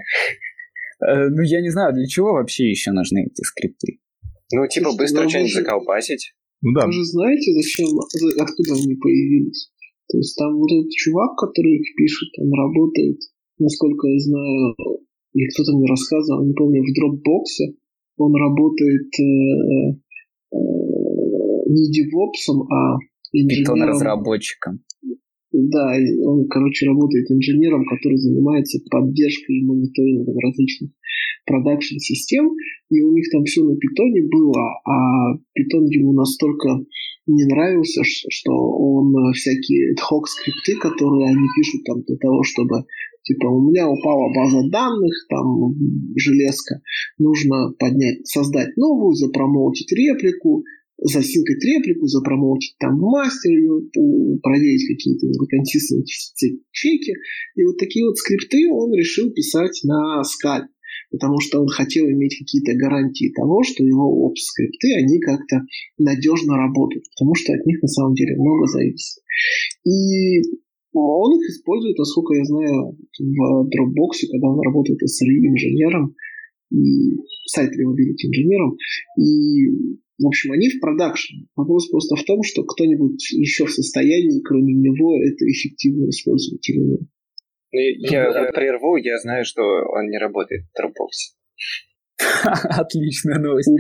Э, 1.03 1.29
ну, 1.29 1.43
я 1.43 1.61
не 1.61 1.71
знаю, 1.71 1.93
для 1.95 2.07
чего 2.07 2.33
вообще 2.33 2.69
еще 2.69 2.93
нужны 2.93 3.27
эти 3.27 3.43
скрипты. 3.43 3.99
Ну, 4.53 4.67
типа 4.67 4.97
быстро 4.97 5.29
что-нибудь 5.29 5.55
заколбасить. 5.55 6.35
Ну 6.63 6.73
да. 6.79 6.87
Вы 6.87 6.93
же 6.93 7.05
знаете, 7.05 7.53
зачем, 7.53 7.87
откуда 7.99 8.75
они 8.75 8.95
появились? 8.97 9.71
То 10.11 10.19
есть 10.19 10.37
там 10.37 10.59
вот 10.59 10.71
этот 10.71 10.91
чувак, 10.91 11.39
который 11.39 11.79
их 11.79 11.95
пишет, 11.97 12.29
он 12.39 12.51
работает, 12.53 13.19
насколько 13.59 14.09
я 14.09 14.19
знаю, 14.19 14.75
или 15.35 15.47
кто-то 15.55 15.77
мне 15.77 15.87
рассказывал, 15.87 16.45
не 16.45 16.55
помню, 16.55 16.83
в 16.83 16.91
Dropbox. 16.91 17.75
Он 18.19 18.35
работает 18.35 19.09
э, 19.19 19.25
э, 20.53 20.59
не 21.71 21.91
девопсом, 21.93 22.63
а 22.71 22.99
Питон-разработчиком. 23.33 24.81
Да, 25.53 25.95
он, 26.27 26.49
короче, 26.49 26.87
работает 26.87 27.31
инженером, 27.31 27.85
который 27.87 28.17
занимается 28.17 28.79
поддержкой 28.91 29.59
и 29.59 29.65
мониторингом 29.65 30.37
различных 30.39 30.91
продакшн-систем, 31.51 32.47
и 32.91 33.03
у 33.03 33.13
них 33.13 33.27
там 33.33 33.45
все 33.45 33.65
на 33.65 33.77
питоне 33.77 34.23
было, 34.31 34.63
а 34.87 35.37
питон 35.53 35.85
ему 35.87 36.13
настолько 36.13 36.85
не 37.27 37.45
нравился, 37.45 38.03
что 38.05 38.53
он 38.53 39.13
всякие 39.35 39.95
ad 39.95 40.25
скрипты, 40.27 40.79
которые 40.81 41.31
они 41.31 41.47
пишут 41.57 41.85
там 41.85 42.03
для 42.03 42.17
того, 42.17 42.43
чтобы 42.43 42.85
типа 43.23 43.47
у 43.47 43.71
меня 43.71 43.89
упала 43.89 44.33
база 44.35 44.69
данных, 44.71 45.15
там 45.29 45.75
железка, 46.17 46.81
нужно 47.19 47.73
поднять, 47.79 48.27
создать 48.27 48.77
новую, 48.77 49.15
запромоутить 49.15 49.93
реплику, 49.93 50.65
засинкать 51.03 51.65
реплику, 51.65 52.07
запромоутить 52.07 52.77
там 52.79 52.99
мастер, 52.99 53.51
проверить 54.43 54.87
какие-то 54.89 55.27
консистенции 55.49 56.61
чеки. 56.71 57.13
И 57.57 57.65
вот 57.65 57.77
такие 57.79 58.05
вот 58.07 58.17
скрипты 58.17 58.69
он 58.71 58.93
решил 58.95 59.31
писать 59.31 59.81
на 59.85 60.23
скале 60.25 60.69
потому 61.11 61.41
что 61.41 61.61
он 61.61 61.69
хотел 61.69 62.07
иметь 62.07 62.39
какие-то 62.39 62.75
гарантии 62.75 63.33
того, 63.35 63.63
что 63.63 63.85
его 63.85 64.27
опс-скрипты, 64.27 64.95
они 64.97 65.21
как-то 65.21 65.63
надежно 65.99 66.57
работают, 66.57 67.05
потому 67.17 67.35
что 67.35 67.53
от 67.53 67.67
них 67.67 67.83
на 67.83 67.89
самом 67.89 68.15
деле 68.15 68.37
много 68.37 68.67
зависит. 68.67 69.23
И 69.85 70.41
он 70.93 71.39
их 71.39 71.51
использует, 71.51 71.99
насколько 71.99 72.35
я 72.35 72.45
знаю, 72.45 72.97
в 73.19 73.69
Dropbox, 73.69 74.27
когда 74.31 74.49
он 74.49 74.61
работает 74.61 74.99
SRE-инженером 75.03 76.15
и 76.73 77.17
сайт 77.47 77.71
reliability 77.71 78.27
инженером. 78.27 78.77
И 79.19 80.01
в 80.21 80.27
общем, 80.27 80.53
они 80.53 80.69
в 80.69 80.81
продакшене. 80.81 81.47
Вопрос 81.57 81.89
просто 81.89 82.15
в 82.15 82.25
том, 82.25 82.43
что 82.43 82.63
кто-нибудь 82.63 83.33
еще 83.33 83.65
в 83.65 83.73
состоянии, 83.73 84.43
кроме 84.43 84.75
него, 84.75 85.17
это 85.17 85.47
эффективно 85.47 86.11
использовать 86.11 86.69
или 86.69 86.79
нет. 86.79 87.01
Я, 87.73 88.29
я 88.29 88.53
прерву, 88.53 88.97
я 88.97 89.19
знаю, 89.19 89.45
что 89.45 89.63
он 89.63 90.09
не 90.09 90.19
работает 90.19 90.65
в 90.67 90.81
Dropbox. 90.81 91.37
Отличная 92.81 93.39
новость. 93.39 93.71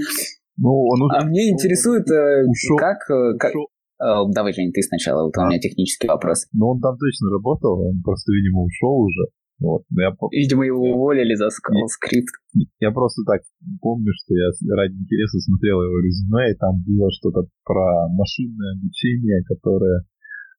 Ну, 0.57 0.70
он 0.86 1.11
а 1.11 1.24
мне 1.24 1.51
интересует, 1.51 2.09
э, 2.11 2.45
ушел, 2.47 2.76
как... 2.76 2.99
Э, 3.11 3.36
как... 3.38 3.53
Э, 3.55 4.28
давай, 4.32 4.53
Жень, 4.53 4.72
ты 4.72 4.82
сначала, 4.82 5.24
вот 5.24 5.36
у 5.36 5.47
меня 5.47 5.59
технический 5.59 6.07
вопрос. 6.07 6.47
Ну, 6.53 6.68
он 6.70 6.80
там 6.80 6.97
точно 6.99 7.30
работал, 7.30 7.80
он 7.80 8.03
просто, 8.03 8.32
видимо, 8.32 8.62
ушел 8.62 9.01
уже. 9.01 9.32
Вот. 9.61 9.82
Я... 9.91 10.12
Видимо, 10.32 10.64
его 10.64 10.80
уволили 10.80 11.34
за 11.34 11.51
скрипт. 11.51 12.32
Я 12.78 12.91
просто 12.93 13.22
так 13.26 13.43
помню, 13.80 14.12
что 14.14 14.34
я 14.34 14.49
ради 14.76 14.95
интереса 14.95 15.38
смотрел 15.41 15.82
его 15.82 15.99
резюме, 16.01 16.53
и 16.53 16.57
там 16.57 16.82
было 16.86 17.11
что-то 17.12 17.45
про 17.64 18.09
машинное 18.09 18.72
обучение, 18.72 19.43
которое 19.45 20.05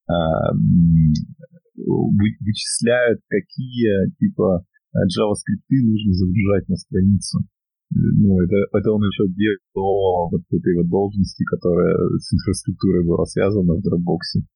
а, 0.08 0.54
вычисляют, 1.86 3.22
какие 3.28 4.12
типа 4.20 4.66
JavaScript 4.96 5.72
нужно 5.72 6.14
загружать 6.14 6.68
на 6.70 6.76
страницу. 6.76 7.40
Ну, 7.94 8.40
это, 8.40 8.56
это 8.78 8.92
он 8.92 9.04
еще 9.04 9.28
делал 9.36 10.32
до 10.32 10.38
вот 10.38 10.44
этой 10.48 10.76
вот 10.78 10.88
должности, 10.88 11.44
которая 11.44 11.96
с 12.20 12.34
инфраструктурой 12.34 13.06
была 13.06 13.26
связана 13.26 13.74
в 13.74 13.80
Dropbox. 13.80 14.48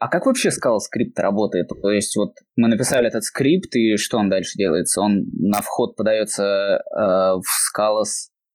А 0.00 0.08
как 0.08 0.26
вообще 0.26 0.48
Scala 0.48 0.78
скрипт 0.78 1.18
работает? 1.20 1.68
То 1.68 1.90
есть 1.90 2.16
вот 2.16 2.34
мы 2.56 2.68
написали 2.68 3.06
этот 3.06 3.22
скрипт, 3.22 3.74
и 3.76 3.96
что 3.96 4.18
он 4.18 4.28
дальше 4.28 4.58
делается? 4.58 5.00
Он 5.00 5.24
на 5.38 5.62
вход 5.62 5.96
подается 5.96 6.42
э, 6.44 7.38
в 7.38 7.46
Scala 7.70 8.02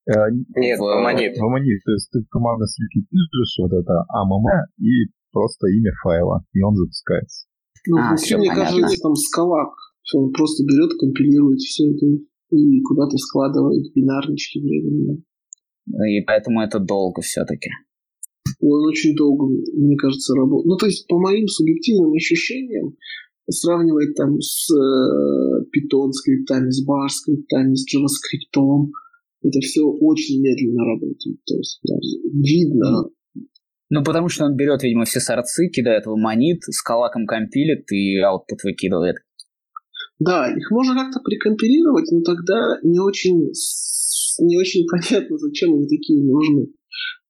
э, 0.06 0.14
Нет, 0.56 0.80
в, 0.80 0.84
монет. 1.02 1.38
В 1.38 1.42
монет. 1.42 1.82
То 1.86 1.92
есть 1.94 2.12
ты 2.12 2.20
в 2.20 2.30
командной 2.30 2.68
свеке 2.68 3.08
пишешь 3.10 3.58
вот 3.60 3.72
это 3.72 4.04
АММ 4.10 4.46
и 4.80 5.10
просто 5.32 5.68
имя 5.68 5.92
файла, 6.04 6.44
и 6.54 6.62
он 6.62 6.76
запускается. 6.76 7.48
Ну, 7.88 7.98
а, 7.98 8.16
все, 8.16 8.38
мне 8.38 8.50
понятно. 8.50 8.82
кажется, 8.82 9.02
там 9.02 9.16
скалак. 9.16 9.74
Он 10.16 10.32
просто 10.32 10.64
берет, 10.64 10.98
компилирует 11.00 11.60
все 11.60 11.92
это 11.92 12.06
и 12.52 12.82
куда-то 12.82 13.18
складывает 13.18 13.94
бинарнички 13.94 14.60
временно. 14.60 15.22
И 16.08 16.22
поэтому 16.26 16.62
это 16.62 16.80
долго 16.80 17.22
все-таки. 17.22 17.70
Он 18.60 18.88
очень 18.88 19.16
долго, 19.16 19.46
мне 19.46 19.96
кажется, 19.96 20.36
работал. 20.36 20.66
Ну, 20.70 20.78
то 20.78 20.88
есть, 20.88 21.08
по 21.08 21.20
моим 21.20 21.48
субъективным 21.48 22.14
ощущениям, 22.14 22.96
сравнивать 23.50 24.16
там 24.16 24.40
с 24.42 24.70
э, 24.72 25.64
Python 25.74 26.12
скриптами, 26.12 26.70
с 26.70 26.86
Bar 26.88 27.08
скриптами, 27.10 27.76
с 27.76 27.86
JavaScript, 27.88 28.90
это 29.42 29.60
все 29.62 29.84
очень 29.84 30.42
медленно 30.42 30.84
работает. 30.86 31.40
То 31.46 31.56
есть, 31.56 31.80
да, 31.84 31.96
видно 32.34 33.10
Ну, 33.90 34.04
потому 34.04 34.30
что 34.30 34.46
он 34.46 34.56
берет, 34.56 34.84
видимо, 34.84 35.06
все 35.06 35.20
сорцы, 35.20 35.68
кидает 35.70 36.06
в 36.06 36.16
монит, 36.16 36.62
с 36.64 36.82
калаком 36.82 37.26
компилит 37.26 37.92
и 37.92 38.18
аутпут 38.20 38.64
выкидывает. 38.64 39.18
Да, 40.20 40.52
их 40.52 40.70
можно 40.70 40.96
как-то 40.96 41.22
прикомпилировать, 41.22 42.12
но 42.12 42.22
тогда 42.22 42.78
не 42.84 43.00
очень, 43.00 43.52
не 44.40 44.58
очень 44.58 44.86
понятно, 44.92 45.38
зачем 45.38 45.74
они 45.74 45.88
такие 45.88 46.24
нужны. 46.24 46.68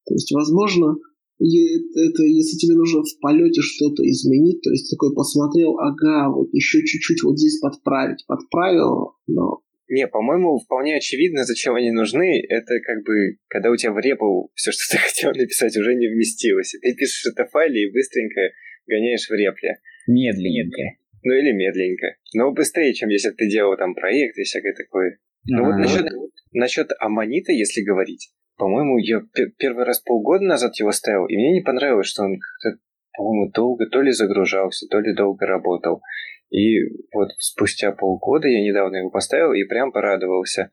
То 0.05 0.13
есть, 0.15 0.31
возможно, 0.33 0.95
это 1.39 2.23
если 2.23 2.57
тебе 2.57 2.75
нужно 2.75 3.03
в 3.03 3.19
полете 3.21 3.61
что-то 3.61 4.03
изменить, 4.03 4.61
то 4.61 4.71
есть 4.71 4.89
такой 4.89 5.13
посмотрел, 5.13 5.77
ага, 5.77 6.29
вот 6.29 6.49
еще 6.51 6.79
чуть-чуть 6.79 7.23
вот 7.23 7.37
здесь 7.37 7.59
подправить, 7.59 8.25
подправил, 8.27 9.13
но 9.27 9.61
не, 9.89 10.07
по-моему, 10.07 10.59
вполне 10.59 10.95
очевидно, 10.97 11.43
зачем 11.43 11.75
они 11.75 11.91
нужны. 11.91 12.45
Это 12.47 12.79
как 12.85 13.03
бы, 13.03 13.37
когда 13.47 13.71
у 13.71 13.75
тебя 13.75 13.91
в 13.91 13.99
репу 13.99 14.51
все, 14.53 14.71
что 14.71 14.83
ты 14.91 14.97
хотел 15.01 15.31
написать, 15.31 15.75
уже 15.75 15.95
не 15.95 16.07
вместилось. 16.07 16.75
И 16.75 16.79
ты 16.79 16.95
пишешь 16.95 17.31
это 17.31 17.45
в 17.45 17.51
файле 17.51 17.83
и 17.83 17.91
быстренько 17.91 18.41
гоняешь 18.87 19.27
в 19.27 19.33
репле. 19.33 19.79
Медленненько. 20.07 20.97
Ну 21.23 21.33
или 21.33 21.51
медленько. 21.51 22.15
Но 22.35 22.51
быстрее, 22.51 22.93
чем 22.93 23.09
если 23.09 23.31
ты 23.31 23.49
делал 23.49 23.75
там 23.77 23.95
проект 23.95 24.37
и 24.37 24.43
всякое 24.43 24.73
такое. 24.73 25.17
Ну 25.45 25.65
вот 25.65 25.77
насчет, 25.77 26.05
насчет 26.53 26.91
аммонита, 26.99 27.51
если 27.51 27.81
говорить. 27.81 28.31
По-моему, 28.57 28.97
я 28.97 29.21
первый 29.57 29.85
раз 29.85 30.01
полгода 30.01 30.43
назад 30.43 30.75
его 30.75 30.91
ставил, 30.91 31.25
и 31.27 31.35
мне 31.35 31.53
не 31.53 31.61
понравилось, 31.61 32.07
что 32.07 32.23
он 32.23 32.37
как-то, 32.37 32.79
по-моему, 33.17 33.51
долго 33.51 33.87
то 33.87 34.01
ли 34.01 34.11
загружался, 34.11 34.85
то 34.87 34.99
ли 34.99 35.15
долго 35.15 35.45
работал. 35.45 36.01
И 36.49 36.79
вот 37.13 37.29
спустя 37.37 37.91
полгода 37.91 38.47
я 38.47 38.61
недавно 38.61 38.97
его 38.97 39.09
поставил 39.09 39.53
и 39.53 39.63
прям 39.65 39.91
порадовался, 39.91 40.71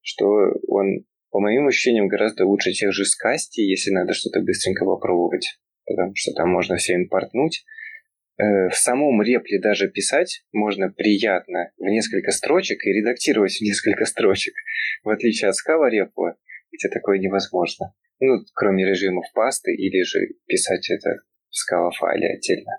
что 0.00 0.26
он, 0.68 1.04
по 1.30 1.38
моим 1.40 1.68
ощущениям, 1.68 2.08
гораздо 2.08 2.44
лучше 2.44 2.72
тех 2.72 2.92
же 2.92 3.04
скасти, 3.04 3.60
если 3.60 3.90
надо 3.90 4.14
что-то 4.14 4.40
быстренько 4.40 4.84
попробовать. 4.84 5.58
Потому 5.86 6.12
что 6.14 6.32
там 6.32 6.50
можно 6.50 6.76
все 6.76 6.94
импортнуть. 6.94 7.64
Э, 8.38 8.68
в 8.68 8.74
самом 8.74 9.22
репле 9.22 9.60
даже 9.60 9.88
писать 9.88 10.44
можно 10.52 10.90
приятно 10.90 11.70
в 11.78 11.84
несколько 11.84 12.32
строчек 12.32 12.84
и 12.84 12.92
редактировать 12.92 13.52
в 13.52 13.62
несколько 13.62 14.04
строчек. 14.06 14.54
В 15.04 15.10
отличие 15.10 15.48
от 15.50 15.54
скала 15.54 15.88
репла, 15.88 16.36
где 16.72 16.88
такое 16.88 17.18
невозможно. 17.18 17.94
Ну, 18.18 18.38
кроме 18.54 18.84
режимов 18.86 19.24
пасты 19.34 19.72
или 19.74 20.02
же 20.02 20.18
писать 20.46 20.90
это 20.90 21.22
в 21.50 21.56
скала 21.56 21.90
файле 21.90 22.34
отдельно. 22.34 22.72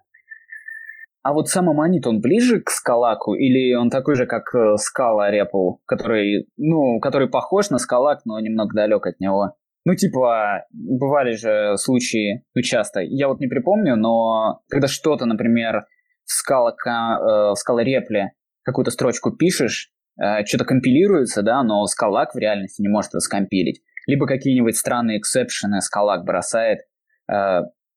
А 1.23 1.31
вот 1.31 1.47
сам 1.47 1.69
Аманит, 1.69 2.05
он 2.05 2.19
ближе 2.19 2.59
к 2.59 2.69
Скалаку 2.69 3.33
или 3.33 3.73
он 3.75 3.89
такой 3.89 4.15
же, 4.15 4.25
как 4.25 4.53
э, 4.53 4.75
Скала 4.75 5.31
Репл, 5.31 5.75
который, 5.85 6.49
ну, 6.57 6.99
который 6.99 7.29
похож 7.29 7.69
на 7.69 7.77
Скалак, 7.77 8.25
но 8.25 8.37
немного 8.41 8.75
далек 8.75 9.07
от 9.07 9.21
него? 9.21 9.55
Ну, 9.85 9.95
типа, 9.95 10.65
бывали 10.73 11.31
же 11.31 11.77
случаи, 11.77 12.43
ну, 12.53 12.61
часто, 12.61 12.99
я 12.99 13.29
вот 13.29 13.39
не 13.39 13.47
припомню, 13.47 13.95
но 13.95 14.59
когда 14.69 14.89
что-то, 14.89 15.25
например, 15.25 15.85
в 16.25 16.31
Скала, 16.33 16.71
э, 16.71 17.51
в 17.51 17.55
Скала 17.55 17.83
Репле 17.85 18.33
какую-то 18.63 18.91
строчку 18.91 19.31
пишешь, 19.31 19.91
э, 20.21 20.43
что-то 20.43 20.65
компилируется, 20.65 21.41
да, 21.41 21.63
но 21.63 21.85
Скалак 21.85 22.35
в 22.35 22.37
реальности 22.37 22.81
не 22.81 22.89
может 22.89 23.11
это 23.11 23.21
скомпилить. 23.21 23.81
Либо 24.07 24.27
какие-нибудь 24.27 24.75
странные 24.75 25.19
эксепшены 25.19 25.79
Скалак 25.79 26.25
бросает, 26.25 26.79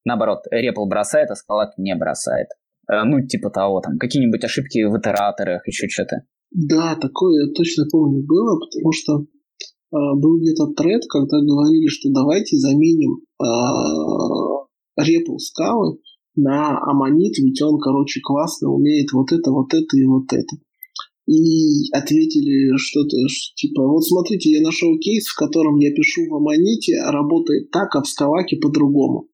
наоборот, 0.04 0.44
Репл 0.52 0.86
бросает, 0.86 1.32
а 1.32 1.34
Скалак 1.34 1.76
не 1.78 1.96
бросает. 1.96 2.46
Э, 2.90 3.04
ну, 3.04 3.26
типа 3.26 3.50
того, 3.50 3.80
там, 3.80 3.98
какие-нибудь 3.98 4.44
ошибки 4.44 4.84
в 4.84 4.96
итераторах, 4.98 5.66
еще 5.66 5.88
что-то. 5.88 6.22
Да, 6.52 6.94
такое 6.96 7.46
я 7.46 7.52
точно 7.52 7.84
помню 7.90 8.24
было, 8.26 8.58
потому 8.58 8.92
что 8.92 9.12
э, 9.20 9.96
был 10.16 10.38
где-то 10.38 10.72
тред, 10.74 11.02
когда 11.08 11.40
говорили, 11.40 11.88
что 11.88 12.10
давайте 12.12 12.56
заменим 12.56 13.22
э, 13.42 13.46
репл 14.96 15.38
скалы 15.38 15.98
на 16.36 16.78
аммонит, 16.78 17.38
ведь 17.38 17.60
он, 17.62 17.80
короче, 17.80 18.20
классно 18.22 18.70
умеет 18.70 19.12
вот 19.12 19.32
это, 19.32 19.50
вот 19.50 19.72
это 19.74 19.96
и 19.96 20.04
вот 20.04 20.32
это. 20.32 20.56
И 21.26 21.90
ответили 21.92 22.76
что-то, 22.76 23.16
типа, 23.56 23.82
вот 23.82 24.04
смотрите, 24.04 24.50
я 24.50 24.60
нашел 24.62 24.96
кейс, 24.98 25.26
в 25.26 25.36
котором 25.36 25.76
я 25.78 25.90
пишу 25.92 26.28
в 26.28 26.34
аммоните, 26.36 26.98
а 27.04 27.10
работает 27.10 27.70
так, 27.72 27.96
а 27.96 28.02
в 28.02 28.06
скалаке 28.06 28.58
по-другому. 28.58 29.26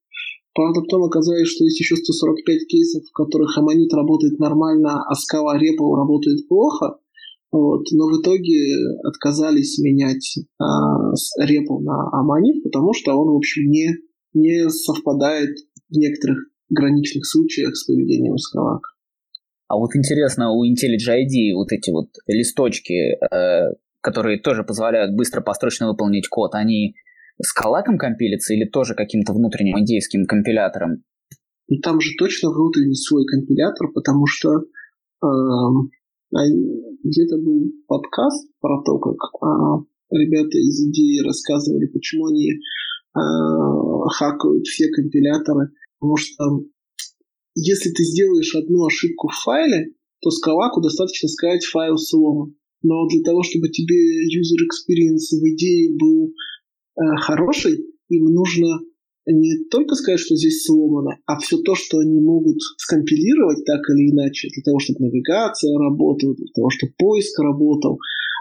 Правда, 0.55 0.81
потом 0.83 1.05
оказалось, 1.05 1.49
что 1.49 1.65
есть 1.65 1.81
еще 1.81 1.97
145 1.97 2.67
кейсов, 2.69 3.05
в 3.05 3.13
которых 3.13 3.57
Аммонит 3.57 3.93
работает 3.95 4.39
нормально, 4.39 5.03
а 5.09 5.15
скала 5.15 5.59
Репл 5.59 5.95
работает 5.95 6.47
плохо. 6.47 6.99
Вот. 7.51 7.85
Но 7.93 8.09
в 8.09 8.21
итоге 8.21 8.77
отказались 9.05 9.79
менять 9.79 10.39
а, 10.59 11.13
Репл 11.39 11.81
на 11.81 12.09
Аммонит, 12.13 12.63
потому 12.63 12.93
что 12.93 13.15
он, 13.15 13.29
в 13.29 13.37
общем, 13.37 13.71
не, 13.71 13.97
не 14.35 14.69
совпадает 14.69 15.57
в 15.89 15.97
некоторых 15.97 16.39
граничных 16.69 17.27
случаях 17.27 17.77
с 17.77 17.87
поведением 17.87 18.37
скалак. 18.37 18.83
А 19.69 19.77
вот 19.79 19.97
интересно, 19.97 20.53
у 20.53 20.65
IntelliJ 20.65 21.25
ID 21.25 21.55
вот 21.55 21.73
эти 21.73 21.91
вот 21.91 22.09
листочки, 22.27 23.17
э, 23.17 23.75
которые 24.03 24.39
тоже 24.39 24.65
позволяют 24.65 25.15
быстро 25.15 25.41
построчно 25.41 25.89
выполнить 25.89 26.29
код, 26.29 26.55
они 26.55 26.95
с 27.43 27.53
калаком 27.53 27.99
компилится 27.99 28.55
или 28.55 28.69
тоже 28.69 28.95
каким-то 28.95 29.33
внутренним 29.33 29.79
индейским 29.79 30.27
компилятором? 30.27 31.03
Ну, 31.69 31.79
там 31.83 32.01
же 32.01 32.11
точно 32.19 32.51
внутренний 32.51 32.95
свой 32.95 33.25
компилятор, 33.27 33.93
потому 33.93 34.27
что 34.27 34.51
э, 34.59 35.27
где-то 37.03 37.39
был 37.39 37.73
подкаст 37.87 38.49
про 38.61 38.83
то, 38.85 38.99
как 38.99 39.19
э, 39.19 40.17
ребята 40.17 40.59
из 40.59 40.81
идеи 40.89 41.25
рассказывали, 41.27 41.87
почему 41.87 42.27
они 42.27 42.51
э, 42.53 42.59
хакают 44.19 44.67
все 44.67 44.89
компиляторы. 44.89 45.71
Потому 45.99 46.17
что 46.17 46.65
если 47.55 47.91
ты 47.91 48.05
сделаешь 48.05 48.55
одну 48.55 48.87
ошибку 48.87 49.29
в 49.29 49.43
файле, 49.43 49.95
то 50.21 50.31
с 50.31 50.41
Калаку 50.41 50.81
достаточно 50.81 51.29
сказать 51.29 51.65
файл 51.65 51.97
сломан. 51.97 52.55
Но 52.83 53.07
для 53.09 53.23
того, 53.23 53.43
чтобы 53.43 53.69
тебе 53.69 54.27
user 54.27 54.63
experience 54.67 55.31
в 55.31 55.43
идее 55.55 55.97
был 55.99 56.33
хороший, 56.97 57.79
им 58.09 58.25
нужно 58.25 58.81
не 59.27 59.65
только 59.71 59.95
сказать, 59.95 60.21
что 60.21 60.35
здесь 60.35 60.65
сломано, 60.65 61.19
а 61.27 61.39
все 61.39 61.59
то, 61.59 61.75
что 61.75 61.99
они 61.99 62.21
могут 62.21 62.57
скомпилировать 62.77 63.65
так 63.65 63.81
или 63.91 64.11
иначе, 64.11 64.49
для 64.53 64.63
того, 64.65 64.79
чтобы 64.81 65.07
навигация 65.07 65.79
работала, 65.79 66.35
для 66.35 66.49
того, 66.55 66.71
чтобы 66.71 66.93
поиск 66.99 67.39
работал, 67.39 67.99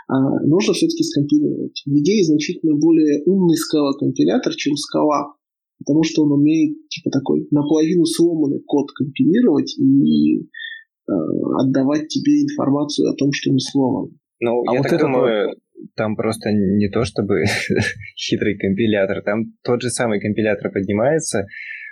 а, 0.07 0.43
нужно 0.45 0.73
все-таки 0.73 1.03
скомпилировать. 1.03 1.83
В 1.85 1.91
идее 1.91 2.25
значительно 2.25 2.75
более 2.75 3.23
умный 3.25 3.55
скала-компилятор, 3.55 4.55
чем 4.55 4.75
скала, 4.75 5.35
потому 5.77 6.03
что 6.03 6.23
он 6.23 6.31
умеет 6.31 6.87
типа 6.89 7.11
такой 7.11 7.47
наполовину 7.51 8.05
сломанный 8.05 8.61
код 8.65 8.91
компилировать 8.91 9.77
и 9.77 10.41
э, 10.41 11.13
отдавать 11.59 12.07
тебе 12.07 12.41
информацию 12.41 13.09
о 13.09 13.15
том, 13.15 13.31
что 13.31 13.51
не 13.51 13.59
сломано. 13.59 14.11
Ну, 14.39 14.63
а 14.67 14.73
я 14.73 14.79
вот 14.79 14.89
так 14.89 14.93
это 14.93 15.05
думаю, 15.05 15.55
там 15.95 16.15
просто 16.15 16.51
не 16.51 16.89
то 16.89 17.03
чтобы 17.03 17.43
хитрый 18.15 18.57
компилятор, 18.57 19.21
там 19.23 19.53
тот 19.63 19.81
же 19.81 19.89
самый 19.89 20.19
компилятор 20.19 20.71
поднимается, 20.71 21.45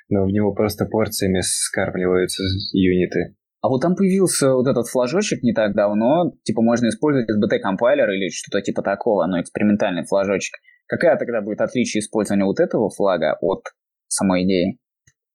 но 0.10 0.26
в 0.26 0.30
него 0.30 0.54
просто 0.54 0.86
порциями 0.86 1.40
скармливаются 1.42 2.44
юниты. 2.74 3.36
А 3.62 3.68
вот 3.68 3.82
там 3.82 3.96
появился 3.96 4.54
вот 4.54 4.68
этот 4.68 4.88
флажочек 4.88 5.44
не 5.44 5.54
так 5.54 5.76
давно, 5.76 6.32
типа 6.44 6.62
можно 6.62 6.88
использовать 6.88 7.28
SBT-компайлер 7.30 8.10
или 8.10 8.30
что-то 8.30 8.62
типа 8.62 8.82
такого, 8.82 9.26
но 9.28 9.42
экспериментальный 9.42 10.06
флажочек. 10.06 10.56
Какая 10.88 11.18
тогда 11.18 11.42
будет 11.42 11.62
отличие 11.62 12.00
использования 12.00 12.46
вот 12.46 12.60
этого 12.60 12.90
флага 12.90 13.38
от 13.42 13.64
самой 14.08 14.46
идеи? 14.46 14.80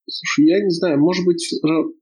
Слушай, 0.07 0.49
я 0.49 0.63
не 0.63 0.71
знаю, 0.71 1.01
может 1.01 1.25
быть, 1.25 1.49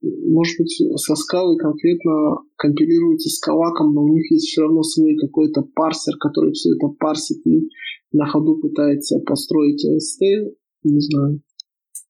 может 0.01 0.59
быть, 0.59 0.75
со 0.97 1.15
скалой 1.15 1.57
конкретно 1.57 2.39
компилируется 2.57 3.29
с 3.29 3.39
калаком, 3.39 3.95
но 3.95 4.03
у 4.03 4.13
них 4.13 4.31
есть 4.33 4.47
все 4.47 4.63
равно 4.63 4.83
свой 4.83 5.17
какой-то 5.17 5.63
парсер, 5.63 6.17
который 6.19 6.53
все 6.53 6.71
это 6.75 6.89
парсит 6.99 7.47
и 7.47 7.69
на 8.13 8.27
ходу 8.27 8.59
пытается 8.61 9.19
построить 9.21 9.85
AST. 9.87 10.55
Не 10.85 11.01
знаю. 11.01 11.43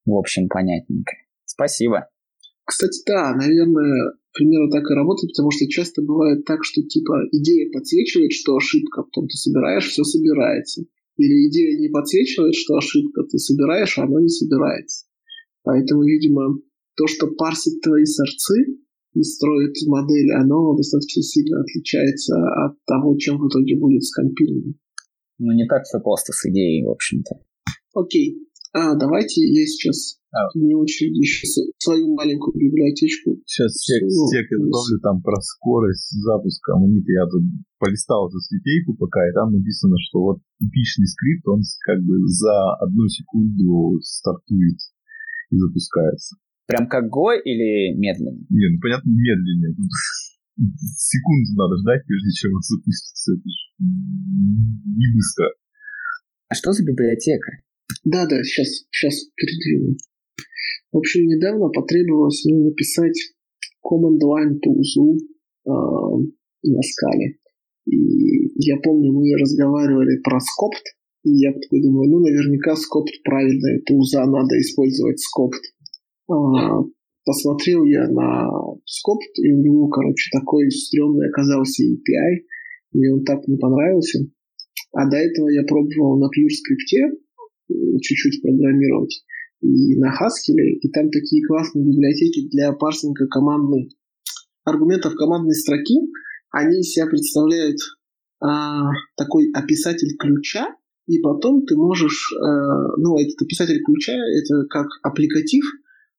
В 0.06 0.16
общем, 0.16 0.48
понятненько. 0.48 1.12
Спасибо. 1.44 2.08
Кстати, 2.64 3.02
да, 3.06 3.34
наверное, 3.34 4.14
примерно 4.32 4.70
так 4.70 4.90
и 4.90 4.94
работает, 4.94 5.32
потому 5.32 5.50
что 5.50 5.68
часто 5.68 6.00
бывает 6.02 6.44
так, 6.44 6.64
что 6.64 6.82
типа 6.82 7.12
идея 7.32 7.70
подсвечивает, 7.70 8.32
что 8.32 8.56
ошибка, 8.56 9.02
потом 9.02 9.26
ты 9.28 9.36
собираешь, 9.36 9.88
все 9.88 10.04
собирается. 10.04 10.84
Или 11.18 11.48
идея 11.48 11.78
не 11.78 11.88
подсвечивает, 11.88 12.54
что 12.54 12.76
ошибка, 12.76 13.24
ты 13.24 13.38
собираешь, 13.38 13.98
а 13.98 14.04
оно 14.04 14.20
не 14.20 14.28
собирается. 14.28 15.04
Поэтому, 15.64 16.02
видимо, 16.02 16.58
то, 16.96 17.06
что 17.06 17.28
парсит 17.28 17.80
твои 17.82 18.04
сорцы 18.04 18.78
и 19.14 19.22
строит 19.22 19.74
модель, 19.86 20.32
оно 20.32 20.74
достаточно 20.74 21.22
сильно 21.22 21.60
отличается 21.60 22.34
от 22.64 22.76
того, 22.86 23.16
чем 23.18 23.38
в 23.38 23.48
итоге 23.48 23.78
будет 23.78 24.02
скомпилировано. 24.02 24.74
Ну, 25.38 25.52
не 25.52 25.66
так 25.66 25.84
все 25.84 26.00
просто 26.00 26.32
с 26.32 26.46
идеей, 26.46 26.84
в 26.84 26.90
общем-то. 26.90 27.40
Окей. 27.94 28.48
А, 28.72 28.96
давайте 28.96 29.42
я 29.42 29.66
сейчас 29.66 30.16
а. 30.32 30.48
не 30.54 30.74
очень 30.74 31.12
еще 31.12 31.46
свою 31.78 32.14
маленькую 32.14 32.56
библиотечку. 32.56 33.36
Сейчас 33.44 33.76
тек, 33.84 34.00
тек 34.00 34.48
добавлю 34.48 34.98
там 35.02 35.20
про 35.20 35.36
скорость 35.42 36.08
запуска 36.22 36.72
аммонита. 36.72 37.12
Я 37.12 37.26
тут 37.26 37.42
полистал 37.78 38.28
эту 38.28 38.38
статейку 38.40 38.94
пока, 38.96 39.28
и 39.28 39.32
там 39.34 39.52
написано, 39.52 39.96
что 40.08 40.20
вот 40.22 40.38
типичный 40.58 41.06
скрипт, 41.06 41.46
он 41.48 41.60
как 41.84 42.00
бы 42.00 42.16
за 42.26 42.74
одну 42.80 43.08
секунду 43.08 44.00
стартует 44.00 44.78
и 45.52 45.56
запускается. 45.56 46.36
Прям 46.66 46.88
как 46.88 47.04
Go 47.12 47.36
или 47.36 47.92
медленно? 48.00 48.40
Не, 48.48 48.72
ну 48.72 48.80
понятно, 48.80 49.08
медленнее. 49.12 49.76
Тут 49.76 49.92
секунду 50.96 51.52
надо 51.56 51.76
ждать, 51.76 52.02
прежде 52.06 52.30
чем 52.32 52.54
он 52.56 52.62
запустится. 52.62 53.32
Это 53.36 53.48
не 53.78 55.06
быстро. 55.12 55.46
А 56.48 56.54
что 56.54 56.72
за 56.72 56.84
библиотека? 56.84 57.60
Да, 58.04 58.26
да, 58.26 58.42
сейчас, 58.42 58.88
сейчас 58.90 59.28
передвину. 59.36 59.96
В 60.92 60.98
общем, 60.98 61.26
недавно 61.26 61.68
потребовалось 61.68 62.44
мне 62.44 62.64
написать 62.64 63.16
command 63.84 64.20
line 64.20 64.56
to 64.60 64.72
э, 64.72 65.70
на 66.64 66.82
скале. 66.82 67.38
И 67.86 67.96
я 68.64 68.76
помню, 68.82 69.12
мы 69.12 69.32
разговаривали 69.40 70.20
про 70.22 70.38
скопт, 70.40 70.84
и 71.24 71.30
я 71.30 71.52
такой 71.52 71.82
думаю, 71.82 72.10
ну, 72.10 72.18
наверняка 72.20 72.74
скопт 72.76 73.12
правильно, 73.24 73.78
это 73.78 73.94
уза 73.94 74.24
надо 74.26 74.58
использовать 74.60 75.20
скопт. 75.20 75.60
А, 76.28 76.82
посмотрел 77.24 77.84
я 77.84 78.08
на 78.08 78.48
скопт, 78.86 79.38
и 79.38 79.52
у 79.52 79.62
него, 79.62 79.88
короче, 79.88 80.30
такой 80.32 80.70
стрёмный 80.70 81.28
оказался 81.28 81.84
API, 81.84 82.44
мне 82.92 83.12
он 83.14 83.24
так 83.24 83.46
не 83.46 83.56
понравился. 83.56 84.26
А 84.92 85.08
до 85.08 85.16
этого 85.16 85.48
я 85.48 85.62
пробовал 85.62 86.18
на 86.18 86.26
PureScript 86.26 87.16
чуть-чуть 88.00 88.42
программировать 88.42 89.24
и 89.62 89.96
на 89.96 90.08
Haskell, 90.08 90.58
и 90.58 90.90
там 90.90 91.08
такие 91.10 91.46
классные 91.46 91.84
библиотеки 91.84 92.48
для 92.48 92.72
парсинга 92.72 93.26
командной 93.28 93.90
аргументов 94.64 95.14
командной 95.14 95.54
строки, 95.54 95.94
они 96.50 96.80
из 96.80 96.92
себя 96.92 97.06
представляют 97.06 97.78
а, 98.40 98.90
такой 99.16 99.50
описатель 99.54 100.16
ключа, 100.18 100.76
и 101.12 101.20
потом 101.20 101.66
ты 101.66 101.76
можешь, 101.76 102.32
а, 102.40 102.96
ну, 102.96 103.18
этот 103.18 103.42
описатель 103.42 103.82
ключа, 103.84 104.12
это 104.14 104.64
как 104.70 104.86
аппликатив 105.02 105.64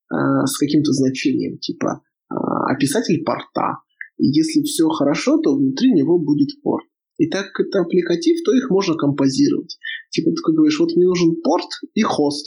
а, 0.09 0.45
с 0.45 0.57
каким-то 0.57 0.91
значением, 0.91 1.57
типа 1.57 2.01
а, 2.29 2.71
описатель 2.71 3.23
порта. 3.23 3.79
И 4.17 4.27
если 4.27 4.61
все 4.61 4.87
хорошо, 4.89 5.39
то 5.39 5.55
внутри 5.55 5.93
него 5.93 6.19
будет 6.19 6.61
порт. 6.61 6.85
И 7.17 7.27
так 7.27 7.51
как 7.51 7.67
это 7.67 7.79
аппликатив, 7.79 8.37
то 8.45 8.53
их 8.53 8.69
можно 8.69 8.93
композировать. 8.95 9.77
Типа 10.11 10.29
ты 10.29 10.53
говоришь, 10.53 10.79
вот 10.79 10.95
мне 10.95 11.07
нужен 11.07 11.41
порт 11.41 11.69
и 11.95 12.01
хост. 12.01 12.45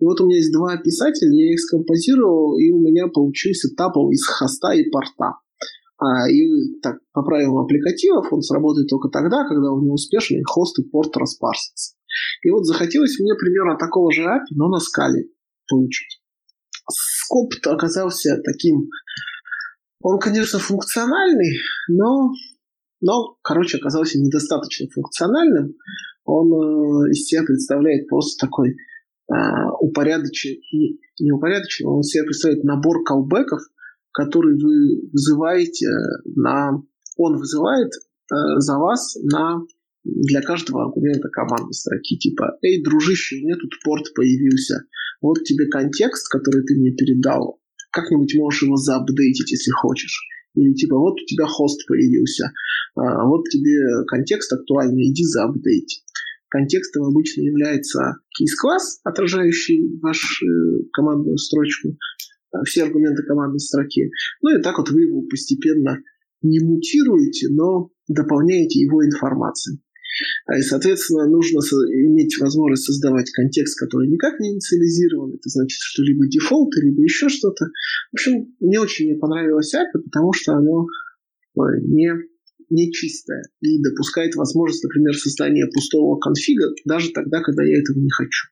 И 0.00 0.04
вот 0.04 0.20
у 0.20 0.26
меня 0.26 0.38
есть 0.38 0.52
два 0.52 0.72
описателя, 0.72 1.30
я 1.32 1.52
их 1.52 1.60
скомпозировал, 1.60 2.58
и 2.58 2.70
у 2.70 2.80
меня 2.80 3.06
получился 3.06 3.68
тапл 3.76 4.10
из 4.10 4.26
хоста 4.26 4.72
и 4.72 4.90
порта. 4.90 5.38
А, 6.04 6.28
и 6.28 6.78
так, 6.82 6.98
по 7.12 7.22
правилам 7.22 7.64
аппликативов 7.64 8.30
он 8.32 8.42
сработает 8.42 8.88
только 8.88 9.08
тогда, 9.08 9.46
когда 9.48 9.72
у 9.72 9.80
него 9.80 9.94
успешный 9.94 10.42
хост 10.44 10.78
и 10.78 10.82
порт 10.82 11.16
распарсится. 11.16 11.94
И 12.42 12.50
вот 12.50 12.66
захотелось 12.66 13.18
мне 13.18 13.34
примерно 13.34 13.78
такого 13.78 14.12
же 14.12 14.22
API, 14.22 14.40
но 14.50 14.68
на 14.68 14.80
скале 14.80 15.28
получить. 15.68 16.20
Скопт 16.90 17.66
оказался 17.66 18.40
таким... 18.44 18.90
Он, 20.02 20.18
конечно, 20.18 20.58
функциональный, 20.58 21.56
но, 21.88 22.30
но 23.00 23.38
короче, 23.42 23.78
оказался 23.78 24.20
недостаточно 24.20 24.86
функциональным. 24.92 25.74
Он 26.24 27.06
э, 27.06 27.10
из 27.12 27.24
себя 27.24 27.42
представляет 27.42 28.06
просто 28.08 28.46
такой 28.46 28.70
э, 28.70 29.34
упорядоченный, 29.80 31.00
не 31.20 31.32
упорядоченный, 31.32 31.90
он 31.90 32.00
из 32.00 32.08
себя 32.08 32.24
представляет 32.24 32.64
набор 32.64 33.02
колбеков, 33.02 33.60
который 34.14 34.56
вы 34.56 35.10
вызываете 35.12 35.88
на... 36.36 36.82
Он 37.16 37.36
вызывает 37.36 37.90
э, 37.92 38.34
за 38.58 38.78
вас 38.78 39.16
на 39.22 39.62
для 40.04 40.42
каждого 40.42 40.84
аргумента 40.84 41.28
командной 41.28 41.72
строки. 41.72 42.16
Типа, 42.18 42.58
эй, 42.62 42.82
дружище, 42.82 43.36
у 43.36 43.40
меня 43.40 43.56
тут 43.56 43.72
порт 43.84 44.12
появился. 44.14 44.84
Вот 45.20 45.42
тебе 45.44 45.66
контекст, 45.68 46.28
который 46.30 46.62
ты 46.64 46.76
мне 46.76 46.92
передал. 46.92 47.60
Как-нибудь 47.90 48.34
можешь 48.36 48.62
его 48.62 48.76
заапдейтить, 48.76 49.50
если 49.50 49.70
хочешь. 49.70 50.20
Или 50.54 50.74
типа, 50.74 50.96
вот 50.98 51.14
у 51.14 51.24
тебя 51.24 51.46
хост 51.46 51.86
появился. 51.86 52.52
А, 52.96 53.26
вот 53.26 53.44
тебе 53.48 54.04
контекст 54.06 54.52
актуальный, 54.52 55.10
иди 55.10 55.24
заапдейт. 55.24 55.88
Контекстом 56.48 57.04
обычно 57.04 57.40
является 57.40 58.18
кейс-класс, 58.36 59.00
отражающий 59.02 59.98
вашу 60.00 60.46
э, 60.46 60.84
командную 60.92 61.36
строчку. 61.38 61.96
Все 62.64 62.84
аргументы 62.84 63.22
командной 63.22 63.60
строки. 63.60 64.10
Ну 64.42 64.58
и 64.58 64.62
так 64.62 64.78
вот 64.78 64.90
вы 64.90 65.02
его 65.02 65.22
постепенно 65.22 65.98
не 66.42 66.60
мутируете, 66.60 67.48
но 67.50 67.90
дополняете 68.08 68.80
его 68.80 69.04
информацией. 69.04 69.80
А, 70.46 70.58
и, 70.58 70.62
соответственно, 70.62 71.26
нужно 71.28 71.58
иметь 71.58 72.38
возможность 72.38 72.84
создавать 72.84 73.30
контекст, 73.30 73.78
который 73.78 74.08
никак 74.08 74.38
не 74.38 74.52
инициализирован. 74.52 75.34
Это 75.34 75.48
значит, 75.48 75.78
что 75.80 76.02
либо 76.02 76.28
дефолт, 76.28 76.72
либо 76.76 77.02
еще 77.02 77.28
что-то. 77.28 77.66
В 77.66 78.14
общем, 78.14 78.54
мне 78.60 78.78
очень 78.78 79.06
не 79.08 79.18
понравилось 79.18 79.74
API, 79.74 80.02
потому 80.04 80.32
что 80.32 80.52
оно 80.52 80.86
не, 81.56 82.12
не 82.70 82.92
чистое 82.92 83.42
и 83.60 83.82
допускает 83.82 84.36
возможность, 84.36 84.84
например, 84.84 85.14
создания 85.14 85.66
пустого 85.72 86.18
конфига 86.18 86.68
даже 86.84 87.10
тогда, 87.10 87.40
когда 87.42 87.64
я 87.64 87.80
этого 87.80 87.98
не 87.98 88.10
хочу. 88.10 88.48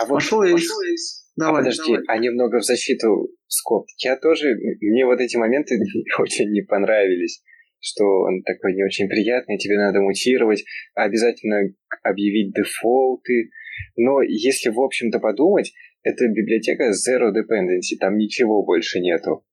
А 0.00 0.06
вот, 0.06 0.16
пошел, 0.16 0.40
пошел 0.40 0.80
я 0.82 0.94
из 0.94 1.28
Давай, 1.38 1.60
а 1.60 1.64
подожди, 1.64 1.92
давай. 1.92 2.04
а 2.08 2.18
немного 2.18 2.58
в 2.58 2.64
защиту 2.64 3.30
Скоп. 3.46 3.86
Я 4.02 4.16
тоже, 4.16 4.54
мне 4.80 5.06
вот 5.06 5.20
эти 5.20 5.36
моменты 5.36 5.78
очень 6.18 6.50
не 6.50 6.62
понравились, 6.62 7.42
что 7.80 8.04
он 8.04 8.42
такой 8.42 8.74
не 8.74 8.84
очень 8.84 9.08
приятный, 9.08 9.56
тебе 9.56 9.76
надо 9.76 10.00
мутировать, 10.00 10.64
обязательно 10.94 11.72
объявить 12.02 12.52
дефолты. 12.54 13.50
Но 13.96 14.20
если, 14.22 14.70
в 14.70 14.80
общем-то, 14.80 15.20
подумать, 15.20 15.72
это 16.02 16.26
библиотека 16.26 16.90
Zero 16.90 17.30
Dependency, 17.30 17.96
там 18.00 18.16
ничего 18.16 18.64
больше 18.64 18.98
нету. 18.98 19.44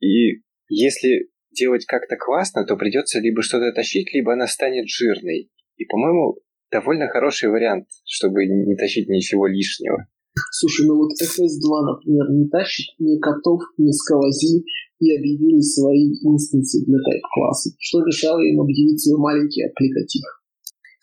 И 0.00 0.42
если 0.68 1.30
делать 1.50 1.84
как-то 1.86 2.16
классно, 2.16 2.64
то 2.64 2.76
придется 2.76 3.18
либо 3.18 3.42
что-то 3.42 3.72
тащить, 3.72 4.12
либо 4.14 4.34
она 4.34 4.46
станет 4.46 4.86
жирной. 4.88 5.50
И, 5.76 5.84
по-моему, 5.86 6.36
довольно 6.74 7.06
хороший 7.08 7.48
вариант, 7.48 7.86
чтобы 8.04 8.44
не 8.46 8.74
тащить 8.74 9.08
ничего 9.08 9.46
лишнего. 9.46 10.06
Слушай, 10.50 10.86
ну 10.86 10.96
вот 10.98 11.14
FS2, 11.22 11.62
например, 11.86 12.26
не 12.34 12.48
тащит 12.50 12.86
ни 12.98 13.20
котов, 13.20 13.62
ни 13.78 13.92
скалази 13.92 14.66
и 14.98 15.16
объявили 15.16 15.60
свои 15.60 16.10
инстансы 16.26 16.84
для 16.84 16.98
тайп-класса. 16.98 17.70
Что 17.78 18.02
мешало 18.04 18.40
им 18.40 18.60
объявить 18.60 19.00
свой 19.00 19.20
маленький 19.20 19.62
аппликатив? 19.62 20.26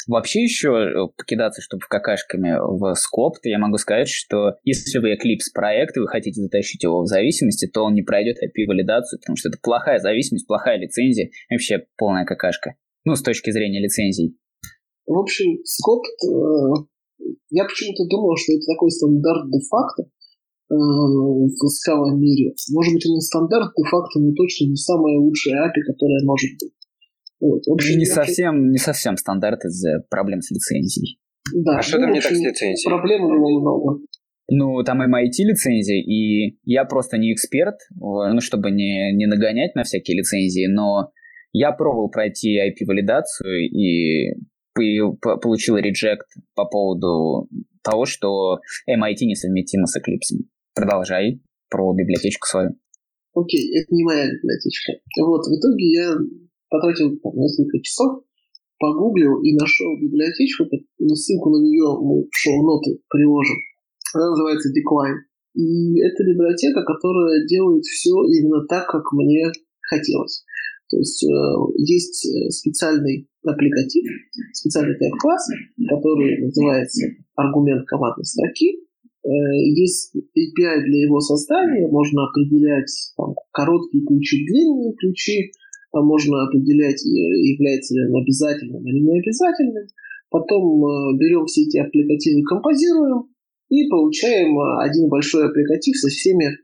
Вообще 0.08 0.44
еще 0.44 0.70
э, 0.70 1.08
покидаться, 1.16 1.62
чтобы 1.62 1.84
какашками 1.88 2.58
в 2.60 2.94
скоп, 2.96 3.40
то 3.40 3.48
я 3.48 3.60
могу 3.60 3.78
сказать, 3.78 4.10
что 4.10 4.56
если 4.64 4.98
вы 5.00 5.14
Eclipse 5.14 5.54
проект 5.54 5.96
и 5.96 6.00
вы 6.00 6.08
хотите 6.08 6.42
затащить 6.42 6.84
его 6.84 7.04
в 7.04 7.08
зависимости, 7.08 7.68
то 7.68 7.84
он 7.84 7.94
не 7.94 8.02
пройдет 8.02 8.38
IP-валидацию, 8.38 9.20
потому 9.20 9.38
что 9.38 9.50
это 9.50 9.60
плохая 9.62 10.00
зависимость, 10.00 10.48
плохая 10.48 10.80
лицензия, 10.80 11.30
вообще 11.50 11.86
полная 11.98 12.26
какашка. 12.26 12.76
Ну, 13.06 13.16
с 13.16 13.22
точки 13.22 13.52
зрения 13.52 13.80
лицензий. 13.80 14.36
В 15.06 15.18
общем, 15.18 15.60
скоп 15.64 16.04
э, 16.06 16.86
я 17.50 17.66
почему-то 17.66 18.08
думал, 18.10 18.36
что 18.38 18.54
это 18.54 18.66
такой 18.74 18.92
стандарт 18.92 19.50
де-факто 19.52 20.04
э, 20.04 20.76
в 20.76 21.68
скалом 21.68 22.20
мире. 22.20 22.54
Может 22.72 22.94
быть, 22.94 23.06
он 23.06 23.16
не 23.16 23.22
стандарт 23.22 23.72
де-факто, 23.76 24.20
но 24.20 24.32
точно 24.34 24.66
не 24.70 24.76
самая 24.76 25.18
лучшая 25.20 25.68
API, 25.68 25.82
которая 25.86 26.24
может 26.26 26.52
быть. 26.60 26.74
Вот. 27.42 27.62
общем, 27.68 27.98
не, 27.98 28.06
совсем, 28.06 28.70
не 28.70 28.78
совсем 28.78 29.18
стандарт 29.18 29.66
из-за 29.66 30.06
проблем 30.10 30.42
с 30.42 30.52
лицензией. 30.52 31.18
Да, 31.56 31.80
а 31.80 31.82
что 31.82 31.98
там 31.98 32.12
не 32.14 32.22
так 32.22 32.32
с 32.32 32.40
лицензией? 32.40 32.88
Проблем 32.88 33.26
у 33.26 33.34
него 33.34 33.60
много. 33.60 34.06
Ну, 34.54 34.84
там 34.84 35.02
MIT 35.02 35.44
лицензия, 35.46 35.98
и 35.98 36.60
я 36.66 36.86
просто 36.86 37.18
не 37.18 37.34
эксперт, 37.34 37.78
ну, 37.96 38.40
чтобы 38.42 38.70
не, 38.70 39.14
не 39.16 39.26
нагонять 39.26 39.76
на 39.76 39.84
всякие 39.84 40.18
лицензии, 40.18 40.68
но 40.68 41.12
я 41.54 41.72
пробовал 41.72 42.10
пройти 42.10 42.60
IP-валидацию, 42.60 43.70
и 43.70 44.36
получил 44.74 45.78
реджект 45.78 46.28
по 46.56 46.66
поводу 46.66 47.50
того, 47.84 48.06
что 48.06 48.60
MIT 48.90 49.26
несовместимо 49.26 49.86
с 49.88 49.98
Eclipse. 49.98 50.46
Продолжай 50.74 51.42
про 51.70 51.94
библиотечку 51.94 52.48
свою. 52.48 52.70
Окей, 53.34 53.64
okay, 53.64 53.82
это 53.82 53.96
не 53.96 54.04
моя 54.04 54.26
библиотечка. 54.28 54.94
Вот, 55.20 55.48
в 55.48 55.54
итоге 55.56 55.86
я 55.88 56.16
потратил 56.70 57.18
там, 57.20 57.32
несколько 57.36 57.80
часов, 57.82 58.24
погуглил 58.78 59.42
и 59.42 59.56
нашел 59.56 59.96
библиотечку, 60.02 60.66
ссылку 61.16 61.50
на 61.52 61.64
нее 61.64 61.88
мы 62.02 62.24
в 62.24 62.36
шоу-ноты 62.36 63.00
приложим. 63.10 63.56
Она 64.14 64.32
называется 64.32 64.70
Decline. 64.70 65.32
И 65.54 66.00
это 66.00 66.24
библиотека, 66.24 66.84
которая 66.84 67.46
делает 67.46 67.84
все 67.84 68.12
именно 68.28 68.66
так, 68.68 68.88
как 68.88 69.04
мне 69.14 69.52
хотелось. 69.82 70.44
То 70.92 70.98
есть 70.98 71.24
э, 71.24 71.28
есть 71.78 72.28
э, 72.28 72.50
специальный 72.50 73.26
аппликатив, 73.48 74.04
специальный 74.52 74.98
тайп-класс, 75.00 75.48
который 75.88 76.44
называется 76.44 77.08
аргумент 77.36 77.88
командной 77.88 78.26
строки. 78.26 78.76
Э, 79.24 79.30
есть 79.72 80.14
API 80.14 80.84
для 80.84 81.00
его 81.08 81.22
создания, 81.22 81.88
можно 81.88 82.28
определять 82.28 82.92
там, 83.16 83.36
короткие 83.54 84.06
ключи, 84.06 84.46
длинные 84.46 84.94
ключи, 85.00 85.52
можно 85.94 86.44
определять, 86.44 87.04
является 87.04 87.96
ли 87.96 88.08
он 88.08 88.22
обязательным 88.22 88.86
или 88.86 89.00
не 89.00 89.20
обязательным. 89.20 89.88
Потом 90.30 91.18
берем 91.18 91.46
все 91.46 91.64
эти 91.64 91.78
аппликативы, 91.78 92.44
композируем, 92.44 93.28
и 93.70 93.90
получаем 93.90 94.58
один 94.80 95.10
большой 95.10 95.48
аппликатив 95.48 95.98
со 95.98 96.08
всеми 96.08 96.58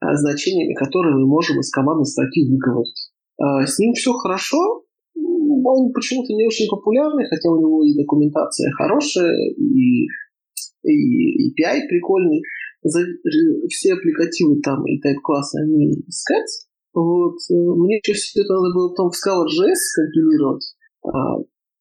значениями, 0.00 0.74
которые 0.74 1.16
мы 1.16 1.26
можем 1.26 1.60
из 1.60 1.70
командной 1.70 2.06
строки 2.06 2.48
выговорить. 2.48 3.11
С 3.38 3.78
ним 3.78 3.92
все 3.94 4.12
хорошо, 4.12 4.84
он 5.64 5.92
почему-то 5.92 6.32
не 6.32 6.46
очень 6.46 6.68
популярный, 6.68 7.26
хотя 7.28 7.50
у 7.50 7.58
него 7.58 7.84
и 7.84 7.96
документация 7.96 8.70
хорошая, 8.72 9.32
и, 9.56 10.06
и 10.84 11.50
API 11.50 11.88
прикольный. 11.88 12.42
За, 12.82 13.00
все 13.68 13.94
аппликативы 13.94 14.60
там 14.60 14.84
и 14.86 15.00
тайп-классы, 15.00 15.56
они 15.62 15.92
искать. 16.08 16.66
Вот. 16.92 17.36
Э, 17.50 17.54
мне 17.54 18.00
чаще 18.02 18.18
всего 18.18 18.60
надо 18.60 18.74
было 18.74 18.88
потом 18.88 19.10
в 19.10 19.14
Scala.js 19.14 19.82
компилировать, 19.94 20.74
а, 21.06 21.38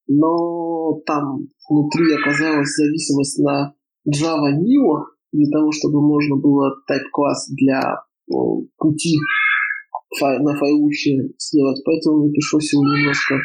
но 0.08 1.02
там 1.08 1.47
внутри 1.68 2.14
оказалась 2.14 2.76
зависимость 2.76 3.39
на 3.39 3.74
Java 4.08 4.54
Neo, 4.54 5.06
для 5.32 5.49
того, 5.49 5.72
чтобы 5.72 6.02
можно 6.02 6.36
было 6.36 6.76
тайп-класс 6.88 7.49
для 7.56 7.82
пути 8.78 9.18
на 10.20 10.57
файлухе 10.57 11.30
сделать. 11.38 11.82
Поэтому 11.86 12.24
мне 12.24 12.32
пришлось 12.32 12.72
его 12.74 12.84
немножко 12.84 13.36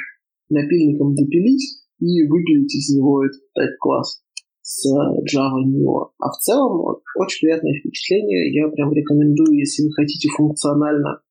напильником 0.49 1.15
допилить 1.15 1.83
и 2.01 2.27
выпилить 2.27 2.75
из 2.75 2.95
него 2.95 3.25
этот 3.25 3.41
тайп-класс 3.55 4.23
с 4.63 4.87
Java 4.91 5.63
Neo. 5.65 6.11
А 6.19 6.31
в 6.31 6.39
целом 6.39 6.99
очень 7.17 7.47
приятное 7.47 7.79
впечатление. 7.79 8.53
Я 8.53 8.69
прям 8.69 8.93
рекомендую, 8.93 9.59
если 9.59 9.85
вы 9.85 9.93
хотите 9.93 10.29
функционально, 10.37 11.23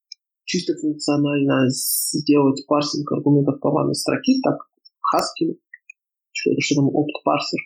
чисто 0.45 0.73
функционально 0.79 1.67
сделать 1.69 2.65
парсинг 2.67 3.11
аргументов 3.11 3.59
командной 3.59 3.95
строки, 3.95 4.39
так 4.41 4.57
Haskell, 5.13 5.57
что, 6.31 6.51
что 6.59 6.75
там 6.75 6.87
опт 6.87 7.23
парсер, 7.23 7.59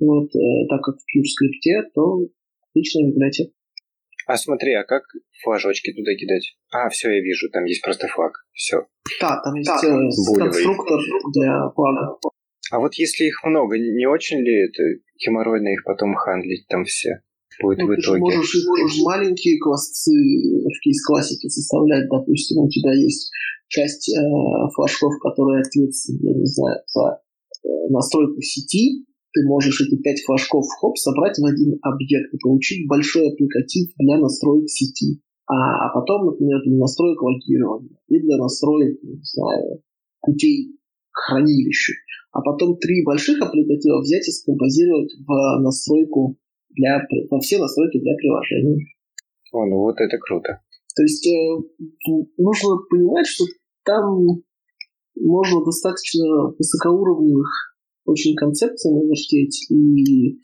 вот, 0.00 0.34
э, 0.34 0.66
так 0.68 0.82
как 0.82 0.96
в 0.96 1.04
PureScript, 1.04 1.90
то 1.94 2.26
отличная 2.70 3.10
библиотека. 3.10 3.52
А 4.26 4.36
смотри, 4.36 4.74
а 4.74 4.82
как 4.82 5.04
флажочки 5.42 5.92
туда 5.92 6.14
кидать? 6.14 6.56
А, 6.72 6.88
все, 6.88 7.10
я 7.10 7.20
вижу, 7.20 7.48
там 7.50 7.64
есть 7.64 7.82
просто 7.82 8.08
флаг. 8.08 8.32
Все. 8.52 8.86
Да, 9.20 9.40
там 9.42 9.54
есть 9.54 9.70
да, 9.70 9.78
конструктор 9.80 10.98
для 11.32 11.70
флага. 11.74 12.18
А 12.72 12.80
вот 12.80 12.94
если 12.94 13.24
их 13.24 13.44
много, 13.44 13.78
не 13.78 14.06
очень 14.06 14.38
ли 14.38 14.66
это 14.66 14.82
геморройно 15.24 15.68
их 15.68 15.84
потом 15.84 16.14
хандлить 16.14 16.66
там 16.66 16.84
все? 16.84 17.20
Будет 17.62 17.78
ну, 17.78 17.86
в 17.86 17.94
итоге. 17.94 18.18
Ты 18.18 18.36
можешь, 18.36 18.66
можешь 18.66 18.98
маленькие 19.02 19.58
классцы 19.60 20.10
в 20.10 20.80
кейс-классике 20.82 21.48
составлять. 21.48 22.08
Допустим, 22.10 22.64
у 22.64 22.68
тебя 22.68 22.92
есть 22.92 23.30
часть 23.68 24.10
э, 24.10 24.20
флажков, 24.74 25.14
которые 25.22 25.62
ответственны, 25.62 26.18
я 26.22 26.34
не 26.34 26.46
знаю, 26.46 26.80
за 26.86 27.20
э, 27.64 27.68
настройку 27.90 28.42
сети, 28.42 29.06
ты 29.36 29.44
можешь 29.44 29.82
эти 29.82 30.00
пять 30.00 30.24
флажков 30.24 30.64
хоп 30.80 30.96
собрать 30.96 31.36
в 31.36 31.44
один 31.44 31.78
объект 31.82 32.32
и 32.32 32.38
получить 32.38 32.88
большой 32.88 33.28
аппликатив 33.28 33.92
для 33.98 34.16
настроек 34.16 34.64
сети. 34.70 35.20
А, 35.46 35.86
а 35.86 35.92
потом, 35.92 36.24
например, 36.24 36.62
для 36.64 36.78
настроек 36.78 37.20
логирования 37.20 38.00
и 38.08 38.18
для 38.18 38.38
настроек, 38.38 38.96
не 39.02 39.20
знаю, 39.22 39.82
путей 40.22 40.72
к 41.12 41.18
хранилищу. 41.28 41.92
А 42.32 42.40
потом 42.40 42.78
три 42.78 43.04
больших 43.04 43.40
аппликатива 43.42 44.00
взять 44.00 44.26
и 44.26 44.32
скомпозировать 44.32 45.12
в 45.20 45.62
настройку 45.62 46.38
для, 46.70 47.06
во 47.30 47.38
все 47.40 47.58
настройки 47.58 48.00
для 48.00 48.14
приложения. 48.16 48.86
О, 49.52 49.66
ну 49.66 49.76
вот 49.80 49.96
это 50.00 50.16
круто. 50.18 50.60
То 50.96 51.02
есть 51.02 51.26
э, 51.26 51.56
нужно 52.38 52.76
понимать, 52.88 53.26
что 53.26 53.44
там 53.84 54.42
можно 55.14 55.64
достаточно 55.64 56.54
высокоуровневых 56.58 57.75
очень 58.06 58.34
концепциями 58.34 59.06
вертеть, 59.06 59.70
и 59.70 60.38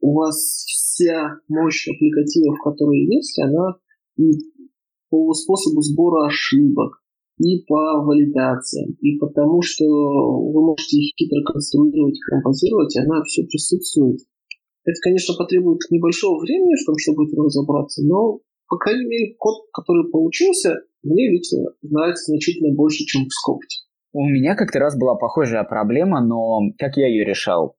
у 0.00 0.14
вас 0.14 0.36
вся 0.36 1.40
мощь 1.48 1.88
аппликативов, 1.88 2.58
которые 2.62 3.06
есть, 3.06 3.38
она 3.40 3.76
по 5.10 5.32
способу 5.32 5.80
сбора 5.80 6.26
ошибок, 6.26 7.00
и 7.38 7.64
по 7.66 8.04
валидациям, 8.04 8.96
и 9.00 9.18
потому 9.18 9.60
что 9.62 9.84
вы 9.84 10.64
можете 10.64 10.98
их 10.98 11.14
хитро 11.18 11.42
конструировать, 11.42 12.18
композировать, 12.30 12.96
она 12.96 13.22
все 13.24 13.44
присутствует. 13.44 14.20
Это, 14.84 14.96
конечно, 15.02 15.34
потребует 15.36 15.80
небольшого 15.90 16.38
времени, 16.40 16.76
чтобы 16.76 17.26
это 17.26 17.42
разобраться, 17.42 18.02
но, 18.04 18.40
по 18.68 18.76
крайней 18.76 19.06
мере, 19.06 19.34
код, 19.38 19.66
который 19.72 20.10
получился, 20.10 20.76
мне 21.02 21.30
лично 21.30 21.64
нравится 21.82 22.30
значительно 22.30 22.74
больше, 22.74 23.04
чем 23.04 23.24
в 23.26 23.32
скопте. 23.32 23.83
У 24.14 24.24
меня 24.24 24.54
как-то 24.54 24.78
раз 24.78 24.96
была 24.96 25.16
похожая 25.16 25.64
проблема, 25.64 26.24
но 26.24 26.60
как 26.78 26.96
я 26.96 27.08
ее 27.08 27.24
решал? 27.24 27.74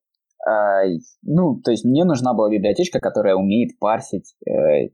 А, 0.46 0.84
ну, 1.24 1.62
то 1.64 1.72
есть 1.72 1.86
мне 1.86 2.04
нужна 2.04 2.34
была 2.34 2.52
библиотечка, 2.52 3.00
которая 3.00 3.36
умеет 3.36 3.80
парсить 3.80 4.36
э, 4.46 4.90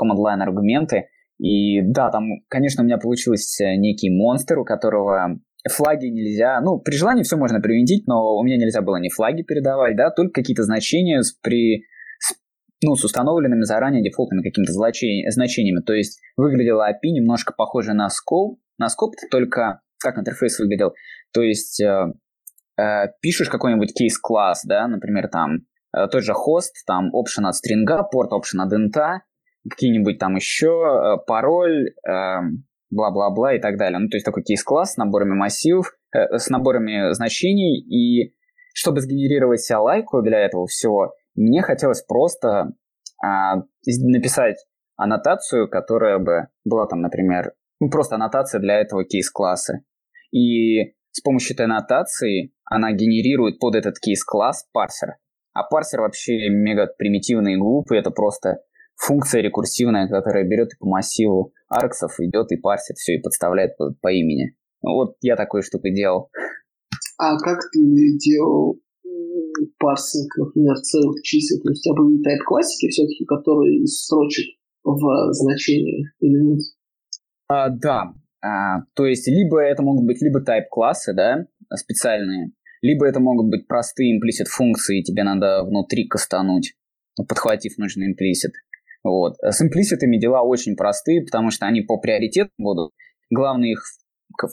command 0.00 0.18
line 0.24 0.40
аргументы. 0.40 1.08
И 1.38 1.82
да, 1.82 2.10
там, 2.10 2.28
конечно, 2.48 2.84
у 2.84 2.86
меня 2.86 2.96
получился 2.96 3.74
некий 3.74 4.08
монстр, 4.08 4.60
у 4.60 4.64
которого 4.64 5.40
флаги 5.68 6.06
нельзя, 6.06 6.60
ну, 6.60 6.78
при 6.78 6.94
желании 6.94 7.24
все 7.24 7.36
можно 7.36 7.60
привинтить, 7.60 8.06
но 8.06 8.36
у 8.36 8.44
меня 8.44 8.56
нельзя 8.56 8.82
было 8.82 8.98
ни 9.00 9.08
флаги 9.08 9.42
передавать, 9.42 9.96
да, 9.96 10.10
только 10.10 10.40
какие-то 10.40 10.62
значения 10.62 11.22
с, 11.22 11.32
при, 11.32 11.86
ну, 12.84 12.94
с 12.94 13.04
установленными 13.04 13.62
заранее 13.62 14.00
дефолтными 14.00 14.42
какими-то 14.42 14.72
значениями. 14.72 15.82
То 15.84 15.92
есть 15.92 16.20
выглядело 16.36 16.88
API 16.88 17.10
немножко 17.10 17.52
похоже 17.52 17.94
на 17.94 18.06
scope, 18.06 18.58
на 18.78 18.86
scope, 18.86 19.14
только 19.28 19.80
как 19.98 20.18
интерфейс 20.18 20.58
выглядел. 20.58 20.94
То 21.32 21.42
есть 21.42 21.80
э, 21.80 22.12
э, 22.78 23.06
пишешь 23.20 23.48
какой-нибудь 23.48 23.94
кейс-класс, 23.94 24.64
да, 24.64 24.86
например, 24.88 25.28
там 25.28 25.66
э, 25.96 26.06
тот 26.10 26.22
же 26.22 26.32
хост, 26.32 26.74
там 26.86 27.10
option 27.14 27.46
от 27.46 27.54
стринга, 27.54 28.02
порт 28.02 28.32
option 28.32 28.62
от 28.62 28.72
инта, 28.72 29.22
какие-нибудь 29.68 30.18
там 30.18 30.36
еще, 30.36 30.66
э, 30.66 31.24
пароль, 31.26 31.90
э, 32.08 32.40
бла-бла-бла 32.90 33.54
и 33.54 33.60
так 33.60 33.78
далее. 33.78 33.98
Ну, 33.98 34.08
то 34.08 34.16
есть 34.16 34.24
такой 34.24 34.42
кейс-класс 34.42 34.94
с 34.94 34.96
наборами 34.96 35.34
массивов, 35.34 35.92
э, 36.14 36.38
с 36.38 36.48
наборами 36.48 37.12
значений, 37.12 37.80
и 37.80 38.34
чтобы 38.74 39.00
сгенерировать 39.00 39.62
себе 39.62 39.78
лайку 39.78 40.22
для 40.22 40.38
этого 40.38 40.66
всего, 40.66 41.14
мне 41.34 41.62
хотелось 41.62 42.02
просто 42.02 42.72
э, 43.24 43.28
написать 43.86 44.56
аннотацию, 44.96 45.68
которая 45.68 46.18
бы 46.18 46.48
была 46.64 46.86
там, 46.86 47.00
например, 47.00 47.52
ну, 47.80 47.90
просто 47.90 48.16
аннотация 48.16 48.60
для 48.60 48.80
этого 48.80 49.04
кейс-класса. 49.04 49.80
И 50.32 50.94
с 51.10 51.20
помощью 51.22 51.54
этой 51.54 51.66
аннотации 51.66 52.52
она 52.64 52.92
генерирует 52.92 53.58
под 53.58 53.74
этот 53.74 53.98
кейс-класс 53.98 54.66
парсер. 54.72 55.16
А 55.52 55.62
парсер 55.62 56.00
вообще 56.00 56.48
мега 56.50 56.86
примитивный 56.98 57.54
и 57.54 57.58
глупый. 57.58 57.98
Это 57.98 58.10
просто 58.10 58.58
функция 58.96 59.40
рекурсивная, 59.40 60.08
которая 60.08 60.44
берет 60.44 60.74
и 60.74 60.78
по 60.78 60.86
массиву 60.86 61.52
арксов 61.68 62.18
идет 62.20 62.52
и 62.52 62.56
парсит 62.56 62.96
все 62.96 63.16
и 63.16 63.22
подставляет 63.22 63.76
по, 63.76 63.94
по 64.00 64.08
имени. 64.08 64.56
Вот 64.82 65.16
я 65.20 65.36
такой 65.36 65.62
штукой 65.62 65.94
делал. 65.94 66.30
А 67.18 67.38
как 67.38 67.58
ты 67.72 67.80
делал 68.18 68.78
парсинг, 69.78 70.36
например, 70.36 70.76
целых 70.76 71.22
чисел? 71.22 71.58
То 71.62 71.70
есть 71.70 71.86
у 71.86 71.94
тебя 71.94 72.02
были 72.02 72.22
тайп-классики 72.22 72.88
все-таки, 72.90 73.24
которые 73.24 73.82
из 73.82 74.04
строчек 74.04 74.56
в 74.84 75.32
значение 75.32 76.12
или 76.20 76.38
нет? 76.42 76.60
А, 77.48 77.68
да, 77.68 78.12
а, 78.42 78.82
то 78.94 79.06
есть 79.06 79.28
либо 79.28 79.60
это 79.60 79.82
могут 79.82 80.06
быть 80.06 80.20
либо 80.20 80.40
type-классы, 80.40 81.14
да, 81.14 81.46
специальные, 81.74 82.52
либо 82.82 83.06
это 83.06 83.20
могут 83.20 83.50
быть 83.50 83.66
простые 83.66 84.18
implicit 84.18 84.46
функции, 84.48 85.02
тебе 85.02 85.22
надо 85.22 85.64
внутри 85.64 86.06
кастануть, 86.06 86.74
подхватив 87.16 87.78
нужный 87.78 88.12
implicit. 88.12 88.52
Вот. 89.02 89.36
С 89.40 89.62
имплиситами 89.62 90.18
дела 90.18 90.42
очень 90.42 90.74
простые, 90.74 91.22
потому 91.22 91.50
что 91.50 91.66
они 91.66 91.82
по 91.82 91.98
приоритету 91.98 92.50
будут. 92.58 92.92
Главное 93.30 93.70
их 93.70 93.82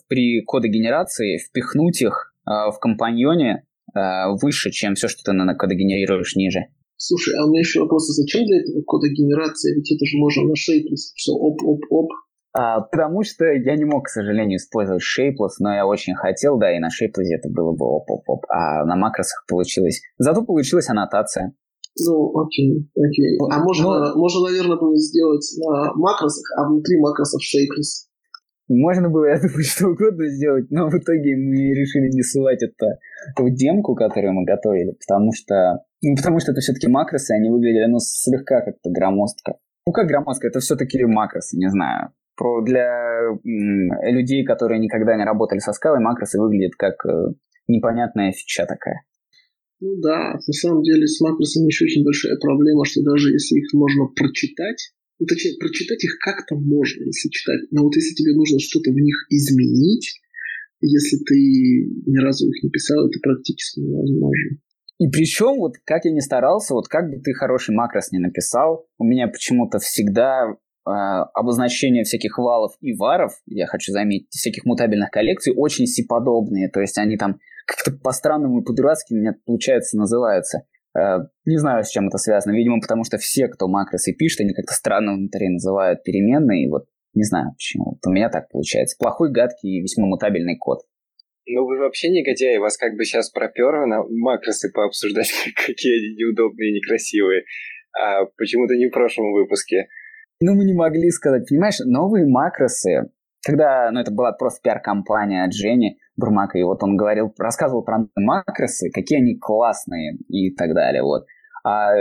при 0.07 0.41
кодогенерации 0.43 1.37
впихнуть 1.37 2.01
их 2.01 2.33
э, 2.45 2.51
в 2.71 2.77
компаньоне 2.79 3.65
э, 3.95 3.99
выше, 4.41 4.69
чем 4.71 4.93
все, 4.93 5.07
что 5.07 5.23
ты 5.23 5.33
на 5.33 5.55
кодогенерируешь 5.55 6.35
ниже. 6.35 6.67
Слушай, 6.97 7.35
а 7.37 7.45
у 7.45 7.49
меня 7.49 7.59
еще 7.59 7.81
вопрос, 7.81 8.09
а 8.09 8.13
зачем 8.13 8.45
для 8.45 8.59
этого 8.61 8.83
кодогенерация? 8.83 9.75
Ведь 9.75 9.91
это 9.91 10.05
же 10.05 10.17
можно 10.17 10.43
на 10.43 10.55
шейплес, 10.55 11.13
все 11.15 11.31
оп-оп-оп, 11.33 12.11
а, 12.53 12.81
потому 12.81 13.23
что 13.23 13.45
я 13.45 13.75
не 13.75 13.85
мог, 13.85 14.05
к 14.05 14.09
сожалению, 14.09 14.57
использовать 14.57 15.01
Shapeless, 15.01 15.57
но 15.59 15.73
я 15.73 15.87
очень 15.87 16.13
хотел, 16.13 16.59
да, 16.59 16.75
и 16.75 16.79
на 16.79 16.87
Shapeless 16.87 17.33
это 17.33 17.49
было 17.49 17.73
бы 17.73 17.85
оп-оп-оп, 17.85 18.45
а 18.47 18.85
на 18.85 18.95
макросах 18.95 19.43
получилось. 19.49 20.01
Зато 20.19 20.45
получилась 20.45 20.87
аннотация. 20.87 21.53
Ну, 21.99 22.31
окей, 22.39 22.89
окей. 22.95 23.37
А 23.51 23.57
можно, 23.63 24.13
но... 24.13 24.15
можно, 24.15 24.49
наверное, 24.49 24.77
было 24.77 24.95
сделать 24.97 25.47
на 25.57 25.93
макросах, 25.95 26.45
а 26.57 26.67
внутри 26.69 26.99
макросов 26.99 27.41
Shapeless. 27.41 28.05
Можно 28.69 29.09
было, 29.09 29.25
я 29.25 29.37
думаю, 29.41 29.63
что 29.63 29.87
угодно 29.87 30.27
сделать, 30.29 30.69
но 30.69 30.89
в 30.89 30.93
итоге 30.93 31.35
мы 31.35 31.73
решили 31.73 32.13
не 32.13 32.21
ссылать 32.21 32.61
это 32.61 32.85
в 33.35 33.49
демку, 33.51 33.95
которую 33.95 34.33
мы 34.33 34.45
готовили, 34.45 34.91
потому 34.91 35.31
что, 35.33 35.79
ну, 36.03 36.15
потому 36.15 36.39
что 36.39 36.51
это 36.51 36.61
все-таки 36.61 36.87
макросы, 36.87 37.31
они 37.31 37.49
выглядели, 37.49 37.89
ну, 37.89 37.97
слегка 37.99 38.61
как-то 38.61 38.91
громоздко. 38.91 39.55
Ну, 39.87 39.91
как 39.91 40.07
громоздко, 40.07 40.47
это 40.47 40.59
все-таки 40.59 41.03
макросы, 41.03 41.57
не 41.57 41.69
знаю 41.69 42.13
про 42.35 42.63
для 42.63 43.19
людей, 44.03 44.43
которые 44.45 44.79
никогда 44.79 45.15
не 45.15 45.23
работали 45.23 45.59
со 45.59 45.73
скалой, 45.73 46.03
макросы 46.03 46.39
выглядят 46.39 46.75
как 46.75 47.05
э, 47.05 47.33
непонятная 47.67 48.31
фича 48.31 48.65
такая. 48.65 49.03
Ну 49.79 49.95
да, 50.01 50.33
на 50.33 50.53
самом 50.53 50.81
деле 50.83 51.05
с 51.07 51.19
макросами 51.19 51.67
еще 51.67 51.85
очень 51.85 52.03
большая 52.03 52.37
проблема, 52.39 52.85
что 52.85 53.03
даже 53.03 53.31
если 53.31 53.55
их 53.55 53.73
можно 53.73 54.05
прочитать, 54.15 54.93
ну, 55.19 55.25
точнее, 55.25 55.57
прочитать 55.59 56.03
их 56.03 56.17
как-то 56.19 56.55
можно, 56.55 57.03
если 57.03 57.29
читать. 57.29 57.69
Но 57.71 57.83
вот 57.83 57.95
если 57.95 58.15
тебе 58.15 58.35
нужно 58.35 58.59
что-то 58.59 58.91
в 58.91 58.95
них 58.95 59.15
изменить, 59.29 60.19
если 60.81 61.17
ты 61.17 61.35
ни 62.07 62.17
разу 62.17 62.47
их 62.49 62.63
не 62.63 62.69
писал, 62.69 63.07
это 63.07 63.19
практически 63.21 63.79
невозможно. 63.79 64.57
И 64.99 65.07
причем, 65.09 65.59
вот 65.59 65.73
как 65.85 66.05
я 66.05 66.11
не 66.11 66.21
старался, 66.21 66.73
вот 66.73 66.87
как 66.87 67.09
бы 67.09 67.21
ты 67.21 67.33
хороший 67.33 67.75
макрос 67.75 68.11
не 68.11 68.19
написал, 68.19 68.87
у 68.97 69.03
меня 69.03 69.27
почему-то 69.27 69.79
всегда 69.79 70.55
э, 70.85 70.89
обозначение 71.33 72.03
всяких 72.03 72.37
валов 72.37 72.73
и 72.81 72.93
варов, 72.93 73.33
я 73.45 73.67
хочу 73.67 73.91
заметить, 73.91 74.29
всяких 74.29 74.65
мутабельных 74.65 75.09
коллекций, 75.11 75.53
очень 75.55 75.85
сиподобные. 75.85 76.69
То 76.69 76.81
есть 76.81 76.97
они 76.97 77.17
там 77.17 77.39
как-то 77.65 77.91
по-странному 77.91 78.61
и 78.61 78.65
по-дурацки 78.65 79.13
у 79.13 79.17
меня, 79.17 79.35
получается, 79.45 79.97
называются. 79.97 80.65
Э, 80.97 81.19
не 81.45 81.57
знаю, 81.57 81.83
с 81.83 81.89
чем 81.89 82.07
это 82.07 82.17
связано. 82.17 82.53
Видимо, 82.53 82.79
потому 82.79 83.03
что 83.03 83.17
все, 83.17 83.47
кто 83.47 83.67
макросы 83.67 84.13
пишет, 84.13 84.41
они 84.41 84.53
как-то 84.53 84.73
странно 84.73 85.13
внутри 85.13 85.49
называют 85.49 86.03
переменные. 86.03 86.65
И 86.65 86.69
вот 86.69 86.85
не 87.13 87.23
знаю 87.23 87.51
почему. 87.53 87.91
Вот 87.91 87.99
у 88.05 88.11
меня 88.11 88.29
так 88.29 88.49
получается. 88.49 88.97
Плохой, 88.99 89.31
гадкий 89.31 89.77
и 89.77 89.81
весьма 89.81 90.07
мутабельный 90.07 90.57
код. 90.57 90.79
Ну, 91.45 91.65
вы 91.65 91.77
вообще 91.79 92.09
негодяи, 92.09 92.57
вас 92.57 92.77
как 92.77 92.95
бы 92.95 93.03
сейчас 93.03 93.29
проперло 93.29 93.85
на 93.85 94.03
макросы 94.03 94.71
пообсуждать, 94.71 95.29
какие 95.55 95.97
они 95.99 96.15
неудобные 96.15 96.71
и 96.71 96.75
некрасивые. 96.75 97.43
А 97.99 98.25
почему-то 98.37 98.75
не 98.75 98.87
в 98.87 98.91
прошлом 98.91 99.33
выпуске. 99.33 99.87
Ну, 100.45 100.55
мы 100.55 100.65
не 100.65 100.73
могли 100.73 101.09
сказать. 101.09 101.47
Понимаешь, 101.47 101.79
новые 101.85 102.25
макросы, 102.25 103.09
когда, 103.45 103.89
ну, 103.91 104.01
это 104.01 104.11
была 104.11 104.33
просто 104.33 104.59
пиар-компания 104.61 105.45
от 105.45 105.53
Жени 105.53 105.97
Бурмака, 106.17 106.59
и 106.59 106.63
вот 106.63 106.83
он 106.83 106.97
говорил, 106.97 107.33
рассказывал 107.37 107.81
про 107.85 108.09
макросы, 108.17 108.89
какие 108.91 109.19
они 109.19 109.37
классные 109.39 110.17
и 110.27 110.53
так 110.53 110.73
далее, 110.73 111.01
вот. 111.01 111.23
А 111.63 111.93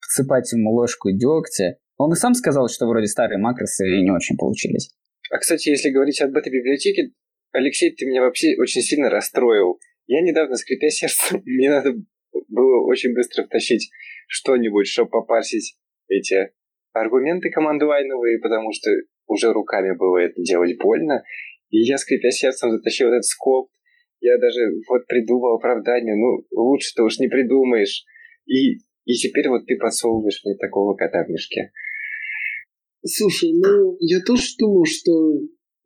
подсыпать 0.00 0.52
ему 0.52 0.70
ложку 0.74 1.10
дегтя, 1.10 1.78
он 1.96 2.12
и 2.12 2.14
сам 2.14 2.34
сказал, 2.34 2.68
что 2.68 2.86
вроде 2.86 3.08
старые 3.08 3.38
макросы 3.38 3.84
не 3.84 4.12
очень 4.12 4.36
получились. 4.36 4.94
А, 5.32 5.38
кстати, 5.38 5.70
если 5.70 5.90
говорить 5.90 6.20
об 6.20 6.36
этой 6.36 6.52
библиотеке, 6.52 7.10
Алексей, 7.50 7.92
ты 7.92 8.06
меня 8.06 8.22
вообще 8.22 8.54
очень 8.60 8.82
сильно 8.82 9.10
расстроил. 9.10 9.80
Я 10.06 10.22
недавно, 10.22 10.54
скрипя 10.54 10.88
сердце, 10.90 11.38
мне 11.44 11.68
надо 11.68 11.94
было 12.46 12.86
очень 12.86 13.12
быстро 13.12 13.42
втащить 13.42 13.90
что-нибудь, 14.28 14.86
чтобы 14.86 15.10
попарсить 15.10 15.76
эти 16.06 16.52
аргументы 17.00 17.50
командуайновые, 17.50 18.38
потому 18.40 18.72
что 18.72 18.90
уже 19.26 19.52
руками 19.52 19.96
было 19.96 20.18
это 20.18 20.40
делать 20.42 20.76
больно. 20.78 21.22
И 21.70 21.80
я, 21.80 21.98
скрипя 21.98 22.30
сердцем, 22.30 22.70
затащил 22.70 23.08
этот 23.08 23.24
скоп. 23.24 23.68
Я 24.20 24.38
даже 24.38 24.60
вот 24.88 25.06
придумал 25.06 25.56
оправдание. 25.56 26.16
Ну, 26.16 26.44
лучше-то 26.50 27.04
уж 27.04 27.18
не 27.18 27.28
придумаешь. 27.28 28.04
И, 28.46 28.78
и 29.04 29.12
теперь 29.14 29.48
вот 29.48 29.66
ты 29.66 29.76
подсовываешь 29.76 30.40
мне 30.44 30.56
такого 30.56 30.94
кота 30.94 31.24
в 31.24 31.28
мешке. 31.28 31.70
Слушай, 33.04 33.52
ну, 33.52 33.96
я 34.00 34.20
тоже 34.20 34.44
думал, 34.58 34.84
что 34.84 35.12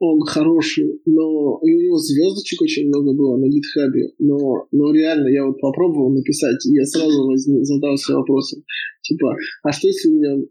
он 0.04 0.20
хороший, 0.26 1.00
но 1.06 1.60
и 1.62 1.74
у 1.74 1.80
него 1.80 1.96
звездочек 1.96 2.62
очень 2.62 2.88
много 2.88 3.14
было 3.14 3.36
на 3.36 3.46
гитхабе, 3.46 4.10
но, 4.18 4.66
но 4.72 4.92
реально 4.92 5.28
я 5.28 5.46
вот 5.46 5.60
попробовал 5.60 6.12
написать, 6.12 6.58
и 6.66 6.74
я 6.74 6.84
сразу 6.84 7.24
возник, 7.24 7.64
задался 7.64 8.16
вопросом, 8.16 8.64
типа, 9.02 9.36
а 9.62 9.70
что 9.70 9.86
если 9.86 10.08
у 10.08 10.14
меня 10.14 10.44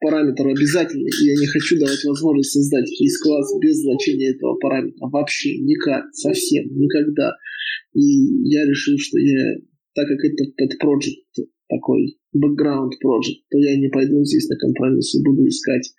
параметр 0.00 0.48
обязательный, 0.48 1.10
и 1.10 1.26
я 1.28 1.34
не 1.36 1.46
хочу 1.46 1.78
давать 1.78 2.02
возможность 2.04 2.52
создать 2.52 2.88
кейс-класс 2.88 3.52
без 3.60 3.82
значения 3.82 4.34
этого 4.34 4.56
параметра. 4.56 5.08
Вообще 5.08 5.58
никак, 5.58 6.04
совсем, 6.14 6.66
никогда. 6.76 7.36
И 7.94 8.48
я 8.48 8.64
решил, 8.64 8.96
что 8.98 9.18
я, 9.18 9.56
так 9.94 10.08
как 10.08 10.18
это 10.24 10.44
pet 10.56 10.72
project 10.82 11.46
такой, 11.68 12.18
background 12.34 12.90
project, 13.04 13.44
то 13.50 13.58
я 13.58 13.76
не 13.76 13.88
пойду 13.88 14.24
здесь 14.24 14.48
на 14.48 14.56
компромисс 14.56 15.14
и 15.14 15.22
буду 15.22 15.46
искать, 15.46 15.92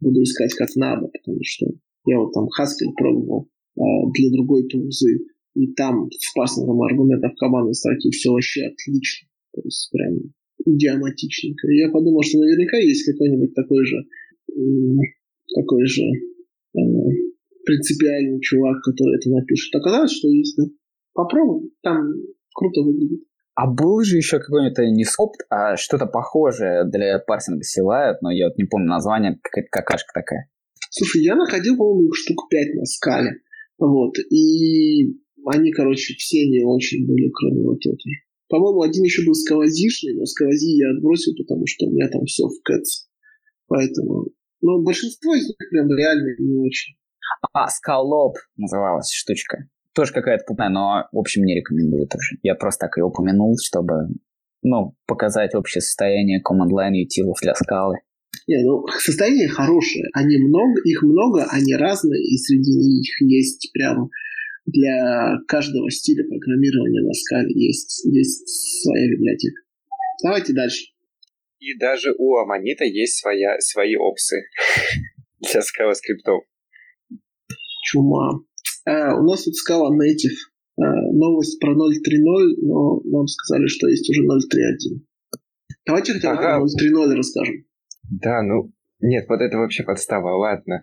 буду 0.00 0.22
искать 0.22 0.54
как 0.54 0.74
надо, 0.76 1.08
потому 1.08 1.38
что 1.42 1.66
я 2.06 2.18
вот 2.18 2.32
там 2.32 2.44
Haskell 2.44 2.92
пробовал 2.96 3.48
а, 3.78 4.10
для 4.12 4.30
другой 4.30 4.66
тулзы, 4.68 5.26
и 5.54 5.72
там 5.72 6.10
с 6.10 6.32
парсингом 6.34 6.82
аргументов 6.82 7.32
командной 7.36 7.74
строки 7.74 8.10
все 8.10 8.30
вообще 8.30 8.66
отлично. 8.66 9.28
То 9.54 9.62
есть 9.64 9.90
прям 9.90 10.32
идиоматичненько. 10.64 11.68
И 11.68 11.78
я 11.78 11.90
подумал, 11.90 12.22
что 12.22 12.38
наверняка 12.38 12.78
есть 12.78 13.04
какой-нибудь 13.10 13.54
такой 13.54 13.84
же 13.84 13.96
такой 15.54 15.86
же 15.86 16.02
э, 16.02 16.80
принципиальный 17.64 18.40
чувак, 18.40 18.82
который 18.82 19.16
это 19.16 19.30
напишет. 19.30 19.74
Оказалось, 19.74 20.12
что 20.12 20.28
есть, 20.28 20.56
да. 20.56 20.64
Попробуй, 21.12 21.72
там 21.82 22.12
круто 22.54 22.82
выглядит. 22.82 23.20
А 23.54 23.70
был 23.70 24.02
же 24.02 24.18
еще 24.18 24.38
какой-нибудь 24.38 24.78
не 24.94 25.04
сопт, 25.04 25.40
а 25.48 25.76
что-то 25.76 26.06
похожее 26.06 26.84
для 26.90 27.18
парсинга 27.18 27.62
Силает, 27.62 28.20
но 28.20 28.30
я 28.30 28.48
вот 28.48 28.58
не 28.58 28.64
помню 28.64 28.88
название, 28.88 29.38
какая-то 29.42 29.68
какашка 29.70 30.12
такая. 30.12 30.50
Слушай, 30.90 31.22
я 31.22 31.34
находил, 31.36 31.76
по-моему, 31.76 32.12
штук 32.12 32.48
пять 32.50 32.74
на 32.74 32.84
скале. 32.84 33.40
Вот. 33.78 34.18
И 34.30 35.16
они, 35.46 35.72
короче, 35.72 36.14
все 36.14 36.46
не 36.46 36.64
очень 36.64 37.06
были, 37.06 37.30
кроме 37.30 37.62
вот 37.62 37.80
этой. 37.86 38.25
По-моему, 38.48 38.82
один 38.82 39.02
еще 39.02 39.24
был 39.26 39.34
сквозишный, 39.34 40.14
но 40.14 40.24
сквози 40.24 40.76
я 40.76 40.90
отбросил, 40.90 41.32
потому 41.36 41.66
что 41.66 41.86
у 41.86 41.90
меня 41.90 42.08
там 42.08 42.24
все 42.24 42.44
в 42.46 42.62
кэтс. 42.62 43.06
Поэтому... 43.66 44.26
Но 44.62 44.82
большинство 44.82 45.34
из 45.34 45.46
них 45.46 45.56
прям 45.70 45.88
реально 45.88 46.34
не 46.38 46.56
очень. 46.58 46.94
А, 47.52 47.68
скалоп 47.68 48.36
называлась 48.56 49.12
штучка. 49.12 49.68
Тоже 49.94 50.12
какая-то 50.12 50.44
путная, 50.46 50.68
но, 50.68 51.08
в 51.12 51.18
общем, 51.18 51.42
не 51.42 51.56
рекомендую 51.56 52.06
тоже. 52.06 52.36
Я 52.42 52.54
просто 52.54 52.86
так 52.86 52.96
ее 52.96 53.04
упомянул, 53.04 53.56
чтобы, 53.62 53.94
ну, 54.62 54.94
показать 55.06 55.54
общее 55.54 55.82
состояние 55.82 56.40
command 56.40 56.70
line 56.70 57.02
утилов 57.04 57.38
для 57.42 57.54
скалы. 57.54 57.96
Не, 58.46 58.62
ну, 58.64 58.86
состояние 58.98 59.48
хорошее. 59.48 60.04
Они 60.12 60.36
много, 60.38 60.80
их 60.84 61.02
много, 61.02 61.46
они 61.50 61.74
разные, 61.74 62.22
и 62.22 62.36
среди 62.38 62.76
них 62.76 63.20
есть 63.22 63.70
прям 63.72 64.10
для 64.66 65.38
каждого 65.46 65.90
стиля 65.90 66.24
программирования 66.28 67.02
на 67.02 67.12
скале 67.12 67.52
есть, 67.54 68.04
есть 68.04 68.82
своя 68.82 69.10
библиотека. 69.10 69.62
Давайте 70.22 70.52
дальше. 70.52 70.86
И 71.58 71.76
даже 71.78 72.14
у 72.18 72.36
Аманита 72.36 72.84
есть 72.84 73.18
своя, 73.18 73.58
свои 73.60 73.96
опсы 73.96 74.36
для 75.40 75.62
скала 75.62 75.94
скриптов. 75.94 76.42
Чума. 77.82 78.40
А, 78.84 79.18
у 79.18 79.22
нас 79.24 79.44
тут 79.44 79.54
скала 79.54 79.90
native. 79.90 80.36
А, 80.78 80.82
новость 81.12 81.58
про 81.60 81.72
0.3.0, 81.72 82.56
но 82.62 83.00
нам 83.04 83.26
сказали, 83.26 83.66
что 83.68 83.88
есть 83.88 84.08
уже 84.10 84.22
0.3.1. 84.22 85.00
Давайте 85.86 86.12
хотя 86.14 86.34
бы 86.34 86.38
ага. 86.38 86.64
0.3.0 86.64 87.14
расскажем. 87.14 87.64
Да, 88.10 88.42
ну, 88.42 88.72
нет, 89.00 89.26
вот 89.28 89.40
это 89.40 89.58
вообще 89.58 89.82
подстава, 89.84 90.36
ладно. 90.36 90.80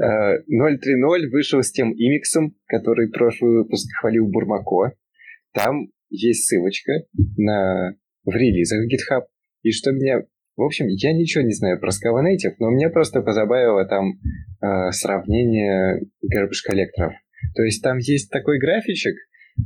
0.3.0 0.00 0.46
э, 0.48 1.30
вышел 1.30 1.62
с 1.62 1.70
тем 1.70 1.92
имиксом, 1.92 2.54
который 2.66 3.10
прошлый 3.10 3.58
выпуск 3.58 3.86
хвалил 4.00 4.26
Бурмако. 4.28 4.92
Там 5.52 5.88
есть 6.08 6.46
ссылочка 6.46 6.92
на 7.36 7.96
в 8.24 8.34
релизах 8.34 8.80
GitHub. 8.86 9.24
И 9.62 9.70
что 9.72 9.92
меня... 9.92 10.22
В 10.54 10.62
общем, 10.62 10.86
я 10.86 11.12
ничего 11.12 11.42
не 11.44 11.52
знаю 11.52 11.80
про 11.80 11.88
Scala 11.88 12.22
но 12.58 12.70
меня 12.70 12.90
просто 12.90 13.22
позабавило 13.22 13.86
там 13.86 14.12
э, 14.60 14.90
сравнение 14.90 16.00
garbage 16.22 16.62
коллекторов. 16.66 17.14
То 17.56 17.62
есть 17.62 17.82
там 17.82 17.98
есть 17.98 18.30
такой 18.30 18.58
графичек 18.58 19.14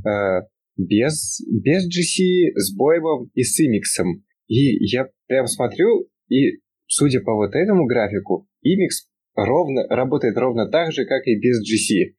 э, 0.05 0.41
без, 0.77 1.41
без 1.45 1.87
GC, 1.87 2.53
с 2.55 2.75
бойбом 2.75 3.29
и 3.33 3.43
с 3.43 3.59
имиксом. 3.59 4.23
И 4.47 4.85
я 4.85 5.07
прям 5.27 5.47
смотрю, 5.47 6.07
и 6.29 6.61
судя 6.87 7.21
по 7.21 7.33
вот 7.35 7.53
этому 7.53 7.85
графику, 7.85 8.47
Imix 8.65 9.07
ровно, 9.35 9.87
работает 9.87 10.37
ровно 10.37 10.69
так 10.69 10.91
же, 10.91 11.05
как 11.05 11.25
и 11.27 11.39
без 11.39 11.61
GC. 11.61 12.15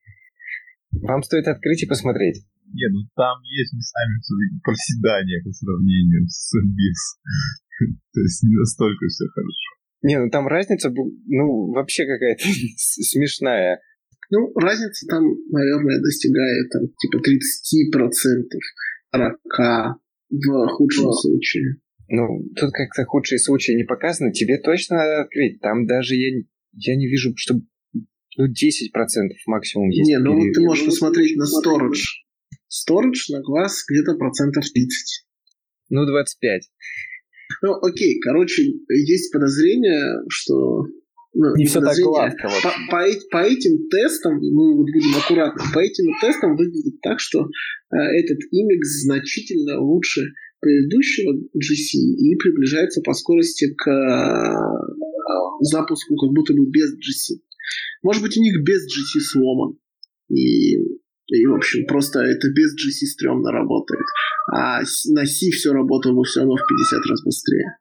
Вам 1.03 1.23
стоит 1.23 1.49
открыть 1.49 1.83
и 1.83 1.87
посмотреть. 1.87 2.45
Не, 2.73 2.89
ну 2.93 3.09
там 3.17 3.41
есть 3.45 3.73
местами 3.73 4.21
все-таки 4.21 4.61
проседание 4.63 5.43
по 5.43 5.51
сравнению 5.53 6.29
с 6.29 6.53
без. 6.53 7.19
То 8.13 8.21
есть 8.21 8.43
не 8.43 8.55
настолько 8.57 9.07
все 9.07 9.25
хорошо. 9.29 9.69
Не, 10.03 10.19
ну 10.19 10.31
там 10.31 10.47
разница, 10.47 10.91
ну, 10.91 11.73
вообще 11.73 12.05
какая-то 12.07 12.45
смешная. 12.77 13.81
Ну, 14.31 14.53
разница 14.61 15.07
там, 15.07 15.25
наверное, 15.51 16.01
достигает 16.03 16.69
там, 16.71 16.83
типа 16.99 17.17
30%, 17.17 18.53
40% 19.17 19.95
в 20.31 20.67
худшем 20.69 21.11
случае. 21.13 21.77
Ну, 22.09 22.43
тут 22.57 22.73
как-то 22.73 23.05
худшие 23.05 23.39
случаи 23.39 23.73
не 23.73 23.85
показаны. 23.85 24.33
Тебе 24.33 24.59
точно 24.59 24.97
надо 24.97 25.23
открыть. 25.23 25.61
Там 25.61 25.87
даже 25.87 26.15
я, 26.17 26.43
я 26.73 26.97
не 26.97 27.07
вижу, 27.07 27.33
что 27.37 27.55
ну, 28.37 28.47
10% 28.47 28.53
максимум 29.47 29.91
есть. 29.91 30.09
Не, 30.09 30.19
ну 30.19 30.35
вот 30.35 30.53
ты 30.55 30.61
можешь 30.61 30.87
посмотреть 30.87 31.37
на 31.37 31.45
storage. 31.45 32.25
Storage 32.69 33.31
на 33.31 33.41
глаз 33.43 33.85
где-то 33.89 34.15
процентов 34.17 34.65
30. 34.65 35.27
Ну, 35.91 36.07
25. 36.07 36.63
Ну, 37.63 37.75
окей, 37.83 38.21
короче, 38.21 38.63
есть 38.89 39.33
подозрение, 39.33 40.23
что 40.29 40.85
ну, 41.35 41.57
не 41.57 41.67
все 41.67 41.81
так 41.81 41.97
гладко. 41.97 42.49
По, 42.63 42.71
по, 42.91 43.05
по 43.31 43.43
этим 43.45 43.89
тестам, 43.89 44.39
мы 44.39 44.77
вот 44.77 44.87
будем 44.87 45.17
аккуратны, 45.17 45.63
по 45.73 45.79
этим 45.81 46.07
тестам 46.21 46.57
выглядит 46.57 47.01
так, 47.03 47.21
что 47.21 47.45
э, 47.45 47.97
этот 47.97 48.39
имикс 48.51 49.03
значительно 49.03 49.81
лучше 49.81 50.33
предыдущего 50.61 51.35
GC 51.57 51.99
и 51.99 52.37
приближается 52.37 53.01
по 53.03 53.13
скорости 53.13 53.73
к 53.75 53.89
э, 53.89 54.55
запуску 55.61 56.17
как 56.17 56.31
будто 56.31 56.53
бы 56.55 56.67
без 56.71 56.93
GC. 56.95 57.41
Может 58.03 58.23
быть, 58.23 58.37
у 58.37 58.43
них 58.43 58.63
без 58.65 58.83
GC 58.85 59.21
сломан. 59.21 59.79
И, 60.29 60.75
и 60.75 61.47
в 61.47 61.55
общем, 61.55 61.87
просто 61.87 62.21
это 62.21 62.49
без 62.51 62.75
GC 62.75 63.07
стрёмно 63.07 63.53
работает. 63.53 64.05
А 64.53 64.81
на 64.81 65.27
C 65.27 65.51
все 65.51 65.73
работало 65.73 66.25
все 66.25 66.41
равно 66.41 66.57
в 66.57 66.67
50 66.67 67.11
раз 67.11 67.25
быстрее. 67.25 67.77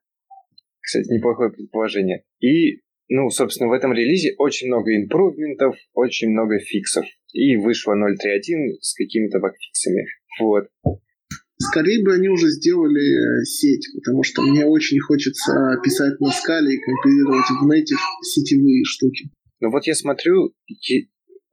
Кстати, 0.81 1.11
неплохое 1.11 1.51
предположение. 1.51 2.23
И, 2.39 2.81
ну, 3.09 3.29
собственно, 3.29 3.69
в 3.69 3.73
этом 3.73 3.93
релизе 3.93 4.35
очень 4.37 4.67
много 4.67 4.95
импрувментов, 4.95 5.75
очень 5.93 6.29
много 6.29 6.59
фиксов. 6.59 7.05
И 7.33 7.57
вышло 7.57 7.93
0.3.1 7.93 8.77
с 8.81 8.93
какими-то 8.93 9.39
багфиксами. 9.39 10.05
Вот. 10.39 10.67
Скорее 11.59 12.03
бы 12.03 12.13
они 12.13 12.29
уже 12.29 12.49
сделали 12.49 13.41
э, 13.41 13.43
сеть, 13.43 13.87
потому 13.95 14.23
что 14.23 14.43
мне 14.43 14.65
очень 14.65 14.99
хочется 14.99 15.53
писать 15.83 16.19
на 16.19 16.29
скале 16.29 16.75
и 16.75 16.79
компилировать 16.79 17.49
в 17.49 17.65
native 17.65 18.01
сетевые 18.21 18.83
штуки. 18.85 19.31
Ну 19.59 19.71
вот 19.71 19.87
я 19.87 19.95
смотрю 19.95 20.53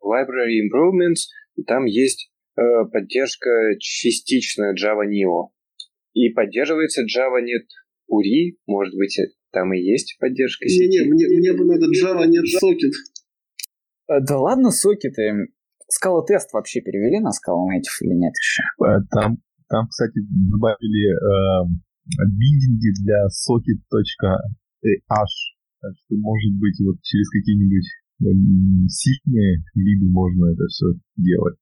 Library 0.04 0.60
Improvements, 0.60 1.32
и 1.56 1.62
там 1.62 1.86
есть 1.86 2.30
э, 2.56 2.60
поддержка 2.92 3.50
частично 3.78 4.74
Java 4.74 5.08
Neo. 5.08 5.48
И 6.12 6.28
поддерживается 6.30 7.02
JavaNet 7.02 7.66
URI, 8.12 8.58
может 8.66 8.94
быть, 8.94 9.18
там 9.52 9.72
и 9.72 9.80
есть 9.80 10.16
поддержка 10.20 10.68
сети. 10.68 10.86
Не-не, 10.86 11.10
мне, 11.10 11.26
мне 11.28 11.52
бы 11.54 11.64
надо 11.64 11.86
JavaNet 11.86 12.44
Socket. 12.62 12.92
Э, 14.08 14.20
да 14.20 14.38
ладно, 14.38 14.70
сокеты. 14.70 15.48
Скала 15.88 16.24
тест 16.24 16.52
вообще 16.52 16.80
перевели 16.80 17.20
на 17.20 17.28
Scala 17.28 17.64
Native 17.72 18.02
или 18.02 18.14
нет 18.14 18.32
еще? 18.38 18.62
Э, 18.84 19.00
там 19.10 19.38
там, 19.68 19.88
кстати, 19.88 20.20
добавили 20.50 21.12
э, 21.12 21.68
биндинги 22.28 22.90
для 23.02 23.26
socket.h. 23.28 24.24
Так 25.80 25.92
что, 25.96 26.16
может 26.16 26.52
быть, 26.58 26.80
вот 26.80 26.96
через 27.02 27.28
какие-нибудь 27.30 27.88
э, 28.22 28.26
сильные 28.88 29.64
либо 29.74 30.06
можно 30.10 30.52
это 30.52 30.66
все 30.68 30.86
делать. 31.16 31.56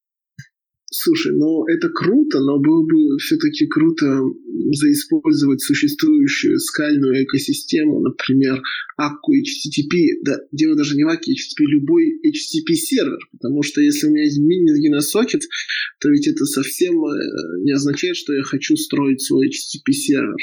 Слушай, 0.95 1.33
ну 1.33 1.65
это 1.65 1.89
круто, 1.89 2.39
но 2.39 2.59
было 2.59 2.85
бы 2.85 3.17
все-таки 3.17 3.65
круто 3.65 4.05
заиспользовать 4.73 5.59
существующую 5.59 6.59
скальную 6.59 7.23
экосистему, 7.23 7.99
например, 7.99 8.61
Акку 8.95 9.33
HTTP. 9.33 10.21
Да, 10.23 10.37
дело 10.51 10.75
даже 10.75 10.95
не 10.95 11.03
в 11.03 11.07
Акке 11.07 11.31
HTTP, 11.31 11.65
любой 11.65 12.19
HTTP 12.23 12.73
сервер, 12.75 13.17
потому 13.31 13.63
что 13.63 13.81
если 13.81 14.05
у 14.05 14.11
меня 14.11 14.25
есть 14.25 14.37
мини 14.37 14.89
на 14.89 15.01
сокет, 15.01 15.41
то 15.99 16.09
ведь 16.09 16.27
это 16.27 16.45
совсем 16.45 16.93
э, 17.03 17.63
не 17.63 17.71
означает, 17.71 18.15
что 18.15 18.33
я 18.33 18.43
хочу 18.43 18.75
строить 18.75 19.21
свой 19.21 19.47
HTTP 19.47 19.93
сервер. 19.93 20.37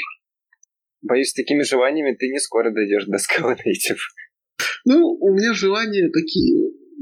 Боюсь, 1.01 1.29
с 1.29 1.33
такими 1.33 1.63
желаниями 1.63 2.13
ты 2.19 2.27
не 2.27 2.39
скоро 2.39 2.73
дойдешь 2.73 3.05
до 3.05 3.15
Scala 3.15 3.55
Native. 3.55 3.99
Ну, 4.85 5.17
у 5.19 5.33
меня 5.33 5.53
желания 5.53 6.09
такие 6.09 6.50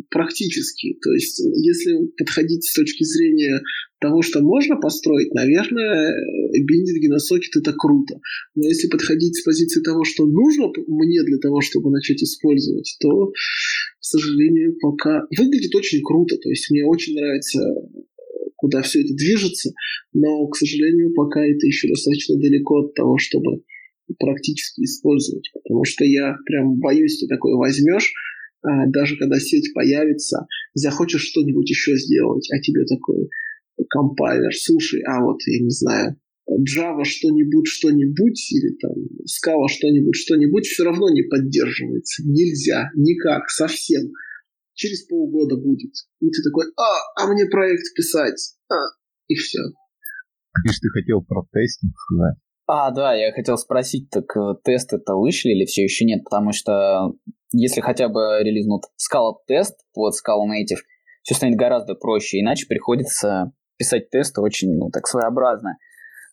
практически. 0.09 0.97
То 1.01 1.11
есть, 1.13 1.39
если 1.39 2.07
подходить 2.17 2.63
с 2.65 2.73
точки 2.73 3.03
зрения 3.03 3.61
того, 3.99 4.21
что 4.21 4.41
можно 4.41 4.77
построить, 4.77 5.33
наверное, 5.33 6.13
биндинги 6.63 7.07
на 7.07 7.19
сокет 7.19 7.55
это 7.55 7.73
круто. 7.73 8.19
Но 8.55 8.65
если 8.65 8.87
подходить 8.87 9.35
с 9.35 9.43
позиции 9.43 9.81
того, 9.81 10.03
что 10.03 10.25
нужно 10.25 10.71
мне 10.87 11.21
для 11.23 11.37
того, 11.37 11.61
чтобы 11.61 11.91
начать 11.91 12.23
использовать, 12.23 12.95
то, 12.99 13.27
к 13.27 13.33
сожалению, 13.99 14.77
пока 14.79 15.23
выглядит 15.37 15.75
очень 15.75 16.01
круто. 16.01 16.37
То 16.37 16.49
есть 16.49 16.69
мне 16.71 16.85
очень 16.85 17.15
нравится 17.15 17.59
куда 18.55 18.81
все 18.81 19.01
это 19.01 19.13
движется, 19.13 19.71
но, 20.13 20.45
к 20.47 20.57
сожалению, 20.57 21.13
пока 21.13 21.45
это 21.45 21.65
еще 21.65 21.87
достаточно 21.87 22.35
далеко 22.37 22.85
от 22.85 22.93
того, 22.93 23.17
чтобы 23.17 23.63
практически 24.17 24.81
использовать. 24.81 25.49
Потому 25.53 25.85
что 25.85 26.03
я 26.03 26.35
прям 26.45 26.79
боюсь, 26.79 27.17
что 27.17 27.27
такое 27.27 27.55
возьмешь, 27.55 28.11
даже 28.61 29.17
когда 29.17 29.39
сеть 29.39 29.73
появится, 29.73 30.47
захочешь 30.73 31.23
что-нибудь 31.23 31.69
еще 31.69 31.95
сделать, 31.95 32.49
а 32.51 32.59
тебе 32.59 32.85
такой 32.85 33.29
компайлер, 33.89 34.53
слушай, 34.53 35.01
а 35.03 35.23
вот, 35.23 35.39
я 35.47 35.63
не 35.63 35.69
знаю, 35.69 36.17
Java 36.49 37.03
что-нибудь, 37.03 37.67
что-нибудь, 37.67 38.51
или 38.51 38.75
там 38.77 38.91
Scala 39.23 39.67
что-нибудь, 39.67 40.15
что-нибудь, 40.15 40.65
все 40.65 40.83
равно 40.83 41.09
не 41.09 41.23
поддерживается. 41.23 42.23
Нельзя, 42.25 42.89
никак, 42.95 43.49
совсем. 43.49 44.11
Через 44.73 45.03
полгода 45.03 45.57
будет. 45.57 45.91
И 46.21 46.29
ты 46.29 46.41
такой, 46.43 46.65
а, 46.75 47.23
а 47.23 47.31
мне 47.31 47.45
проект 47.45 47.93
писать. 47.95 48.55
А, 48.69 48.75
и 49.27 49.35
все. 49.35 49.59
Видишь, 50.63 50.79
ты 50.79 50.89
хотел 50.89 51.21
про 51.21 51.43
тестинг 51.51 51.93
сказать. 51.95 52.37
А, 52.71 52.91
да, 52.91 53.15
я 53.15 53.31
хотел 53.31 53.57
спросить, 53.57 54.11
так 54.11 54.25
э, 54.37 54.53
тесты-то 54.63 55.15
вышли 55.15 55.49
или 55.49 55.65
все 55.65 55.81
еще 55.81 56.05
нет? 56.05 56.23
Потому 56.23 56.51
что 56.51 57.13
если 57.51 57.81
хотя 57.81 58.09
бы 58.09 58.43
релизнут 58.43 58.83
Scala 58.95 59.33
тест 59.47 59.75
под 59.91 60.13
Scala 60.13 60.45
Native, 60.45 60.77
все 61.23 61.33
станет 61.33 61.57
гораздо 61.57 61.95
проще, 61.95 62.39
иначе 62.39 62.67
приходится 62.67 63.53
писать 63.79 64.11
тесты 64.11 64.41
очень, 64.41 64.77
ну, 64.77 64.91
так 64.91 65.07
своеобразно, 65.07 65.77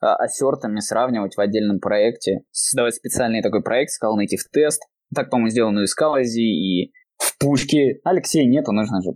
ассертами 0.01 0.81
сравнивать 0.81 1.37
в 1.37 1.41
отдельном 1.41 1.81
проекте, 1.81 2.41
создавать 2.51 2.97
специальный 2.97 3.41
такой 3.41 3.63
проект 3.63 3.93
Scala 3.93 4.17
Native 4.23 4.45
тест, 4.53 4.83
так, 5.15 5.31
по-моему, 5.31 5.49
сделано 5.49 5.81
и 5.81 5.87
в 5.87 5.89
Scalazi, 5.89 6.43
и 6.43 6.93
в 7.17 7.39
пушке. 7.39 8.01
Алексея 8.05 8.45
нету, 8.45 8.73
нужно 8.73 9.01
же 9.01 9.13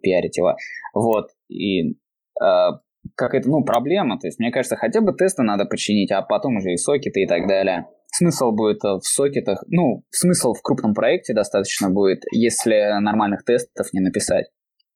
пиарить 0.00 0.36
его. 0.36 0.54
Вот, 0.94 1.30
и 1.48 1.96
а, 2.40 2.78
как 3.16 3.34
это, 3.34 3.48
ну, 3.48 3.64
проблема. 3.64 4.18
То 4.18 4.26
есть, 4.26 4.38
мне 4.38 4.50
кажется, 4.50 4.76
хотя 4.76 5.00
бы 5.00 5.12
тесты 5.12 5.42
надо 5.42 5.64
починить, 5.64 6.10
а 6.12 6.22
потом 6.22 6.56
уже 6.56 6.72
и 6.72 6.76
сокеты 6.76 7.22
и 7.22 7.26
так 7.26 7.46
далее. 7.48 7.86
Смысл 8.06 8.52
будет 8.52 8.82
в 8.82 9.00
сокетах, 9.02 9.64
ну, 9.68 10.04
смысл 10.10 10.52
в 10.52 10.62
крупном 10.62 10.92
проекте 10.92 11.32
достаточно 11.34 11.90
будет, 11.90 12.22
если 12.30 13.00
нормальных 13.00 13.44
тестов 13.44 13.86
не 13.92 14.00
написать. 14.00 14.46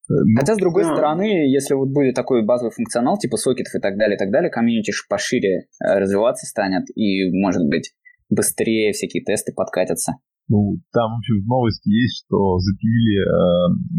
Э, 0.09 0.13
ну, 0.13 0.39
Хотя, 0.39 0.55
с 0.55 0.57
другой 0.57 0.83
да. 0.83 0.93
стороны, 0.93 1.51
если 1.51 1.73
вот 1.73 1.89
будет 1.89 2.15
такой 2.15 2.45
базовый 2.45 2.71
функционал, 2.71 3.17
типа 3.17 3.37
сокетов 3.37 3.73
и 3.75 3.79
так 3.79 3.97
далее, 3.97 4.15
и 4.15 4.19
так 4.19 4.31
далее, 4.31 4.49
комьюнити 4.49 4.91
пошире 5.09 5.67
э, 5.83 5.99
развиваться 5.99 6.45
станет, 6.45 6.85
и, 6.95 7.29
может 7.31 7.67
быть, 7.67 7.93
быстрее 8.29 8.91
всякие 8.93 9.23
тесты 9.23 9.53
подкатятся. 9.53 10.13
Ну, 10.49 10.79
там, 10.93 11.11
в 11.11 11.17
общем, 11.19 11.43
в 11.43 11.47
новости 11.47 11.89
есть, 11.91 12.23
что 12.23 12.57
запилили 12.59 13.19
э, 13.19 13.29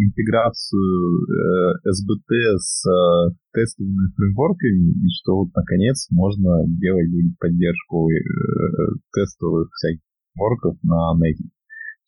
интеграцию 0.09 0.81
э, 0.81 1.93
SBT 1.93 2.57
с 2.57 2.89
э, 2.89 3.37
тестовыми 3.53 4.09
фреймворками, 4.17 4.97
и 4.97 5.09
что 5.21 5.45
вот, 5.45 5.53
наконец, 5.55 6.09
можно 6.11 6.65
делать 6.81 7.11
будет 7.13 7.37
поддержку 7.39 8.09
э, 8.09 8.17
тестовых 9.13 9.69
всяких 9.77 10.01
фреймворков 10.33 10.81
на 10.85 11.13
Native. 11.21 11.53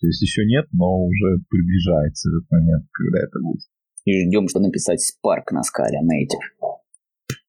То 0.00 0.06
есть 0.06 0.22
еще 0.22 0.46
нет, 0.46 0.64
но 0.72 0.88
уже 0.88 1.44
приближается 1.50 2.30
этот 2.30 2.50
момент, 2.50 2.88
когда 2.96 3.18
это 3.20 3.40
будет. 3.44 3.68
И 4.06 4.24
ждем, 4.24 4.48
что 4.48 4.60
написать 4.60 5.04
Spark 5.04 5.52
на 5.52 5.62
скале 5.62 6.00
Native. 6.00 6.64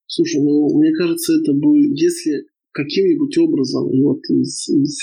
Слушай, 0.07 0.43
ну, 0.43 0.68
мне 0.77 0.91
кажется, 0.91 1.39
это 1.39 1.53
будет, 1.53 1.95
если 1.95 2.51
каким-нибудь 2.72 3.38
образом 3.38 3.88
вот 4.02 4.19
из, 4.30 4.69
из 4.69 4.99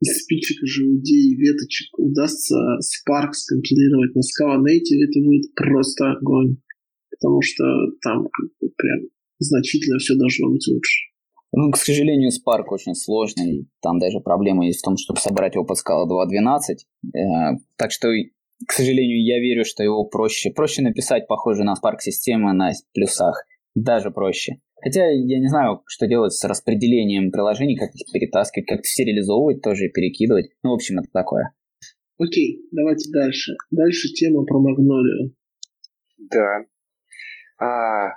из 0.00 0.22
спичек, 0.22 0.58
желудей, 0.64 1.36
веточек 1.36 1.98
удастся 1.98 2.56
Spark 2.80 3.32
скомпилировать 3.32 4.14
на 4.14 4.20
Scala 4.20 4.58
Native, 4.58 5.04
это 5.08 5.20
будет 5.20 5.54
просто 5.54 6.12
огонь. 6.12 6.56
Потому 7.10 7.40
что 7.42 7.64
там 8.02 8.28
прям 8.76 9.00
значительно 9.38 9.98
все 9.98 10.14
должно 10.16 10.50
быть 10.50 10.66
лучше. 10.68 11.12
Ну, 11.52 11.70
к 11.70 11.76
сожалению, 11.76 12.30
Spark 12.30 12.64
очень 12.70 12.94
сложный. 12.94 13.68
Там 13.82 13.98
даже 13.98 14.20
проблема 14.20 14.66
есть 14.66 14.80
в 14.80 14.84
том, 14.84 14.96
чтобы 14.96 15.20
собрать 15.20 15.54
его 15.54 15.64
под 15.64 15.76
Scala 15.76 16.06
2.12. 16.08 17.14
Э, 17.14 17.58
так 17.76 17.92
что, 17.92 18.08
к 18.66 18.72
сожалению, 18.72 19.22
я 19.22 19.38
верю, 19.38 19.64
что 19.64 19.82
его 19.82 20.04
проще. 20.04 20.50
Проще 20.50 20.80
написать 20.80 21.28
похоже 21.28 21.62
на 21.64 21.74
Spark 21.74 21.98
системы 22.00 22.54
на 22.54 22.72
плюсах. 22.94 23.44
Даже 23.74 24.10
проще. 24.10 24.60
Хотя 24.82 25.06
я 25.06 25.38
не 25.38 25.48
знаю, 25.48 25.82
что 25.86 26.08
делать 26.08 26.32
с 26.32 26.44
распределением 26.44 27.30
приложений, 27.30 27.76
как 27.76 27.90
их 27.94 28.12
перетаскивать, 28.12 28.66
как 28.66 28.82
все 28.82 29.04
реализовывать, 29.04 29.62
тоже 29.62 29.88
перекидывать. 29.88 30.50
Ну, 30.64 30.70
в 30.70 30.74
общем, 30.74 30.98
это 30.98 31.08
такое. 31.12 31.54
Окей, 32.18 32.66
давайте 32.72 33.10
дальше. 33.12 33.52
Дальше 33.70 34.08
тема 34.08 34.44
про 34.44 34.58
Магнолию. 34.58 35.36
Да. 36.18 36.64
А, 37.58 38.10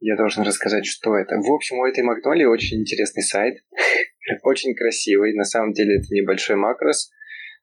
я 0.00 0.16
должен 0.16 0.42
рассказать, 0.42 0.86
что 0.86 1.16
это. 1.16 1.36
В 1.36 1.52
общем, 1.52 1.78
у 1.78 1.86
этой 1.86 2.02
Магнолии 2.02 2.44
очень 2.44 2.80
интересный 2.80 3.22
сайт. 3.22 3.62
очень 4.42 4.74
красивый. 4.74 5.34
На 5.34 5.44
самом 5.44 5.72
деле 5.72 5.98
это 5.98 6.12
небольшой 6.12 6.56
макрос, 6.56 7.10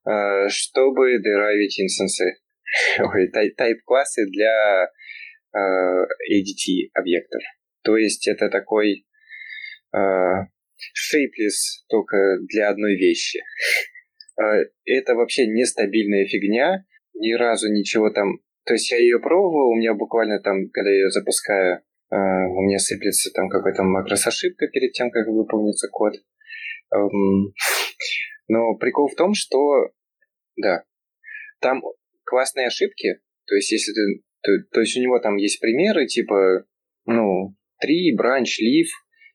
а, 0.06 0.48
чтобы 0.48 1.20
деравить 1.22 1.78
инстансы. 1.78 2.38
Ой, 3.00 3.28
тайп-классы 3.28 4.26
для 4.28 4.84
а, 5.52 6.06
ADT 6.32 6.90
объектов. 6.94 7.42
То 7.86 7.98
есть 7.98 8.28
это 8.28 8.50
такой 8.50 9.06
э, 9.94 9.98
shapeless 9.98 11.86
только 11.88 12.18
для 12.50 12.70
одной 12.70 12.96
вещи. 12.96 13.40
э, 14.42 14.66
это 14.86 15.14
вообще 15.14 15.46
нестабильная 15.46 16.26
фигня, 16.26 16.84
ни 17.14 17.34
разу 17.34 17.72
ничего 17.72 18.10
там... 18.10 18.40
То 18.66 18.74
есть 18.74 18.92
я 18.92 18.98
ее 18.98 19.20
пробовал, 19.20 19.70
у 19.70 19.76
меня 19.76 19.94
буквально 19.94 20.42
там, 20.42 20.68
когда 20.72 20.90
я 20.90 20.98
ее 20.98 21.10
запускаю, 21.12 21.76
э, 21.76 22.16
у 22.16 22.62
меня 22.64 22.80
сыплется 22.80 23.30
там 23.32 23.50
какая-то 23.50 23.84
макрос-ошибка 23.84 24.68
перед 24.68 24.94
тем, 24.94 25.12
как 25.12 25.28
выполнится 25.28 25.88
код. 25.90 26.16
Эм, 26.92 27.54
но 28.48 28.76
прикол 28.78 29.10
в 29.10 29.16
том, 29.16 29.36
что, 29.36 29.92
да, 30.58 30.84
там 31.62 31.84
классные 32.24 32.68
ошибки, 32.68 33.20
то 33.46 33.54
есть 33.54 33.72
если 33.72 33.94
ты, 33.94 34.24
то, 34.42 34.52
то 34.72 34.82
есть 34.82 34.98
у 34.98 35.02
него 35.02 35.20
там 35.20 35.36
есть 35.36 35.60
примеры, 35.60 36.08
типа, 36.08 36.66
ну, 37.06 37.56
три, 37.80 38.16
бранч, 38.16 38.60
лив, 38.60 38.88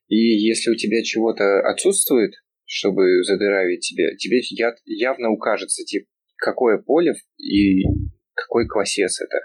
и 0.09 0.17
если 0.17 0.71
у 0.71 0.77
тебя 0.77 1.03
чего-то 1.03 1.61
отсутствует, 1.61 2.33
чтобы 2.65 3.23
задыравить 3.23 3.81
тебе, 3.81 4.17
тебе 4.17 4.41
явно 4.85 5.31
укажется, 5.31 5.85
типа, 5.85 6.07
какое 6.37 6.79
поле 6.79 7.15
и 7.39 7.83
какой 8.35 8.67
классец 8.67 9.21
это. 9.21 9.39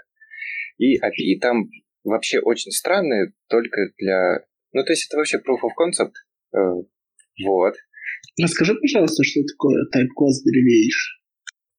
И 0.78 0.96
API 0.98 1.40
там 1.40 1.68
вообще 2.04 2.38
очень 2.40 2.70
странные, 2.70 3.32
только 3.48 3.80
для... 3.98 4.44
Ну, 4.72 4.84
то 4.84 4.92
есть 4.92 5.06
это 5.08 5.16
вообще 5.16 5.38
proof 5.38 5.60
of 5.64 5.74
concept. 5.78 6.12
Э, 6.54 6.58
вот. 7.44 7.74
Расскажи, 8.40 8.74
пожалуйста, 8.74 9.24
что 9.24 9.40
такое 9.42 9.84
type 9.94 10.12
class 10.18 10.42
derivation. 10.44 11.16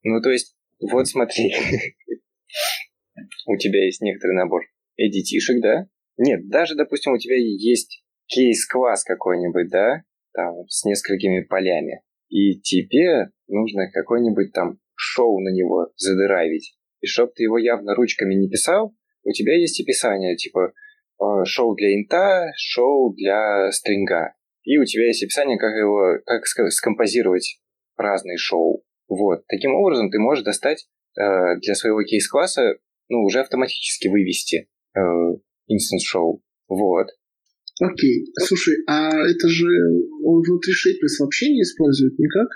Ну, 0.04 0.22
то 0.22 0.32
есть, 0.32 0.56
вот 0.80 1.08
смотри. 1.08 1.54
у 3.48 3.58
тебя 3.58 3.86
есть 3.86 4.02
некоторый 4.02 4.36
набор 4.36 4.64
эдитишек, 4.98 5.62
да? 5.62 5.88
Нет, 6.18 6.50
даже, 6.50 6.76
допустим, 6.76 7.14
у 7.14 7.18
тебя 7.18 7.36
есть 7.38 8.04
кейс-класс 8.28 9.04
какой-нибудь, 9.04 9.70
да? 9.70 10.04
Там, 10.34 10.68
с 10.68 10.84
несколькими 10.84 11.42
полями. 11.42 12.02
И 12.30 12.60
тебе 12.60 13.32
нужно 13.48 13.90
какой-нибудь 13.92 14.52
там 14.54 14.80
шоу 14.96 15.40
на 15.40 15.50
него 15.50 15.92
задырайвить. 15.96 16.76
И 17.02 17.08
чтоб 17.08 17.34
ты 17.34 17.44
его 17.44 17.58
явно 17.58 17.96
ручками 17.96 18.36
не 18.36 18.50
писал, 18.50 18.94
у 19.24 19.32
тебя 19.32 19.56
есть 19.56 19.80
описание, 19.82 20.36
типа 20.36 20.74
э, 21.20 21.24
шоу 21.46 21.76
для 21.76 21.94
инта, 21.94 22.52
шоу 22.58 23.14
для 23.14 23.72
стринга. 23.72 24.34
И 24.64 24.78
у 24.78 24.86
тебя 24.86 25.06
есть 25.08 25.24
описание, 25.24 25.58
как 25.58 25.76
его, 25.76 26.20
как 26.26 26.46
скомпозировать 26.46 27.62
разные 27.96 28.38
шоу. 28.38 28.84
Вот. 29.08 29.46
Таким 29.48 29.76
образом, 29.76 30.10
ты 30.10 30.20
можешь 30.20 30.44
достать 30.44 30.88
э, 31.18 31.22
для 31.62 31.76
своего 31.76 32.04
кейс-класса, 32.04 32.78
ну, 33.10 33.24
уже 33.24 33.40
автоматически 33.40 34.08
вывести 34.08 34.70
э, 34.96 35.00
instance 35.70 36.06
шоу. 36.06 36.42
Вот. 36.68 37.08
Окей. 37.80 38.26
Слушай, 38.40 38.76
а 38.88 39.10
это 39.10 39.48
же 39.48 39.68
он 40.24 40.42
внутри 40.42 40.74
Shapeless 40.74 41.24
вообще 41.24 41.50
не 41.50 41.62
использует 41.62 42.18
никак? 42.18 42.48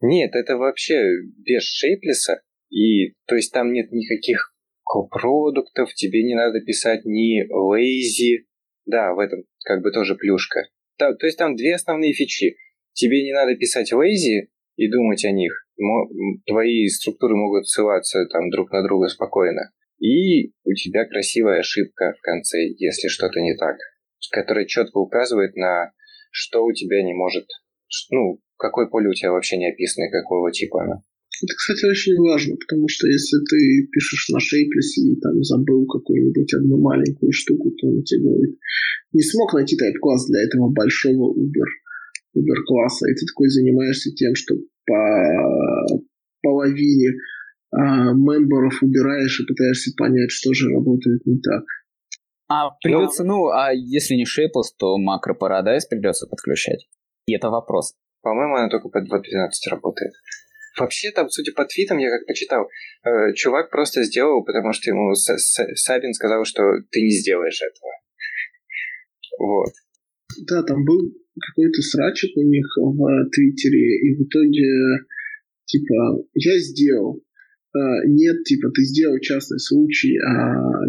Нет, 0.00 0.32
это 0.34 0.56
вообще 0.56 1.00
без 1.38 1.62
Shapeless. 1.62 2.38
И, 2.70 3.14
то 3.26 3.36
есть, 3.36 3.52
там 3.52 3.72
нет 3.72 3.92
никаких 3.92 4.54
копродуктов, 4.84 5.94
тебе 5.94 6.24
не 6.24 6.34
надо 6.34 6.60
писать 6.60 7.04
ни 7.04 7.42
lazy. 7.48 8.44
Да, 8.84 9.14
в 9.14 9.20
этом 9.20 9.44
как 9.64 9.82
бы 9.82 9.92
тоже 9.92 10.16
плюшка. 10.16 10.60
Да, 10.98 11.14
то 11.14 11.26
есть, 11.26 11.38
там 11.38 11.54
две 11.54 11.74
основные 11.74 12.12
фичи. 12.12 12.56
Тебе 12.94 13.22
не 13.22 13.32
надо 13.32 13.54
писать 13.56 13.92
lazy 13.92 14.48
и 14.76 14.90
думать 14.90 15.24
о 15.24 15.30
них. 15.30 15.52
Твои 16.46 16.88
структуры 16.88 17.36
могут 17.36 17.68
ссылаться 17.68 18.26
там 18.26 18.50
друг 18.50 18.72
на 18.72 18.82
друга 18.82 19.08
спокойно. 19.08 19.70
И 20.02 20.50
у 20.64 20.74
тебя 20.74 21.06
красивая 21.06 21.60
ошибка 21.60 22.12
в 22.18 22.20
конце, 22.22 22.58
если 22.76 23.06
что-то 23.06 23.38
не 23.38 23.54
так, 23.56 23.76
которая 24.32 24.66
четко 24.66 24.98
указывает 24.98 25.54
на 25.54 25.92
что 26.32 26.64
у 26.64 26.72
тебя 26.72 27.04
не 27.04 27.14
может, 27.14 27.46
ну, 28.10 28.40
какое 28.56 28.86
поле 28.86 29.10
у 29.10 29.14
тебя 29.14 29.30
вообще 29.30 29.58
не 29.58 29.70
описано, 29.70 30.10
какого 30.10 30.50
типа 30.50 30.82
оно. 30.82 31.02
Это, 31.42 31.54
кстати, 31.54 31.86
очень 31.86 32.18
важно, 32.18 32.56
потому 32.56 32.88
что 32.88 33.06
если 33.06 33.38
ты 33.46 33.86
пишешь 33.92 34.28
на 34.30 34.38
Shapeless 34.38 34.90
и 34.96 35.20
там 35.20 35.42
забыл 35.42 35.86
какую-нибудь 35.86 36.52
одну 36.54 36.80
маленькую 36.80 37.30
штуку, 37.30 37.70
то 37.70 37.86
он 37.86 38.02
тебе 38.02 38.22
говорит, 38.26 38.58
не 39.12 39.22
смог 39.22 39.54
найти 39.54 39.76
type-класс 39.76 40.26
для 40.26 40.42
этого 40.42 40.70
большого 40.70 41.30
Uber, 41.30 41.68
Uber 42.36 42.58
класса, 42.66 43.06
и 43.10 43.14
ты 43.14 43.26
такой 43.26 43.48
занимаешься 43.50 44.10
тем, 44.14 44.34
что 44.34 44.56
по 44.86 46.02
половине 46.42 47.10
а, 47.72 48.12
мемберов 48.12 48.82
убираешь 48.82 49.40
и 49.40 49.46
пытаешься 49.46 49.92
понять, 49.96 50.30
что 50.30 50.52
же 50.52 50.68
работает 50.68 51.24
не 51.24 51.40
так. 51.40 51.64
А 52.48 52.70
придется, 52.82 53.24
ну, 53.24 53.48
а 53.48 53.72
если 53.72 54.14
не 54.14 54.24
Shapeless, 54.24 54.76
то 54.78 54.98
макро 54.98 55.34
Paradise 55.34 55.88
придется 55.88 56.26
подключать. 56.26 56.86
И 57.26 57.34
это 57.34 57.48
вопрос. 57.48 57.94
По-моему, 58.20 58.56
она 58.56 58.68
только 58.68 58.88
под 58.88 59.04
2.12 59.10 59.70
работает. 59.70 60.12
Вообще, 60.78 61.10
там, 61.12 61.28
судя 61.28 61.52
по 61.52 61.64
твитам, 61.64 61.98
я 61.98 62.10
как 62.10 62.26
почитал, 62.26 62.68
э, 63.04 63.32
чувак 63.34 63.70
просто 63.70 64.04
сделал, 64.04 64.44
потому 64.44 64.72
что 64.72 64.90
ему 64.90 65.14
Сабин 65.14 66.12
сказал, 66.14 66.44
что 66.44 66.62
ты 66.90 67.02
не 67.02 67.10
сделаешь 67.10 67.60
этого. 67.60 67.90
Вот. 69.38 69.72
Да, 70.48 70.62
там 70.62 70.84
был 70.84 70.98
какой-то 71.40 71.80
срачик 71.82 72.36
у 72.36 72.42
них 72.42 72.66
в 72.76 73.30
Твиттере, 73.30 74.00
и 74.00 74.16
в 74.16 74.26
итоге, 74.26 75.06
типа, 75.66 76.24
я 76.34 76.58
сделал. 76.58 77.22
А, 77.74 78.06
нет, 78.06 78.44
типа, 78.44 78.70
ты 78.70 78.82
сделал 78.84 79.18
частный 79.20 79.58
случай, 79.58 80.18
а 80.18 80.84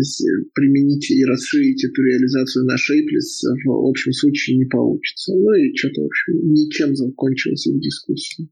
применить 0.54 1.10
и 1.12 1.24
расширить 1.24 1.84
эту 1.86 2.02
реализацию 2.02 2.66
на 2.66 2.76
Shapeless 2.76 3.48
в 3.66 3.88
общем 3.88 4.12
случае 4.12 4.58
не 4.58 4.66
получится. 4.66 5.34
Ну 5.34 5.54
и 5.54 5.76
что-то, 5.76 6.02
в 6.02 6.06
общем, 6.06 6.34
ничем 6.52 6.96
закончилась 6.96 7.66
их 7.68 7.80
дискуссия. 7.80 8.48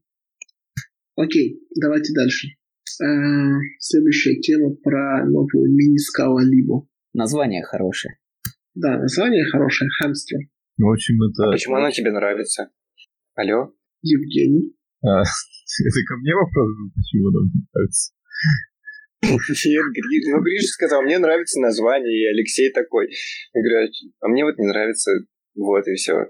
Окей, 1.16 1.60
давайте 1.76 2.14
дальше. 2.14 2.48
А, 3.02 3.60
следующая 3.78 4.40
тема 4.40 4.74
про 4.76 5.26
новую 5.26 5.70
мини-скала 5.70 6.42
Либо. 6.42 6.88
Название 7.12 7.62
хорошее. 7.62 8.16
Да, 8.74 8.98
название 8.98 9.44
хорошее, 9.50 9.90
хамстер. 10.00 10.38
Ну, 10.78 10.86
в 10.86 10.92
общем, 10.92 11.22
это... 11.22 11.48
А 11.48 11.52
почему 11.52 11.76
она 11.76 11.90
тебе 11.90 12.10
нравится? 12.10 12.70
Алло? 13.34 13.74
Евгений. 14.00 14.74
А, 15.02 15.20
это 15.20 16.00
ко 16.06 16.16
мне 16.16 16.34
вопрос, 16.34 16.68
почему 16.94 17.28
она 17.28 17.40
мне 17.42 17.66
нравится? 17.74 18.14
Нет, 19.22 19.86
Гриш, 19.94 20.24
ну 20.32 20.42
Гриш 20.42 20.66
сказал, 20.66 21.02
мне 21.02 21.18
нравится 21.18 21.60
название, 21.60 22.12
и 22.12 22.26
Алексей 22.26 22.70
такой. 22.72 23.08
Я 23.54 23.62
говорю, 23.62 23.92
а 24.20 24.28
мне 24.28 24.44
вот 24.44 24.58
не 24.58 24.66
нравится, 24.66 25.12
вот 25.54 25.86
и 25.86 25.94
все. 25.94 26.26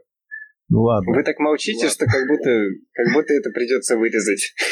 Ну 0.68 0.82
ладно. 0.82 1.14
Вы 1.14 1.22
так 1.22 1.38
молчите, 1.38 1.86
ладно. 1.86 1.90
что 1.90 2.04
как 2.06 2.28
будто, 2.28 2.50
как 2.92 3.14
будто 3.14 3.34
это 3.34 3.50
придется 3.50 3.96
вырезать. 3.96 4.52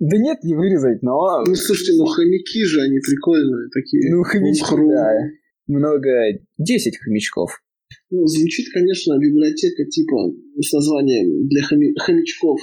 Да 0.00 0.18
нет, 0.18 0.42
не 0.42 0.56
вырезать, 0.56 1.02
но... 1.02 1.44
Ну, 1.46 1.54
слушайте, 1.54 1.92
ну 1.96 2.04
хомяки 2.04 2.64
же, 2.64 2.82
они 2.82 2.98
прикольные 2.98 3.68
такие. 3.72 4.12
Ну, 4.12 4.24
хомячки, 4.24 4.74
да. 4.90 5.12
Много... 5.68 6.10
Десять 6.58 6.98
хомячков. 6.98 7.62
Ну, 8.10 8.26
звучит, 8.26 8.66
конечно, 8.74 9.16
библиотека 9.18 9.84
типа 9.84 10.34
с 10.60 10.72
названием 10.72 11.48
для 11.48 11.62
хоми... 11.62 11.94
хомячков. 11.96 12.60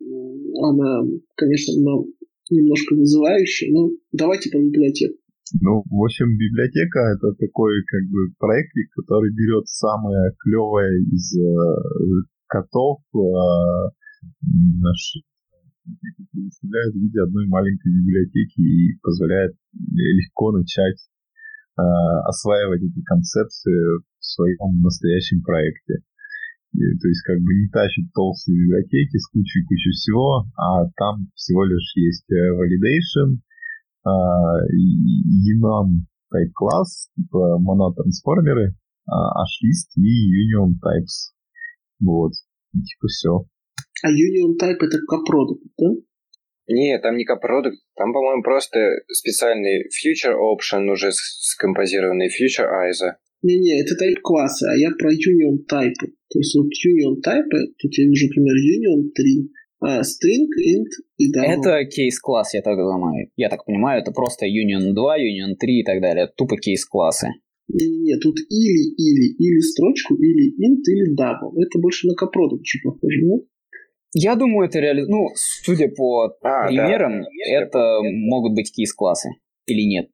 Она, 0.00 1.02
конечно, 1.36 1.74
немножко 2.50 2.94
вызывающая. 2.94 3.72
Ну, 3.72 3.98
давайте 4.12 4.50
по 4.50 4.58
библиотеке. 4.58 5.14
Ну, 5.60 5.82
в 5.84 6.04
общем, 6.04 6.36
библиотека 6.38 6.98
это 7.16 7.34
такой 7.34 7.72
как 7.84 8.02
бы 8.08 8.32
проектик, 8.38 8.90
который 8.94 9.32
берет 9.32 9.68
самое 9.68 10.32
клевое 10.38 11.02
из 11.12 11.36
э, 11.36 11.42
котов, 12.46 13.00
э, 13.12 13.18
представляет 16.32 16.94
в 16.94 16.98
виде 16.98 17.20
одной 17.20 17.46
маленькой 17.48 17.92
библиотеки 17.92 18.60
и 18.60 18.98
позволяет 19.02 19.54
легко 19.72 20.52
начать 20.52 20.96
э, 21.76 21.82
осваивать 22.24 22.82
эти 22.82 23.02
концепции 23.02 24.00
в 24.18 24.24
своем 24.24 24.80
настоящем 24.80 25.42
проекте. 25.42 26.02
То 26.72 27.08
есть 27.08 27.22
как 27.22 27.36
бы 27.36 27.52
не 27.52 27.68
тащит 27.68 28.12
толстые 28.14 28.56
библиотеки 28.56 29.18
с 29.18 29.28
кучей-кучей 29.28 29.92
всего, 29.92 30.46
а 30.56 30.88
там 30.96 31.28
всего 31.34 31.64
лишь 31.64 31.92
есть 31.96 32.30
э, 32.32 32.48
validation, 32.56 33.40
enum 35.52 36.08
type 36.32 36.52
класс, 36.54 37.10
типа 37.14 37.58
монотрансформеры, 37.58 38.74
hashlist 39.06 39.92
и 39.96 40.32
union 40.32 40.72
types. 40.80 41.36
Вот. 42.00 42.32
И 42.74 42.78
типа 42.78 43.06
все. 43.08 43.44
А 44.02 44.08
union 44.10 44.56
type 44.60 44.80
это 44.80 44.98
копродукт, 45.06 45.62
да? 45.78 45.90
Нет, 46.68 47.02
там 47.02 47.16
не 47.16 47.24
копродукт, 47.24 47.76
там, 47.96 48.12
по-моему, 48.12 48.42
просто 48.42 48.78
специальный 49.08 49.84
future 49.90 50.34
option 50.34 50.90
уже 50.90 51.10
скомпозированный 51.12 52.28
future 52.28 52.66
ISO. 52.88 53.16
Не-не, 53.42 53.80
это 53.80 53.94
type 53.94 54.20
классы, 54.22 54.64
а 54.70 54.76
я 54.76 54.90
про 54.96 55.12
union 55.12 55.58
type. 55.68 55.98
То 56.30 56.38
есть 56.38 56.54
вот 56.54 56.70
union 56.86 57.18
type, 57.18 57.50
тут 57.78 57.98
я 57.98 58.04
вижу, 58.06 58.26
например, 58.28 58.54
union 58.54 59.10
3, 59.14 59.50
а, 59.80 60.00
string, 60.02 60.46
int 60.62 60.92
и 61.18 61.26
double. 61.34 61.58
Это 61.58 61.84
кейс-класс, 61.84 62.54
я 62.54 62.62
так 62.62 62.76
думаю. 62.76 63.28
Я 63.36 63.48
так 63.48 63.64
понимаю, 63.64 64.00
это 64.00 64.12
просто 64.12 64.46
union 64.46 64.94
2, 64.94 65.18
union 65.18 65.56
3 65.58 65.80
и 65.80 65.84
так 65.84 66.00
далее. 66.00 66.28
Тупо 66.36 66.56
кейс-классы. 66.56 67.28
Не-не-не, 67.68 68.16
тут 68.18 68.36
или, 68.48 68.94
или, 68.96 69.34
или 69.38 69.60
строчку, 69.60 70.14
или 70.14 70.54
int, 70.62 70.82
или 70.86 71.14
double. 71.18 71.52
Это 71.58 71.80
больше 71.80 72.06
на 72.06 72.14
копродукт 72.14 72.64
похоже, 72.84 73.22
нет? 73.22 73.42
Я 74.14 74.36
думаю, 74.36 74.68
это 74.68 74.78
реально... 74.78 75.06
Ну, 75.08 75.28
судя 75.34 75.88
по 75.88 76.26
а, 76.42 76.68
примерам, 76.68 77.22
да. 77.22 77.28
это 77.48 77.78
могут 78.02 78.54
быть 78.54 78.70
кейс-классы. 78.72 79.30
Или 79.66 79.82
нет? 79.82 80.10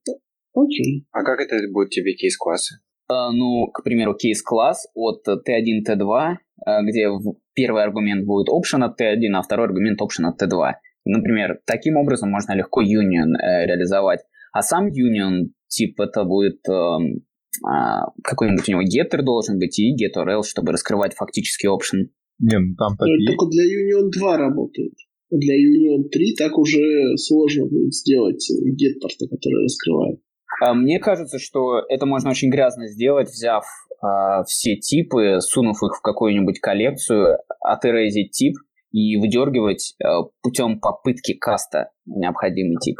Окей. 0.54 1.04
А 1.10 1.22
как 1.24 1.40
это 1.40 1.56
будет 1.72 1.90
тебе 1.90 2.14
кейс-классы? 2.14 2.76
Uh, 3.10 3.32
ну, 3.32 3.68
к 3.72 3.82
примеру, 3.84 4.14
кейс-класс 4.14 4.88
от 4.94 5.26
T1, 5.26 5.80
T2, 5.88 6.02
uh, 6.02 6.82
где 6.82 7.08
первый 7.54 7.82
аргумент 7.82 8.26
будет 8.26 8.48
option 8.48 8.84
от 8.84 9.00
T1, 9.00 9.32
а 9.34 9.42
второй 9.42 9.66
аргумент 9.66 10.00
option 10.00 10.26
от 10.26 10.42
T2. 10.42 10.72
Например, 11.06 11.58
таким 11.64 11.96
образом 11.96 12.30
можно 12.30 12.52
легко 12.52 12.82
union 12.82 13.32
uh, 13.32 13.66
реализовать. 13.66 14.20
А 14.52 14.62
сам 14.62 14.88
union 14.88 15.48
тип 15.68 16.00
это 16.00 16.24
будет 16.24 16.60
эм, 16.68 17.22
а, 17.64 18.06
какой-нибудь 18.22 18.68
у 18.68 18.72
него 18.72 18.82
getter 18.82 19.22
должен 19.22 19.58
быть 19.58 19.78
и 19.78 19.94
getter 19.94 20.26
else, 20.26 20.48
чтобы 20.48 20.72
раскрывать 20.72 21.14
фактически 21.14 21.66
option. 21.66 22.08
Не, 22.40 22.58
ну 22.58 22.74
там 22.76 22.96
так 22.96 23.08
Но 23.08 23.14
это 23.14 23.32
только 23.32 23.46
для 23.50 23.64
Union 23.64 24.10
2 24.10 24.36
работает. 24.36 24.94
Для 25.30 25.54
Union 25.56 26.08
3 26.08 26.34
так 26.38 26.56
уже 26.56 27.16
сложно 27.16 27.66
будет 27.66 27.92
сделать 27.92 28.48
getter, 28.50 29.08
который 29.28 29.64
раскрывает. 29.64 30.20
А 30.60 30.74
мне 30.74 30.98
кажется, 30.98 31.38
что 31.38 31.80
это 31.88 32.06
можно 32.06 32.30
очень 32.30 32.50
грязно 32.50 32.88
сделать, 32.88 33.28
взяв 33.28 33.64
а, 34.00 34.44
все 34.44 34.76
типы, 34.76 35.38
сунув 35.40 35.82
их 35.82 35.98
в 35.98 36.02
какую-нибудь 36.02 36.60
коллекцию, 36.60 37.38
отерезить 37.60 38.32
тип 38.32 38.54
и 38.92 39.16
выдергивать 39.16 39.94
а, 40.02 40.24
путем 40.42 40.80
попытки 40.80 41.34
каста 41.34 41.90
необходимый 42.06 42.76
тип. 42.80 42.96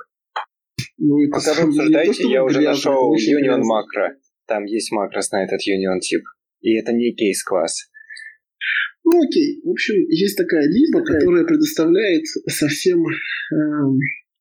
Ну, 0.98 1.18
это 1.24 1.32
Пока 1.32 1.54
вы 1.54 1.68
обсуждаете, 1.68 2.28
я 2.28 2.44
уже 2.44 2.60
нашел 2.60 3.14
Union 3.14 3.62
макро. 3.62 4.16
Там 4.46 4.64
есть 4.64 4.92
макрос 4.92 5.30
на 5.32 5.44
этот 5.44 5.60
Union 5.60 6.00
тип. 6.00 6.22
И 6.60 6.76
это 6.76 6.92
не 6.92 7.14
кейс-класс. 7.14 7.88
Ну 9.04 9.22
окей, 9.22 9.60
в 9.64 9.70
общем, 9.70 9.94
есть 10.10 10.36
такая 10.36 10.66
либо, 10.68 11.02
которая 11.02 11.44
предоставляет 11.44 12.24
совсем 12.46 13.06
э, 13.06 13.56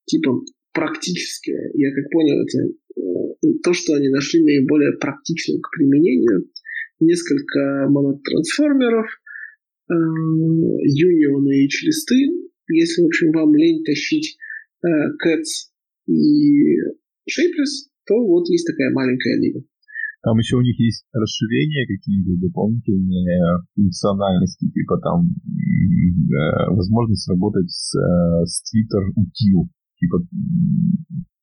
типа 0.05 0.31
практическое, 0.77 1.71
я 1.73 1.89
как 1.91 2.11
понял, 2.11 2.37
это 2.45 2.69
э, 2.69 3.47
то, 3.63 3.73
что 3.73 3.95
они 3.95 4.09
нашли 4.09 4.43
наиболее 4.43 4.93
практичным 4.93 5.59
к 5.59 5.71
применению. 5.75 6.45
Несколько 6.99 7.89
монотрансформеров, 7.89 9.07
э, 9.89 9.93
юнионы 9.93 11.65
и 11.65 11.65
листы. 11.65 12.15
Если, 12.69 13.01
в 13.01 13.07
общем, 13.07 13.31
вам 13.31 13.55
лень 13.55 13.83
тащить 13.83 14.37
э, 14.85 14.87
cats 15.17 15.73
и 16.05 16.77
shapeless, 17.25 17.89
то 18.05 18.13
вот 18.23 18.47
есть 18.49 18.67
такая 18.67 18.93
маленькая 18.93 19.39
лига. 19.41 19.61
Там 20.21 20.37
еще 20.37 20.57
у 20.57 20.61
них 20.61 20.77
есть 20.79 21.05
расширения 21.13 21.87
какие-то 21.87 22.37
дополнительные 22.45 23.63
функциональности, 23.73 24.69
типа 24.69 24.99
там 24.99 25.25
э, 25.25 26.69
возможность 26.75 27.27
работать 27.29 27.69
с, 27.71 27.95
э, 27.95 28.45
с 28.45 28.61
Twitter 28.61 29.09
UTIL, 29.15 29.69
типа 29.99 30.17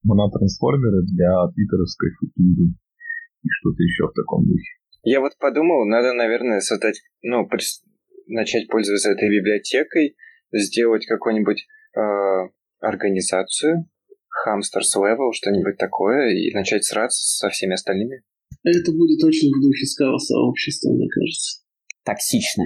монотрансформеры 0.03 1.03
для 1.07 1.49
твиттеровской 1.55 2.11
футуры 2.19 2.75
и 3.43 3.49
что-то 3.61 3.83
еще 3.83 4.09
в 4.09 4.13
таком 4.13 4.47
духе. 4.47 4.69
Я 5.03 5.21
вот 5.21 5.33
подумал, 5.39 5.85
надо, 5.85 6.13
наверное, 6.15 6.61
создать, 6.61 7.03
ну, 7.23 7.49
начать 8.27 8.69
пользоваться 8.69 9.11
этой 9.11 9.29
библиотекой, 9.29 10.17
сделать 10.53 11.05
какую-нибудь 11.07 11.67
э, 11.97 12.01
организацию, 12.81 13.87
Hamsters 14.47 14.97
Level, 14.97 15.33
что-нибудь 15.33 15.77
такое, 15.77 16.35
и 16.35 16.53
начать 16.55 16.85
сраться 16.85 17.23
со 17.23 17.49
всеми 17.51 17.75
остальными. 17.75 18.23
Это 18.63 18.93
будет 18.93 19.23
очень 19.25 19.51
в 19.51 19.61
духе 19.61 19.85
скала 19.85 20.19
сообщества, 20.19 20.91
мне 20.91 21.09
кажется. 21.09 21.63
Токсично. 22.03 22.65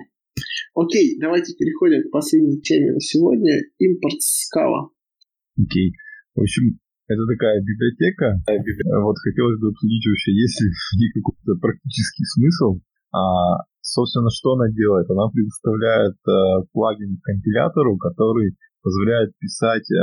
Окей, 0.74 1.18
давайте 1.18 1.54
переходим 1.54 2.08
к 2.08 2.12
последней 2.12 2.60
теме 2.60 2.92
на 2.92 3.00
сегодня. 3.00 3.52
Импорт 3.78 4.20
скала. 4.20 4.90
Окей. 5.58 5.92
В 6.34 6.40
общем, 6.40 6.78
это 7.08 7.22
такая 7.26 7.60
библиотека. 7.60 8.38
Вот 9.02 9.16
хотелось 9.18 9.58
бы 9.60 9.68
обсудить 9.68 10.06
вообще, 10.06 10.32
есть 10.32 10.60
ли 10.60 11.10
какой-то 11.14 11.58
практический 11.60 12.24
смысл. 12.24 12.80
А, 13.10 13.64
собственно, 13.80 14.30
что 14.30 14.54
она 14.54 14.70
делает? 14.70 15.10
Она 15.10 15.28
предоставляет 15.32 16.16
а, 16.28 16.62
плагин 16.72 17.16
к 17.16 17.24
компилятору, 17.24 17.96
который 17.96 18.54
позволяет 18.82 19.32
писать 19.38 19.90
э, 19.90 19.98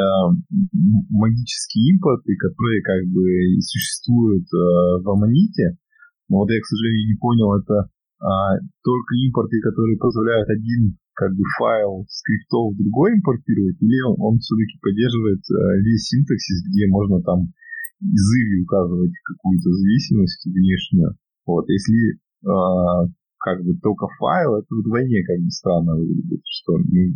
магические 1.10 1.95
импорты, 1.95 2.36
которые 2.36 2.82
как 2.84 3.02
бы 3.07 3.23
существуют 3.61 4.44
э, 4.44 5.02
в 5.02 5.10
Аманите, 5.10 5.77
но 6.30 6.40
вот 6.40 6.52
я, 6.52 6.60
к 6.60 6.65
сожалению, 6.65 7.07
не 7.07 7.18
понял, 7.18 7.56
это 7.56 7.90
а, 8.26 8.57
только 8.81 9.14
импорты, 9.22 9.61
которые 9.61 9.97
позволяют 9.97 10.49
один 10.49 10.97
как 11.14 11.31
бы 11.31 11.43
файл 11.57 12.06
скриптов 12.10 12.76
другой 12.76 13.14
импортировать, 13.14 13.77
или 13.80 14.02
он, 14.18 14.39
все-таки 14.39 14.81
поддерживает 14.81 15.43
а, 15.45 15.77
весь 15.85 16.10
синтаксис, 16.10 16.65
где 16.68 16.88
можно 16.89 17.22
там 17.22 17.53
из 18.02 18.27
указывать 18.65 19.14
какую-то 19.23 19.69
зависимость 19.72 20.45
внешнюю. 20.45 21.15
Вот, 21.45 21.69
если 21.69 22.18
а, 22.49 23.06
как 23.38 23.64
бы 23.64 23.77
только 23.77 24.07
файл, 24.18 24.57
это 24.57 24.73
вдвойне 24.73 25.23
как 25.23 25.38
бы 25.38 25.49
странно 25.52 25.95
выглядит, 25.95 26.41
что 26.49 26.73
ну, 26.77 27.14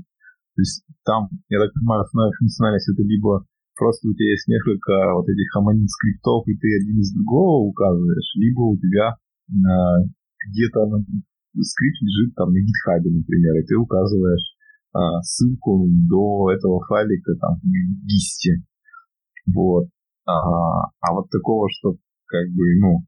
то 0.56 0.62
есть 0.62 0.86
там, 1.04 1.30
я 1.50 1.60
так 1.60 1.74
понимаю, 1.74 2.04
основная 2.04 2.38
функциональность 2.38 2.90
это 2.90 3.02
либо 3.02 3.46
Просто 3.80 4.10
у 4.10 4.14
тебя 4.14 4.30
есть 4.36 4.48
несколько 4.50 4.92
вот 5.16 5.24
этих 5.24 5.56
амонин 5.56 5.88
скриптов, 5.88 6.44
и 6.48 6.54
ты 6.60 6.68
один 6.84 7.00
из 7.00 7.14
другого 7.14 7.64
указываешь, 7.64 8.36
либо 8.36 8.60
у 8.60 8.76
тебя 8.76 9.16
э, 9.16 10.12
где-то 10.48 10.80
скрипт 11.60 12.02
лежит 12.02 12.36
там 12.36 12.52
на 12.54 12.60
гитхабе, 12.60 13.10
например, 13.12 13.56
и 13.58 13.66
ты 13.66 13.76
указываешь 13.76 14.56
э, 14.96 15.00
ссылку 15.24 15.88
до 16.10 16.52
этого 16.52 16.86
файлика 16.88 17.36
там 17.36 17.60
в 17.60 18.06
гисте. 18.06 18.64
Вот. 19.54 19.88
А, 20.26 20.34
а 21.02 21.14
вот 21.14 21.30
такого, 21.30 21.68
что 21.72 21.98
как 22.28 22.48
бы, 22.54 22.64
ну, 22.80 23.02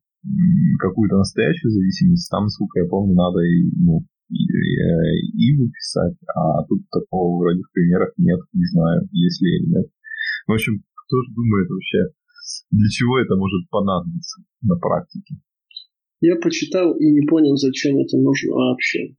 какую-то 0.79 1.17
настоящую 1.17 1.71
зависимость, 1.71 2.29
там, 2.29 2.43
насколько 2.43 2.79
я 2.79 2.87
помню, 2.87 3.13
надо 3.13 3.39
и, 3.39 3.71
ну, 3.77 4.01
и, 4.29 4.35
и 4.35 5.57
выписать, 5.57 6.17
а 6.33 6.63
тут 6.65 6.81
такого 6.89 7.39
вроде 7.39 7.61
в 7.61 7.71
примерах 7.73 8.13
нет, 8.17 8.39
не 8.53 8.65
знаю, 8.65 9.07
есть 9.11 9.41
ли 9.41 9.49
или 9.57 9.69
нет. 9.69 9.87
В 10.47 10.53
общем, 10.53 10.81
кто 10.95 11.21
же 11.21 11.33
думает 11.33 11.69
вообще, 11.69 11.99
для 12.71 12.89
чего 12.89 13.19
это 13.19 13.35
может 13.35 13.69
понадобиться 13.69 14.41
на 14.61 14.75
практике? 14.75 15.35
Я 16.21 16.35
почитал 16.35 16.95
и 16.95 17.11
не 17.11 17.27
понял, 17.27 17.55
зачем 17.55 17.97
это 17.97 18.17
нужно 18.17 18.53
вообще. 18.53 19.15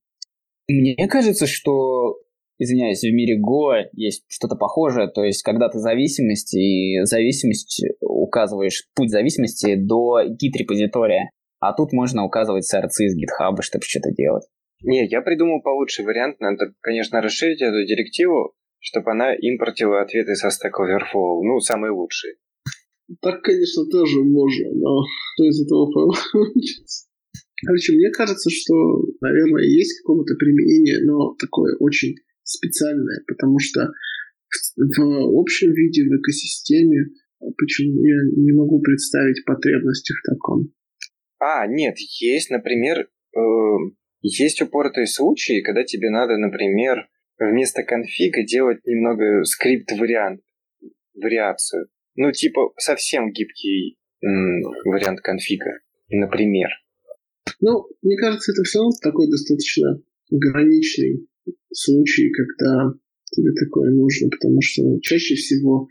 Мне 0.68 1.08
кажется, 1.08 1.46
что, 1.46 2.16
извиняюсь, 2.58 3.02
в 3.02 3.12
мире 3.12 3.38
Go 3.38 3.88
есть 3.92 4.24
что-то 4.28 4.56
похожее, 4.56 5.08
то 5.08 5.24
есть 5.24 5.42
когда 5.42 5.68
ты 5.68 5.78
зависимость, 5.78 6.54
и 6.54 7.02
зависимость 7.02 7.84
указываешь 8.00 8.88
путь 8.94 9.10
зависимости 9.10 9.74
до 9.74 10.22
гид-репозитория, 10.24 11.30
а 11.58 11.74
тут 11.74 11.92
можно 11.92 12.24
указывать 12.24 12.64
сорцы 12.64 13.06
из 13.06 13.16
GitHub, 13.16 13.60
чтобы 13.60 13.84
что-то 13.84 14.10
делать. 14.12 14.44
Не, 14.82 15.06
я 15.06 15.22
придумал 15.22 15.60
получше 15.62 16.02
вариант. 16.02 16.40
Надо, 16.40 16.72
конечно, 16.80 17.20
расширить 17.20 17.62
эту 17.62 17.84
директиву, 17.84 18.54
чтобы 18.80 19.12
она 19.12 19.34
импортила 19.34 20.02
ответы 20.02 20.34
со 20.34 20.48
Stack 20.48 20.72
Overflow, 20.80 21.42
ну, 21.42 21.60
самые 21.60 21.92
лучшие. 21.92 22.34
Так, 23.20 23.42
конечно, 23.42 23.84
тоже 23.86 24.22
можно, 24.22 24.72
но 24.72 25.02
что 25.34 25.44
из 25.44 25.64
этого 25.64 25.90
получится? 25.92 27.08
Короче, 27.64 27.92
мне 27.92 28.10
кажется, 28.10 28.50
что, 28.50 28.74
наверное, 29.20 29.64
есть 29.64 30.00
какое-то 30.00 30.34
применение, 30.34 31.04
но 31.04 31.34
такое 31.38 31.76
очень 31.78 32.16
специальное, 32.42 33.22
потому 33.26 33.58
что 33.58 33.92
в 34.76 35.40
общем 35.40 35.72
виде, 35.72 36.02
в 36.04 36.20
экосистеме, 36.20 37.06
почему 37.56 38.04
я 38.04 38.16
не 38.36 38.52
могу 38.52 38.80
представить 38.80 39.44
потребности 39.44 40.12
в 40.12 40.30
таком. 40.30 40.72
А, 41.38 41.66
нет, 41.66 41.96
есть, 42.20 42.50
например, 42.50 43.08
э, 43.36 43.40
есть 44.20 44.62
упоротые 44.62 45.06
случаи, 45.06 45.62
когда 45.62 45.84
тебе 45.84 46.10
надо, 46.10 46.36
например, 46.36 47.08
вместо 47.38 47.82
конфига 47.82 48.42
делать 48.44 48.84
немного 48.84 49.44
скрипт-вариант, 49.44 50.42
вариацию. 51.14 51.88
Ну, 52.16 52.32
типа, 52.32 52.72
совсем 52.78 53.32
гибкий 53.32 53.97
вариант 54.20 55.20
конфига, 55.20 55.70
например. 56.10 56.68
Ну, 57.60 57.86
мне 58.02 58.16
кажется, 58.16 58.52
это 58.52 58.62
все 58.62 58.78
равно 58.78 58.93
такой 59.02 59.30
достаточно 59.30 60.01
граничный 60.30 61.26
случай, 61.72 62.30
когда 62.30 62.93
тебе 63.32 63.52
такое 63.64 63.90
нужно, 63.90 64.28
потому 64.30 64.60
что 64.60 64.82
ну, 64.82 65.01
чаще 65.01 65.34
всего, 65.34 65.89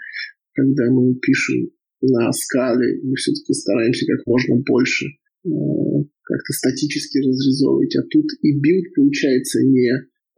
когда 0.54 0.90
мы 0.92 1.16
пишем 1.16 1.72
на 2.02 2.32
скале, 2.32 3.02
мы 3.04 3.16
все-таки 3.16 3.54
стараемся 3.54 4.06
как 4.06 4.26
можно 4.26 4.56
больше 4.58 5.08
э, 5.08 5.50
как-то 6.24 6.54
статически 6.54 7.18
разрезолвывать, 7.18 7.96
а 7.96 8.04
тут 8.04 8.26
и 8.42 8.60
билд 8.60 8.94
получается 8.96 9.60
не 9.64 9.90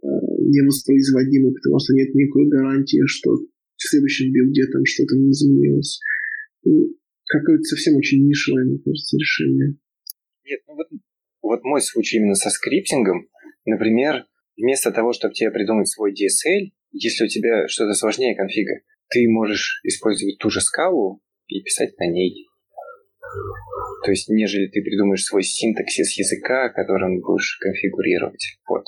Э, 0.03 0.07
невоспроизводимы, 0.51 1.53
потому 1.53 1.79
что 1.79 1.93
нет 1.93 2.13
никакой 2.13 2.49
гарантии, 2.49 3.01
что 3.05 3.37
в 3.83 3.89
следующем 3.89 4.31
билде 4.31 4.65
там 4.71 4.81
что-то 4.85 5.15
не 5.15 5.31
изменилось. 5.31 5.99
Ну, 6.63 6.95
какое-то 7.27 7.63
совсем 7.63 7.95
очень 7.97 8.25
нишевое, 8.25 8.65
мне 8.65 8.79
кажется, 8.79 9.17
решение. 9.17 9.75
Нет, 10.45 10.61
ну 10.67 10.75
вот, 10.75 10.87
вот 11.41 11.63
мой 11.63 11.81
случай 11.81 12.17
именно 12.17 12.35
со 12.35 12.49
скриптингом, 12.49 13.27
например, 13.65 14.25
вместо 14.57 14.91
того, 14.91 15.13
чтобы 15.13 15.33
тебе 15.33 15.51
придумать 15.51 15.89
свой 15.89 16.13
DSL, 16.13 16.71
если 16.91 17.25
у 17.25 17.27
тебя 17.27 17.67
что-то 17.67 17.93
сложнее 17.93 18.35
конфига, 18.35 18.75
ты 19.09 19.27
можешь 19.27 19.81
использовать 19.83 20.37
ту 20.37 20.49
же 20.49 20.61
скалу 20.61 21.21
и 21.47 21.61
писать 21.61 21.97
на 21.99 22.07
ней. 22.09 22.47
То 24.05 24.11
есть, 24.11 24.29
нежели 24.29 24.67
ты 24.67 24.81
придумаешь 24.81 25.23
свой 25.23 25.43
синтаксис 25.43 26.17
языка, 26.17 26.69
которым 26.69 27.19
будешь 27.21 27.57
конфигурировать. 27.61 28.59
Вот. 28.67 28.83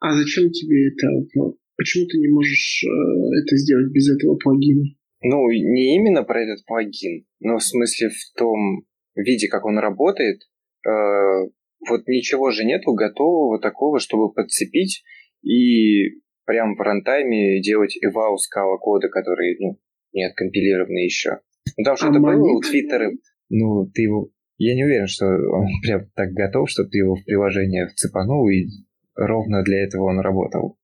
А 0.00 0.12
зачем 0.14 0.50
тебе 0.50 0.88
это? 0.88 1.56
Почему 1.76 2.06
ты 2.06 2.18
не 2.18 2.28
можешь 2.28 2.84
э, 2.84 2.88
это 2.88 3.56
сделать 3.56 3.92
без 3.92 4.08
этого 4.14 4.36
плагина? 4.36 4.84
Ну, 5.22 5.50
не 5.50 5.96
именно 5.96 6.22
про 6.22 6.42
этот 6.42 6.64
плагин, 6.66 7.26
но 7.40 7.58
в 7.58 7.62
смысле 7.62 8.08
в 8.10 8.38
том 8.38 8.86
виде, 9.14 9.48
как 9.48 9.64
он 9.64 9.78
работает, 9.78 10.42
э, 10.86 11.50
вот 11.88 12.06
ничего 12.06 12.50
же 12.50 12.64
нету 12.64 12.94
готового 12.94 13.60
такого, 13.60 13.98
чтобы 13.98 14.32
подцепить 14.32 15.02
и 15.42 16.20
прямо 16.44 16.74
в 16.74 16.80
рантайме 16.80 17.60
делать 17.60 17.96
eval 18.02 18.36
скала 18.38 18.78
кода, 18.78 19.08
который 19.08 19.56
ну, 19.60 19.78
не 20.12 20.26
откомпилированы 20.26 20.98
еще. 20.98 21.38
Ну, 21.76 21.84
там 21.84 21.96
что-то 21.96 22.18
а 22.18 22.20
было 22.20 22.56
у 22.56 22.60
Твиттера. 22.60 23.10
Ну, 23.50 23.90
ты 23.92 24.02
его... 24.02 24.30
Я 24.58 24.74
не 24.74 24.84
уверен, 24.84 25.06
что 25.06 25.26
он 25.26 25.66
прям 25.82 26.08
так 26.14 26.30
готов, 26.32 26.70
чтобы 26.70 26.88
ты 26.88 26.98
его 26.98 27.16
в 27.16 27.24
приложение 27.24 27.88
вцепанул, 27.88 28.48
и 28.48 28.66
ровно 29.14 29.62
для 29.62 29.84
этого 29.84 30.04
он 30.04 30.20
работал. 30.20 30.78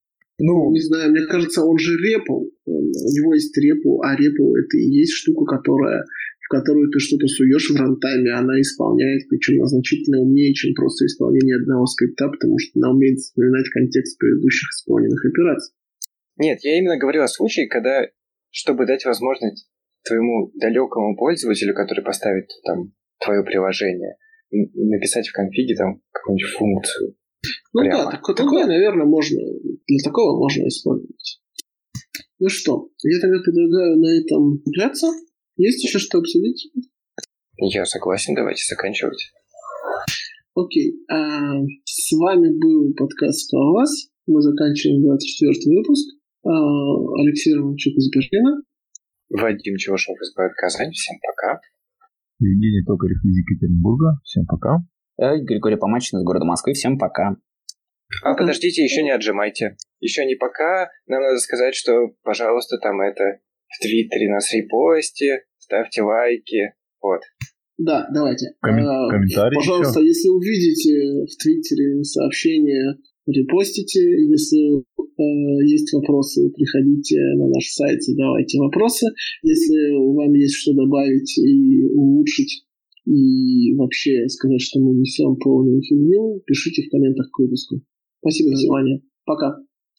Ну, 0.45 0.73
не 0.73 0.81
знаю, 0.81 1.13
мне 1.13 1.25
кажется, 1.27 1.63
он 1.63 1.79
же 1.79 1.97
репл. 1.97 2.51
У 2.67 3.11
него 3.15 3.35
есть 3.35 3.57
репл, 3.57 4.03
а 4.03 4.17
репл 4.17 4.55
это 4.57 4.77
и 4.77 4.91
есть 4.91 5.13
штука, 5.13 5.57
которая 5.57 6.05
которую 6.53 6.91
ты 6.91 6.99
что-то 7.01 7.27
суешь 7.29 7.71
в 7.71 7.81
рантайме, 7.81 8.31
она 8.33 8.61
исполняет, 8.61 9.27
причем 9.31 9.65
значительно 9.65 10.21
умнее, 10.21 10.53
чем 10.53 10.75
просто 10.75 11.07
исполнение 11.07 11.57
одного 11.57 11.87
скрипта, 11.87 12.29
потому 12.29 12.59
что 12.59 12.73
она 12.77 12.93
умеет 12.93 13.19
вспоминать 13.19 13.69
контекст 13.71 14.19
предыдущих 14.19 14.69
исполненных 14.69 15.25
операций. 15.25 15.73
Нет, 16.37 16.59
я 16.63 16.77
именно 16.77 16.99
говорю 16.99 17.23
о 17.23 17.29
случае, 17.29 17.69
когда, 17.69 18.07
чтобы 18.51 18.85
дать 18.85 19.07
возможность 19.07 19.67
твоему 20.05 20.53
далекому 20.61 21.17
пользователю, 21.17 21.75
который 21.75 22.05
поставит 22.05 22.51
там 22.67 22.93
твое 23.25 23.43
приложение, 23.45 24.17
написать 24.51 25.29
в 25.29 25.33
конфиге 25.33 25.75
там 25.75 26.03
какую-нибудь 26.13 26.53
функцию. 26.53 27.15
Ну 27.73 27.81
прямо. 27.81 28.05
да, 28.05 28.11
так, 28.13 28.37
такое, 28.37 28.67
наверное, 28.67 29.07
можно, 29.07 29.41
для 29.87 29.99
такого 30.05 30.39
можно 30.39 30.67
использовать. 30.69 31.41
Ну 32.39 32.49
что, 32.49 32.89
я 33.05 33.21
тогда 33.21 33.39
предлагаю 33.43 33.99
на 33.99 34.21
этом 34.21 34.63
взяться. 34.65 35.07
Есть 35.57 35.85
еще 35.85 35.99
что 35.99 36.19
обсудить? 36.19 36.71
Я 37.57 37.85
согласен, 37.85 38.35
давайте 38.35 38.63
заканчивать. 38.69 39.33
Окей. 40.55 40.95
А, 41.09 41.63
с 41.85 42.13
вами 42.17 42.51
был 42.59 42.95
подкаст 42.95 43.49
«Кто 43.49 43.73
вас?». 43.73 44.09
Мы 44.27 44.41
заканчиваем 44.43 45.03
24 45.03 45.77
выпуск. 45.77 46.17
А, 46.45 46.51
Алексей 47.21 47.55
Романчук 47.55 47.95
из 47.95 48.11
Берлина. 48.11 48.63
Вадим 49.31 49.77
Чевашов 49.77 50.17
из 50.21 50.35
Казань. 50.35 50.93
Всем 50.93 51.17
пока. 51.23 51.61
Евгений 52.39 52.85
Токарев 52.85 53.25
из 53.25 53.37
Екатеринбурга. 53.37 54.21
Всем 54.25 54.45
пока. 54.47 54.85
Я 55.19 55.37
Григорий 55.39 55.77
Помачин 55.77 56.19
из 56.19 56.25
города 56.25 56.45
Москвы. 56.45 56.73
Всем 56.73 56.99
пока. 56.99 57.37
А 58.23 58.35
подождите, 58.35 58.83
еще 58.83 59.03
не 59.03 59.11
отжимайте. 59.11 59.77
Еще 60.01 60.25
не 60.27 60.35
пока. 60.35 60.91
Нам 61.07 61.23
надо 61.23 61.39
сказать, 61.39 61.75
что, 61.75 61.93
пожалуйста, 62.23 62.79
там 62.79 63.01
это 63.01 63.41
в 63.69 63.83
Твиттере 63.83 64.31
нас 64.31 64.53
репосте, 64.53 65.45
ставьте 65.59 66.03
лайки, 66.03 66.75
вот. 67.01 67.23
Да, 67.79 68.07
давайте. 68.13 68.55
Коммен- 68.65 68.87
а, 68.87 69.09
комментарии 69.11 69.57
Пожалуйста, 69.57 70.01
еще? 70.01 70.09
если 70.09 70.29
увидите 70.29 71.25
в 71.25 71.37
Твиттере 71.43 72.05
сообщение, 72.05 72.97
репостите. 73.27 74.01
Если 74.01 74.79
э, 74.79 75.67
есть 75.67 75.93
вопросы, 75.95 76.51
приходите 76.51 77.19
на 77.39 77.49
наш 77.49 77.65
сайт, 77.69 78.03
задавайте 78.03 78.59
вопросы. 78.59 79.07
Если 79.43 79.97
вам 79.97 80.33
есть 80.35 80.57
что 80.57 80.75
добавить 80.75 81.39
и 81.39 81.89
улучшить, 81.95 82.67
и 83.05 83.75
вообще 83.75 84.29
сказать, 84.29 84.61
что 84.61 84.81
мы 84.81 84.95
несем 84.95 85.37
полную 85.37 85.83
фигню, 85.83 86.43
пишите 86.47 86.83
в 86.83 86.91
комментах 86.91 87.31
к 87.31 87.39
выпуску. 87.39 87.83
Спасибо 88.21 88.55
за 88.55 88.63
внимание. 88.63 89.03
Пока. 89.25 89.59